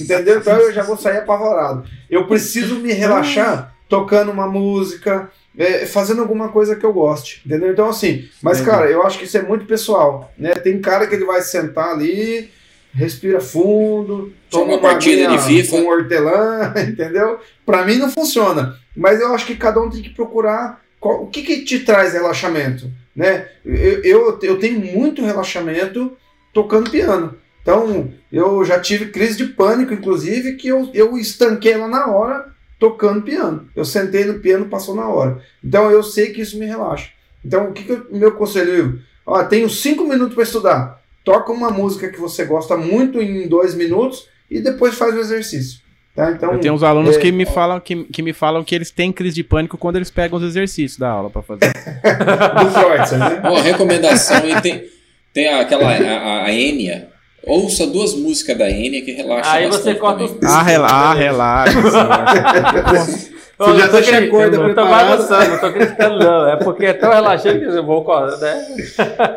entendeu? 0.00 0.38
Então 0.38 0.56
eu 0.56 0.72
já 0.72 0.82
vou 0.82 0.96
sair 0.96 1.18
apavorado. 1.18 1.84
Eu 2.08 2.26
preciso 2.26 2.76
me 2.76 2.90
relaxar 2.92 3.74
tocando 3.90 4.30
uma 4.32 4.46
música, 4.46 5.30
é, 5.58 5.84
fazendo 5.84 6.22
alguma 6.22 6.48
coisa 6.48 6.76
que 6.76 6.86
eu 6.86 6.92
goste, 6.92 7.42
entendeu? 7.44 7.72
Então, 7.72 7.88
assim, 7.88 8.26
mas, 8.40 8.60
Entendi. 8.60 8.70
cara, 8.76 8.90
eu 8.90 9.02
acho 9.02 9.18
que 9.18 9.24
isso 9.24 9.36
é 9.36 9.42
muito 9.42 9.66
pessoal, 9.66 10.32
né? 10.38 10.52
Tem 10.52 10.80
cara 10.80 11.06
que 11.06 11.14
ele 11.16 11.24
vai 11.26 11.42
sentar 11.42 11.90
ali, 11.90 12.48
respira 12.94 13.40
fundo, 13.40 14.32
toma 14.48 14.74
uma 14.74 14.78
partida 14.80 15.28
de 15.28 15.38
FIFA. 15.38 15.70
com 15.76 15.86
hortelã, 15.88 16.72
entendeu? 16.88 17.40
Pra 17.66 17.84
mim 17.84 17.96
não 17.96 18.10
funciona. 18.10 18.76
Mas 18.96 19.20
eu 19.20 19.34
acho 19.34 19.44
que 19.46 19.56
cada 19.56 19.80
um 19.80 19.90
tem 19.90 20.00
que 20.02 20.10
procurar 20.10 20.80
qual- 21.00 21.24
o 21.24 21.26
que, 21.26 21.42
que 21.42 21.64
te 21.64 21.80
traz 21.80 22.12
relaxamento, 22.12 22.90
né? 23.14 23.48
Eu, 23.64 24.02
eu, 24.04 24.38
eu 24.42 24.58
tenho 24.58 24.78
muito 24.80 25.24
relaxamento 25.24 26.16
tocando 26.52 26.90
piano. 26.90 27.34
Então, 27.62 28.10
eu 28.32 28.64
já 28.64 28.80
tive 28.80 29.06
crise 29.06 29.36
de 29.36 29.44
pânico, 29.46 29.92
inclusive, 29.92 30.54
que 30.54 30.68
eu, 30.68 30.88
eu 30.94 31.18
estanquei 31.18 31.76
lá 31.76 31.86
na 31.88 32.06
hora 32.06 32.46
tocando 32.80 33.22
piano. 33.22 33.68
Eu 33.76 33.84
sentei 33.84 34.24
no 34.24 34.40
piano, 34.40 34.64
passou 34.66 34.96
na 34.96 35.06
hora. 35.06 35.40
Então, 35.62 35.90
eu 35.90 36.02
sei 36.02 36.32
que 36.32 36.40
isso 36.40 36.58
me 36.58 36.64
relaxa. 36.66 37.10
Então, 37.44 37.68
o 37.68 37.72
que, 37.72 37.84
que 37.84 37.92
o 37.92 38.06
meu 38.16 38.32
conselho? 38.32 39.00
Ó, 39.24 39.44
tenho 39.44 39.68
cinco 39.68 40.04
minutos 40.04 40.34
para 40.34 40.42
estudar. 40.42 41.00
Toca 41.22 41.52
uma 41.52 41.70
música 41.70 42.08
que 42.08 42.18
você 42.18 42.44
gosta 42.44 42.76
muito 42.76 43.20
em 43.20 43.46
dois 43.46 43.74
minutos 43.74 44.26
e 44.50 44.60
depois 44.60 44.94
faz 44.94 45.14
o 45.14 45.20
exercício. 45.20 45.80
Tá? 46.16 46.32
Então, 46.32 46.52
Eu 46.54 46.58
tenho 46.58 46.74
uns 46.74 46.82
alunos 46.82 47.16
é- 47.16 47.20
que, 47.20 47.30
me 47.30 47.44
falam, 47.46 47.78
que, 47.78 48.04
que 48.04 48.22
me 48.22 48.32
falam 48.32 48.64
que 48.64 48.74
eles 48.74 48.90
têm 48.90 49.12
crise 49.12 49.36
de 49.36 49.44
pânico 49.44 49.78
quando 49.78 49.96
eles 49.96 50.10
pegam 50.10 50.38
os 50.38 50.44
exercícios 50.44 50.98
da 50.98 51.10
aula 51.10 51.30
pra 51.30 51.42
fazer. 51.42 51.70
do 51.70 52.70
Freud, 52.70 53.16
né? 53.16 53.48
Uma 53.48 53.62
recomendação 53.62 54.38
aí 54.38 54.60
tem, 54.60 54.84
tem 55.32 55.48
aquela 55.48 55.86
a, 55.86 56.18
a, 56.18 56.44
a 56.46 56.52
Enya. 56.52 57.08
Ouça 57.46 57.86
duas 57.86 58.14
músicas 58.14 58.56
da 58.58 58.70
Enya 58.70 59.02
que 59.02 59.12
relaxa 59.12 59.50
Aí 59.52 59.66
você 59.68 59.94
corta 59.94 60.24
os 60.24 60.32
ah, 60.44 60.62
rela 60.62 60.86
ah, 60.88 61.14
relaxa. 61.14 61.72
Ô, 63.60 63.64
Você 63.66 63.76
já 63.78 63.84
não 63.84 63.90
tô 63.90 63.96
deixa 63.96 64.16
a 64.16 64.20
cri- 64.20 64.30
corda 64.30 64.56
eu 64.56 64.60
Não 64.62 64.68
tô 64.68 64.74
preparada. 64.74 65.16
bagunçando, 65.16 65.50
não 65.50 65.58
tô 65.58 65.72
criticando 65.72 66.18
não. 66.18 66.48
É 66.48 66.56
porque 66.56 66.86
é 66.86 66.92
tão 66.94 67.12
relaxante 67.12 67.58
que 67.58 67.64
eu 67.66 67.84
vou, 67.84 68.06
né? 68.38 68.66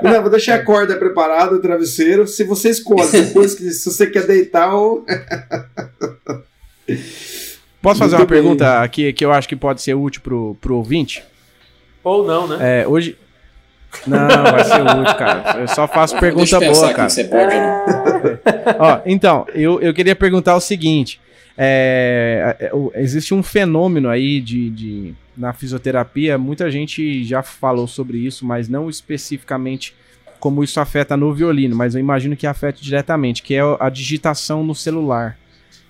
Não, 0.01 0.21
vou 0.21 0.31
deixar 0.31 0.55
a 0.55 0.63
corda 0.63 0.95
preparada, 0.95 1.53
o 1.53 1.59
travesseiro. 1.59 2.25
Se 2.25 2.45
você 2.45 2.69
escolhe 2.69 3.09
depois 3.11 3.53
que 3.53 3.69
se 3.71 3.91
você 3.91 4.07
quer 4.07 4.25
deitar 4.25 4.73
ou. 4.73 5.05
Posso 7.81 7.99
fazer 7.99 8.15
Muito 8.15 8.29
uma 8.29 8.33
bem. 8.33 8.41
pergunta 8.43 8.79
aqui 8.81 9.11
que 9.11 9.25
eu 9.25 9.31
acho 9.33 9.47
que 9.49 9.57
pode 9.57 9.81
ser 9.81 9.93
útil 9.93 10.21
pro, 10.21 10.55
pro 10.61 10.77
ouvinte? 10.77 11.21
Ou 12.01 12.25
não, 12.25 12.47
né? 12.47 12.81
É, 12.83 12.87
hoje. 12.87 13.17
Não, 14.07 14.17
vai 14.27 14.63
ser 14.63 14.81
útil, 14.81 15.15
cara. 15.15 15.59
Eu 15.59 15.67
só 15.67 15.87
faço 15.87 16.17
pergunta 16.19 16.59
boa, 16.59 16.93
cara. 16.93 17.09
você 17.09 17.23
pode. 17.25 17.53
né? 17.55 17.85
Ó, 18.79 18.99
então, 19.05 19.45
eu, 19.53 19.79
eu 19.81 19.93
queria 19.93 20.15
perguntar 20.15 20.55
o 20.55 20.59
seguinte: 20.59 21.19
é, 21.57 22.55
é, 22.59 22.71
existe 23.01 23.33
um 23.33 23.41
fenômeno 23.43 24.09
aí 24.09 24.39
de, 24.41 24.69
de- 24.69 25.13
na 25.37 25.53
fisioterapia, 25.53 26.37
muita 26.37 26.69
gente 26.69 27.23
já 27.23 27.41
falou 27.41 27.87
sobre 27.87 28.17
isso, 28.17 28.45
mas 28.45 28.67
não 28.69 28.89
especificamente 28.89 29.95
como 30.39 30.63
isso 30.63 30.79
afeta 30.79 31.15
no 31.15 31.33
violino, 31.33 31.75
mas 31.75 31.95
eu 31.95 31.99
imagino 32.01 32.35
que 32.35 32.45
afete 32.45 32.83
diretamente, 32.83 33.41
que 33.41 33.55
é 33.55 33.61
a 33.79 33.89
digitação 33.89 34.63
no 34.63 34.75
celular. 34.75 35.37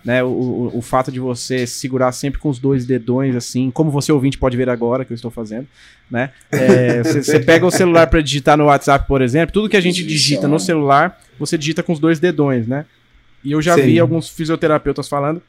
Né, 0.03 0.21
o, 0.21 0.27
o, 0.27 0.77
o 0.79 0.81
fato 0.81 1.09
de 1.09 1.19
você 1.19 1.65
segurar 1.65 2.11
sempre 2.11 2.37
com 2.37 2.49
os 2.49 2.59
dois 2.59 2.85
dedões, 2.85 3.37
assim, 3.37 3.71
como 3.71 3.89
você 3.89 4.11
ouvinte 4.11 4.37
pode 4.37 4.57
ver 4.57 4.67
agora 4.69 5.05
que 5.05 5.13
eu 5.13 5.15
estou 5.15 5.31
fazendo, 5.31 5.65
né? 6.11 6.31
É, 6.51 7.01
você, 7.05 7.23
você 7.23 7.39
pega 7.39 7.65
o 7.65 7.71
celular 7.71 8.07
para 8.07 8.19
digitar 8.19 8.57
no 8.57 8.65
WhatsApp, 8.65 9.07
por 9.07 9.21
exemplo, 9.21 9.53
tudo 9.53 9.69
que 9.69 9.77
a 9.77 9.81
gente 9.81 10.03
digita 10.05 10.45
no 10.45 10.59
celular, 10.59 11.17
você 11.39 11.57
digita 11.57 11.81
com 11.81 11.93
os 11.93 11.99
dois 11.99 12.19
dedões, 12.19 12.67
né? 12.67 12.85
E 13.45 13.53
eu 13.53 13.61
já 13.61 13.75
Sim. 13.75 13.83
vi 13.85 13.99
alguns 13.99 14.27
fisioterapeutas 14.27 15.07
falando 15.07 15.41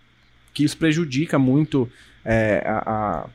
que 0.53 0.63
isso 0.63 0.77
prejudica 0.77 1.37
muito 1.37 1.91
é, 2.25 2.63
a, 2.65 2.79
a- 2.91 3.27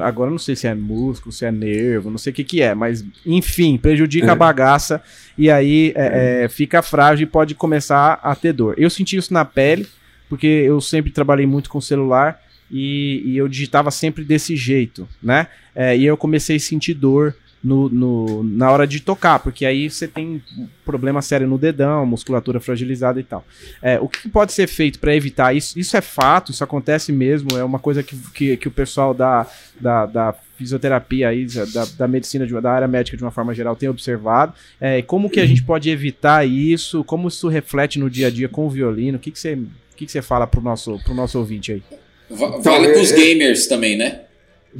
Agora 0.00 0.30
não 0.30 0.38
sei 0.38 0.54
se 0.54 0.66
é 0.66 0.74
músculo, 0.74 1.32
se 1.32 1.44
é 1.44 1.50
nervo, 1.50 2.10
não 2.10 2.18
sei 2.18 2.30
o 2.30 2.34
que 2.34 2.44
que 2.44 2.60
é, 2.62 2.74
mas 2.74 3.04
enfim, 3.24 3.76
prejudica 3.78 4.30
a 4.32 4.34
bagaça 4.34 5.02
e 5.36 5.50
aí 5.50 5.92
é, 5.96 6.42
é, 6.44 6.48
fica 6.48 6.82
frágil 6.82 7.24
e 7.24 7.30
pode 7.30 7.54
começar 7.54 8.20
a 8.22 8.34
ter 8.36 8.52
dor. 8.52 8.74
Eu 8.76 8.90
senti 8.90 9.16
isso 9.16 9.32
na 9.32 9.44
pele, 9.44 9.88
porque 10.28 10.46
eu 10.46 10.80
sempre 10.80 11.10
trabalhei 11.10 11.46
muito 11.46 11.70
com 11.70 11.80
celular 11.80 12.40
e, 12.70 13.22
e 13.24 13.36
eu 13.36 13.48
digitava 13.48 13.90
sempre 13.90 14.24
desse 14.24 14.54
jeito, 14.56 15.08
né? 15.22 15.46
É, 15.74 15.96
e 15.96 16.04
eu 16.04 16.16
comecei 16.16 16.56
a 16.56 16.60
sentir 16.60 16.94
dor 16.94 17.34
no, 17.62 17.88
no- 17.88 18.42
na 18.44 18.70
hora 18.70 18.86
de 18.86 19.00
tocar, 19.00 19.38
porque 19.40 19.66
aí 19.66 19.90
você 19.90 20.06
tem 20.06 20.40
problema 20.84 21.20
sério 21.20 21.48
no 21.48 21.58
dedão, 21.58 22.06
musculatura 22.06 22.60
fragilizada 22.60 23.18
e 23.18 23.24
tal. 23.24 23.44
É, 23.82 23.98
o 23.98 24.08
que 24.08 24.28
pode 24.28 24.52
ser 24.52 24.66
feito 24.68 24.98
para 25.00 25.14
evitar 25.16 25.54
isso? 25.56 25.76
Isso 25.78 25.96
é 25.96 26.00
fato, 26.00 26.52
isso 26.52 26.62
acontece 26.62 27.10
mesmo, 27.10 27.56
é 27.56 27.64
uma 27.64 27.78
coisa 27.80 28.02
que, 28.02 28.16
que, 28.32 28.56
que 28.56 28.68
o 28.68 28.70
pessoal 28.70 29.12
da, 29.12 29.44
da, 29.80 30.06
da 30.06 30.34
fisioterapia 30.56 31.28
aí, 31.28 31.46
da, 31.46 31.84
da 31.96 32.08
medicina, 32.08 32.46
de, 32.46 32.52
da 32.60 32.70
área 32.72 32.86
médica 32.88 33.16
de 33.16 33.24
uma 33.24 33.30
forma 33.32 33.52
geral 33.54 33.74
tem 33.74 33.88
observado. 33.88 34.52
É, 34.80 35.02
como 35.02 35.28
que 35.30 35.40
a 35.40 35.46
gente 35.46 35.62
pode 35.62 35.90
evitar 35.90 36.46
isso? 36.46 37.02
Como 37.02 37.26
isso 37.28 37.48
reflete 37.48 37.98
no 37.98 38.08
dia 38.10 38.28
a 38.28 38.30
dia 38.30 38.48
com 38.48 38.66
o 38.66 38.70
violino? 38.70 39.16
O 39.16 39.20
que, 39.20 39.30
que 39.32 39.38
você... 39.38 39.58
O 39.98 40.00
que, 40.00 40.06
que 40.06 40.12
você 40.12 40.22
fala 40.22 40.46
pro 40.46 40.60
nosso, 40.60 40.96
pro 41.02 41.12
nosso 41.12 41.36
ouvinte 41.40 41.72
aí? 41.72 41.82
Va- 42.30 42.46
Então, 42.46 42.62
Vale 42.62 42.86
é- 42.86 42.92
pros 42.92 43.10
é- 43.10 43.16
gamers 43.16 43.66
também, 43.66 43.96
né? 43.98 44.20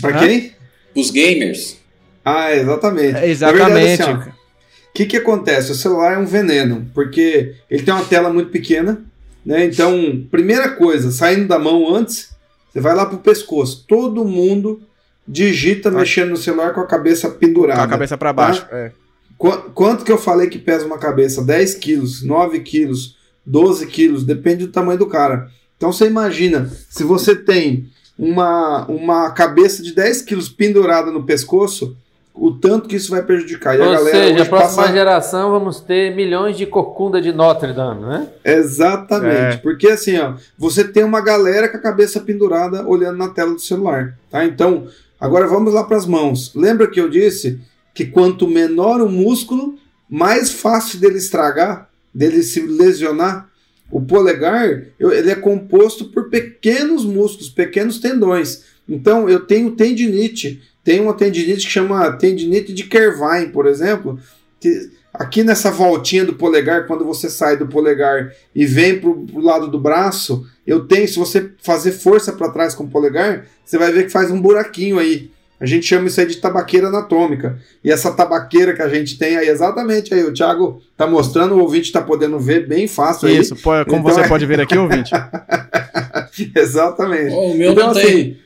Pra 0.01 0.13
quem? 0.21 0.53
Pros 0.95 1.11
gamers. 1.11 1.77
Ah, 2.25 2.55
exatamente. 2.55 3.17
É, 3.17 3.29
exatamente. 3.29 3.73
Verdade, 3.73 4.03
assim, 4.03 4.31
O 4.31 4.93
que, 4.95 5.07
que 5.07 5.17
acontece? 5.17 5.73
O 5.73 5.75
celular 5.75 6.15
é 6.15 6.19
um 6.19 6.25
veneno, 6.25 6.89
porque 6.95 7.55
ele 7.69 7.83
tem 7.83 7.93
uma 7.93 8.05
tela 8.05 8.33
muito 8.33 8.51
pequena, 8.51 9.05
né? 9.45 9.65
Então, 9.65 10.25
primeira 10.31 10.71
coisa, 10.77 11.11
saindo 11.11 11.49
da 11.49 11.59
mão 11.59 11.93
antes, 11.93 12.31
você 12.73 12.81
vai 12.81 12.95
lá 12.95 13.05
pro 13.05 13.19
pescoço. 13.19 13.85
Todo 13.89 14.25
mundo 14.25 14.81
digita 15.27 15.91
mexendo 15.91 16.31
no 16.31 16.37
celular 16.37 16.73
com 16.73 16.81
a 16.81 16.87
cabeça 16.87 17.29
pendurada. 17.29 17.81
com 17.81 17.87
a 17.87 17.89
cabeça 17.89 18.17
para 18.17 18.33
baixo. 18.33 18.65
É. 18.71 18.93
Qu- 19.37 19.71
Quanto 19.75 20.05
que 20.05 20.13
eu 20.13 20.19
falei 20.19 20.49
que 20.49 20.59
pesa 20.59 20.87
uma 20.87 20.99
cabeça? 20.99 21.43
10 21.45 21.75
quilos, 21.75 22.23
9 22.23 22.61
quilos, 22.61 23.18
12 23.49 23.87
quilos, 23.87 24.25
depende 24.25 24.67
do 24.67 24.73
tamanho 24.73 24.99
do 24.99 25.07
cara. 25.07 25.49
Então 25.77 25.93
você 25.93 26.07
imagina, 26.07 26.71
se 26.91 27.03
você 27.05 27.35
tem 27.35 27.89
uma, 28.19 28.85
uma 28.87 29.31
cabeça 29.31 29.83
de 29.83 29.95
10 29.95 30.23
quilos 30.23 30.49
pendurada 30.49 31.11
no 31.11 31.23
pescoço, 31.25 31.97
o 32.35 32.53
tanto 32.53 32.89
que 32.89 32.97
isso 32.97 33.11
vai 33.11 33.23
prejudicar. 33.23 33.77
E 33.77 33.83
a 33.83 33.87
Ou 33.87 33.93
galera 33.93 34.17
seja, 34.17 34.43
a 34.43 34.47
próxima 34.47 34.83
passa- 34.83 34.93
geração 34.95 35.51
vamos 35.51 35.81
ter 35.81 36.15
milhões 36.15 36.57
de 36.57 36.67
corcunda 36.67 37.21
de 37.21 37.33
Notre 37.33 37.73
Dame, 37.73 38.03
né? 38.03 38.29
Exatamente. 38.45 39.55
É. 39.55 39.57
Porque 39.57 39.89
assim, 39.89 40.19
ó, 40.19 40.35
você 40.57 40.85
tem 40.85 41.03
uma 41.05 41.21
galera 41.21 41.69
com 41.69 41.77
a 41.77 41.81
cabeça 41.81 42.21
pendurada 42.21 42.87
olhando 42.87 43.17
na 43.19 43.29
tela 43.29 43.53
do 43.55 43.61
celular, 43.61 44.17
tá? 44.31 44.45
Então, 44.45 44.87
agora 45.21 45.47
vamos 45.49 45.73
lá 45.75 45.83
para 45.85 45.97
as 45.97 46.07
mãos. 46.07 46.53
Lembra 46.55 46.89
que 46.89 47.01
eu 47.01 47.09
disse 47.09 47.61
que 47.95 48.05
quanto 48.07 48.47
menor 48.47 49.01
o 49.01 49.09
músculo, 49.09 49.75
mais 50.09 50.53
fácil 50.53 51.01
dele 51.01 51.19
estragar, 51.19 51.89
dele 52.19 52.43
se 52.43 52.61
lesionar. 52.61 53.49
O 53.91 54.03
polegar, 54.03 54.83
ele 54.99 55.31
é 55.31 55.35
composto 55.35 56.07
por 56.07 56.29
pequenos 56.29 57.05
músculos, 57.05 57.49
pequenos 57.49 58.01
tendões. 58.01 58.65
Então, 58.89 59.29
eu 59.29 59.41
tenho 59.41 59.71
tendinite. 59.71 60.61
Tem 60.83 61.01
uma 61.01 61.15
tendinite 61.15 61.65
que 61.65 61.73
chama 61.73 62.13
tendinite 62.13 62.75
de 62.75 62.85
Kervine, 62.85 63.51
por 63.53 63.67
exemplo, 63.67 64.19
que 64.61 64.91
aqui 65.15 65.43
nessa 65.43 65.71
voltinha 65.71 66.25
do 66.25 66.35
polegar, 66.35 66.87
quando 66.87 67.05
você 67.05 67.31
sai 67.31 67.57
do 67.57 67.67
polegar 67.67 68.33
e 68.55 68.67
vem 68.67 68.99
pro, 68.99 69.25
pro 69.25 69.41
lado 69.41 69.69
do 69.69 69.81
braço, 69.81 70.47
eu 70.67 70.87
tenho, 70.87 71.09
se 71.09 71.17
você 71.17 71.51
fazer 71.63 71.93
força 71.93 72.33
para 72.33 72.51
trás 72.51 72.75
com 72.75 72.85
o 72.85 72.91
polegar, 72.91 73.47
você 73.65 73.79
vai 73.79 73.93
ver 73.93 74.05
que 74.05 74.13
faz 74.13 74.31
um 74.31 74.41
buraquinho 74.41 74.99
aí. 74.99 75.31
A 75.61 75.67
gente 75.67 75.87
chama 75.87 76.07
isso 76.07 76.21
aí 76.21 76.27
de 76.27 76.37
tabaqueira 76.37 76.87
anatômica. 76.89 77.59
E 77.83 77.91
essa 77.91 78.13
tabaqueira 78.13 78.75
que 78.75 78.83
a 78.83 78.89
gente 78.89 79.19
tem 79.19 79.37
aí, 79.37 79.49
exatamente 79.49 80.15
aí, 80.15 80.23
o 80.23 80.33
Thiago 80.33 80.81
tá 80.97 81.07
mostrando, 81.07 81.55
o 81.55 81.59
ouvinte 81.61 81.91
tá 81.91 82.01
podendo 82.01 82.39
ver 82.39 82.67
bem 82.69 82.87
fácil 82.87 83.29
aí. 83.29 83.39
Isso, 83.39 83.57
pô, 83.57 83.71
como 83.87 84.01
Então 84.01 84.03
você 84.03 84.21
é- 84.21 84.29
pode 84.29 84.47
ver 84.47 84.61
aqui, 84.61 84.79
ouvinte. 84.79 85.11
exatamente. 86.55 87.33
Ó, 87.35 87.47
o 87.53 87.57
meu 87.57 87.73
Então, 87.73 87.85
não 87.87 87.91
assim, 87.93 88.07
tem. 88.07 88.39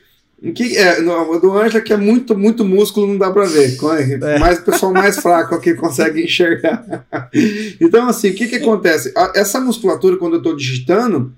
O 0.45 0.51
que 0.51 0.75
é, 0.75 0.99
no, 0.99 1.39
do 1.39 1.57
Ângela 1.57 1.81
que 1.81 1.93
é 1.93 1.97
muito, 1.97 2.37
muito 2.37 2.65
músculo, 2.65 3.07
não 3.07 3.17
dá 3.17 3.31
pra 3.31 3.45
ver. 3.45 3.77
É. 4.23 4.39
Mais 4.39 4.59
o 4.59 4.63
pessoal 4.63 4.91
mais 4.91 5.17
fraco 5.17 5.57
que 5.61 5.73
consegue 5.73 6.21
enxergar. 6.23 7.05
então, 7.79 8.07
assim, 8.09 8.29
o 8.31 8.33
que 8.33 8.47
que 8.47 8.55
acontece? 8.57 9.13
A- 9.15 9.31
Essa 9.35 9.61
musculatura, 9.61 10.17
quando 10.17 10.35
eu 10.35 10.41
tô 10.41 10.53
digitando, 10.55 11.33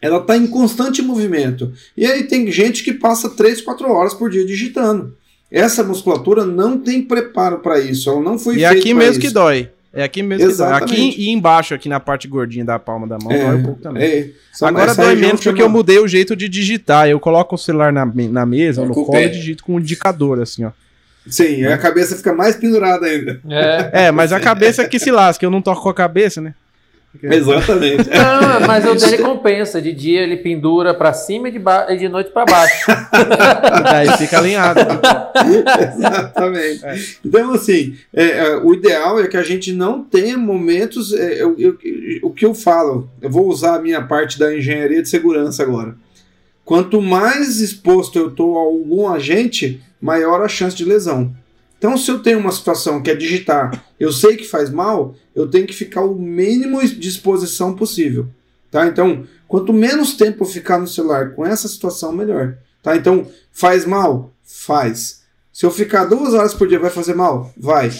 ela 0.00 0.20
tá 0.20 0.36
em 0.36 0.46
constante 0.46 1.00
movimento. 1.02 1.72
E 1.96 2.06
aí 2.06 2.24
tem 2.24 2.50
gente 2.50 2.82
que 2.84 2.92
passa 2.92 3.28
3, 3.30 3.60
4 3.62 3.90
horas 3.90 4.14
por 4.14 4.30
dia 4.30 4.44
digitando. 4.44 5.14
Essa 5.50 5.82
musculatura 5.84 6.44
não 6.44 6.78
tem 6.78 7.02
preparo 7.02 7.58
para 7.58 7.78
isso. 7.80 8.10
Ela 8.10 8.20
não 8.20 8.38
foi 8.38 8.56
E 8.56 8.64
é 8.64 8.68
feita 8.68 8.80
aqui 8.82 8.94
pra 8.94 9.04
mesmo 9.04 9.20
que 9.20 9.26
isso. 9.26 9.34
dói. 9.34 9.70
É 9.92 10.02
aqui 10.02 10.22
mesmo 10.22 10.40
que 10.50 10.56
dói. 10.56 10.66
Exatamente. 10.68 10.92
Aqui 10.92 11.14
e 11.22 11.30
embaixo, 11.30 11.72
aqui 11.74 11.88
na 11.88 11.98
parte 12.00 12.28
gordinha 12.28 12.64
da 12.64 12.78
palma 12.78 13.06
da 13.06 13.16
mão, 13.18 13.32
dói 13.32 13.56
um 13.56 13.62
pouco 13.62 13.80
também. 13.80 14.02
é, 14.02 14.30
Agora 14.60 14.94
dói 14.94 15.14
menos 15.14 15.40
porque 15.42 15.62
eu 15.62 15.68
mudei 15.70 15.98
o 15.98 16.06
jeito 16.08 16.36
de 16.36 16.48
digitar. 16.48 17.08
Eu 17.08 17.18
coloco 17.18 17.54
o 17.54 17.58
celular 17.58 17.92
na, 17.92 18.04
na 18.04 18.44
mesa 18.44 18.82
ou 18.82 18.88
no 18.88 18.92
Com 18.94 19.00
o 19.02 19.06
colo 19.06 19.18
e 19.18 19.28
digito 19.30 19.64
com 19.64 19.76
um 19.76 19.80
indicador, 19.80 20.40
assim, 20.40 20.64
ó. 20.64 20.70
Sim, 21.28 21.64
a 21.64 21.76
cabeça 21.78 22.14
fica 22.16 22.32
mais 22.32 22.54
pendurada 22.56 23.06
ainda. 23.06 23.40
É. 23.48 24.06
É, 24.06 24.10
mas 24.12 24.32
a 24.32 24.38
cabeça 24.38 24.82
é 24.82 24.88
que 24.88 24.98
se 24.98 25.10
lasca, 25.10 25.44
eu 25.44 25.50
não 25.50 25.60
toco 25.62 25.82
com 25.82 25.88
a 25.88 25.94
cabeça, 25.94 26.40
né? 26.40 26.54
Exatamente. 27.22 28.08
Não, 28.08 28.66
mas 28.66 28.84
o 28.86 28.94
dele 28.98 29.18
compensa. 29.22 29.80
De 29.80 29.92
dia 29.92 30.20
ele 30.22 30.36
pendura 30.36 30.94
pra 30.94 31.12
cima 31.12 31.48
e 31.48 31.52
de, 31.52 31.58
ba- 31.58 31.86
e 31.90 31.96
de 31.96 32.08
noite 32.08 32.30
pra 32.30 32.44
baixo. 32.44 32.86
Daí 33.84 34.08
fica 34.18 34.38
alinhado. 34.38 34.80
Exatamente. 35.96 37.18
Então, 37.24 37.52
assim, 37.52 37.94
é, 38.12 38.24
é, 38.24 38.56
o 38.56 38.74
ideal 38.74 39.20
é 39.20 39.26
que 39.26 39.36
a 39.36 39.42
gente 39.42 39.72
não 39.72 40.02
tenha 40.02 40.36
momentos. 40.36 41.12
é, 41.12 41.42
eu- 41.42 41.54
eu- 41.58 41.78
o 42.22 42.30
que 42.30 42.44
eu 42.44 42.54
falo, 42.54 43.08
eu 43.20 43.30
vou 43.30 43.48
usar 43.48 43.76
a 43.76 43.80
minha 43.80 44.02
parte 44.02 44.38
da 44.38 44.54
engenharia 44.56 45.02
de 45.02 45.08
segurança 45.08 45.62
agora. 45.62 45.94
Quanto 46.64 47.00
mais 47.00 47.60
exposto 47.60 48.18
eu 48.18 48.28
estou 48.28 48.56
a 48.58 48.62
algum 48.62 49.08
agente, 49.08 49.80
maior 50.00 50.42
a 50.42 50.48
chance 50.48 50.76
de 50.76 50.84
lesão. 50.84 51.32
Então, 51.86 51.96
se 51.96 52.10
eu 52.10 52.18
tenho 52.18 52.40
uma 52.40 52.50
situação 52.50 53.00
que 53.00 53.08
é 53.08 53.14
digitar, 53.14 53.84
eu 54.00 54.10
sei 54.10 54.36
que 54.36 54.42
faz 54.42 54.70
mal, 54.70 55.14
eu 55.36 55.48
tenho 55.48 55.68
que 55.68 55.72
ficar 55.72 56.00
o 56.00 56.16
mínimo 56.16 56.84
de 56.84 57.08
exposição 57.08 57.76
possível. 57.76 58.26
Tá? 58.72 58.88
Então, 58.88 59.24
quanto 59.46 59.72
menos 59.72 60.14
tempo 60.14 60.42
eu 60.42 60.48
ficar 60.48 60.80
no 60.80 60.88
celular 60.88 61.30
com 61.30 61.46
essa 61.46 61.68
situação, 61.68 62.10
melhor. 62.10 62.58
Tá? 62.82 62.96
Então, 62.96 63.30
faz 63.52 63.84
mal? 63.84 64.32
Faz. 64.42 65.22
Se 65.52 65.64
eu 65.64 65.70
ficar 65.70 66.06
duas 66.06 66.34
horas 66.34 66.54
por 66.54 66.66
dia, 66.66 66.80
vai 66.80 66.90
fazer 66.90 67.14
mal? 67.14 67.54
Vai. 67.56 67.92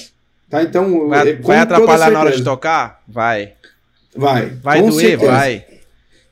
Tá? 0.50 0.64
Então, 0.64 1.08
Vai, 1.08 1.28
é, 1.28 1.36
com 1.36 1.46
vai 1.46 1.58
atrapalhar 1.58 2.10
na 2.10 2.18
hora 2.18 2.36
de 2.36 2.42
tocar? 2.42 3.04
Vai. 3.06 3.52
Vai. 4.16 4.46
Vai 4.64 4.80
com 4.80 4.90
doer? 4.90 5.10
certeza. 5.10 5.30
Vai. 5.30 5.64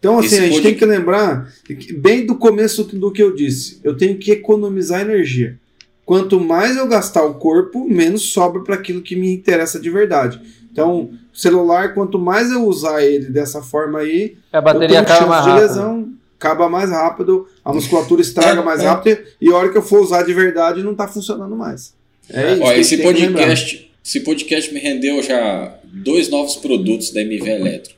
Então, 0.01 0.19
assim, 0.19 0.27
Esse 0.27 0.39
a 0.39 0.41
gente 0.41 0.51
pode- 0.55 0.63
tem 0.65 0.75
que 0.75 0.85
lembrar, 0.85 1.53
bem 1.99 2.27
do 2.27 2.35
começo 2.35 2.83
do 2.83 3.13
que 3.13 3.23
eu 3.23 3.33
disse, 3.33 3.79
eu 3.85 3.97
tenho 3.97 4.19
que 4.19 4.33
economizar 4.33 5.03
energia. 5.03 5.57
Quanto 6.05 6.39
mais 6.39 6.77
eu 6.77 6.87
gastar 6.87 7.25
o 7.25 7.35
corpo, 7.35 7.85
menos 7.89 8.33
sobra 8.33 8.63
para 8.63 8.75
aquilo 8.75 9.01
que 9.03 9.17
me 9.17 9.33
interessa 9.33 9.81
de 9.81 9.89
verdade. 9.91 10.41
Então, 10.71 11.11
o 11.33 11.37
celular, 11.39 11.95
quanto 11.95 12.19
mais 12.19 12.51
eu 12.51 12.65
usar 12.67 13.03
ele 13.03 13.27
dessa 13.31 13.63
forma 13.63 14.01
aí, 14.01 14.37
A 14.53 14.59
eu 14.59 14.63
bateria 14.63 14.89
tenho 14.89 15.01
acaba 15.03 15.19
chance 15.19 15.29
mais 15.31 15.45
de 15.45 15.51
rápido. 15.51 15.63
lesão, 15.69 16.09
acaba 16.39 16.69
mais 16.69 16.91
rápido, 16.91 17.49
a 17.65 17.73
musculatura 17.73 18.21
estraga 18.21 18.61
É, 18.61 18.65
mais 18.65 18.81
é. 18.83 18.87
rápido 18.87 19.23
e 19.41 19.49
a 19.51 19.57
hora 19.57 19.71
que 19.71 19.79
eu 19.79 19.83
for 19.83 20.01
usar 20.01 20.23
de 20.25 20.35
verdade 20.35 20.83
não 20.83 20.93
está 20.93 21.07
funcionando 21.09 21.57
mais. 21.57 21.95
É 22.29 22.53
isso 22.55 22.63
Ó, 22.63 22.71
a 22.71 22.77
esse 22.79 22.99
podcast, 22.99 23.91
esse 24.05 24.21
podcast 24.21 24.75
me 24.75 24.81
rendeu 24.81 25.23
já 25.23 25.75
dois 25.85 26.29
novos 26.29 26.57
produtos 26.57 27.11
da 27.13 27.21
MV 27.23 27.49
Eletro. 27.51 27.95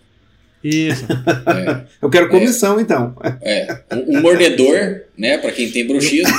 Isso. 0.68 1.04
É, 1.46 1.80
Eu 2.02 2.10
quero 2.10 2.28
comissão, 2.28 2.80
então. 2.80 3.14
é, 3.42 3.78
um, 3.92 4.18
um 4.18 4.22
mordedor, 4.22 5.02
né, 5.16 5.38
para 5.38 5.52
quem 5.52 5.70
tem 5.70 5.86
bruxismo, 5.86 6.34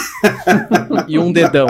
E 1.07 1.17
um 1.17 1.31
dedão. 1.31 1.67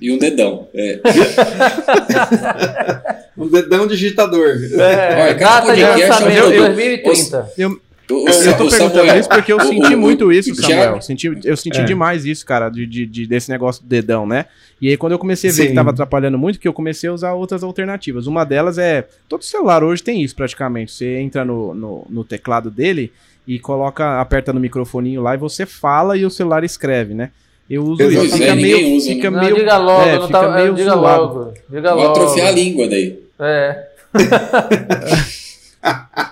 e 0.00 0.10
um 0.10 0.18
dedão. 0.18 0.68
É. 0.74 0.98
Um 3.36 3.48
dedão 3.48 3.86
digitador. 3.86 4.56
É, 4.78 5.22
Olha, 5.22 5.34
cada 5.36 5.60
data 5.60 5.74
de 5.74 5.82
lançamento 5.82 6.38
é 6.38 6.44
um 6.44 6.50
produto. 6.52 6.74
2030. 6.76 7.52
Eu, 7.56 7.80
O, 8.10 8.14
o, 8.24 8.28
eu 8.28 8.52
tô 8.56 8.68
perguntando 8.68 8.70
Samuel, 8.70 9.18
isso 9.18 9.28
porque 9.28 9.52
eu 9.52 9.60
senti 9.60 9.96
muito 9.96 10.30
isso, 10.32 10.54
Samuel. 10.54 10.78
Thiago- 10.80 11.02
Senti, 11.02 11.32
eu 11.44 11.56
senti 11.56 11.80
É. 11.80 11.84
demais 11.84 12.24
isso, 12.26 12.44
cara, 12.44 12.68
de, 12.68 12.84
de- 12.84 13.06
de- 13.06 13.26
desse 13.26 13.48
negócio 13.50 13.82
do 13.82 13.88
dedão, 13.88 14.26
né? 14.26 14.46
E 14.80 14.88
aí, 14.88 14.96
quando 14.96 15.12
eu 15.12 15.18
comecei 15.18 15.48
a 15.50 15.52
ver 15.52 15.62
Sim. 15.62 15.68
que 15.68 15.74
tava 15.74 15.90
atrapalhando 15.90 16.36
muito, 16.38 16.58
que 16.58 16.66
eu 16.68 16.72
comecei 16.72 17.08
a 17.08 17.12
usar 17.12 17.32
outras 17.34 17.62
alternativas. 17.62 18.26
Uma 18.26 18.44
delas 18.44 18.76
é. 18.78 19.06
Todo 19.28 19.44
celular 19.44 19.82
hoje 19.84 20.02
tem 20.02 20.22
isso 20.22 20.34
praticamente. 20.34 20.92
Você 20.92 21.18
entra 21.18 21.44
no, 21.44 21.72
no, 21.72 22.06
no 22.10 22.24
teclado 22.24 22.70
dele 22.70 23.12
e 23.46 23.58
coloca, 23.58 24.20
aperta 24.20 24.52
no 24.52 24.58
microfoninho 24.60 25.22
lá 25.22 25.34
e 25.34 25.38
você 25.38 25.64
fala 25.64 26.16
e 26.16 26.24
o 26.26 26.30
celular 26.30 26.64
escreve, 26.64 27.14
né? 27.14 27.30
Eu 27.70 27.84
uso 27.84 27.98
Pois 27.98 28.12
isso. 28.12 28.34
é, 28.34 28.38
Fica 28.38 28.54
ninguém 28.56 28.82
meio. 28.82 28.96
usa, 28.96 29.08
né? 29.08 29.14
fica 29.14 29.30
Não, 29.30 29.40
meio 29.40 29.54
diga 29.54 29.76
logo, 29.78 30.02
é, 30.02 30.18
não 30.18 30.26
fica 30.26 30.40
tá, 30.40 30.48
meio 30.56 30.74
diga 30.74 30.90
zoado. 30.90 31.22
logo. 31.22 31.54
Diga 31.70 31.94
Vou 31.94 32.02
logo. 32.02 32.10
atrofiar 32.12 32.48
a 32.48 32.50
língua 32.50 32.88
daí. 32.88 33.18
É. 33.38 33.86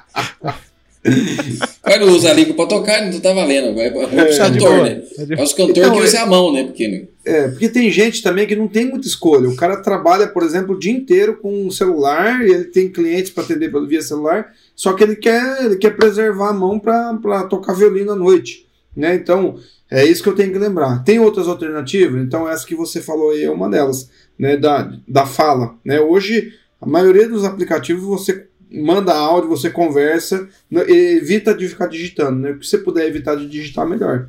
O 1.03 1.83
cara 1.83 2.05
não 2.05 2.13
usa 2.15 2.33
língua 2.33 2.55
pra 2.55 2.67
tocar, 2.67 3.11
não 3.11 3.21
tá 3.21 3.33
valendo. 3.33 3.79
É, 3.81 3.87
é, 3.89 3.97
É, 4.27 4.31
os 4.31 4.37
tá 4.37 4.49
de 4.49 4.59
cantor, 4.59 4.77
boa. 4.77 4.85
né? 4.85 5.03
É 5.19 5.41
É 5.41 5.43
os 5.43 5.53
cantores 5.55 5.79
Então, 5.79 5.93
que 5.93 5.99
é- 5.99 6.05
usam 6.05 6.23
a 6.23 6.27
mão, 6.27 6.53
né? 6.53 6.65
Porque 6.65 7.09
É, 7.25 7.49
porque 7.49 7.69
tem 7.69 7.91
gente 7.91 8.23
também 8.23 8.47
que 8.47 8.55
não 8.55 8.69
tem 8.69 8.87
muita 8.87 9.07
escolha. 9.09 9.49
O 9.49 9.57
cara 9.57 9.77
trabalha, 9.79 10.27
por 10.27 10.43
exemplo, 10.43 10.75
o 10.75 10.79
dia 10.79 10.93
inteiro 10.93 11.39
com 11.41 11.67
um 11.67 11.71
celular 11.71 12.43
e 12.47 12.51
ele 12.53 12.65
tem 12.65 12.89
clientes 12.89 13.31
para 13.31 13.45
atender 13.45 13.71
pelo 13.71 13.87
via 13.87 14.03
celular, 14.03 14.53
só 14.77 14.93
que 14.93 15.03
ele 15.03 15.17
quer, 15.17 15.65
ele 15.65 15.77
quer 15.77 15.97
preservar 15.97 16.51
a 16.51 16.55
mão 16.55 16.79
para 16.79 17.45
tocar 17.45 17.73
violino 17.75 18.13
à 18.13 18.17
noite. 18.17 18.67
Né? 18.97 19.15
Então, 19.15 19.57
é 19.91 20.05
isso 20.05 20.23
que 20.23 20.29
eu 20.29 20.35
tenho 20.35 20.53
que 20.53 20.59
lembrar. 20.59 21.03
Tem 21.05 21.19
outras 21.19 21.49
alternativas? 21.49 22.21
Então, 22.23 22.49
essa 22.49 22.67
que 22.67 22.75
você 22.75 23.01
falou 23.01 23.31
aí 23.31 23.45
é 23.45 23.51
uma 23.51 23.71
delas, 23.71 24.11
né? 24.39 24.57
da, 24.57 24.93
da 25.09 25.25
fala. 25.25 25.75
Né? 25.85 25.99
Hoje, 26.01 26.53
a 26.81 26.87
maioria 26.87 27.29
dos 27.29 27.45
aplicativos 27.45 28.03
você 28.05 28.47
manda 28.71 29.15
áudio, 29.15 29.49
você 29.49 29.71
conversa, 29.71 30.49
né, 30.71 30.83
evita 30.89 31.55
de 31.55 31.69
ficar 31.69 31.87
digitando. 31.87 32.39
Né? 32.39 32.51
O 32.51 32.59
que 32.59 32.67
você 32.67 32.79
puder 32.79 33.07
evitar 33.07 33.37
de 33.37 33.49
digitar, 33.49 33.87
melhor. 33.87 34.29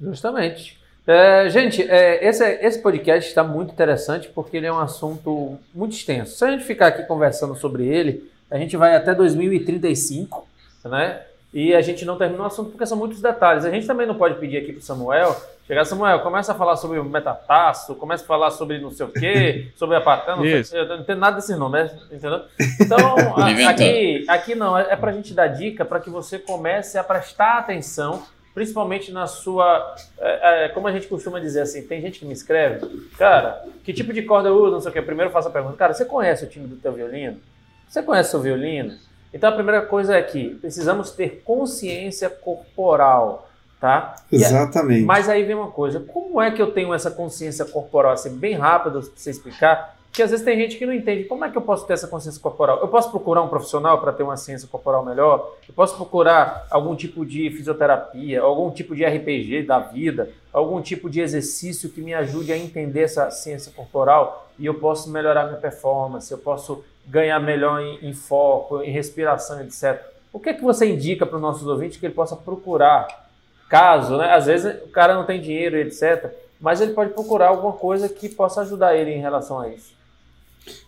Justamente. 0.00 0.78
É, 1.06 1.48
gente, 1.48 1.82
é, 1.82 2.28
esse, 2.28 2.44
esse 2.44 2.82
podcast 2.82 3.28
está 3.28 3.42
muito 3.42 3.72
interessante 3.72 4.28
porque 4.34 4.58
ele 4.58 4.66
é 4.66 4.72
um 4.72 4.78
assunto 4.78 5.58
muito 5.74 5.94
extenso. 5.96 6.36
Se 6.36 6.44
a 6.44 6.50
gente 6.50 6.64
ficar 6.64 6.88
aqui 6.88 7.02
conversando 7.04 7.56
sobre 7.56 7.86
ele, 7.86 8.30
a 8.50 8.58
gente 8.58 8.76
vai 8.76 8.94
até 8.94 9.14
2035, 9.14 10.46
né? 10.84 11.22
E 11.52 11.74
a 11.74 11.80
gente 11.80 12.04
não 12.04 12.18
termina 12.18 12.42
o 12.42 12.46
assunto 12.46 12.70
porque 12.70 12.84
são 12.84 12.96
muitos 12.98 13.20
detalhes. 13.22 13.64
A 13.64 13.70
gente 13.70 13.86
também 13.86 14.06
não 14.06 14.14
pode 14.14 14.34
pedir 14.34 14.58
aqui 14.58 14.72
para 14.72 14.82
Samuel 14.82 15.34
chegar, 15.68 15.84
Samuel, 15.84 16.20
começa 16.20 16.52
a 16.52 16.54
falar 16.54 16.76
sobre 16.76 16.98
o 16.98 17.04
metataço, 17.04 17.94
começa 17.94 18.24
a 18.24 18.26
falar 18.26 18.50
sobre 18.50 18.78
não 18.78 18.90
sei 18.90 19.04
o 19.04 19.10
quê, 19.10 19.68
sobre 19.76 19.96
a 19.96 20.00
patã, 20.00 20.34
não, 20.34 20.42
sei, 20.42 20.60
Isso. 20.60 20.74
eu 20.74 20.86
não 20.88 21.00
entendo 21.00 21.18
nada 21.18 21.36
desses 21.36 21.58
nomes, 21.58 21.92
né? 21.92 21.98
entendeu? 22.10 22.42
Então, 22.80 22.98
a- 23.36 23.70
aqui, 23.70 24.24
aqui 24.26 24.54
não, 24.54 24.78
é 24.78 24.96
para 24.96 25.10
a 25.10 25.14
gente 25.14 25.34
dar 25.34 25.48
dica 25.48 25.84
para 25.84 26.00
que 26.00 26.08
você 26.08 26.38
comece 26.38 26.96
a 26.96 27.04
prestar 27.04 27.58
atenção 27.58 28.22
principalmente 28.54 29.12
na 29.12 29.28
sua. 29.28 29.94
É, 30.18 30.64
é, 30.64 30.68
como 30.70 30.88
a 30.88 30.92
gente 30.92 31.06
costuma 31.06 31.38
dizer 31.38 31.60
assim, 31.60 31.86
tem 31.86 32.00
gente 32.00 32.18
que 32.18 32.24
me 32.24 32.32
escreve, 32.32 32.84
cara, 33.16 33.62
que 33.84 33.92
tipo 33.92 34.12
de 34.12 34.22
corda 34.22 34.48
eu 34.48 34.56
uso, 34.56 34.72
não 34.72 34.80
sei 34.80 34.90
o 34.90 34.92
que. 34.92 35.00
Primeiro 35.02 35.28
eu 35.28 35.32
faço 35.32 35.46
a 35.46 35.50
pergunta, 35.52 35.76
cara, 35.76 35.94
você 35.94 36.04
conhece 36.04 36.44
o 36.44 36.48
time 36.48 36.66
do 36.66 36.74
teu 36.74 36.92
violino? 36.92 37.38
Você 37.86 38.02
conhece 38.02 38.28
o 38.28 38.30
seu 38.32 38.40
violino? 38.40 38.96
Então 39.32 39.50
a 39.50 39.52
primeira 39.52 39.82
coisa 39.82 40.16
é 40.16 40.22
que 40.22 40.54
precisamos 40.56 41.10
ter 41.10 41.42
consciência 41.44 42.30
corporal, 42.30 43.48
tá? 43.80 44.16
Exatamente. 44.32 45.04
mas 45.04 45.28
aí 45.28 45.44
vem 45.44 45.54
uma 45.54 45.70
coisa, 45.70 46.00
como 46.00 46.40
é 46.40 46.50
que 46.50 46.60
eu 46.60 46.72
tenho 46.72 46.94
essa 46.94 47.10
consciência 47.10 47.64
corporal 47.64 48.12
assim, 48.12 48.36
bem 48.36 48.54
rápido 48.54 49.00
para 49.00 49.10
você 49.14 49.30
explicar? 49.30 49.98
Porque 50.18 50.22
às 50.22 50.30
vezes 50.30 50.44
tem 50.44 50.56
gente 50.56 50.76
que 50.76 50.86
não 50.86 50.92
entende 50.92 51.24
como 51.24 51.44
é 51.44 51.50
que 51.50 51.56
eu 51.56 51.62
posso 51.62 51.86
ter 51.86 51.92
essa 51.92 52.08
consciência 52.08 52.40
corporal. 52.40 52.80
Eu 52.80 52.88
posso 52.88 53.10
procurar 53.10 53.42
um 53.42 53.48
profissional 53.48 54.00
para 54.00 54.12
ter 54.12 54.22
uma 54.22 54.36
ciência 54.36 54.66
corporal 54.66 55.04
melhor? 55.04 55.54
Eu 55.68 55.74
posso 55.74 55.94
procurar 55.94 56.66
algum 56.70 56.96
tipo 56.96 57.24
de 57.24 57.50
fisioterapia, 57.50 58.40
algum 58.40 58.70
tipo 58.70 58.96
de 58.96 59.04
RPG 59.04 59.62
da 59.62 59.78
vida, 59.78 60.30
algum 60.52 60.80
tipo 60.80 61.08
de 61.08 61.20
exercício 61.20 61.90
que 61.90 62.00
me 62.00 62.14
ajude 62.14 62.52
a 62.52 62.56
entender 62.56 63.02
essa 63.02 63.30
ciência 63.30 63.70
corporal 63.70 64.48
e 64.58 64.66
eu 64.66 64.74
posso 64.74 65.08
melhorar 65.08 65.44
minha 65.44 65.60
performance, 65.60 66.32
eu 66.32 66.38
posso 66.38 66.82
ganhar 67.08 67.40
melhor 67.40 67.80
em, 67.80 68.08
em 68.08 68.12
foco, 68.12 68.82
em 68.82 68.90
respiração, 68.90 69.60
etc. 69.62 70.00
O 70.32 70.38
que 70.38 70.50
é 70.50 70.54
que 70.54 70.62
você 70.62 70.86
indica 70.86 71.26
para 71.26 71.36
os 71.36 71.42
nossos 71.42 71.66
ouvintes 71.66 71.98
que 71.98 72.06
ele 72.06 72.14
possa 72.14 72.36
procurar? 72.36 73.28
Caso, 73.68 74.16
né? 74.16 74.32
Às 74.32 74.46
vezes 74.46 74.82
o 74.84 74.88
cara 74.88 75.14
não 75.14 75.24
tem 75.24 75.40
dinheiro, 75.40 75.76
etc. 75.76 76.32
Mas 76.60 76.80
ele 76.80 76.92
pode 76.92 77.12
procurar 77.12 77.48
alguma 77.48 77.72
coisa 77.72 78.08
que 78.08 78.28
possa 78.28 78.62
ajudar 78.62 78.96
ele 78.96 79.12
em 79.12 79.20
relação 79.20 79.60
a 79.60 79.68
isso. 79.68 79.92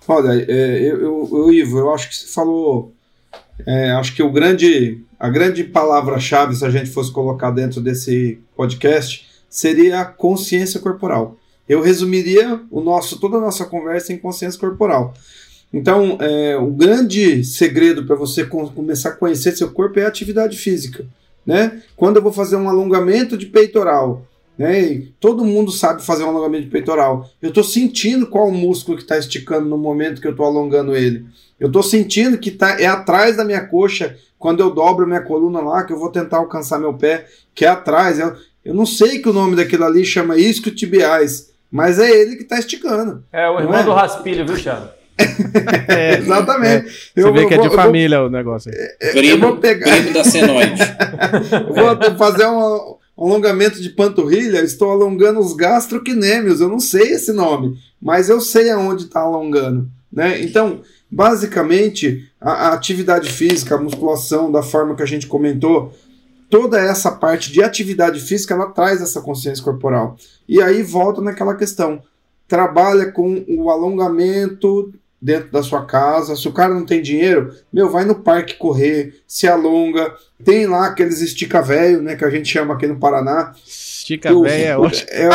Olha, 0.06 0.32
é, 0.32 0.80
eu, 0.80 1.00
eu, 1.00 1.28
eu, 1.32 1.52
Ivo, 1.52 1.78
eu 1.78 1.92
acho 1.92 2.08
que 2.08 2.16
você 2.16 2.32
falou. 2.32 2.92
É, 3.66 3.90
acho 3.92 4.14
que 4.14 4.22
o 4.22 4.30
grande, 4.30 5.02
a 5.18 5.28
grande 5.28 5.64
palavra-chave, 5.64 6.54
se 6.54 6.64
a 6.64 6.70
gente 6.70 6.90
fosse 6.90 7.12
colocar 7.12 7.50
dentro 7.50 7.80
desse 7.80 8.40
podcast, 8.56 9.28
seria 9.48 10.00
a 10.00 10.04
consciência 10.04 10.80
corporal. 10.80 11.36
Eu 11.68 11.80
resumiria 11.80 12.60
o 12.70 12.80
nosso, 12.80 13.20
toda 13.20 13.36
a 13.36 13.40
nossa 13.40 13.64
conversa 13.64 14.12
em 14.12 14.18
consciência 14.18 14.58
corporal. 14.58 15.14
Então, 15.72 16.18
é, 16.20 16.56
o 16.56 16.66
grande 16.66 17.44
segredo 17.44 18.04
para 18.04 18.16
você 18.16 18.44
começar 18.44 19.10
a 19.10 19.16
conhecer 19.16 19.52
seu 19.52 19.70
corpo 19.70 20.00
é 20.00 20.04
a 20.04 20.08
atividade 20.08 20.56
física. 20.56 21.06
Né? 21.46 21.82
Quando 21.96 22.16
eu 22.16 22.22
vou 22.22 22.32
fazer 22.32 22.56
um 22.56 22.68
alongamento 22.68 23.36
de 23.36 23.46
peitoral, 23.46 24.26
né? 24.58 25.04
todo 25.18 25.44
mundo 25.44 25.70
sabe 25.70 26.04
fazer 26.04 26.24
um 26.24 26.28
alongamento 26.28 26.64
de 26.64 26.70
peitoral. 26.70 27.30
Eu 27.40 27.48
estou 27.50 27.64
sentindo 27.64 28.26
qual 28.26 28.48
o 28.48 28.54
músculo 28.54 28.96
que 28.96 29.04
está 29.04 29.16
esticando 29.16 29.68
no 29.68 29.78
momento 29.78 30.20
que 30.20 30.26
eu 30.26 30.32
estou 30.32 30.44
alongando 30.44 30.94
ele. 30.94 31.24
Eu 31.58 31.68
estou 31.68 31.82
sentindo 31.82 32.36
que 32.36 32.50
tá, 32.50 32.80
é 32.80 32.86
atrás 32.86 33.36
da 33.36 33.44
minha 33.44 33.64
coxa, 33.66 34.16
quando 34.38 34.60
eu 34.60 34.70
dobro 34.70 35.06
minha 35.06 35.20
coluna 35.20 35.60
lá, 35.60 35.84
que 35.84 35.92
eu 35.92 35.98
vou 35.98 36.10
tentar 36.10 36.38
alcançar 36.38 36.78
meu 36.78 36.94
pé, 36.94 37.26
que 37.54 37.64
é 37.64 37.68
atrás. 37.68 38.18
Eu, 38.18 38.34
eu 38.64 38.74
não 38.74 38.86
sei 38.86 39.20
que 39.20 39.28
o 39.28 39.32
nome 39.32 39.54
daquilo 39.54 39.84
ali 39.84 40.04
chama 40.04 40.36
isquiotibiais, 40.36 41.50
mas 41.70 41.98
é 41.98 42.10
ele 42.10 42.36
que 42.36 42.42
está 42.42 42.58
esticando. 42.58 43.22
É 43.32 43.48
o 43.48 43.60
irmão 43.60 43.78
é? 43.78 43.84
do 43.84 43.92
raspilho, 43.92 44.46
viu, 44.46 44.60
Thiago? 44.60 44.99
É, 45.88 46.18
exatamente. 46.18 46.88
É. 47.16 47.22
Você 47.22 47.32
vê 47.32 47.46
que 47.46 47.54
é 47.54 47.58
de 47.58 47.70
família 47.70 48.18
vou, 48.18 48.28
o 48.28 48.30
negócio. 48.30 48.70
Primo, 49.12 49.28
eu 49.28 49.40
vou 49.40 49.56
pegar... 49.56 49.90
primo 49.90 50.14
da 50.14 50.24
senoide. 50.24 50.80
vou 51.74 52.16
fazer 52.16 52.46
um 52.46 52.96
alongamento 53.18 53.82
de 53.82 53.90
panturrilha, 53.90 54.58
estou 54.60 54.90
alongando 54.90 55.40
os 55.40 55.54
gastroquinêmios. 55.54 56.60
Eu 56.60 56.68
não 56.68 56.80
sei 56.80 57.12
esse 57.12 57.32
nome, 57.32 57.76
mas 58.00 58.28
eu 58.28 58.40
sei 58.40 58.70
aonde 58.70 59.04
está 59.04 59.20
alongando. 59.20 59.88
Né? 60.12 60.40
Então, 60.42 60.80
basicamente, 61.10 62.30
a, 62.40 62.68
a 62.68 62.72
atividade 62.72 63.30
física, 63.30 63.74
a 63.74 63.80
musculação, 63.80 64.50
da 64.50 64.62
forma 64.62 64.94
que 64.94 65.02
a 65.02 65.06
gente 65.06 65.26
comentou, 65.26 65.92
toda 66.48 66.80
essa 66.80 67.12
parte 67.12 67.52
de 67.52 67.62
atividade 67.62 68.20
física, 68.20 68.54
ela 68.54 68.66
traz 68.66 69.00
essa 69.00 69.20
consciência 69.20 69.62
corporal. 69.62 70.16
E 70.48 70.60
aí 70.60 70.82
volta 70.82 71.22
naquela 71.22 71.54
questão. 71.54 72.02
Trabalha 72.48 73.12
com 73.12 73.44
o 73.48 73.70
alongamento 73.70 74.92
dentro 75.20 75.50
da 75.50 75.62
sua 75.62 75.84
casa. 75.84 76.34
Se 76.34 76.48
o 76.48 76.52
cara 76.52 76.72
não 76.72 76.86
tem 76.86 77.02
dinheiro, 77.02 77.54
meu, 77.72 77.90
vai 77.90 78.04
no 78.04 78.14
parque 78.14 78.54
correr, 78.54 79.20
se 79.26 79.46
alonga. 79.46 80.14
Tem 80.44 80.66
lá 80.66 80.86
aqueles 80.86 81.20
estica 81.20 81.60
velho, 81.60 82.00
né, 82.00 82.16
que 82.16 82.24
a 82.24 82.30
gente 82.30 82.48
chama 82.48 82.74
aqui 82.74 82.86
no 82.86 82.98
Paraná. 82.98 83.52
Estica 83.66 84.30
velho 84.30 84.86
é, 85.10 85.26
é, 85.26 85.28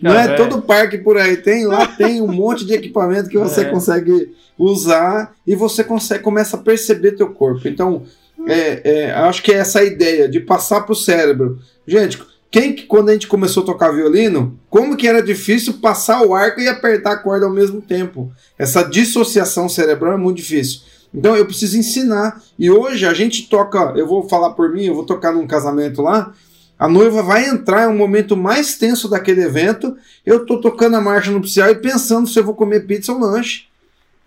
Não 0.00 0.12
é 0.12 0.36
todo 0.36 0.62
parque 0.62 0.98
por 0.98 1.16
aí. 1.16 1.36
Tem 1.36 1.66
lá, 1.66 1.86
tem 1.86 2.22
um 2.22 2.32
monte 2.32 2.64
de 2.64 2.74
equipamento 2.74 3.28
que 3.28 3.38
você 3.38 3.62
é. 3.62 3.64
consegue 3.64 4.34
usar 4.56 5.34
e 5.46 5.56
você 5.56 5.82
consegue 5.82 6.22
começa 6.22 6.56
a 6.56 6.60
perceber 6.60 7.12
teu 7.12 7.30
corpo. 7.30 7.66
Então, 7.66 8.04
é, 8.46 8.80
é, 8.84 9.10
acho 9.12 9.42
que 9.42 9.52
é 9.52 9.56
essa 9.56 9.82
ideia 9.82 10.28
de 10.28 10.40
passar 10.40 10.82
para 10.82 10.92
o 10.92 10.96
cérebro. 10.96 11.58
Gente, 11.86 12.22
quem 12.50 12.72
que 12.72 12.82
quando 12.82 13.10
a 13.10 13.12
gente 13.12 13.28
começou 13.28 13.62
a 13.62 13.66
tocar 13.66 13.92
violino, 13.92 14.58
como 14.68 14.96
que 14.96 15.06
era 15.06 15.22
difícil 15.22 15.74
passar 15.74 16.22
o 16.22 16.34
arco 16.34 16.60
e 16.60 16.68
apertar 16.68 17.12
a 17.12 17.16
corda 17.18 17.46
ao 17.46 17.52
mesmo 17.52 17.80
tempo? 17.80 18.32
Essa 18.58 18.82
dissociação 18.82 19.68
cerebral 19.68 20.14
é 20.14 20.16
muito 20.16 20.38
difícil. 20.38 20.80
Então 21.14 21.36
eu 21.36 21.46
preciso 21.46 21.78
ensinar. 21.78 22.42
E 22.58 22.68
hoje 22.68 23.06
a 23.06 23.14
gente 23.14 23.48
toca, 23.48 23.92
eu 23.96 24.06
vou 24.06 24.28
falar 24.28 24.50
por 24.50 24.72
mim, 24.72 24.86
eu 24.86 24.94
vou 24.94 25.04
tocar 25.04 25.32
num 25.32 25.46
casamento 25.46 26.02
lá. 26.02 26.32
A 26.76 26.88
noiva 26.88 27.22
vai 27.22 27.48
entrar, 27.48 27.82
é 27.82 27.88
um 27.88 27.96
momento 27.96 28.36
mais 28.36 28.76
tenso 28.76 29.08
daquele 29.08 29.42
evento. 29.42 29.96
Eu 30.26 30.44
tô 30.44 30.60
tocando 30.60 30.96
a 30.96 31.00
marcha 31.00 31.30
nupcial 31.30 31.70
e 31.70 31.76
pensando 31.76 32.28
se 32.28 32.38
eu 32.38 32.44
vou 32.44 32.54
comer 32.54 32.86
pizza 32.86 33.12
ou 33.12 33.20
lanche. 33.20 33.69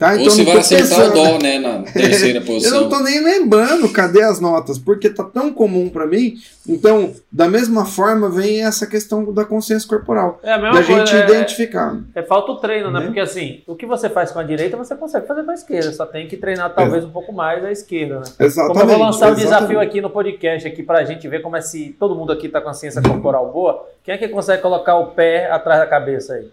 Tá? 0.04 0.16
Então, 0.16 0.26
Ou 0.26 0.32
você 0.32 0.44
vai 0.44 0.58
acertar 0.58 0.90
pensando. 0.90 1.12
o 1.12 1.14
dó, 1.14 1.40
né, 1.42 1.60
na 1.60 1.82
terceira 1.84 2.42
posição. 2.42 2.76
eu 2.76 2.82
não 2.82 2.90
tô 2.90 3.00
nem 3.00 3.24
lembrando 3.24 3.88
cadê 3.88 4.22
as 4.22 4.38
notas, 4.38 4.78
porque 4.78 5.10
tá 5.10 5.24
tão 5.24 5.54
comum 5.54 5.88
para 5.88 6.06
mim. 6.06 6.36
Então, 6.68 7.14
da 7.32 7.48
mesma 7.48 7.86
forma, 7.86 8.30
vem 8.30 8.66
essa 8.66 8.86
questão 8.86 9.32
da 9.32 9.46
consciência 9.46 9.88
corporal. 9.88 10.42
É 10.44 10.52
a 10.52 10.58
mesma 10.58 10.82
da 10.82 10.86
coisa, 10.86 11.06
gente 11.06 11.16
é, 11.16 11.26
identificar. 11.26 11.98
É, 12.14 12.20
é, 12.20 12.24
falta 12.24 12.52
o 12.52 12.58
treino, 12.58 12.92
né? 12.92 13.00
né? 13.00 13.06
Porque 13.06 13.22
assim, 13.22 13.62
o 13.66 13.76
que 13.76 13.86
você 13.86 14.10
faz 14.10 14.30
com 14.30 14.40
a 14.40 14.44
direita, 14.44 14.76
você 14.76 14.94
consegue 14.94 15.26
fazer 15.26 15.42
com 15.42 15.52
a 15.52 15.54
esquerda. 15.54 15.94
Só 15.94 16.06
tem 16.06 16.28
que 16.28 16.36
treinar 16.36 16.76
talvez 16.76 17.06
é. 17.06 17.08
um 17.08 17.12
pouco 17.12 17.32
mais 17.32 17.64
a 17.64 17.72
esquerda, 17.72 18.20
né? 18.20 18.26
Exatamente. 18.42 18.80
Como 18.80 18.92
eu 18.92 18.98
vou 18.98 19.06
lançar 19.06 19.32
um 19.32 19.36
desafio 19.36 19.80
aqui 19.80 20.02
no 20.02 20.10
podcast 20.10 20.68
aqui 20.68 20.84
pra 20.84 21.06
gente 21.06 21.26
ver 21.30 21.42
como 21.42 21.56
é 21.56 21.62
se 21.62 21.96
todo 21.98 22.14
mundo 22.14 22.34
aqui 22.34 22.50
tá 22.50 22.60
com 22.60 22.68
a 22.68 22.74
ciência 22.74 23.02
corporal 23.02 23.50
boa. 23.54 23.88
Quem 24.04 24.16
é 24.16 24.18
que 24.18 24.28
consegue 24.28 24.62
colocar 24.62 24.98
o 24.98 25.12
pé 25.12 25.50
atrás 25.50 25.80
da 25.80 25.88
cabeça 25.88 26.34
aí? 26.34 26.50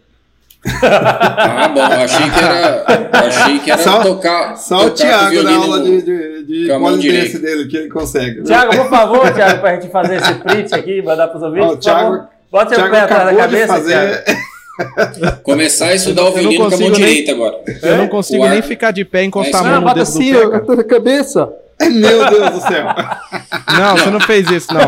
Ah, 0.82 1.68
bom, 1.68 1.82
achei 1.82 2.30
que 2.30 2.38
era, 2.38 2.84
achei 3.12 3.58
que 3.60 3.70
era 3.70 3.82
só, 3.82 4.02
tocar. 4.02 4.56
Só 4.56 4.78
tocar 4.78 4.90
o 4.90 4.94
Thiago 4.94 5.42
na 5.42 5.56
aula 5.56 5.80
de, 5.82 6.02
de, 6.02 6.42
de 6.44 6.68
polidense 6.68 7.38
dele, 7.38 7.66
que 7.66 7.76
ele 7.76 7.88
consegue. 7.88 8.42
Thiago, 8.42 8.76
por 8.76 8.90
favor, 8.90 9.32
Thiago, 9.32 9.60
pra 9.60 9.74
gente 9.74 9.90
fazer 9.90 10.16
esse 10.16 10.34
print 10.34 10.74
aqui, 10.74 11.02
mandar 11.02 11.28
pros 11.28 11.42
ouvintes. 11.42 11.70
Ó, 11.70 11.76
Thiago, 11.76 12.28
Bota 12.50 12.74
o 12.84 12.90
pé 12.90 13.00
atrás 13.00 13.24
da 13.26 13.34
cabeça. 13.36 13.66
Fazer... 13.68 14.24
Começar 15.44 15.86
a 15.88 15.94
estudar 15.94 16.24
o 16.24 16.32
violino 16.32 16.68
com 16.68 16.74
a 16.74 16.78
mão 16.78 16.78
nem, 16.78 16.92
direita 16.92 17.32
agora. 17.32 17.60
Eu 17.82 17.98
não 17.98 18.08
consigo 18.08 18.48
nem 18.48 18.62
ficar 18.62 18.90
de 18.90 19.04
pé 19.04 19.22
e 19.22 19.26
encostar 19.26 19.64
é 19.64 19.68
a 19.68 19.80
mão 19.80 19.80
no 19.80 19.86
dedo 19.88 20.02
assim, 20.02 20.32
do 20.32 20.66
pé. 20.66 20.76
na 20.76 20.84
cabeça. 20.84 21.52
Meu 21.88 22.28
Deus 22.28 22.50
do 22.50 22.60
céu. 22.60 22.86
Não, 23.78 23.96
você 23.96 24.10
não 24.10 24.20
fez 24.20 24.50
isso, 24.50 24.68
não. 24.72 24.80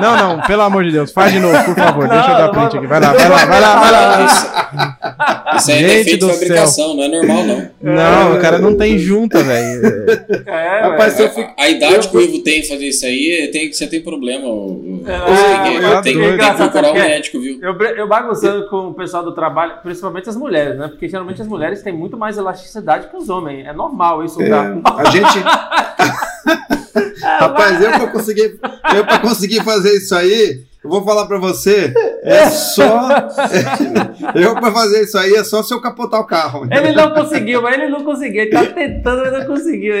Não, 0.00 0.16
não, 0.16 0.40
pelo 0.42 0.62
amor 0.62 0.84
de 0.84 0.90
Deus. 0.90 1.12
Faz 1.12 1.32
de 1.32 1.38
novo, 1.38 1.56
por 1.64 1.74
favor. 1.74 2.08
Não, 2.08 2.14
Deixa 2.14 2.30
eu 2.30 2.36
dar 2.36 2.48
print 2.48 2.76
aqui. 2.76 2.86
Vai 2.86 3.00
lá, 3.00 3.12
vai 3.12 3.28
lá, 3.28 3.44
vai 3.44 3.60
lá, 3.60 3.80
vai 3.80 3.92
lá. 3.92 5.56
Isso, 5.56 5.70
aí 5.70 5.84
é 5.84 5.88
defeito 5.88 6.26
de 6.26 6.32
fabricação, 6.32 6.86
céu. 6.86 6.94
não 6.94 7.04
é 7.04 7.08
normal, 7.08 7.44
não. 7.44 7.70
Não, 7.80 8.36
o 8.36 8.40
cara 8.40 8.58
não 8.58 8.76
tem 8.76 8.98
junta, 8.98 9.42
velho. 9.42 9.80
É, 10.46 10.80
Rapaz, 10.80 11.20
a, 11.20 11.28
fico... 11.28 11.52
a, 11.58 11.68
idade 11.68 12.08
que 12.08 12.16
o 12.16 12.20
Ivo 12.20 12.42
tem 12.42 12.62
fazer 12.62 12.86
isso 12.86 13.04
aí, 13.04 13.48
tem, 13.52 13.72
você 13.72 13.86
tem 13.86 14.00
problema. 14.00 14.46
É, 15.06 16.00
tem, 16.02 16.14
que, 16.14 16.36
tem 16.36 16.38
que 16.38 16.54
procurar 16.56 16.90
um 16.90 16.94
médico, 16.94 17.40
viu? 17.40 17.58
Eu, 17.62 17.74
eu 17.96 18.08
bagunçando 18.08 18.68
com 18.68 18.88
o 18.88 18.94
pessoal 18.94 19.22
do 19.22 19.32
trabalho, 19.32 19.74
principalmente 19.82 20.28
as 20.28 20.36
mulheres, 20.36 20.78
né? 20.78 20.88
Porque 20.88 21.08
geralmente 21.08 21.40
as 21.42 21.48
mulheres 21.48 21.82
têm 21.82 21.92
muito 21.92 22.16
mais 22.16 22.38
elasticidade 22.38 23.08
que 23.08 23.16
os 23.16 23.28
homens. 23.28 23.66
É 23.66 23.72
normal 23.72 24.24
isso. 24.24 24.40
É, 24.42 24.48
tá? 24.48 24.80
A 24.96 25.10
gente. 25.10 25.38
Rapaz, 27.22 27.82
eu 27.82 27.90
pra 27.90 28.06
conseguir, 28.08 28.58
eu 28.94 29.04
pra 29.04 29.18
conseguir 29.18 29.62
fazer 29.62 29.96
isso 29.96 30.14
aí, 30.14 30.64
eu 30.82 30.88
vou 30.88 31.04
falar 31.04 31.26
para 31.26 31.36
você, 31.36 31.92
é 32.22 32.48
só. 32.48 33.10
eu 34.34 34.54
para 34.54 34.72
fazer 34.72 35.02
isso 35.02 35.18
aí 35.18 35.34
é 35.34 35.44
só 35.44 35.62
se 35.62 35.74
eu 35.74 35.80
capotar 35.80 36.18
o 36.18 36.26
carro. 36.26 36.64
Entendeu? 36.64 36.84
Ele 36.84 36.96
não 36.96 37.10
conseguiu, 37.12 37.60
mas 37.60 37.74
ele 37.74 37.88
não 37.88 38.02
conseguiu. 38.02 38.42
Ele 38.42 38.50
tá 38.50 38.64
tentando, 38.64 39.22
mas 39.22 39.32
não 39.32 39.44
conseguiu. 39.44 39.94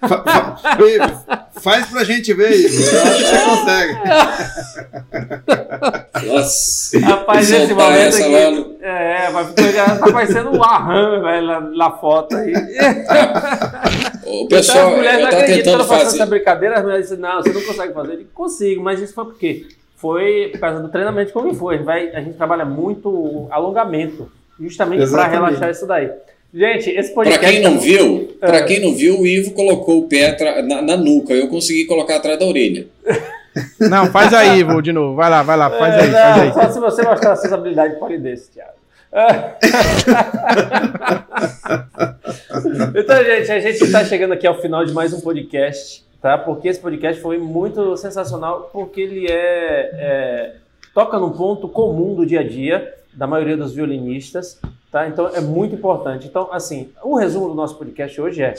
Fa 0.00 0.22
fa 0.22 1.48
faz 1.60 1.86
pra 1.86 2.04
gente 2.04 2.32
ver 2.32 2.50
isso. 2.50 2.94
Eu 2.94 3.02
acho 3.02 3.16
que 3.16 3.24
você 3.24 3.38
consegue. 3.44 3.98
Nossa. 6.28 7.00
Rapaz, 7.00 7.50
esse 7.50 7.74
momento 7.74 8.16
aqui. 8.16 8.28
Mano. 8.28 8.76
É, 8.82 9.30
mas 9.30 9.52
tá 9.98 10.12
parecendo 10.12 10.56
um 10.56 10.62
arran, 10.62 11.22
velho, 11.22 11.46
na, 11.46 11.60
na 11.60 11.90
foto 11.90 12.36
aí. 12.36 12.52
O 14.26 14.48
pessoal, 14.48 14.78
então, 14.78 14.90
as 14.90 14.96
mulheres 14.96 15.20
não 15.20 15.28
acreditam 15.28 15.78
que 15.78 15.84
fazer 15.84 16.02
essa 16.04 16.26
brincadeira, 16.26 16.76
as 16.76 16.82
mulheres 16.82 17.04
dizem, 17.08 17.18
não, 17.18 17.42
você 17.42 17.52
não 17.52 17.62
consegue 17.62 17.92
fazer. 17.92 18.12
Eu 18.12 18.16
digo, 18.18 18.30
consigo, 18.34 18.82
mas 18.82 19.00
isso 19.00 19.14
foi 19.14 19.24
por 19.24 19.34
quê? 19.36 19.66
foi 20.04 20.50
por 20.52 20.60
causa 20.60 20.80
do 20.80 20.88
treinamento 20.90 21.32
como 21.32 21.54
foi. 21.54 21.76
A 21.76 21.78
gente, 21.78 21.86
vai, 21.86 22.14
a 22.14 22.20
gente 22.20 22.36
trabalha 22.36 22.66
muito 22.66 23.46
alongamento, 23.50 24.30
justamente 24.60 25.10
para 25.10 25.26
relaxar 25.26 25.70
isso 25.70 25.86
daí. 25.86 26.10
Gente, 26.52 26.90
esse 26.90 27.14
podcast. 27.14 27.40
Para 27.40 27.50
quem 27.50 27.62
não 27.62 27.80
viu, 27.80 28.36
é... 28.40 28.46
para 28.46 28.62
quem 28.64 28.80
não 28.80 28.94
viu, 28.94 29.20
o 29.20 29.26
Ivo 29.26 29.52
colocou 29.52 30.00
o 30.00 30.06
pé 30.06 30.36
na, 30.62 30.82
na, 30.82 30.96
nuca. 30.96 31.32
Eu 31.32 31.48
consegui 31.48 31.86
colocar 31.86 32.16
atrás 32.16 32.38
da 32.38 32.44
orelha. 32.44 32.86
Não, 33.80 34.06
faz 34.06 34.34
aí, 34.34 34.60
Ivo, 34.60 34.82
de 34.82 34.92
novo. 34.92 35.16
Vai 35.16 35.30
lá, 35.30 35.42
vai 35.42 35.56
lá, 35.56 35.70
faz 35.70 35.94
aí, 35.94 36.08
É, 36.08 36.12
faz 36.12 36.40
aí. 36.40 36.46
não, 36.46 36.54
Só 36.54 36.70
se 36.70 36.80
você 36.80 37.02
mostrar 37.02 37.32
as 37.32 37.40
suas 37.40 37.52
habilidades 37.52 37.94
de 37.94 38.00
polidense, 38.00 38.50
Thiago. 38.50 38.72
então, 42.98 43.24
gente, 43.24 43.52
a 43.52 43.60
gente 43.60 43.84
está 43.84 44.04
chegando 44.04 44.32
aqui 44.32 44.44
ao 44.44 44.60
final 44.60 44.84
de 44.84 44.92
mais 44.92 45.12
um 45.12 45.20
podcast, 45.20 46.04
tá? 46.20 46.36
Porque 46.36 46.66
esse 46.66 46.80
podcast 46.80 47.22
foi 47.22 47.38
muito 47.38 47.96
sensacional, 47.96 48.70
porque 48.72 49.00
ele 49.00 49.30
é, 49.30 49.90
é 49.94 50.56
toca 50.92 51.16
num 51.16 51.30
ponto 51.30 51.68
comum 51.68 52.16
do 52.16 52.26
dia 52.26 52.40
a 52.40 52.42
dia 52.42 52.92
da 53.12 53.24
maioria 53.24 53.56
dos 53.56 53.72
violinistas, 53.72 54.60
tá? 54.90 55.06
Então 55.06 55.28
é 55.28 55.40
muito 55.40 55.76
importante. 55.76 56.26
Então, 56.26 56.48
assim, 56.50 56.90
o 57.00 57.16
resumo 57.16 57.46
do 57.46 57.54
nosso 57.54 57.78
podcast 57.78 58.20
hoje 58.20 58.42
é 58.42 58.52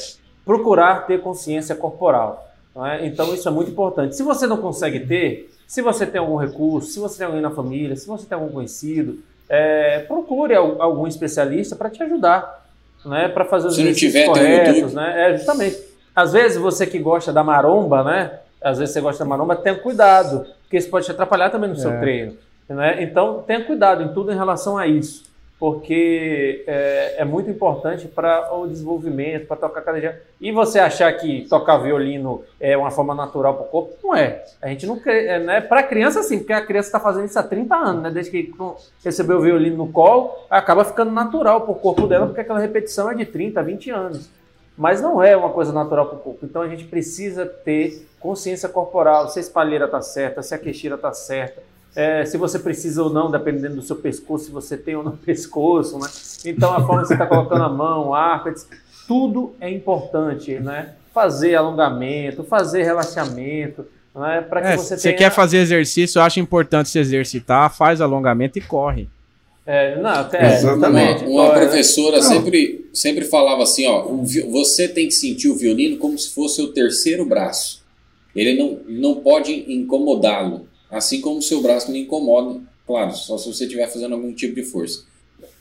procurar 0.46 1.06
ter 1.06 1.20
consciência 1.20 1.76
corporal. 1.76 2.48
é? 2.78 3.06
Então 3.06 3.34
isso 3.34 3.46
é 3.46 3.52
muito 3.52 3.72
importante. 3.72 4.16
Se 4.16 4.24
você 4.24 4.48
não 4.48 4.56
consegue 4.56 5.02
ter, 5.02 5.52
se 5.68 5.82
você 5.82 6.06
tem 6.06 6.22
algum 6.22 6.38
recurso, 6.38 6.92
se 6.92 7.00
você 7.00 7.18
tem 7.18 7.28
alguém 7.28 7.42
na 7.42 7.52
família, 7.52 7.98
se 7.98 8.08
você 8.08 8.26
tem 8.26 8.38
algum 8.38 8.54
conhecido, 8.54 9.20
é, 9.50 10.00
procure 10.00 10.54
al- 10.56 10.82
algum 10.82 11.06
especialista 11.08 11.76
para 11.76 11.90
te 11.90 12.02
ajudar, 12.04 12.66
né? 13.06 13.28
Para 13.28 13.46
fazer 13.46 13.68
os 13.68 13.78
exercícios 13.78 14.26
corretos, 14.26 14.94
né? 14.94 15.30
É 15.32 15.38
justamente. 15.38 15.78
Às 16.16 16.32
vezes 16.34 16.58
você 16.58 16.88
que 16.88 16.98
gosta 16.98 17.32
da 17.34 17.44
maromba, 17.44 18.04
né? 18.04 18.32
Às 18.62 18.80
vezes 18.80 18.94
você 18.94 19.02
gosta 19.02 19.24
da 19.24 19.30
maromba, 19.30 19.56
tenha 19.56 19.76
cuidado, 19.76 20.46
porque 20.64 20.78
isso 20.78 20.90
pode 20.90 21.06
te 21.06 21.12
atrapalhar 21.12 21.50
também 21.50 21.70
no 21.70 21.76
seu 21.76 21.92
É. 21.92 22.00
treino, 22.00 22.34
né? 22.70 23.04
Então 23.04 23.44
tenha 23.46 23.64
cuidado 23.64 24.02
em 24.02 24.08
tudo 24.14 24.32
em 24.32 24.36
relação 24.36 24.78
a 24.78 24.88
isso, 24.88 25.24
porque 25.66 26.64
é, 26.68 27.16
é 27.22 27.26
muito 27.26 27.50
importante 27.50 28.08
para 28.08 28.56
o 28.56 28.68
desenvolvimento, 28.68 29.48
para 29.48 29.58
tocar 29.58 29.82
cada 29.82 30.00
dia. 30.00 30.22
E 30.40 30.52
você 30.52 30.78
achar 30.78 31.12
que 31.14 31.48
tocar 31.50 31.78
violino 31.78 32.44
é 32.60 32.78
uma 32.78 32.92
forma 32.92 33.16
natural 33.16 33.56
para 33.56 33.64
o 33.64 33.70
corpo, 33.70 33.96
não 34.04 34.16
é. 34.16 34.46
A 34.62 34.68
gente 34.68 34.86
não 34.86 35.02
é, 35.08 35.40
né? 35.40 35.62
Para 35.62 35.82
criança 35.82 36.22
sim, 36.22 36.38
porque 36.38 36.54
a 36.54 36.64
criança 36.64 36.90
está 36.90 37.00
fazendo 37.00 37.26
isso 37.26 37.40
há 37.40 37.42
30 37.42 37.76
anos, 37.76 38.04
né? 38.04 38.12
Desde 38.12 38.30
que 38.30 38.54
recebeu 39.04 39.40
o 39.40 39.42
violino 39.42 39.78
no 39.78 39.92
colo, 39.92 40.36
acaba 40.52 40.86
ficando 40.86 41.10
natural 41.10 41.62
para 41.62 41.72
o 41.72 41.76
corpo 41.76 42.06
dela, 42.06 42.28
porque 42.28 42.42
aquela 42.42 42.60
repetição 42.60 43.10
é 43.10 43.16
de 43.16 43.26
30, 43.26 43.64
20 43.64 43.90
anos. 43.90 44.30
Mas 44.78 45.02
não 45.02 45.24
é 45.24 45.36
uma 45.36 45.50
coisa 45.50 45.74
natural 45.74 46.06
para 46.06 46.18
o 46.18 46.20
corpo. 46.20 46.46
Então 46.46 46.62
a 46.62 46.68
gente 46.68 46.84
precisa 46.84 47.44
ter 47.44 48.08
consciência 48.20 48.70
corporal, 48.70 49.30
se 49.30 49.40
a 49.40 49.42
espalheira 49.42 49.86
está 49.86 50.00
certa, 50.00 50.44
se 50.44 50.54
a 50.54 50.60
queixeira 50.60 50.96
está 50.96 51.12
certa, 51.12 51.64
é, 51.96 52.26
se 52.26 52.38
você 52.38 52.60
precisa 52.60 53.02
ou 53.04 53.10
não, 53.10 53.32
dependendo 53.32 53.76
do 53.76 53.82
seu 53.82 53.96
pescoço, 53.96 54.46
se 54.46 54.52
você 54.52 54.76
tem 54.78 54.96
ou 54.96 55.04
não 55.04 55.16
pescoço, 55.18 55.98
né? 56.00 56.08
Então 56.46 56.74
a 56.74 56.86
forma 56.86 57.02
que 57.02 57.08
você 57.08 57.14
está 57.14 57.26
colocando 57.26 57.64
a 57.64 57.70
mão, 57.70 58.10
o 58.10 58.14
arco, 58.14 58.50
tudo 59.08 59.56
é 59.62 59.70
importante, 59.70 60.54
né? 60.60 60.94
Fazer 61.14 61.56
alongamento, 61.56 62.44
fazer 62.44 62.84
relaxamento, 62.84 63.86
né? 64.14 64.42
Para 64.42 64.62
que 64.62 64.68
É, 64.68 64.78
você 64.78 64.98
você 64.98 65.04
tenha... 65.10 65.18
quer 65.18 65.32
fazer 65.32 65.58
exercício, 65.60 66.20
eu 66.20 66.24
acho 66.24 66.40
importante 66.40 66.90
se 66.90 67.00
exercitar, 67.00 67.74
faz 67.76 68.02
alongamento 68.02 68.58
e 68.60 68.62
corre. 68.62 69.08
É, 69.68 70.00
não, 70.00 70.10
até, 70.12 70.58
Exatamente. 70.58 71.24
Uma, 71.24 71.32
uma 71.32 71.44
Olha, 71.50 71.60
professora 71.62 72.22
sempre, 72.22 72.88
sempre 72.94 73.26
falava 73.26 73.64
assim, 73.64 73.88
ó, 73.88 74.06
vi- 74.22 74.42
você 74.44 74.88
tem 74.88 75.08
que 75.08 75.14
sentir 75.14 75.48
o 75.50 75.56
violino 75.56 75.98
como 75.98 76.16
se 76.20 76.30
fosse 76.36 76.62
o 76.62 76.68
terceiro 76.68 77.26
braço. 77.26 77.84
Ele 78.36 78.54
não, 78.60 78.80
não 78.88 79.16
pode 79.22 79.52
incomodá-lo, 79.74 80.68
assim 80.98 81.22
como 81.22 81.40
o 81.40 81.42
seu 81.42 81.62
braço 81.62 81.90
não 81.90 81.98
incomoda, 81.98 82.60
claro, 82.88 83.14
só 83.16 83.38
se 83.38 83.48
você 83.52 83.66
estiver 83.66 83.88
fazendo 83.92 84.14
algum 84.16 84.34
tipo 84.34 84.56
de 84.56 84.64
força. 84.64 85.04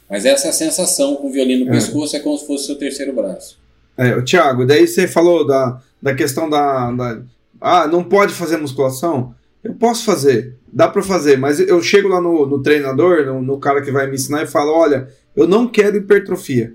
Mas 0.09 0.25
essa 0.25 0.53
sensação 0.53 1.17
com 1.17 1.29
o 1.29 1.33
violino 1.33 1.65
no 1.65 1.71
É. 1.73 1.75
pescoço 1.75 2.15
é 2.17 2.21
como 2.21 2.37
se 2.39 2.47
fosse 2.47 2.65
o 2.65 2.67
seu 2.67 2.77
terceiro 2.77 3.13
braço. 3.13 3.59
É, 3.97 4.21
Tiago, 4.23 4.67
daí 4.67 4.87
você 4.87 5.07
falou 5.09 5.47
da, 5.47 5.81
da 6.03 6.15
questão 6.15 6.49
da, 6.51 6.91
da- 6.93 7.23
Ah, 7.61 7.87
não 7.87 8.05
pode 8.05 8.33
fazer 8.35 8.57
musculação? 8.59 9.35
Eu 9.63 9.73
posso 9.75 10.05
fazer, 10.05 10.57
dá 10.71 10.87
pra 10.89 11.03
fazer, 11.03 11.39
mas 11.39 11.59
eu 11.59 11.83
chego 11.83 12.09
lá 12.09 12.21
no, 12.21 12.45
no 12.45 12.63
treinador, 12.63 13.25
no, 13.25 13.41
no 13.41 13.59
cara 13.59 13.81
que 13.81 13.91
vai 13.91 14.07
me 14.07 14.15
ensinar 14.17 14.43
e 14.43 14.47
falo: 14.47 14.73
olha, 14.73 15.09
eu 15.35 15.49
não 15.49 15.67
quero 15.67 15.97
hipertrofia. 15.97 16.75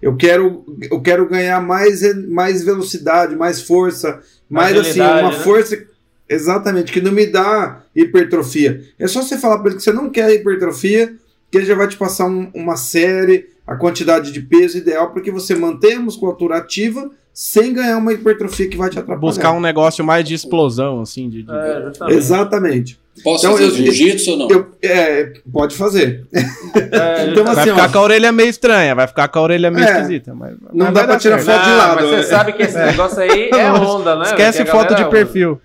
Eu 0.00 0.14
quero, 0.14 0.62
eu 0.90 1.00
quero 1.00 1.26
ganhar 1.28 1.60
mais, 1.60 2.02
mais 2.28 2.62
velocidade, 2.62 3.34
mais 3.34 3.60
força, 3.62 4.20
mais 4.48 4.76
assim, 4.78 5.00
uma 5.00 5.30
né? 5.32 5.38
força. 5.40 5.82
Exatamente, 6.30 6.92
que 6.92 7.00
não 7.00 7.10
me 7.12 7.26
dá 7.26 7.80
hipertrofia. 7.94 8.80
É 8.98 9.06
só 9.08 9.20
você 9.22 9.36
falar 9.36 9.58
para 9.58 9.68
ele 9.68 9.76
que 9.78 9.82
você 9.82 9.92
não 9.92 10.08
quer 10.08 10.30
hipertrofia, 10.32 11.12
que 11.50 11.58
ele 11.58 11.66
já 11.66 11.74
vai 11.74 11.88
te 11.88 11.96
passar 11.96 12.26
um- 12.26 12.48
uma 12.54 12.76
série, 12.76 13.46
a 13.66 13.74
quantidade 13.76 14.30
de 14.32 14.40
peso 14.40 14.78
ideal 14.78 15.10
para 15.10 15.22
que 15.22 15.30
você 15.30 15.54
mantenha 15.56 15.96
a 15.98 16.00
musculatura 16.02 16.56
ativa 16.58 17.10
sem 17.34 17.72
ganhar 17.72 17.96
uma 17.96 18.12
hipertrofia 18.12 18.68
que 18.68 18.76
vai 18.76 18.90
te 18.90 18.98
atrapalhar. 18.98 19.20
Buscar 19.20 19.52
um 19.52 19.60
negócio 19.60 20.04
mais 20.04 20.24
de 20.24 20.34
explosão, 20.34 21.00
assim, 21.00 21.28
de. 21.28 21.42
de- 21.42 21.50
É, 21.52 21.82
justamente. 21.86 22.16
Exatamente. 22.18 23.00
Posso 23.24 23.44
Então, 23.46 23.58
fazer 23.58 23.70
jiu-jitsu 23.70 24.30
ou 24.30 24.36
não? 24.38 24.48
Eu, 24.50 24.66
é, 24.82 25.32
pode 25.52 25.76
fazer. 25.76 26.24
É, 26.32 26.40
Então, 27.30 27.44
Vai 27.44 27.54
assim, 27.54 27.70
ficar 27.70 27.88
ó, 27.88 27.92
com 27.92 27.98
a 27.98 28.02
orelha 28.02 28.32
meio 28.32 28.48
estranha, 28.48 28.94
vai 28.94 29.06
ficar 29.06 29.28
com 29.28 29.38
a 29.38 29.42
orelha 29.42 29.70
meio 29.70 29.86
É, 29.86 29.92
esquisita. 29.92 30.32
Mas, 30.34 30.52
não 30.72 30.86
mas 30.86 30.86
dá 30.86 30.92
vai 30.92 31.04
pra 31.04 31.12
dar 31.14 31.18
tirar 31.20 31.38
certo. 31.40 31.58
foto 31.58 31.64
de 31.64 31.70
Não, 31.70 31.76
lado. 31.78 31.94
mas 31.96 32.10
né? 32.10 32.16
você 32.16 32.28
sabe 32.28 32.52
que 32.52 32.62
esse 32.62 32.78
negócio 32.78 33.18
aí 33.20 33.50
é 33.52 33.72
onda, 33.72 34.16
né? 34.16 34.22
Esquece 34.24 34.64
foto 34.64 34.94
de 34.94 35.04
perfil. 35.10 35.60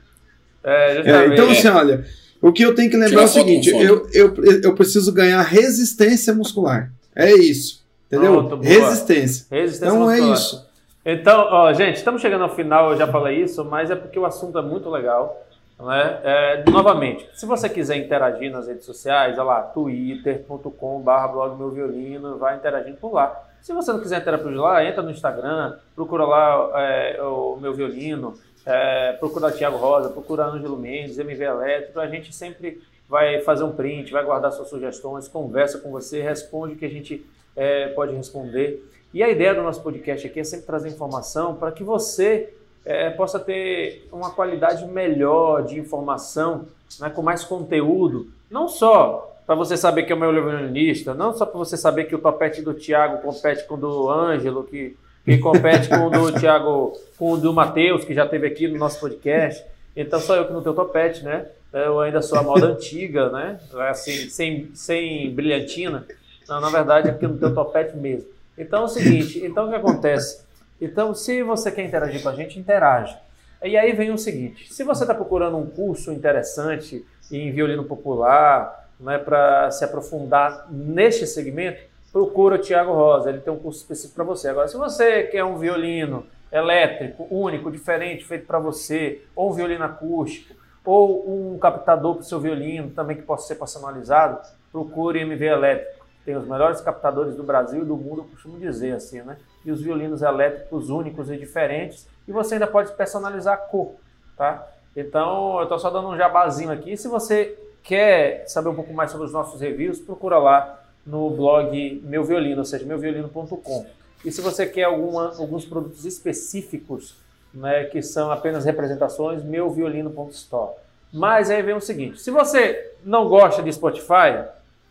É, 0.66 0.98
É, 0.98 1.28
então, 1.28 1.50
assim, 1.50 1.68
olha, 1.68 2.06
o 2.42 2.52
que 2.52 2.64
eu 2.64 2.74
tenho 2.74 2.90
que 2.90 2.98
lembrar 2.98 3.22
é 3.22 3.26
o 3.26 3.28
seguinte: 3.28 3.70
eu, 3.70 4.08
eu, 4.12 4.34
eu 4.64 4.76
preciso 4.76 5.14
ganhar 5.14 5.42
resistência 5.42 6.34
muscular. 6.34 6.92
É 7.16 7.32
isso. 7.32 7.86
Entendeu? 8.08 8.46
Pronto, 8.46 8.64
resistência. 8.64 9.46
Resistência 9.50 9.94
Então 9.94 10.12
é 10.12 10.16
muscular. 10.18 10.34
isso. 10.34 10.66
Então, 11.06 11.48
ó, 11.52 11.72
gente, 11.74 11.98
estamos 11.98 12.22
chegando 12.22 12.44
ao 12.44 12.56
final, 12.56 12.92
eu 12.92 12.98
já 12.98 13.08
falei 13.08 13.44
isso, 13.44 13.64
mas 13.64 13.92
é 13.92 13.96
porque 13.96 14.18
o 14.18 14.26
assunto 14.26 14.58
é 14.58 14.62
muito 14.62 14.90
legal. 14.90 15.46
Né? 15.80 16.20
É, 16.24 16.64
novamente, 16.70 17.30
se 17.34 17.46
você 17.46 17.70
quiser 17.70 17.98
interagir 17.98 18.52
nas 18.52 18.68
redes 18.68 18.86
sociais, 18.86 19.34
olha 19.38 19.44
lá, 19.44 19.62
twitter.com.br 19.62 21.28
blog 21.32 21.58
meu 21.58 21.70
violino, 21.70 22.38
vai 22.38 22.56
interagindo 22.56 22.98
por 22.98 23.14
lá. 23.14 23.40
Se 23.62 23.74
você 23.74 23.92
não 23.92 24.00
quiser 24.00 24.22
interagir 24.22 24.46
por 24.46 24.54
lá, 24.54 24.84
entra 24.84 25.04
no 25.04 25.12
Instagram, 25.12 25.76
procura 25.96 26.26
lá 26.26 26.72
é, 26.76 27.22
o 27.22 27.58
meu 27.60 27.74
violino, 27.74 28.34
é, 28.66 29.14
procura 29.14 29.52
Thiago 29.52 29.78
Rosa, 29.78 30.10
procura 30.10 30.46
Ângelo 30.46 30.78
Mendes, 30.78 31.20
MV 31.20 31.44
Elétrico, 31.44 32.00
a 32.00 32.08
gente 32.08 32.34
sempre 32.34 32.82
vai 33.08 33.40
fazer 33.42 33.64
um 33.64 33.72
print, 33.72 34.12
vai 34.12 34.24
guardar 34.24 34.52
suas 34.52 34.70
sugestões, 34.70 35.28
conversa 35.28 35.78
com 35.78 35.92
você, 35.92 36.22
responde 36.22 36.74
o 36.74 36.78
que 36.78 36.86
a 36.86 36.90
gente 36.90 37.26
é, 37.56 37.90
pode 37.90 38.16
responder. 38.16 38.84
E 39.14 39.24
a 39.24 39.30
ideia 39.30 39.54
do 39.54 39.62
nosso 39.62 39.82
podcast 39.82 40.26
aqui 40.26 40.40
é 40.40 40.44
sempre 40.44 40.66
trazer 40.66 40.90
informação 40.90 41.56
para 41.56 41.72
que 41.72 41.84
você 41.84 42.54
é, 42.84 43.10
possa 43.12 43.40
ter 43.40 44.08
uma 44.12 44.32
qualidade 44.32 44.86
melhor 44.86 45.64
de 45.64 45.80
informação, 45.80 46.66
né, 47.00 47.10
com 47.10 47.22
mais 47.22 47.44
conteúdo, 47.44 48.28
não 48.50 48.68
só 48.68 49.32
para 49.46 49.56
você 49.56 49.78
saber 49.78 50.04
que 50.04 50.12
é 50.12 50.16
o 50.16 50.20
meu 50.20 50.32
violinista, 50.32 51.14
não 51.14 51.32
só 51.34 51.46
para 51.46 51.58
você 51.58 51.78
saber 51.78 52.06
que 52.06 52.16
o 52.16 52.20
topete 52.20 52.62
do 52.62 52.74
Thiago 52.74 53.22
compete 53.22 53.64
com 53.66 53.76
o 53.76 53.78
do 53.78 54.10
Ângelo, 54.10 54.64
que, 54.64 54.98
que 55.26 55.38
compete 55.40 55.90
com 55.90 56.06
o 56.06 56.10
do 56.10 56.32
Thiago, 56.40 56.94
com 57.18 57.32
o 57.32 57.38
do 57.38 57.52
Matheus, 57.52 58.06
que 58.06 58.14
já 58.14 58.26
teve 58.26 58.48
aqui 58.48 58.68
no 58.68 58.78
nosso 58.78 59.00
podcast. 59.00 59.66
Então 59.96 60.20
só 60.20 60.36
eu 60.36 60.46
que 60.46 60.54
não 60.54 60.62
tenho 60.62 60.76
topete, 60.76 61.24
né? 61.24 61.48
Eu 61.74 62.00
ainda 62.00 62.22
sou 62.22 62.38
a 62.38 62.44
moda 62.44 62.68
antiga, 62.68 63.30
né? 63.30 63.60
Assim, 63.90 64.30
sem, 64.30 64.70
sem 64.74 65.34
brilhantina. 65.34 66.06
Não, 66.48 66.62
na 66.62 66.70
verdade 66.70 67.10
é 67.10 67.12
porque 67.12 67.26
eu 67.26 67.30
não 67.30 67.38
tenho 67.38 67.54
topete 67.54 67.98
mesmo. 67.98 68.30
Então 68.58 68.84
é 68.84 68.86
o 68.86 68.88
seguinte, 68.88 69.44
então 69.44 69.66
o 69.66 69.70
que 69.70 69.76
acontece? 69.76 70.46
Então, 70.80 71.14
se 71.14 71.42
você 71.42 71.72
quer 71.72 71.86
interagir 71.86 72.22
com 72.22 72.30
a 72.30 72.36
gente, 72.36 72.60
interage. 72.60 73.18
E 73.64 73.78
aí 73.78 73.94
vem 73.94 74.12
o 74.12 74.18
seguinte: 74.18 74.74
se 74.74 74.84
você 74.84 75.04
está 75.04 75.14
procurando 75.14 75.58
um 75.58 75.66
curso 75.66 76.12
interessante 76.12 77.06
em 77.32 77.52
violino 77.52 77.84
popular, 77.84 78.88
né, 79.00 79.18
para 79.18 79.72
se 79.72 79.84
aprofundar 79.84 80.68
neste 80.70 81.26
segmento, 81.26 81.82
procura 82.16 82.56
o 82.56 82.58
Tiago 82.58 82.94
Rosa. 82.94 83.30
Ele 83.30 83.42
tem 83.42 83.52
um 83.52 83.60
curso 83.60 83.82
específico 83.82 84.16
para 84.16 84.24
você. 84.24 84.48
Agora, 84.48 84.70
se 84.70 84.78
você 84.78 85.24
quer 85.24 85.44
um 85.44 85.58
violino 85.58 86.26
elétrico, 86.50 87.28
único, 87.30 87.70
diferente, 87.70 88.24
feito 88.24 88.48
para 88.48 88.58
você, 88.58 89.22
ou 89.36 89.50
um 89.50 89.54
violino 89.54 89.84
acústico, 89.84 90.56
ou 90.86 91.54
um 91.54 91.60
captador 91.60 92.14
para 92.14 92.22
o 92.22 92.24
seu 92.24 92.40
violino, 92.40 92.92
também 92.92 93.18
que 93.18 93.24
possa 93.24 93.50
ser 93.50 93.56
personalizado, 93.56 94.40
procure 94.72 95.20
MV 95.20 95.46
Elétrico. 95.46 96.06
Tem 96.24 96.38
os 96.38 96.48
melhores 96.48 96.80
captadores 96.80 97.36
do 97.36 97.44
Brasil 97.44 97.82
e 97.82 97.86
do 97.86 97.98
mundo, 97.98 98.22
eu 98.22 98.26
costumo 98.30 98.58
dizer 98.58 98.96
assim, 98.96 99.22
né? 99.22 99.36
E 99.66 99.70
os 99.70 99.82
violinos 99.82 100.22
elétricos 100.22 100.90
únicos 100.90 101.30
e 101.30 101.36
diferentes. 101.36 102.08
E 102.26 102.32
você 102.32 102.54
ainda 102.54 102.66
pode 102.66 102.94
personalizar 102.94 103.56
a 103.56 103.58
cor, 103.58 103.96
tá? 104.38 104.66
Então, 104.96 105.58
eu 105.58 105.64
estou 105.64 105.78
só 105.78 105.90
dando 105.90 106.08
um 106.08 106.16
jabazinho 106.16 106.72
aqui. 106.72 106.96
Se 106.96 107.10
você 107.10 107.60
quer 107.84 108.48
saber 108.48 108.70
um 108.70 108.76
pouco 108.76 108.94
mais 108.94 109.12
sobre 109.12 109.28
os 109.28 109.34
nossos 109.34 109.60
reviews, 109.60 110.00
procura 110.00 110.38
lá 110.38 110.85
no 111.06 111.30
blog 111.30 112.02
Meu 112.04 112.24
Violino, 112.24 112.60
ou 112.60 112.66
seja, 112.66 112.86
meuviolino.com. 112.86 113.86
E 114.24 114.32
se 114.32 114.42
você 114.42 114.66
quer 114.66 114.84
alguma, 114.84 115.36
alguns 115.38 115.66
produtos 115.66 116.06
específicos, 116.06 117.16
né, 117.54 117.86
que 117.86 118.02
são 118.02 118.32
apenas 118.32 118.66
representações, 118.66 119.44
meuviolino.store. 119.44 120.74
Mas 121.14 121.50
aí 121.50 121.62
vem 121.62 121.76
o 121.76 121.82
seguinte, 121.82 122.20
se 122.20 122.32
você 122.32 122.94
não 123.04 123.30
gosta 123.30 123.62
de 123.62 123.72
Spotify, 123.72 124.46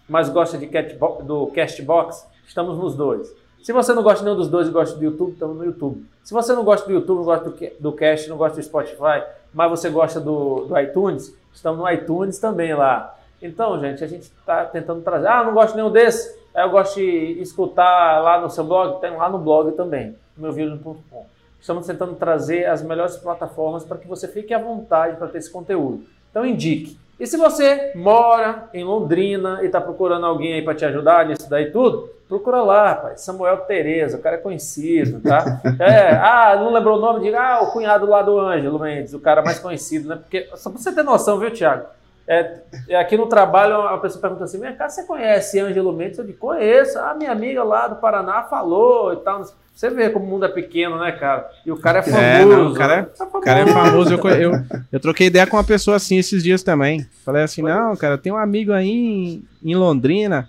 mas 0.09 0.29
gosta 0.29 0.57
de 0.57 0.67
do 0.67 1.47
Castbox, 1.49 2.27
estamos 2.47 2.79
nos 2.79 2.95
dois. 2.95 3.35
Se 3.63 3.73
você 3.73 3.93
não 3.93 4.03
gosta 4.03 4.23
nenhum 4.23 4.37
dos 4.37 4.49
dois 4.49 4.69
e 4.69 4.71
gosta 4.71 4.97
do 4.97 5.05
YouTube, 5.05 5.33
estamos 5.33 5.57
no 5.57 5.65
YouTube. 5.65 6.05
Se 6.23 6.33
você 6.33 6.53
não 6.53 6.65
gosta 6.65 6.87
do 6.87 6.93
YouTube, 6.93 7.19
não 7.19 7.25
gosta 7.25 7.51
do, 7.51 7.57
do 7.81 7.93
Cast, 7.93 8.29
não 8.29 8.37
gosta 8.37 8.61
do 8.61 8.65
Spotify 8.65 9.23
mas 9.55 9.71
você 9.71 9.89
gosta 9.89 10.21
do, 10.21 10.67
do 10.67 10.79
iTunes, 10.79 11.33
estamos 11.55 11.79
no 11.79 11.89
iTunes 11.89 12.39
também 12.39 12.75
lá. 12.75 13.17
Então, 13.45 13.79
gente, 13.79 14.03
a 14.03 14.07
gente 14.07 14.23
está 14.23 14.65
tentando 14.65 15.03
trazer. 15.03 15.29
Ah, 15.29 15.45
não 15.45 15.53
gosto 15.53 15.77
nenhum 15.77 15.91
desses. 15.91 16.35
Eu 16.57 16.71
gosto 16.71 16.95
de 16.95 17.37
escutar 17.43 18.23
lá 18.23 18.41
no 18.41 18.49
seu 18.49 18.65
blog, 18.65 19.01
tem 19.01 19.11
lá 19.11 19.29
no 19.29 19.39
blog 19.39 19.73
também, 19.73 20.17
meuvídeo.com. 20.35 21.27
Estamos 21.61 21.87
tentando 21.87 22.15
trazer 22.15 22.65
as 22.65 22.83
melhores 22.83 23.17
plataformas 23.17 23.85
para 23.85 23.99
que 23.99 24.09
você 24.09 24.27
fique 24.29 24.55
à 24.55 24.59
vontade 24.59 25.17
para 25.17 25.29
ter 25.29 25.39
esse 25.39 25.51
conteúdo. 25.51 26.05
Então 26.31 26.47
indique. 26.47 26.99
E 27.21 27.27
se 27.27 27.37
você 27.37 27.93
mora 27.95 28.69
em 28.73 28.83
Londrina 28.83 29.61
e 29.63 29.67
está 29.67 29.81
procurando 29.81 30.25
alguém 30.25 30.55
aí 30.55 30.63
para 30.63 30.75
te 30.75 30.85
ajudar 30.85 31.27
nisso 31.27 31.49
daí 31.49 31.71
tudo, 31.71 32.09
procura 32.29 32.63
lá, 32.63 32.89
rapaz. 32.89 33.21
Samuel 33.21 33.59
Tereza, 33.59 34.17
o 34.17 34.21
cara 34.21 34.37
é 34.37 34.41
conhecido, 34.41 35.21
tá? 35.21 35.61
É, 35.81 36.15
ah, 36.15 36.57
não 36.57 36.73
lembrou 36.73 36.97
o 36.97 37.01
nome? 37.01 37.21
Diga, 37.21 37.41
ah, 37.41 37.63
o 37.63 37.73
cunhado 37.73 38.07
lá 38.07 38.23
do 38.23 38.39
Ângelo 38.39 38.79
Mendes, 38.79 39.13
o 39.13 39.21
cara 39.21 39.43
mais 39.43 39.59
conhecido, 39.59 40.09
né? 40.09 40.17
Porque, 40.17 40.49
só 40.55 40.71
para 40.71 40.81
você 40.81 40.93
ter 40.93 41.03
noção, 41.03 41.39
viu, 41.39 41.53
Thiago? 41.53 41.87
É, 42.27 42.61
é, 42.89 42.97
aqui 42.97 43.17
no 43.17 43.27
trabalho, 43.27 43.75
a 43.83 43.99
pessoa 43.99 44.21
pergunta 44.21 44.45
assim: 44.45 44.59
Minha 44.59 44.75
casa, 44.75 44.97
você 44.97 45.07
conhece 45.07 45.61
Ângelo 45.61 45.93
Mendes? 45.93 46.19
Eu 46.19 46.25
digo: 46.25 46.39
Conheço. 46.39 46.99
A 46.99 47.15
minha 47.15 47.31
amiga 47.31 47.63
lá 47.63 47.87
do 47.87 47.97
Paraná 47.97 48.43
falou 48.45 49.13
e 49.13 49.17
tal. 49.17 49.45
Você 49.75 49.91
vê 49.91 50.09
como 50.09 50.25
o 50.25 50.29
mundo 50.29 50.45
é 50.45 50.49
pequeno, 50.49 50.99
né, 50.99 51.11
cara? 51.13 51.51
E 51.67 51.73
o 51.73 51.77
cara 51.77 51.99
é 51.99 52.03
famoso. 52.03 52.23
É, 52.23 52.45
não, 52.45 52.71
o 52.71 52.75
cara 52.75 52.95
é, 52.95 53.03
tá 53.03 53.27
famoso. 53.27 53.45
cara 53.45 53.61
é 53.61 53.67
famoso. 53.67 54.15
Eu, 54.15 54.29
eu, 54.31 54.53
eu, 54.93 55.01
troquei 55.01 55.27
ideia 55.27 55.47
com 55.47 55.57
uma 55.57 55.65
pessoa 55.65 55.97
assim 55.97 56.17
esses 56.17 56.43
dias 56.43 56.63
também. 56.63 57.07
Falei 57.25 57.43
assim: 57.43 57.61
Não, 57.61 57.95
cara, 57.97 58.17
tem 58.17 58.33
um 58.33 58.39
amigo 58.39 58.73
aí 58.73 58.89
em, 58.89 59.45
em 59.63 59.75
Londrina. 59.75 60.49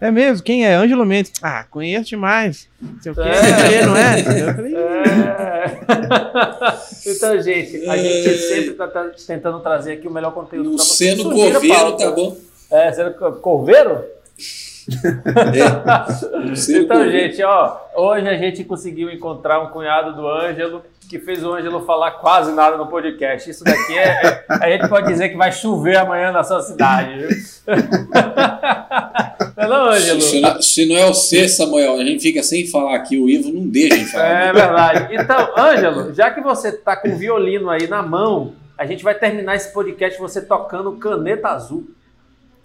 É 0.00 0.10
mesmo? 0.10 0.42
Quem 0.42 0.66
é? 0.66 0.74
Ângelo 0.74 1.06
Mendes. 1.06 1.32
Ah, 1.40 1.64
conheço 1.70 2.08
demais. 2.08 2.68
Sei 3.00 3.12
o 3.12 3.14
quê, 3.14 3.20
é. 3.20 3.86
não 3.86 3.96
é? 3.96 4.52
Falei, 4.52 4.74
é. 4.74 5.78
Então, 7.06 7.40
gente, 7.40 7.88
a 7.88 7.96
gente 7.96 8.28
é. 8.28 8.38
sempre 8.38 8.70
está 8.70 8.88
tá 8.88 9.10
tentando 9.26 9.60
trazer 9.60 9.94
aqui 9.94 10.08
o 10.08 10.10
melhor 10.10 10.32
conteúdo 10.32 10.70
para 10.70 10.84
vocês. 10.84 11.16
Sendo 11.16 11.30
coveiro, 11.30 11.96
tá 11.96 12.10
bom? 12.10 12.36
É, 12.70 12.92
sendo 12.92 13.14
corveiro? 13.40 13.92
É. 13.94 14.12
então, 16.80 17.10
gente, 17.10 17.42
ó, 17.42 17.76
hoje 17.94 18.28
a 18.28 18.36
gente 18.36 18.64
conseguiu 18.64 19.10
encontrar 19.10 19.60
um 19.60 19.70
cunhado 19.70 20.14
do 20.16 20.26
Ângelo 20.26 20.82
que 21.12 21.18
fez 21.18 21.44
o 21.44 21.52
Ângelo 21.52 21.84
falar 21.84 22.12
quase 22.12 22.52
nada 22.52 22.78
no 22.78 22.86
podcast. 22.86 23.50
Isso 23.50 23.62
daqui 23.62 23.98
é, 23.98 24.02
é, 24.02 24.44
a 24.48 24.70
gente 24.70 24.88
pode 24.88 25.06
dizer 25.08 25.28
que 25.28 25.36
vai 25.36 25.52
chover 25.52 25.96
amanhã 25.96 26.32
na 26.32 26.42
sua 26.42 26.62
cidade, 26.62 27.18
viu? 27.18 27.28
não, 29.58 29.62
é 29.62 29.68
não, 29.68 29.88
Ângelo? 29.90 30.20
Se, 30.22 30.40
não, 30.40 30.62
se 30.62 30.86
não 30.86 30.96
é 30.96 31.04
o 31.04 31.12
C, 31.12 31.46
Samuel, 31.50 32.00
a 32.00 32.04
gente 32.04 32.22
fica 32.22 32.42
sem 32.42 32.66
falar 32.66 32.96
aqui, 32.96 33.18
o 33.18 33.28
Ivo 33.28 33.52
não 33.52 33.66
deixa 33.66 33.96
em 33.96 34.06
falar. 34.06 34.24
É 34.26 34.52
verdade. 34.54 35.14
Então, 35.14 35.52
Ângelo, 35.54 36.14
já 36.14 36.30
que 36.30 36.40
você 36.40 36.68
está 36.68 36.96
com 36.96 37.10
o 37.10 37.16
violino 37.16 37.68
aí 37.68 37.86
na 37.86 38.02
mão, 38.02 38.54
a 38.78 38.86
gente 38.86 39.04
vai 39.04 39.14
terminar 39.14 39.54
esse 39.54 39.70
podcast 39.70 40.18
você 40.18 40.40
tocando 40.40 40.92
caneta 40.92 41.48
azul. 41.48 41.90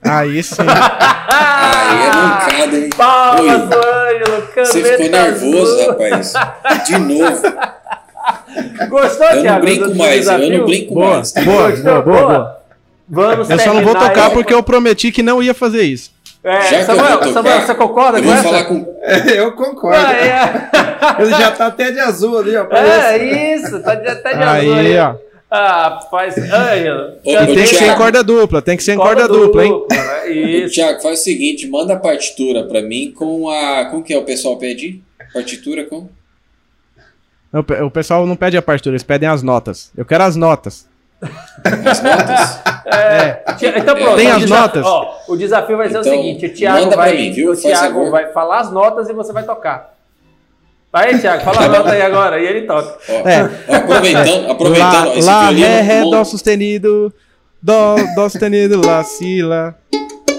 Aí 0.02 0.42
sim. 0.42 0.62
Aí 0.62 2.06
é 2.06 2.16
mancada, 2.16 2.78
hein? 2.78 2.90
Palmas, 2.96 3.64
Ângelo, 3.64 4.48
caneta 4.54 4.72
Você 4.72 4.84
ficou 4.84 5.10
nervoso, 5.10 5.82
azul. 5.82 5.88
rapaz. 5.90 6.34
De 6.86 6.98
novo. 6.98 7.42
Gostou, 8.90 9.28
eu 9.28 9.42
Thiago? 9.42 9.48
Eu 9.48 9.54
não 9.54 9.60
brinco 9.62 9.96
mais, 9.96 10.28
eu 10.28 10.38
não 10.38 10.66
brinco 10.66 10.94
boa, 10.94 11.16
mais. 11.16 11.34
Boa, 11.34 11.72
boa, 11.72 12.02
boa, 12.02 12.28
boa. 12.28 12.58
Vamos 13.10 13.50
eu 13.50 13.60
só 13.60 13.74
não 13.74 13.84
vou 13.84 13.96
tocar 13.96 14.32
porque 14.32 14.54
eu 14.54 14.62
prometi 14.62 15.12
que 15.12 15.24
não 15.24 15.42
ia 15.42 15.54
fazer 15.54 15.84
isso. 15.84 16.12
É, 16.44 16.62
já 16.62 16.86
Samuel, 16.86 17.18
tocar, 17.18 17.34
Samuel, 17.34 17.62
você 17.62 17.76
concorda 17.76 18.22
com 18.22 18.34
essa? 18.34 18.64
Com... 18.66 18.98
É, 19.02 19.40
eu 19.40 19.52
concordo. 19.54 19.98
Ah, 19.98 20.14
é. 20.14 21.20
Ele 21.22 21.32
já 21.32 21.52
tá 21.52 21.68
até 21.68 21.92
de 21.92 22.00
azul 22.00 22.38
ali, 22.38 22.56
ó. 22.56 22.68
É, 22.74 23.54
isso, 23.56 23.82
tá 23.82 23.96
de, 23.96 24.08
até 24.08 24.34
de 24.34 24.44
aí, 24.44 24.70
azul. 24.70 24.76
Aí, 24.76 25.00
ó. 25.00 25.16
Ah, 25.50 26.00
faz. 26.12 26.36
Ai, 26.52 26.86
tem 27.24 27.56
que 27.56 27.68
ser 27.68 27.92
em 27.92 27.96
corda 27.96 28.22
dupla, 28.22 28.62
tem 28.62 28.76
que 28.76 28.84
ser 28.84 28.94
em 28.94 28.98
corda, 28.98 29.28
corda 29.28 29.34
dupla, 29.34 29.66
hein? 29.66 29.86
Né? 29.90 30.30
Isso. 30.30 30.74
Tiago, 30.74 31.02
faz 31.02 31.22
o 31.22 31.24
seguinte: 31.24 31.68
manda 31.68 31.94
a 31.94 32.00
partitura 32.00 32.64
pra 32.64 32.82
mim 32.82 33.14
com 33.16 33.50
a. 33.50 33.86
Com 33.86 34.04
que 34.04 34.14
é 34.14 34.18
o 34.18 34.24
pessoal 34.24 34.58
pede? 34.58 35.02
Partitura 35.34 35.86
com? 35.86 36.10
O 37.54 37.90
pessoal 37.90 38.26
não 38.26 38.36
pede 38.36 38.58
a 38.58 38.62
partitura, 38.62 38.94
eles 38.94 39.04
pedem 39.04 39.28
as 39.28 39.42
notas. 39.42 39.92
Eu 39.96 40.06
quero 40.06 40.24
as 40.24 40.36
notas. 40.36 40.88
As 41.64 42.02
notas? 42.02 42.62
É. 42.86 42.98
é. 42.98 43.80
Então 43.80 43.96
pronto. 43.96 44.18
Tem 44.18 44.30
as 44.30 44.50
notas? 44.50 44.86
Ó, 44.86 45.20
o 45.28 45.36
desafio 45.36 45.78
vai 45.78 45.90
ser 45.90 45.98
então, 45.98 46.14
o 46.14 46.16
seguinte: 46.16 46.46
o 46.46 46.54
Thiago, 46.54 46.96
vai, 46.96 47.16
mim, 47.16 47.48
o 47.48 47.56
Thiago 47.56 48.12
vai 48.12 48.32
falar 48.32 48.60
as 48.60 48.72
notas 48.72 49.10
e 49.10 49.14
você 49.14 49.34
vai 49.34 49.44
tocar. 49.44 49.96
Vai, 50.92 51.18
Thiago, 51.18 51.44
fala 51.44 51.66
a 51.66 51.68
nota 51.68 51.92
aí 51.92 52.02
agora. 52.02 52.40
E 52.40 52.46
ele 52.46 52.62
toca. 52.62 52.98
Ó, 53.10 53.28
é. 53.28 53.76
Aproveitando, 53.76 54.52
aproveitando. 54.52 55.26
Lá, 55.26 55.42
lá 55.42 55.50
ré, 55.50 55.82
ré, 55.82 56.02
dó 56.02 56.24
sustenido. 56.24 57.14
Dó, 57.62 57.96
dó 58.16 58.30
sustenido, 58.30 58.86
lá, 58.86 59.04
si, 59.04 59.42
lá. 59.42 59.74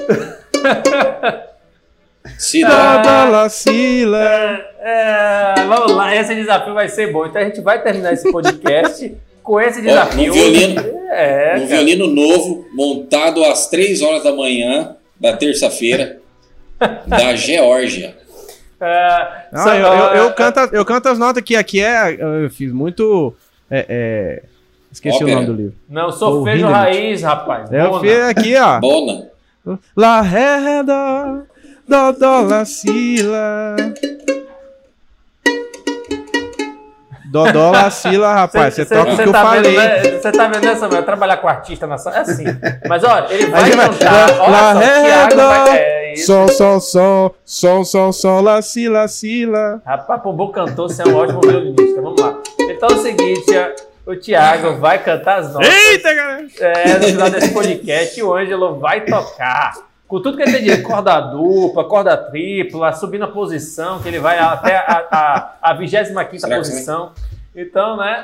Si, 2.37 2.61
dó, 2.63 2.69
dó, 2.69 3.31
lá, 3.31 3.49
si, 3.49 4.05
lá. 4.05 4.25
É, 4.25 4.65
é, 4.81 5.65
vamos 5.67 5.93
lá, 5.93 6.15
esse 6.15 6.35
desafio 6.35 6.75
vai 6.75 6.89
ser 6.89 7.13
bom. 7.13 7.27
Então 7.27 7.41
a 7.41 7.45
gente 7.45 7.61
vai 7.61 7.83
terminar 7.83 8.13
esse 8.13 8.31
podcast 8.31 9.15
com 9.43 9.61
esse 9.61 9.81
desafio. 9.81 10.25
Ó, 10.25 10.27
no 10.27 10.33
violino, 10.33 10.81
é, 11.11 11.59
no 11.59 11.67
violino 11.67 12.07
novo, 12.07 12.67
montado 12.75 13.45
às 13.45 13.69
3 13.69 14.03
horas 14.03 14.23
da 14.25 14.33
manhã 14.33 14.97
da 15.19 15.37
terça-feira, 15.37 16.19
da 17.07 17.35
Geórgia. 17.37 18.17
É, 18.81 19.47
Não, 19.53 19.75
eu, 19.75 19.87
eu, 19.87 20.15
eu, 20.25 20.33
canto, 20.33 20.61
eu 20.73 20.85
canto 20.85 21.09
as 21.09 21.19
notas 21.19 21.43
que 21.43 21.57
aqui 21.57 21.83
é. 21.83 22.17
Eu 22.19 22.49
fiz 22.49 22.73
muito. 22.73 23.35
É, 23.69 23.87
é, 23.89 24.43
esqueci 24.93 25.17
Ópera. 25.17 25.33
o 25.33 25.35
nome 25.35 25.47
do 25.47 25.53
livro. 25.53 25.75
Não, 25.89 26.13
sou 26.13 26.45
feijô 26.45 26.69
raiz, 26.69 27.23
rapaz. 27.23 27.73
Eu 27.73 27.99
fiz 28.01 28.21
aqui, 28.21 28.55
ó. 28.57 28.79
Bona. 28.79 29.29
La 29.97 30.23
ré, 30.23 30.83
dó, 31.89 32.12
dó, 32.12 32.43
dó, 32.43 32.48
la, 32.48 32.65
si, 32.65 33.23
la. 33.23 33.77
Dodó 37.31 37.73
Lacila, 37.73 38.32
rapaz. 38.32 38.74
Você 38.74 38.86
toca 38.86 39.12
o 39.12 39.16
que 39.16 39.23
eu 39.23 39.32
tá 39.32 39.43
falei. 39.43 39.77
Você 40.19 40.32
tá 40.32 40.48
vendo 40.48 40.66
essa, 40.66 40.89
meu? 40.89 41.02
Trabalhar 41.02 41.36
com 41.36 41.48
artista 41.48 41.86
na 41.86 41.98
sala 41.98 42.16
é 42.16 42.20
assim. 42.20 42.44
Mas 42.89 43.05
olha, 43.05 43.27
ele 43.31 43.47
vai 43.47 43.70
cantar. 43.70 44.40
Olha 44.40 44.73
só, 44.73 44.81
Thiago 44.81 45.36
vai... 45.36 45.77
É 45.77 45.98
Sol, 46.16 46.48
sol, 46.48 46.81
sol, 46.81 47.36
sol, 47.44 47.85
sol, 47.85 48.12
sol, 48.12 48.40
lacila, 48.40 49.02
lacila. 49.02 49.82
Rapaz, 49.85 50.23
Pombo 50.23 50.48
cantor, 50.48 50.89
você 50.89 51.02
é 51.02 51.06
um 51.06 51.15
ótimo 51.15 51.40
violinista. 51.43 52.01
Vamos 52.01 52.20
lá. 52.20 52.35
Então 52.60 52.89
é 52.89 52.93
o 52.94 53.02
seguinte, 53.02 53.52
o 54.06 54.16
Thiago 54.16 54.77
vai 54.78 54.98
cantar 54.98 55.40
as 55.40 55.52
notas. 55.52 55.69
Eita, 55.69 56.12
galera! 56.15 56.48
É, 56.60 56.98
no 56.98 57.05
final 57.05 57.31
desse 57.31 57.52
podcast, 57.52 58.23
o 58.23 58.35
Ângelo 58.35 58.81
vai 58.81 59.02
tocar 59.02 59.74
com 60.09 60.23
tudo 60.23 60.39
que 60.39 60.43
ele 60.43 60.53
tem 60.53 60.63
de 60.65 60.83
corda 60.83 61.21
dupla, 61.21 61.85
corda 61.85 62.17
tripla, 62.17 62.93
subindo 62.95 63.25
a 63.25 63.29
posição, 63.29 64.01
que 64.01 64.09
ele 64.09 64.19
vai 64.19 64.39
até 64.39 64.75
a, 64.79 65.07
a, 65.11 65.71
a 65.71 65.75
25 65.75 66.25
posição. 66.57 67.13
Então, 67.55 67.99
né? 67.99 68.23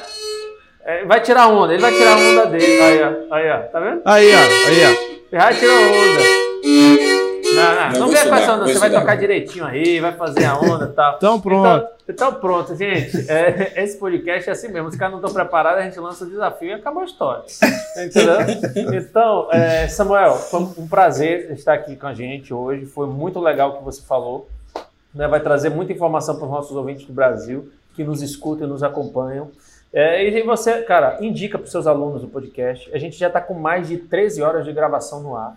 É, 0.82 1.05
vai 1.05 1.20
tirar 1.20 1.48
onda, 1.48 1.74
ele 1.74 1.82
vai 1.82 1.93
tirar 1.93 2.12
a 2.12 2.16
onda 2.16 2.47
dele. 2.47 2.81
Aí, 2.81 3.02
ó. 3.02 3.35
Aí, 3.35 3.51
ó. 3.51 3.59
Tá 3.70 3.81
vendo? 3.81 4.02
Aí, 4.05 4.35
ó. 4.35 4.39
Aí, 4.39 4.85
ó. 4.86 5.36
Vai 5.39 5.55
tirar 5.55 5.74
onda. 5.74 7.23
Não, 7.55 7.74
não, 7.74 8.01
não 8.01 8.09
vem 8.09 8.28
passando, 8.28 8.64
você 8.64 8.78
vai 8.78 8.90
tocar 8.90 9.16
direitinho 9.16 9.64
aí, 9.64 10.01
vai 10.01 10.12
fazer 10.12 10.44
a 10.44 10.59
onda 10.59 10.86
e 10.86 10.93
tal. 10.93 11.14
Então 11.24 11.40
pronto. 11.40 11.66
Então, 11.66 11.89
então 12.09 12.35
pronto, 12.35 12.76
gente. 12.76 13.31
É, 13.31 13.82
esse 13.82 13.98
podcast 13.98 14.48
é 14.48 14.52
assim 14.52 14.68
mesmo. 14.68 14.89
Os 14.89 14.97
caras 14.97 15.12
não 15.12 15.20
estão 15.20 15.32
preparados, 15.32 15.81
a 15.81 15.85
gente 15.85 15.98
lança 15.98 16.24
o 16.24 16.28
desafio 16.28 16.68
e 16.68 16.72
acabou 16.72 17.02
a 17.02 17.06
história. 17.06 17.44
Entendeu? 17.97 18.39
Então, 18.94 19.48
é, 19.51 19.89
Samuel, 19.89 20.35
foi 20.35 20.60
um 20.60 20.89
prazer 20.89 21.51
estar 21.52 21.74
aqui 21.74 21.97
com 21.97 22.06
a 22.06 22.14
gente 22.14 22.52
hoje. 22.52 22.85
Foi 22.85 23.06
muito 23.06 23.40
legal 23.40 23.70
o 23.70 23.78
que 23.78 23.85
você 23.85 24.02
falou. 24.02 24.48
Né? 25.14 25.28
Vai 25.28 25.40
trazer 25.40 25.70
muita 25.70 25.93
informação 25.93 26.36
para 26.36 26.44
os 26.44 26.51
nossos 26.51 26.76
ouvintes 26.76 27.06
do 27.06 27.12
Brasil 27.12 27.70
que 27.94 28.02
nos 28.02 28.20
escutam 28.20 28.66
e 28.66 28.70
nos 28.70 28.82
acompanham. 28.82 29.51
É, 29.93 30.28
e 30.28 30.43
você, 30.43 30.82
cara, 30.82 31.18
indica 31.20 31.56
para 31.56 31.66
os 31.66 31.70
seus 31.70 31.86
alunos 31.86 32.24
o 32.24 32.28
podcast. 32.28 32.90
A 32.93 32.98
gente 32.98 33.16
já 33.16 33.28
está 33.28 33.40
com 33.40 33.55
mais 33.55 33.86
de 33.86 33.97
13 33.97 34.43
horas 34.43 34.64
de 34.64 34.72
gravação 34.72 35.22
no 35.22 35.36
ar. 35.36 35.56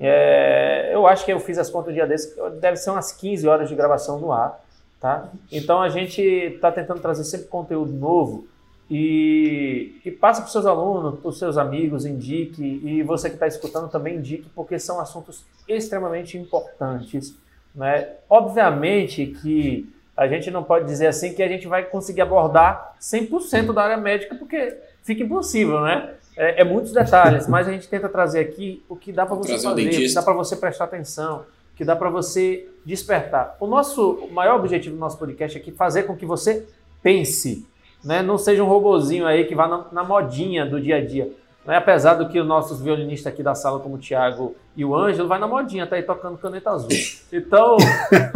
É, 0.00 0.90
eu 0.92 1.06
acho 1.06 1.24
que 1.24 1.32
eu 1.32 1.40
fiz 1.40 1.58
as 1.58 1.68
contas 1.68 1.90
um 1.90 1.94
dia 1.94 2.06
desse, 2.06 2.34
deve 2.60 2.76
ser 2.76 2.90
umas 2.90 3.12
15 3.12 3.48
horas 3.48 3.68
de 3.68 3.74
gravação 3.74 4.18
no 4.18 4.32
ar, 4.32 4.60
tá? 5.00 5.28
Então 5.50 5.82
a 5.82 5.88
gente 5.88 6.22
está 6.22 6.70
tentando 6.70 7.00
trazer 7.00 7.24
sempre 7.24 7.48
conteúdo 7.48 7.92
novo 7.92 8.46
e, 8.88 10.00
e 10.04 10.10
passa 10.10 10.40
para 10.40 10.46
os 10.46 10.52
seus 10.52 10.66
alunos, 10.66 11.18
para 11.18 11.28
os 11.28 11.38
seus 11.38 11.58
amigos, 11.58 12.06
indique 12.06 12.62
e 12.62 13.02
você 13.02 13.28
que 13.28 13.34
está 13.34 13.46
escutando 13.46 13.88
também 13.88 14.16
indique 14.16 14.48
porque 14.54 14.78
são 14.78 15.00
assuntos 15.00 15.44
extremamente 15.68 16.38
importantes, 16.38 17.34
né? 17.74 18.08
Obviamente 18.30 19.26
que 19.26 19.92
a 20.16 20.26
gente 20.26 20.50
não 20.50 20.62
pode 20.64 20.84
dizer 20.84 21.08
assim 21.08 21.34
que 21.34 21.42
a 21.42 21.48
gente 21.48 21.66
vai 21.66 21.84
conseguir 21.84 22.22
abordar 22.22 22.96
100% 23.00 23.72
da 23.72 23.82
área 23.82 23.96
médica 23.96 24.34
porque 24.36 24.76
fica 25.02 25.22
impossível, 25.22 25.80
né? 25.80 26.14
É, 26.38 26.60
é, 26.60 26.64
muitos 26.64 26.92
detalhes, 26.92 27.48
mas 27.48 27.66
a 27.66 27.72
gente 27.72 27.88
tenta 27.88 28.08
trazer 28.08 28.38
aqui 28.38 28.82
o 28.88 28.94
que 28.94 29.12
dá 29.12 29.26
para 29.26 29.34
você 29.34 29.52
fazer, 29.54 29.66
um 29.68 29.72
o 29.72 29.90
que 29.90 30.14
dá 30.14 30.22
para 30.22 30.32
você 30.34 30.56
prestar 30.56 30.84
atenção, 30.84 31.44
o 31.72 31.76
que 31.76 31.84
dá 31.84 31.96
para 31.96 32.08
você 32.08 32.68
despertar. 32.84 33.56
O 33.58 33.66
nosso 33.66 34.12
o 34.12 34.32
maior 34.32 34.56
objetivo 34.58 34.94
do 34.94 35.00
nosso 35.00 35.18
podcast 35.18 35.58
é 35.58 35.60
aqui 35.60 35.72
fazer 35.72 36.04
com 36.04 36.16
que 36.16 36.24
você 36.24 36.66
pense. 37.02 37.66
né? 38.04 38.22
Não 38.22 38.38
seja 38.38 38.62
um 38.62 38.66
robozinho 38.68 39.26
aí 39.26 39.44
que 39.46 39.54
vá 39.54 39.66
na, 39.66 39.86
na 39.90 40.04
modinha 40.04 40.64
do 40.64 40.80
dia 40.80 40.96
a 40.96 41.04
dia. 41.04 41.30
Né? 41.68 41.76
Apesar 41.76 42.14
do 42.14 42.26
que 42.30 42.40
os 42.40 42.46
nossos 42.46 42.80
violinistas 42.80 43.30
aqui 43.30 43.42
da 43.42 43.54
sala, 43.54 43.78
como 43.78 43.96
o 43.96 43.98
Thiago 43.98 44.56
e 44.74 44.86
o 44.86 44.96
Ângelo, 44.96 45.28
vai 45.28 45.38
na 45.38 45.46
modinha, 45.46 45.86
tá 45.86 45.96
aí 45.96 46.02
tocando 46.02 46.38
caneta 46.38 46.70
azul. 46.70 46.88
Então. 47.30 47.76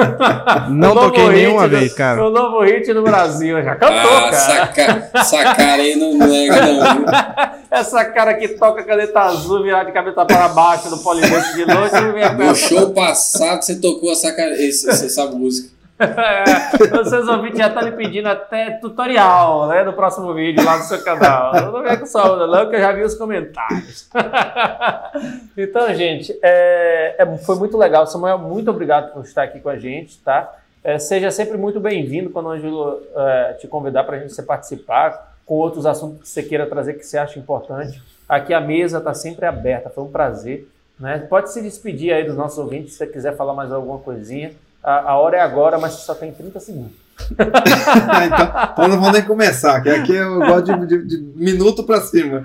não 0.69 0.93
toquei 0.93 1.29
nenhuma 1.31 1.67
vez, 1.67 1.95
cara. 1.95 2.23
O 2.23 2.29
novo 2.29 2.61
hit 2.61 2.93
no 2.93 3.03
Brasil, 3.03 3.63
já 3.63 3.75
cantou, 3.75 4.19
ah, 4.19 4.31
cara. 4.31 4.33
Saca, 4.35 5.11
essa 5.15 5.55
cara 5.55 5.81
aí 5.81 5.97
não 5.97 6.19
nega, 6.19 6.61
não. 6.61 7.07
essa 7.73 8.05
cara 8.05 8.35
que 8.35 8.49
toca 8.49 8.85
caneta 8.85 9.21
azul, 9.21 9.63
virar 9.63 9.85
de 9.85 9.93
cabeça 9.93 10.27
para 10.27 10.49
baixo 10.49 10.91
no 10.91 10.99
polidense 10.99 11.55
de 11.55 11.65
noite. 11.65 11.95
No 12.37 12.55
show 12.55 12.91
passado 12.91 13.63
você 13.63 13.81
tocou 13.81 14.13
essa, 14.13 14.29
essa, 14.29 14.91
essa 14.91 15.25
música. 15.25 15.72
Vocês 16.91 17.29
ouvintes 17.29 17.59
já 17.59 17.69
estão 17.69 17.83
lhe 17.83 17.93
pedindo 17.93 18.29
até 18.29 18.71
tutorial, 18.73 19.69
né? 19.69 19.83
No 19.85 19.93
próximo 19.93 20.33
vídeo 20.35 20.65
lá 20.65 20.79
no 20.79 20.85
seu 20.85 21.03
canal. 21.03 21.53
Não 21.73 21.83
vem 21.83 21.99
com 21.99 22.07
saúde, 22.07 22.51
não, 22.51 22.69
que 22.69 22.77
eu 22.77 22.81
já 22.81 22.93
vi 22.93 23.03
os 23.03 23.15
comentários. 23.15 24.09
então, 25.57 25.95
gente, 25.95 26.37
é, 26.43 27.17
é, 27.19 27.37
foi 27.39 27.57
muito 27.57 27.77
legal. 27.77 28.07
Samuel, 28.07 28.39
muito 28.39 28.71
obrigado 28.71 29.13
por 29.13 29.25
estar 29.25 29.43
aqui 29.45 29.61
com 29.61 29.69
a 29.69 29.79
gente, 29.79 30.19
tá? 30.21 30.55
É, 30.83 30.99
seja 30.99 31.31
sempre 31.31 31.57
muito 31.57 31.79
bem-vindo 31.79 32.31
quando 32.31 32.47
o 32.47 32.51
Ângelo 32.51 33.01
é, 33.15 33.53
te 33.55 33.69
convidar 33.69 34.05
para 34.05 34.17
a 34.17 34.21
gente 34.21 34.43
participar 34.43 35.37
com 35.47 35.55
outros 35.55 35.87
assuntos 35.87 36.23
que 36.23 36.29
você 36.29 36.43
queira 36.43 36.67
trazer 36.67 36.95
que 36.95 37.05
você 37.05 37.19
acha 37.19 37.39
importante. 37.39 38.03
Aqui 38.29 38.53
a 38.53 38.61
mesa 38.61 38.99
está 38.99 39.15
sempre 39.15 39.47
aberta, 39.47 39.91
foi 39.91 40.05
um 40.05 40.11
prazer. 40.11 40.69
Né? 40.99 41.19
Pode 41.29 41.53
se 41.53 41.61
despedir 41.61 42.13
aí 42.13 42.25
dos 42.25 42.37
nossos 42.37 42.59
ouvintes 42.59 42.93
se 42.93 42.99
você 42.99 43.07
quiser 43.07 43.37
falar 43.37 43.55
mais 43.55 43.73
alguma 43.73 43.99
coisinha 43.99 44.53
a, 44.83 45.13
a 45.13 45.17
hora 45.19 45.37
é 45.37 45.41
agora, 45.41 45.79
mas 45.79 45.93
só 45.93 46.15
tem 46.15 46.33
30 46.33 46.61
segundos. 46.61 47.03
então, 47.33 48.73
então, 48.73 48.89
não 48.89 49.01
vou 49.01 49.13
nem 49.13 49.23
começar, 49.23 49.81
que 49.81 49.89
aqui 49.89 50.13
eu 50.13 50.39
gosto 50.39 50.87
de, 50.87 50.87
de, 50.87 51.07
de 51.07 51.19
minuto 51.37 51.85
para 51.85 52.01
cima. 52.01 52.45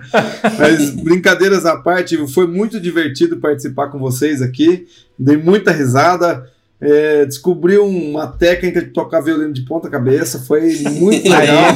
Mas 0.58 0.92
brincadeiras 0.92 1.66
à 1.66 1.78
parte, 1.78 2.16
foi 2.28 2.48
muito 2.48 2.80
divertido 2.80 3.38
participar 3.38 3.88
com 3.88 3.98
vocês 3.98 4.42
aqui. 4.42 4.88
Dei 5.18 5.38
muita 5.38 5.72
risada. 5.72 6.48
É, 6.80 7.26
descobri 7.26 7.80
uma 7.80 8.28
técnica 8.28 8.80
de 8.84 8.90
tocar 8.90 9.20
violino 9.20 9.52
de 9.52 9.64
ponta 9.64 9.90
cabeça, 9.90 10.38
foi 10.40 10.76
muito 10.92 11.28
legal. 11.28 11.74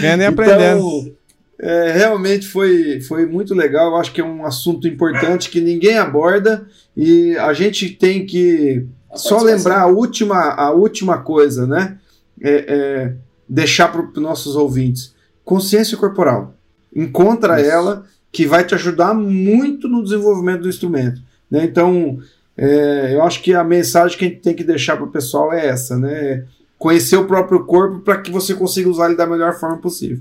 Vendo 0.00 0.22
e 0.22 0.24
aprendendo. 0.24 0.88
Então, 0.88 1.12
é, 1.60 1.92
realmente 1.92 2.46
foi, 2.46 3.00
foi 3.02 3.26
muito 3.26 3.54
legal. 3.54 3.90
Eu 3.90 3.96
acho 3.96 4.10
que 4.10 4.22
é 4.22 4.24
um 4.24 4.46
assunto 4.46 4.88
importante 4.88 5.50
que 5.50 5.60
ninguém 5.60 5.98
aborda 5.98 6.66
e 6.96 7.36
a 7.36 7.52
gente 7.52 7.90
tem 7.90 8.24
que 8.24 8.86
só 9.14 9.40
lembrar 9.42 9.80
a 9.80 9.86
última, 9.86 10.52
a 10.54 10.70
última 10.70 11.18
coisa, 11.18 11.66
né? 11.66 11.98
É, 12.40 12.50
é 12.68 13.14
deixar 13.48 13.88
para 13.88 14.02
os 14.02 14.22
nossos 14.22 14.56
ouvintes. 14.56 15.14
Consciência 15.44 15.96
corporal. 15.96 16.54
Encontra 16.94 17.60
Isso. 17.60 17.70
ela 17.70 18.06
que 18.30 18.46
vai 18.46 18.64
te 18.64 18.74
ajudar 18.74 19.12
muito 19.12 19.88
no 19.88 20.02
desenvolvimento 20.02 20.62
do 20.62 20.68
instrumento. 20.68 21.20
Né? 21.50 21.64
Então, 21.64 22.18
é, 22.56 23.14
eu 23.14 23.22
acho 23.22 23.42
que 23.42 23.52
a 23.52 23.62
mensagem 23.62 24.16
que 24.16 24.24
a 24.24 24.28
gente 24.28 24.40
tem 24.40 24.54
que 24.54 24.64
deixar 24.64 24.96
para 24.96 25.04
o 25.04 25.10
pessoal 25.10 25.52
é 25.52 25.66
essa, 25.66 25.98
né? 25.98 26.44
Conhecer 26.78 27.16
o 27.16 27.26
próprio 27.26 27.64
corpo 27.64 28.00
para 28.00 28.20
que 28.20 28.30
você 28.30 28.54
consiga 28.54 28.88
usar 28.88 29.06
ele 29.06 29.16
da 29.16 29.26
melhor 29.26 29.54
forma 29.54 29.78
possível. 29.78 30.20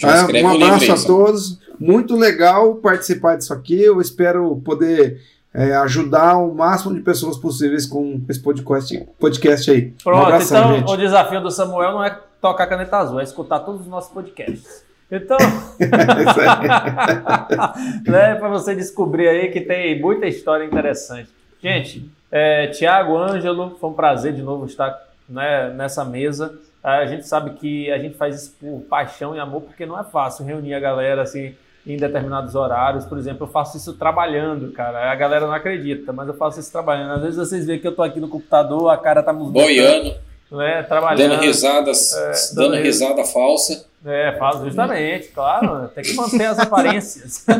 Tá? 0.00 0.26
Um 0.26 0.48
abraço 0.48 0.92
a 0.92 0.96
todos. 0.96 1.58
Muito 1.78 2.16
legal 2.16 2.76
participar 2.76 3.36
disso 3.36 3.52
aqui. 3.52 3.80
Eu 3.82 4.00
espero 4.00 4.56
poder 4.64 5.20
é, 5.58 5.74
ajudar 5.74 6.36
o 6.36 6.54
máximo 6.54 6.94
de 6.94 7.00
pessoas 7.00 7.36
possíveis 7.36 7.84
com 7.84 8.22
esse 8.28 8.40
podcast, 8.40 8.96
podcast 9.18 9.68
aí. 9.68 9.90
Pronto, 10.04 10.16
um 10.16 10.22
abração, 10.22 10.58
então 10.58 10.76
gente. 10.76 10.92
o 10.92 10.96
desafio 10.96 11.40
do 11.40 11.50
Samuel 11.50 11.90
não 11.92 12.04
é 12.04 12.16
tocar 12.40 12.68
caneta 12.68 12.98
azul, 12.98 13.18
é 13.18 13.24
escutar 13.24 13.58
todos 13.60 13.80
os 13.80 13.88
nossos 13.88 14.12
podcasts. 14.12 14.84
Então, 15.10 15.36
né, 18.06 18.36
para 18.36 18.48
você 18.48 18.76
descobrir 18.76 19.26
aí 19.26 19.48
que 19.48 19.60
tem 19.60 20.00
muita 20.00 20.28
história 20.28 20.64
interessante. 20.64 21.28
Gente, 21.60 22.08
é, 22.30 22.68
Tiago, 22.68 23.18
Ângelo, 23.18 23.76
foi 23.80 23.90
um 23.90 23.94
prazer 23.94 24.34
de 24.34 24.42
novo 24.42 24.64
estar 24.64 24.96
né, 25.28 25.70
nessa 25.70 26.04
mesa. 26.04 26.56
A 26.84 27.04
gente 27.06 27.26
sabe 27.26 27.54
que 27.54 27.90
a 27.90 27.98
gente 27.98 28.16
faz 28.16 28.42
isso 28.42 28.54
por 28.60 28.82
paixão 28.88 29.34
e 29.34 29.40
amor, 29.40 29.62
porque 29.62 29.84
não 29.84 29.98
é 29.98 30.04
fácil 30.04 30.44
reunir 30.44 30.74
a 30.74 30.78
galera 30.78 31.22
assim 31.22 31.56
em 31.88 31.96
determinados 31.96 32.54
horários. 32.54 33.06
Por 33.06 33.16
exemplo, 33.16 33.46
eu 33.46 33.50
faço 33.50 33.78
isso 33.78 33.94
trabalhando, 33.94 34.70
cara. 34.72 35.10
A 35.10 35.14
galera 35.14 35.46
não 35.46 35.54
acredita, 35.54 36.12
mas 36.12 36.28
eu 36.28 36.34
faço 36.34 36.60
isso 36.60 36.70
trabalhando. 36.70 37.12
Às 37.14 37.22
vezes 37.22 37.36
vocês 37.36 37.66
veem 37.66 37.78
que 37.78 37.88
eu 37.88 37.94
tô 37.94 38.02
aqui 38.02 38.20
no 38.20 38.28
computador, 38.28 38.90
a 38.90 38.98
cara 38.98 39.22
tá 39.22 39.32
nos 39.32 39.50
boiando, 39.50 40.14
né? 40.52 40.82
Trabalhando, 40.82 41.30
dando 41.30 41.40
risadas, 41.40 42.12
é, 42.12 42.32
dando, 42.54 42.72
dando 42.72 42.82
risada 42.82 43.24
falsa. 43.24 43.86
É, 44.04 44.36
falo 44.38 44.64
justamente, 44.64 45.28
claro. 45.28 45.88
Tem 45.88 46.04
que 46.04 46.14
manter 46.14 46.44
as 46.44 46.58
aparências. 46.58 47.44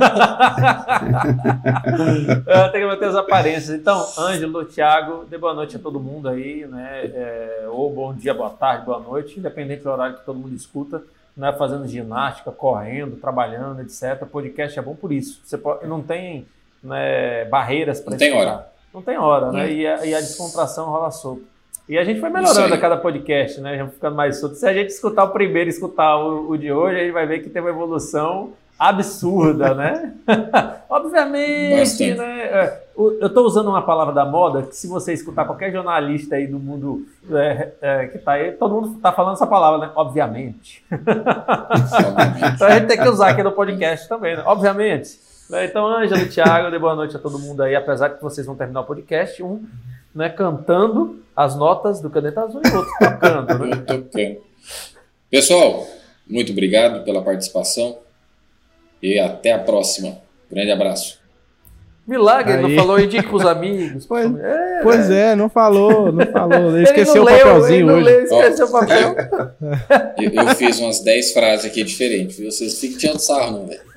é, 2.46 2.68
tem 2.68 2.80
que 2.82 2.86
manter 2.86 3.06
as 3.06 3.16
aparências. 3.16 3.70
Então, 3.70 4.06
Ângelo, 4.16 4.64
Thiago, 4.66 5.24
dê 5.28 5.36
boa 5.36 5.52
noite 5.52 5.74
a 5.74 5.80
todo 5.80 5.98
mundo 5.98 6.28
aí, 6.28 6.64
né? 6.66 7.10
É, 7.12 7.64
ou 7.68 7.92
bom 7.92 8.14
dia, 8.14 8.32
boa 8.34 8.50
tarde, 8.50 8.84
boa 8.84 9.00
noite, 9.00 9.40
independente 9.40 9.82
do 9.82 9.90
horário 9.90 10.16
que 10.16 10.24
todo 10.24 10.38
mundo 10.38 10.55
escuta 10.55 11.02
né, 11.39 11.52
fazendo 11.52 11.86
ginástica, 11.86 12.51
correndo, 12.51 13.16
trabalhando, 13.16 13.81
etc. 13.81 14.27
Podcast 14.31 14.77
é 14.77 14.82
bom 14.82 14.97
por 14.97 15.12
isso. 15.12 15.40
Você 15.44 15.56
pode, 15.56 15.86
não 15.86 16.02
tem 16.02 16.44
né, 16.82 17.44
barreiras 17.44 18.01
para 18.01 18.10
Não 18.10 18.19
tem 18.19 18.35
hora. 18.35 18.69
Não 18.93 19.02
tem 19.02 19.16
hora, 19.16 19.52
né? 19.52 19.70
E 19.70 19.86
a, 19.86 20.05
e 20.05 20.15
a, 20.15 20.20
descontração 20.20 20.90
rola 20.90 21.12
solto. 21.12 21.44
E 21.89 21.97
a 21.97 22.02
gente 22.02 22.19
foi 22.19 22.28
melhorando 22.28 22.74
a 22.74 22.78
cada 22.78 22.97
podcast, 22.97 23.60
né? 23.60 23.78
Já 23.78 23.86
ficando 23.86 24.16
mais 24.16 24.40
solto. 24.40 24.56
Se 24.56 24.66
a 24.66 24.74
gente 24.74 24.90
escutar 24.90 25.24
o 25.24 25.31
primeiro 25.31 25.70
e 25.70 25.73
escutar 25.73 26.16
o, 26.16 26.51
o 26.51 26.59
de 26.59 26.73
hoje, 26.73 26.97
a 26.97 27.01
gente 27.05 27.12
vai 27.12 27.27
ver 27.27 27.39
que 27.39 27.48
tem 27.48 27.62
uma 27.62 27.70
evolução 27.70 28.52
absurda, 28.77 29.74
né? 29.74 30.15
Obviamente, 30.90 31.78
Bastante. 31.78 32.15
né? 32.15 32.78
Eu 32.98 33.28
estou 33.28 33.46
usando 33.46 33.68
uma 33.68 33.82
palavra 33.82 34.12
da 34.12 34.24
moda 34.24 34.62
que 34.62 34.74
se 34.74 34.88
você 34.88 35.12
escutar 35.12 35.44
qualquer 35.44 35.70
jornalista 35.70 36.34
aí 36.34 36.48
do 36.48 36.58
mundo 36.58 37.06
é, 37.30 37.72
é, 37.80 38.06
que 38.08 38.18
está 38.18 38.32
aí, 38.32 38.50
todo 38.52 38.74
mundo 38.74 38.96
está 38.96 39.12
falando 39.12 39.34
essa 39.34 39.46
palavra, 39.46 39.86
né? 39.86 39.92
Obviamente. 39.94 40.84
então 40.90 42.66
a 42.66 42.70
gente 42.72 42.88
tem 42.88 42.98
que 42.98 43.08
usar 43.08 43.28
aqui 43.28 43.42
no 43.42 43.52
podcast 43.52 44.08
também, 44.08 44.36
né? 44.36 44.42
Obviamente. 44.44 45.20
Né? 45.48 45.66
Então, 45.66 45.86
Ângelo 45.86 46.28
Thiago, 46.28 46.72
dê 46.72 46.78
boa 46.78 46.96
noite 46.96 47.14
a 47.14 47.20
todo 47.20 47.38
mundo 47.38 47.62
aí, 47.62 47.76
apesar 47.76 48.10
que 48.10 48.22
vocês 48.22 48.44
vão 48.44 48.56
terminar 48.56 48.80
o 48.80 48.84
podcast, 48.84 49.42
um 49.44 49.64
né, 50.12 50.28
cantando 50.28 51.22
as 51.36 51.54
notas 51.54 52.00
do 52.00 52.10
Caneta 52.10 52.42
Azul 52.42 52.60
e 52.64 52.68
o 52.68 52.76
outro 52.78 52.92
tocando, 52.98 53.58
né? 53.58 53.76
tocando. 53.76 54.38
Pessoal, 55.30 55.86
muito 56.26 56.50
obrigado 56.50 57.04
pela 57.04 57.22
participação. 57.22 57.98
E 59.00 59.20
até 59.20 59.52
a 59.52 59.58
próxima. 59.58 60.18
Grande 60.50 60.72
abraço. 60.72 61.27
Milagre, 62.09 62.55
Aí. 62.55 62.62
não 62.62 62.70
falou 62.70 62.98
indique 62.98 63.28
pros 63.28 63.44
amigos. 63.44 64.06
Pois 64.09 64.35
é, 64.35 64.80
pois 64.82 65.10
é, 65.10 65.36
não 65.36 65.51
falou, 65.51 66.10
não 66.10 66.26
falou. 66.26 66.74
Ele 66.74 66.85
esqueceu 66.85 67.22
o 67.22 67.26
papelzinho 67.26 67.86
leu, 67.86 67.97
hoje. 67.97 68.05
Leu, 68.05 68.24
esqueceu 68.24 68.66
o 68.66 68.72
papel. 68.72 69.14
Eu, 70.18 70.30
eu, 70.32 70.48
fiz 70.55 70.80
umas 70.80 71.01
10 71.01 71.32
frases 71.32 71.66
aqui 71.66 71.85
diferentes, 71.85 72.39
viu? 72.39 72.51
Vocês 72.51 72.80
ficam 72.80 72.98
tirando 72.98 73.18
sarro, 73.18 73.52
não, 73.52 73.66
velho. 73.66 73.80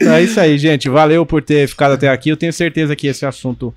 É 0.00 0.22
isso 0.22 0.40
aí, 0.40 0.56
gente. 0.56 0.88
Valeu 0.88 1.26
por 1.26 1.42
ter 1.42 1.68
ficado 1.68 1.92
até 1.92 2.08
aqui. 2.08 2.30
Eu 2.30 2.36
tenho 2.36 2.52
certeza 2.52 2.96
que 2.96 3.06
esse 3.06 3.26
assunto 3.26 3.74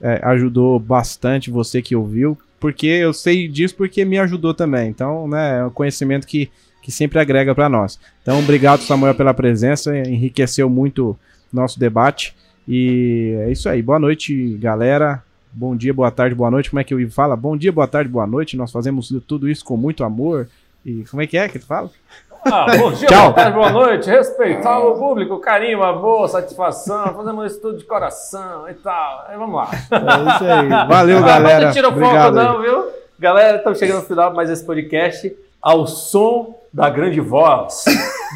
é, 0.00 0.20
ajudou 0.22 0.78
bastante 0.78 1.50
você 1.50 1.82
que 1.82 1.94
ouviu, 1.94 2.38
porque 2.58 2.86
eu 2.86 3.12
sei 3.12 3.48
disso 3.48 3.74
porque 3.74 4.04
me 4.04 4.18
ajudou 4.18 4.54
também. 4.54 4.88
Então, 4.88 5.28
né, 5.28 5.60
é 5.60 5.64
um 5.64 5.70
conhecimento 5.70 6.26
que 6.26 6.50
que 6.84 6.92
sempre 6.92 7.18
agrega 7.18 7.54
para 7.54 7.66
nós. 7.66 7.98
Então, 8.20 8.38
obrigado, 8.38 8.82
Samuel, 8.82 9.14
pela 9.14 9.32
presença, 9.32 9.96
enriqueceu 9.96 10.68
muito 10.68 11.16
nosso 11.50 11.80
debate. 11.80 12.36
E 12.68 13.34
é 13.46 13.50
isso 13.50 13.70
aí. 13.70 13.80
Boa 13.80 13.98
noite, 13.98 14.58
galera. 14.60 15.22
Bom 15.50 15.74
dia, 15.74 15.94
boa 15.94 16.10
tarde, 16.10 16.34
boa 16.34 16.50
noite. 16.50 16.68
Como 16.68 16.80
é 16.80 16.84
que 16.84 16.92
eu 16.92 17.10
fala? 17.10 17.34
Bom 17.34 17.56
dia, 17.56 17.72
boa 17.72 17.88
tarde, 17.88 18.10
boa 18.10 18.26
noite. 18.26 18.54
Nós 18.54 18.70
fazemos 18.70 19.08
tudo 19.26 19.48
isso 19.48 19.64
com 19.64 19.78
muito 19.78 20.04
amor. 20.04 20.46
E 20.84 21.04
como 21.10 21.22
é 21.22 21.26
que 21.26 21.38
é 21.38 21.48
que 21.48 21.58
tu 21.58 21.64
fala? 21.64 21.88
Ah, 22.44 22.66
bom 22.76 22.92
dia, 22.92 23.08
Tchau. 23.08 23.22
boa 23.22 23.32
tarde, 23.32 23.56
boa 23.56 23.70
noite. 23.72 24.10
Respeitar 24.10 24.78
o 24.80 24.98
público, 24.98 25.38
carinho, 25.38 25.82
amor, 25.82 26.28
satisfação. 26.28 27.14
Fazemos 27.14 27.50
isso 27.50 27.62
tudo 27.62 27.78
de 27.78 27.84
coração 27.84 28.68
e 28.68 28.74
tal. 28.74 29.24
Aí 29.26 29.38
vamos 29.38 29.56
lá. 29.56 29.70
É 29.72 30.34
isso 30.34 30.44
aí. 30.44 30.68
Valeu, 30.86 31.22
galera. 31.22 31.66
Não 31.66 31.72
tira 31.72 31.88
o 31.88 31.98
foco, 31.98 32.30
não, 32.32 32.60
viu? 32.60 32.84
Galera, 33.18 33.56
estamos 33.56 33.78
chegando 33.78 34.00
no 34.00 34.06
final 34.06 34.28
de 34.28 34.36
mais 34.36 34.50
esse 34.50 34.66
podcast 34.66 35.34
ao 35.64 35.86
som 35.86 36.60
da 36.70 36.90
grande 36.90 37.20
voz, 37.20 37.86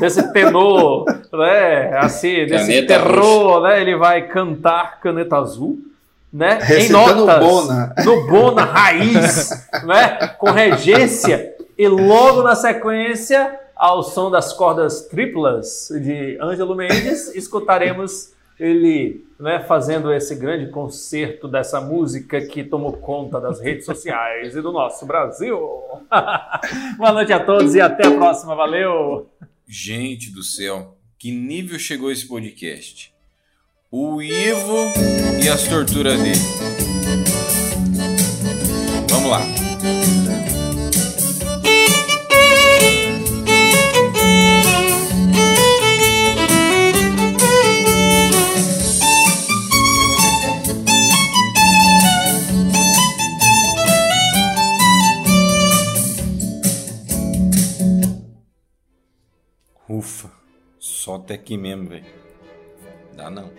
desse 0.01 0.33
tenor, 0.33 1.05
né, 1.31 1.99
assim, 1.99 2.47
desse 2.47 2.67
caneta 2.67 2.87
terror, 2.87 3.61
né, 3.61 3.83
ele 3.83 3.97
vai 3.97 4.27
cantar 4.29 4.99
Caneta 5.01 5.37
Azul, 5.37 5.79
né, 6.33 6.59
em 6.71 6.89
notas, 6.89 7.39
Bona. 7.39 7.95
no 8.03 8.27
Bona 8.27 8.65
raiz, 8.65 9.69
né, 9.85 10.29
com 10.39 10.51
regência, 10.51 11.55
e 11.77 11.87
logo 11.87 12.43
na 12.43 12.55
sequência, 12.55 13.61
ao 13.77 14.03
som 14.03 14.31
das 14.31 14.55
cordas 14.55 15.03
triplas 15.03 15.89
de 15.91 16.39
Ângelo 16.41 16.75
Mendes, 16.75 17.35
escutaremos 17.35 18.31
ele 18.59 19.25
né, 19.39 19.61
fazendo 19.61 20.13
esse 20.13 20.35
grande 20.35 20.71
concerto 20.71 21.47
dessa 21.47 21.81
música 21.81 22.41
que 22.45 22.65
tomou 22.65 22.95
conta 22.95 23.41
das 23.41 23.61
redes 23.61 23.85
sociais 23.85 24.57
e 24.57 24.61
do 24.61 24.73
nosso 24.73 25.07
Brasil. 25.07 25.59
Boa 26.99 27.13
noite 27.13 27.33
a 27.33 27.45
todos 27.45 27.75
e 27.75 27.81
até 27.81 28.07
a 28.07 28.11
próxima. 28.11 28.55
Valeu! 28.57 29.31
Gente 29.67 30.31
do 30.31 30.43
céu, 30.43 30.97
que 31.19 31.31
nível 31.31 31.79
chegou 31.79 32.11
esse 32.11 32.27
podcast? 32.27 33.15
O 33.91 34.21
Ivo 34.21 34.93
e 35.43 35.49
as 35.49 35.69
torturas 35.69 36.21
dele. 36.21 36.35
Vamos 39.09 39.31
lá. 39.31 39.68
Só 61.09 61.15
até 61.15 61.35
aqui 61.37 61.57
mesmo, 61.57 61.89
velho. 61.89 62.05
Dá 63.17 63.31
não. 63.31 63.51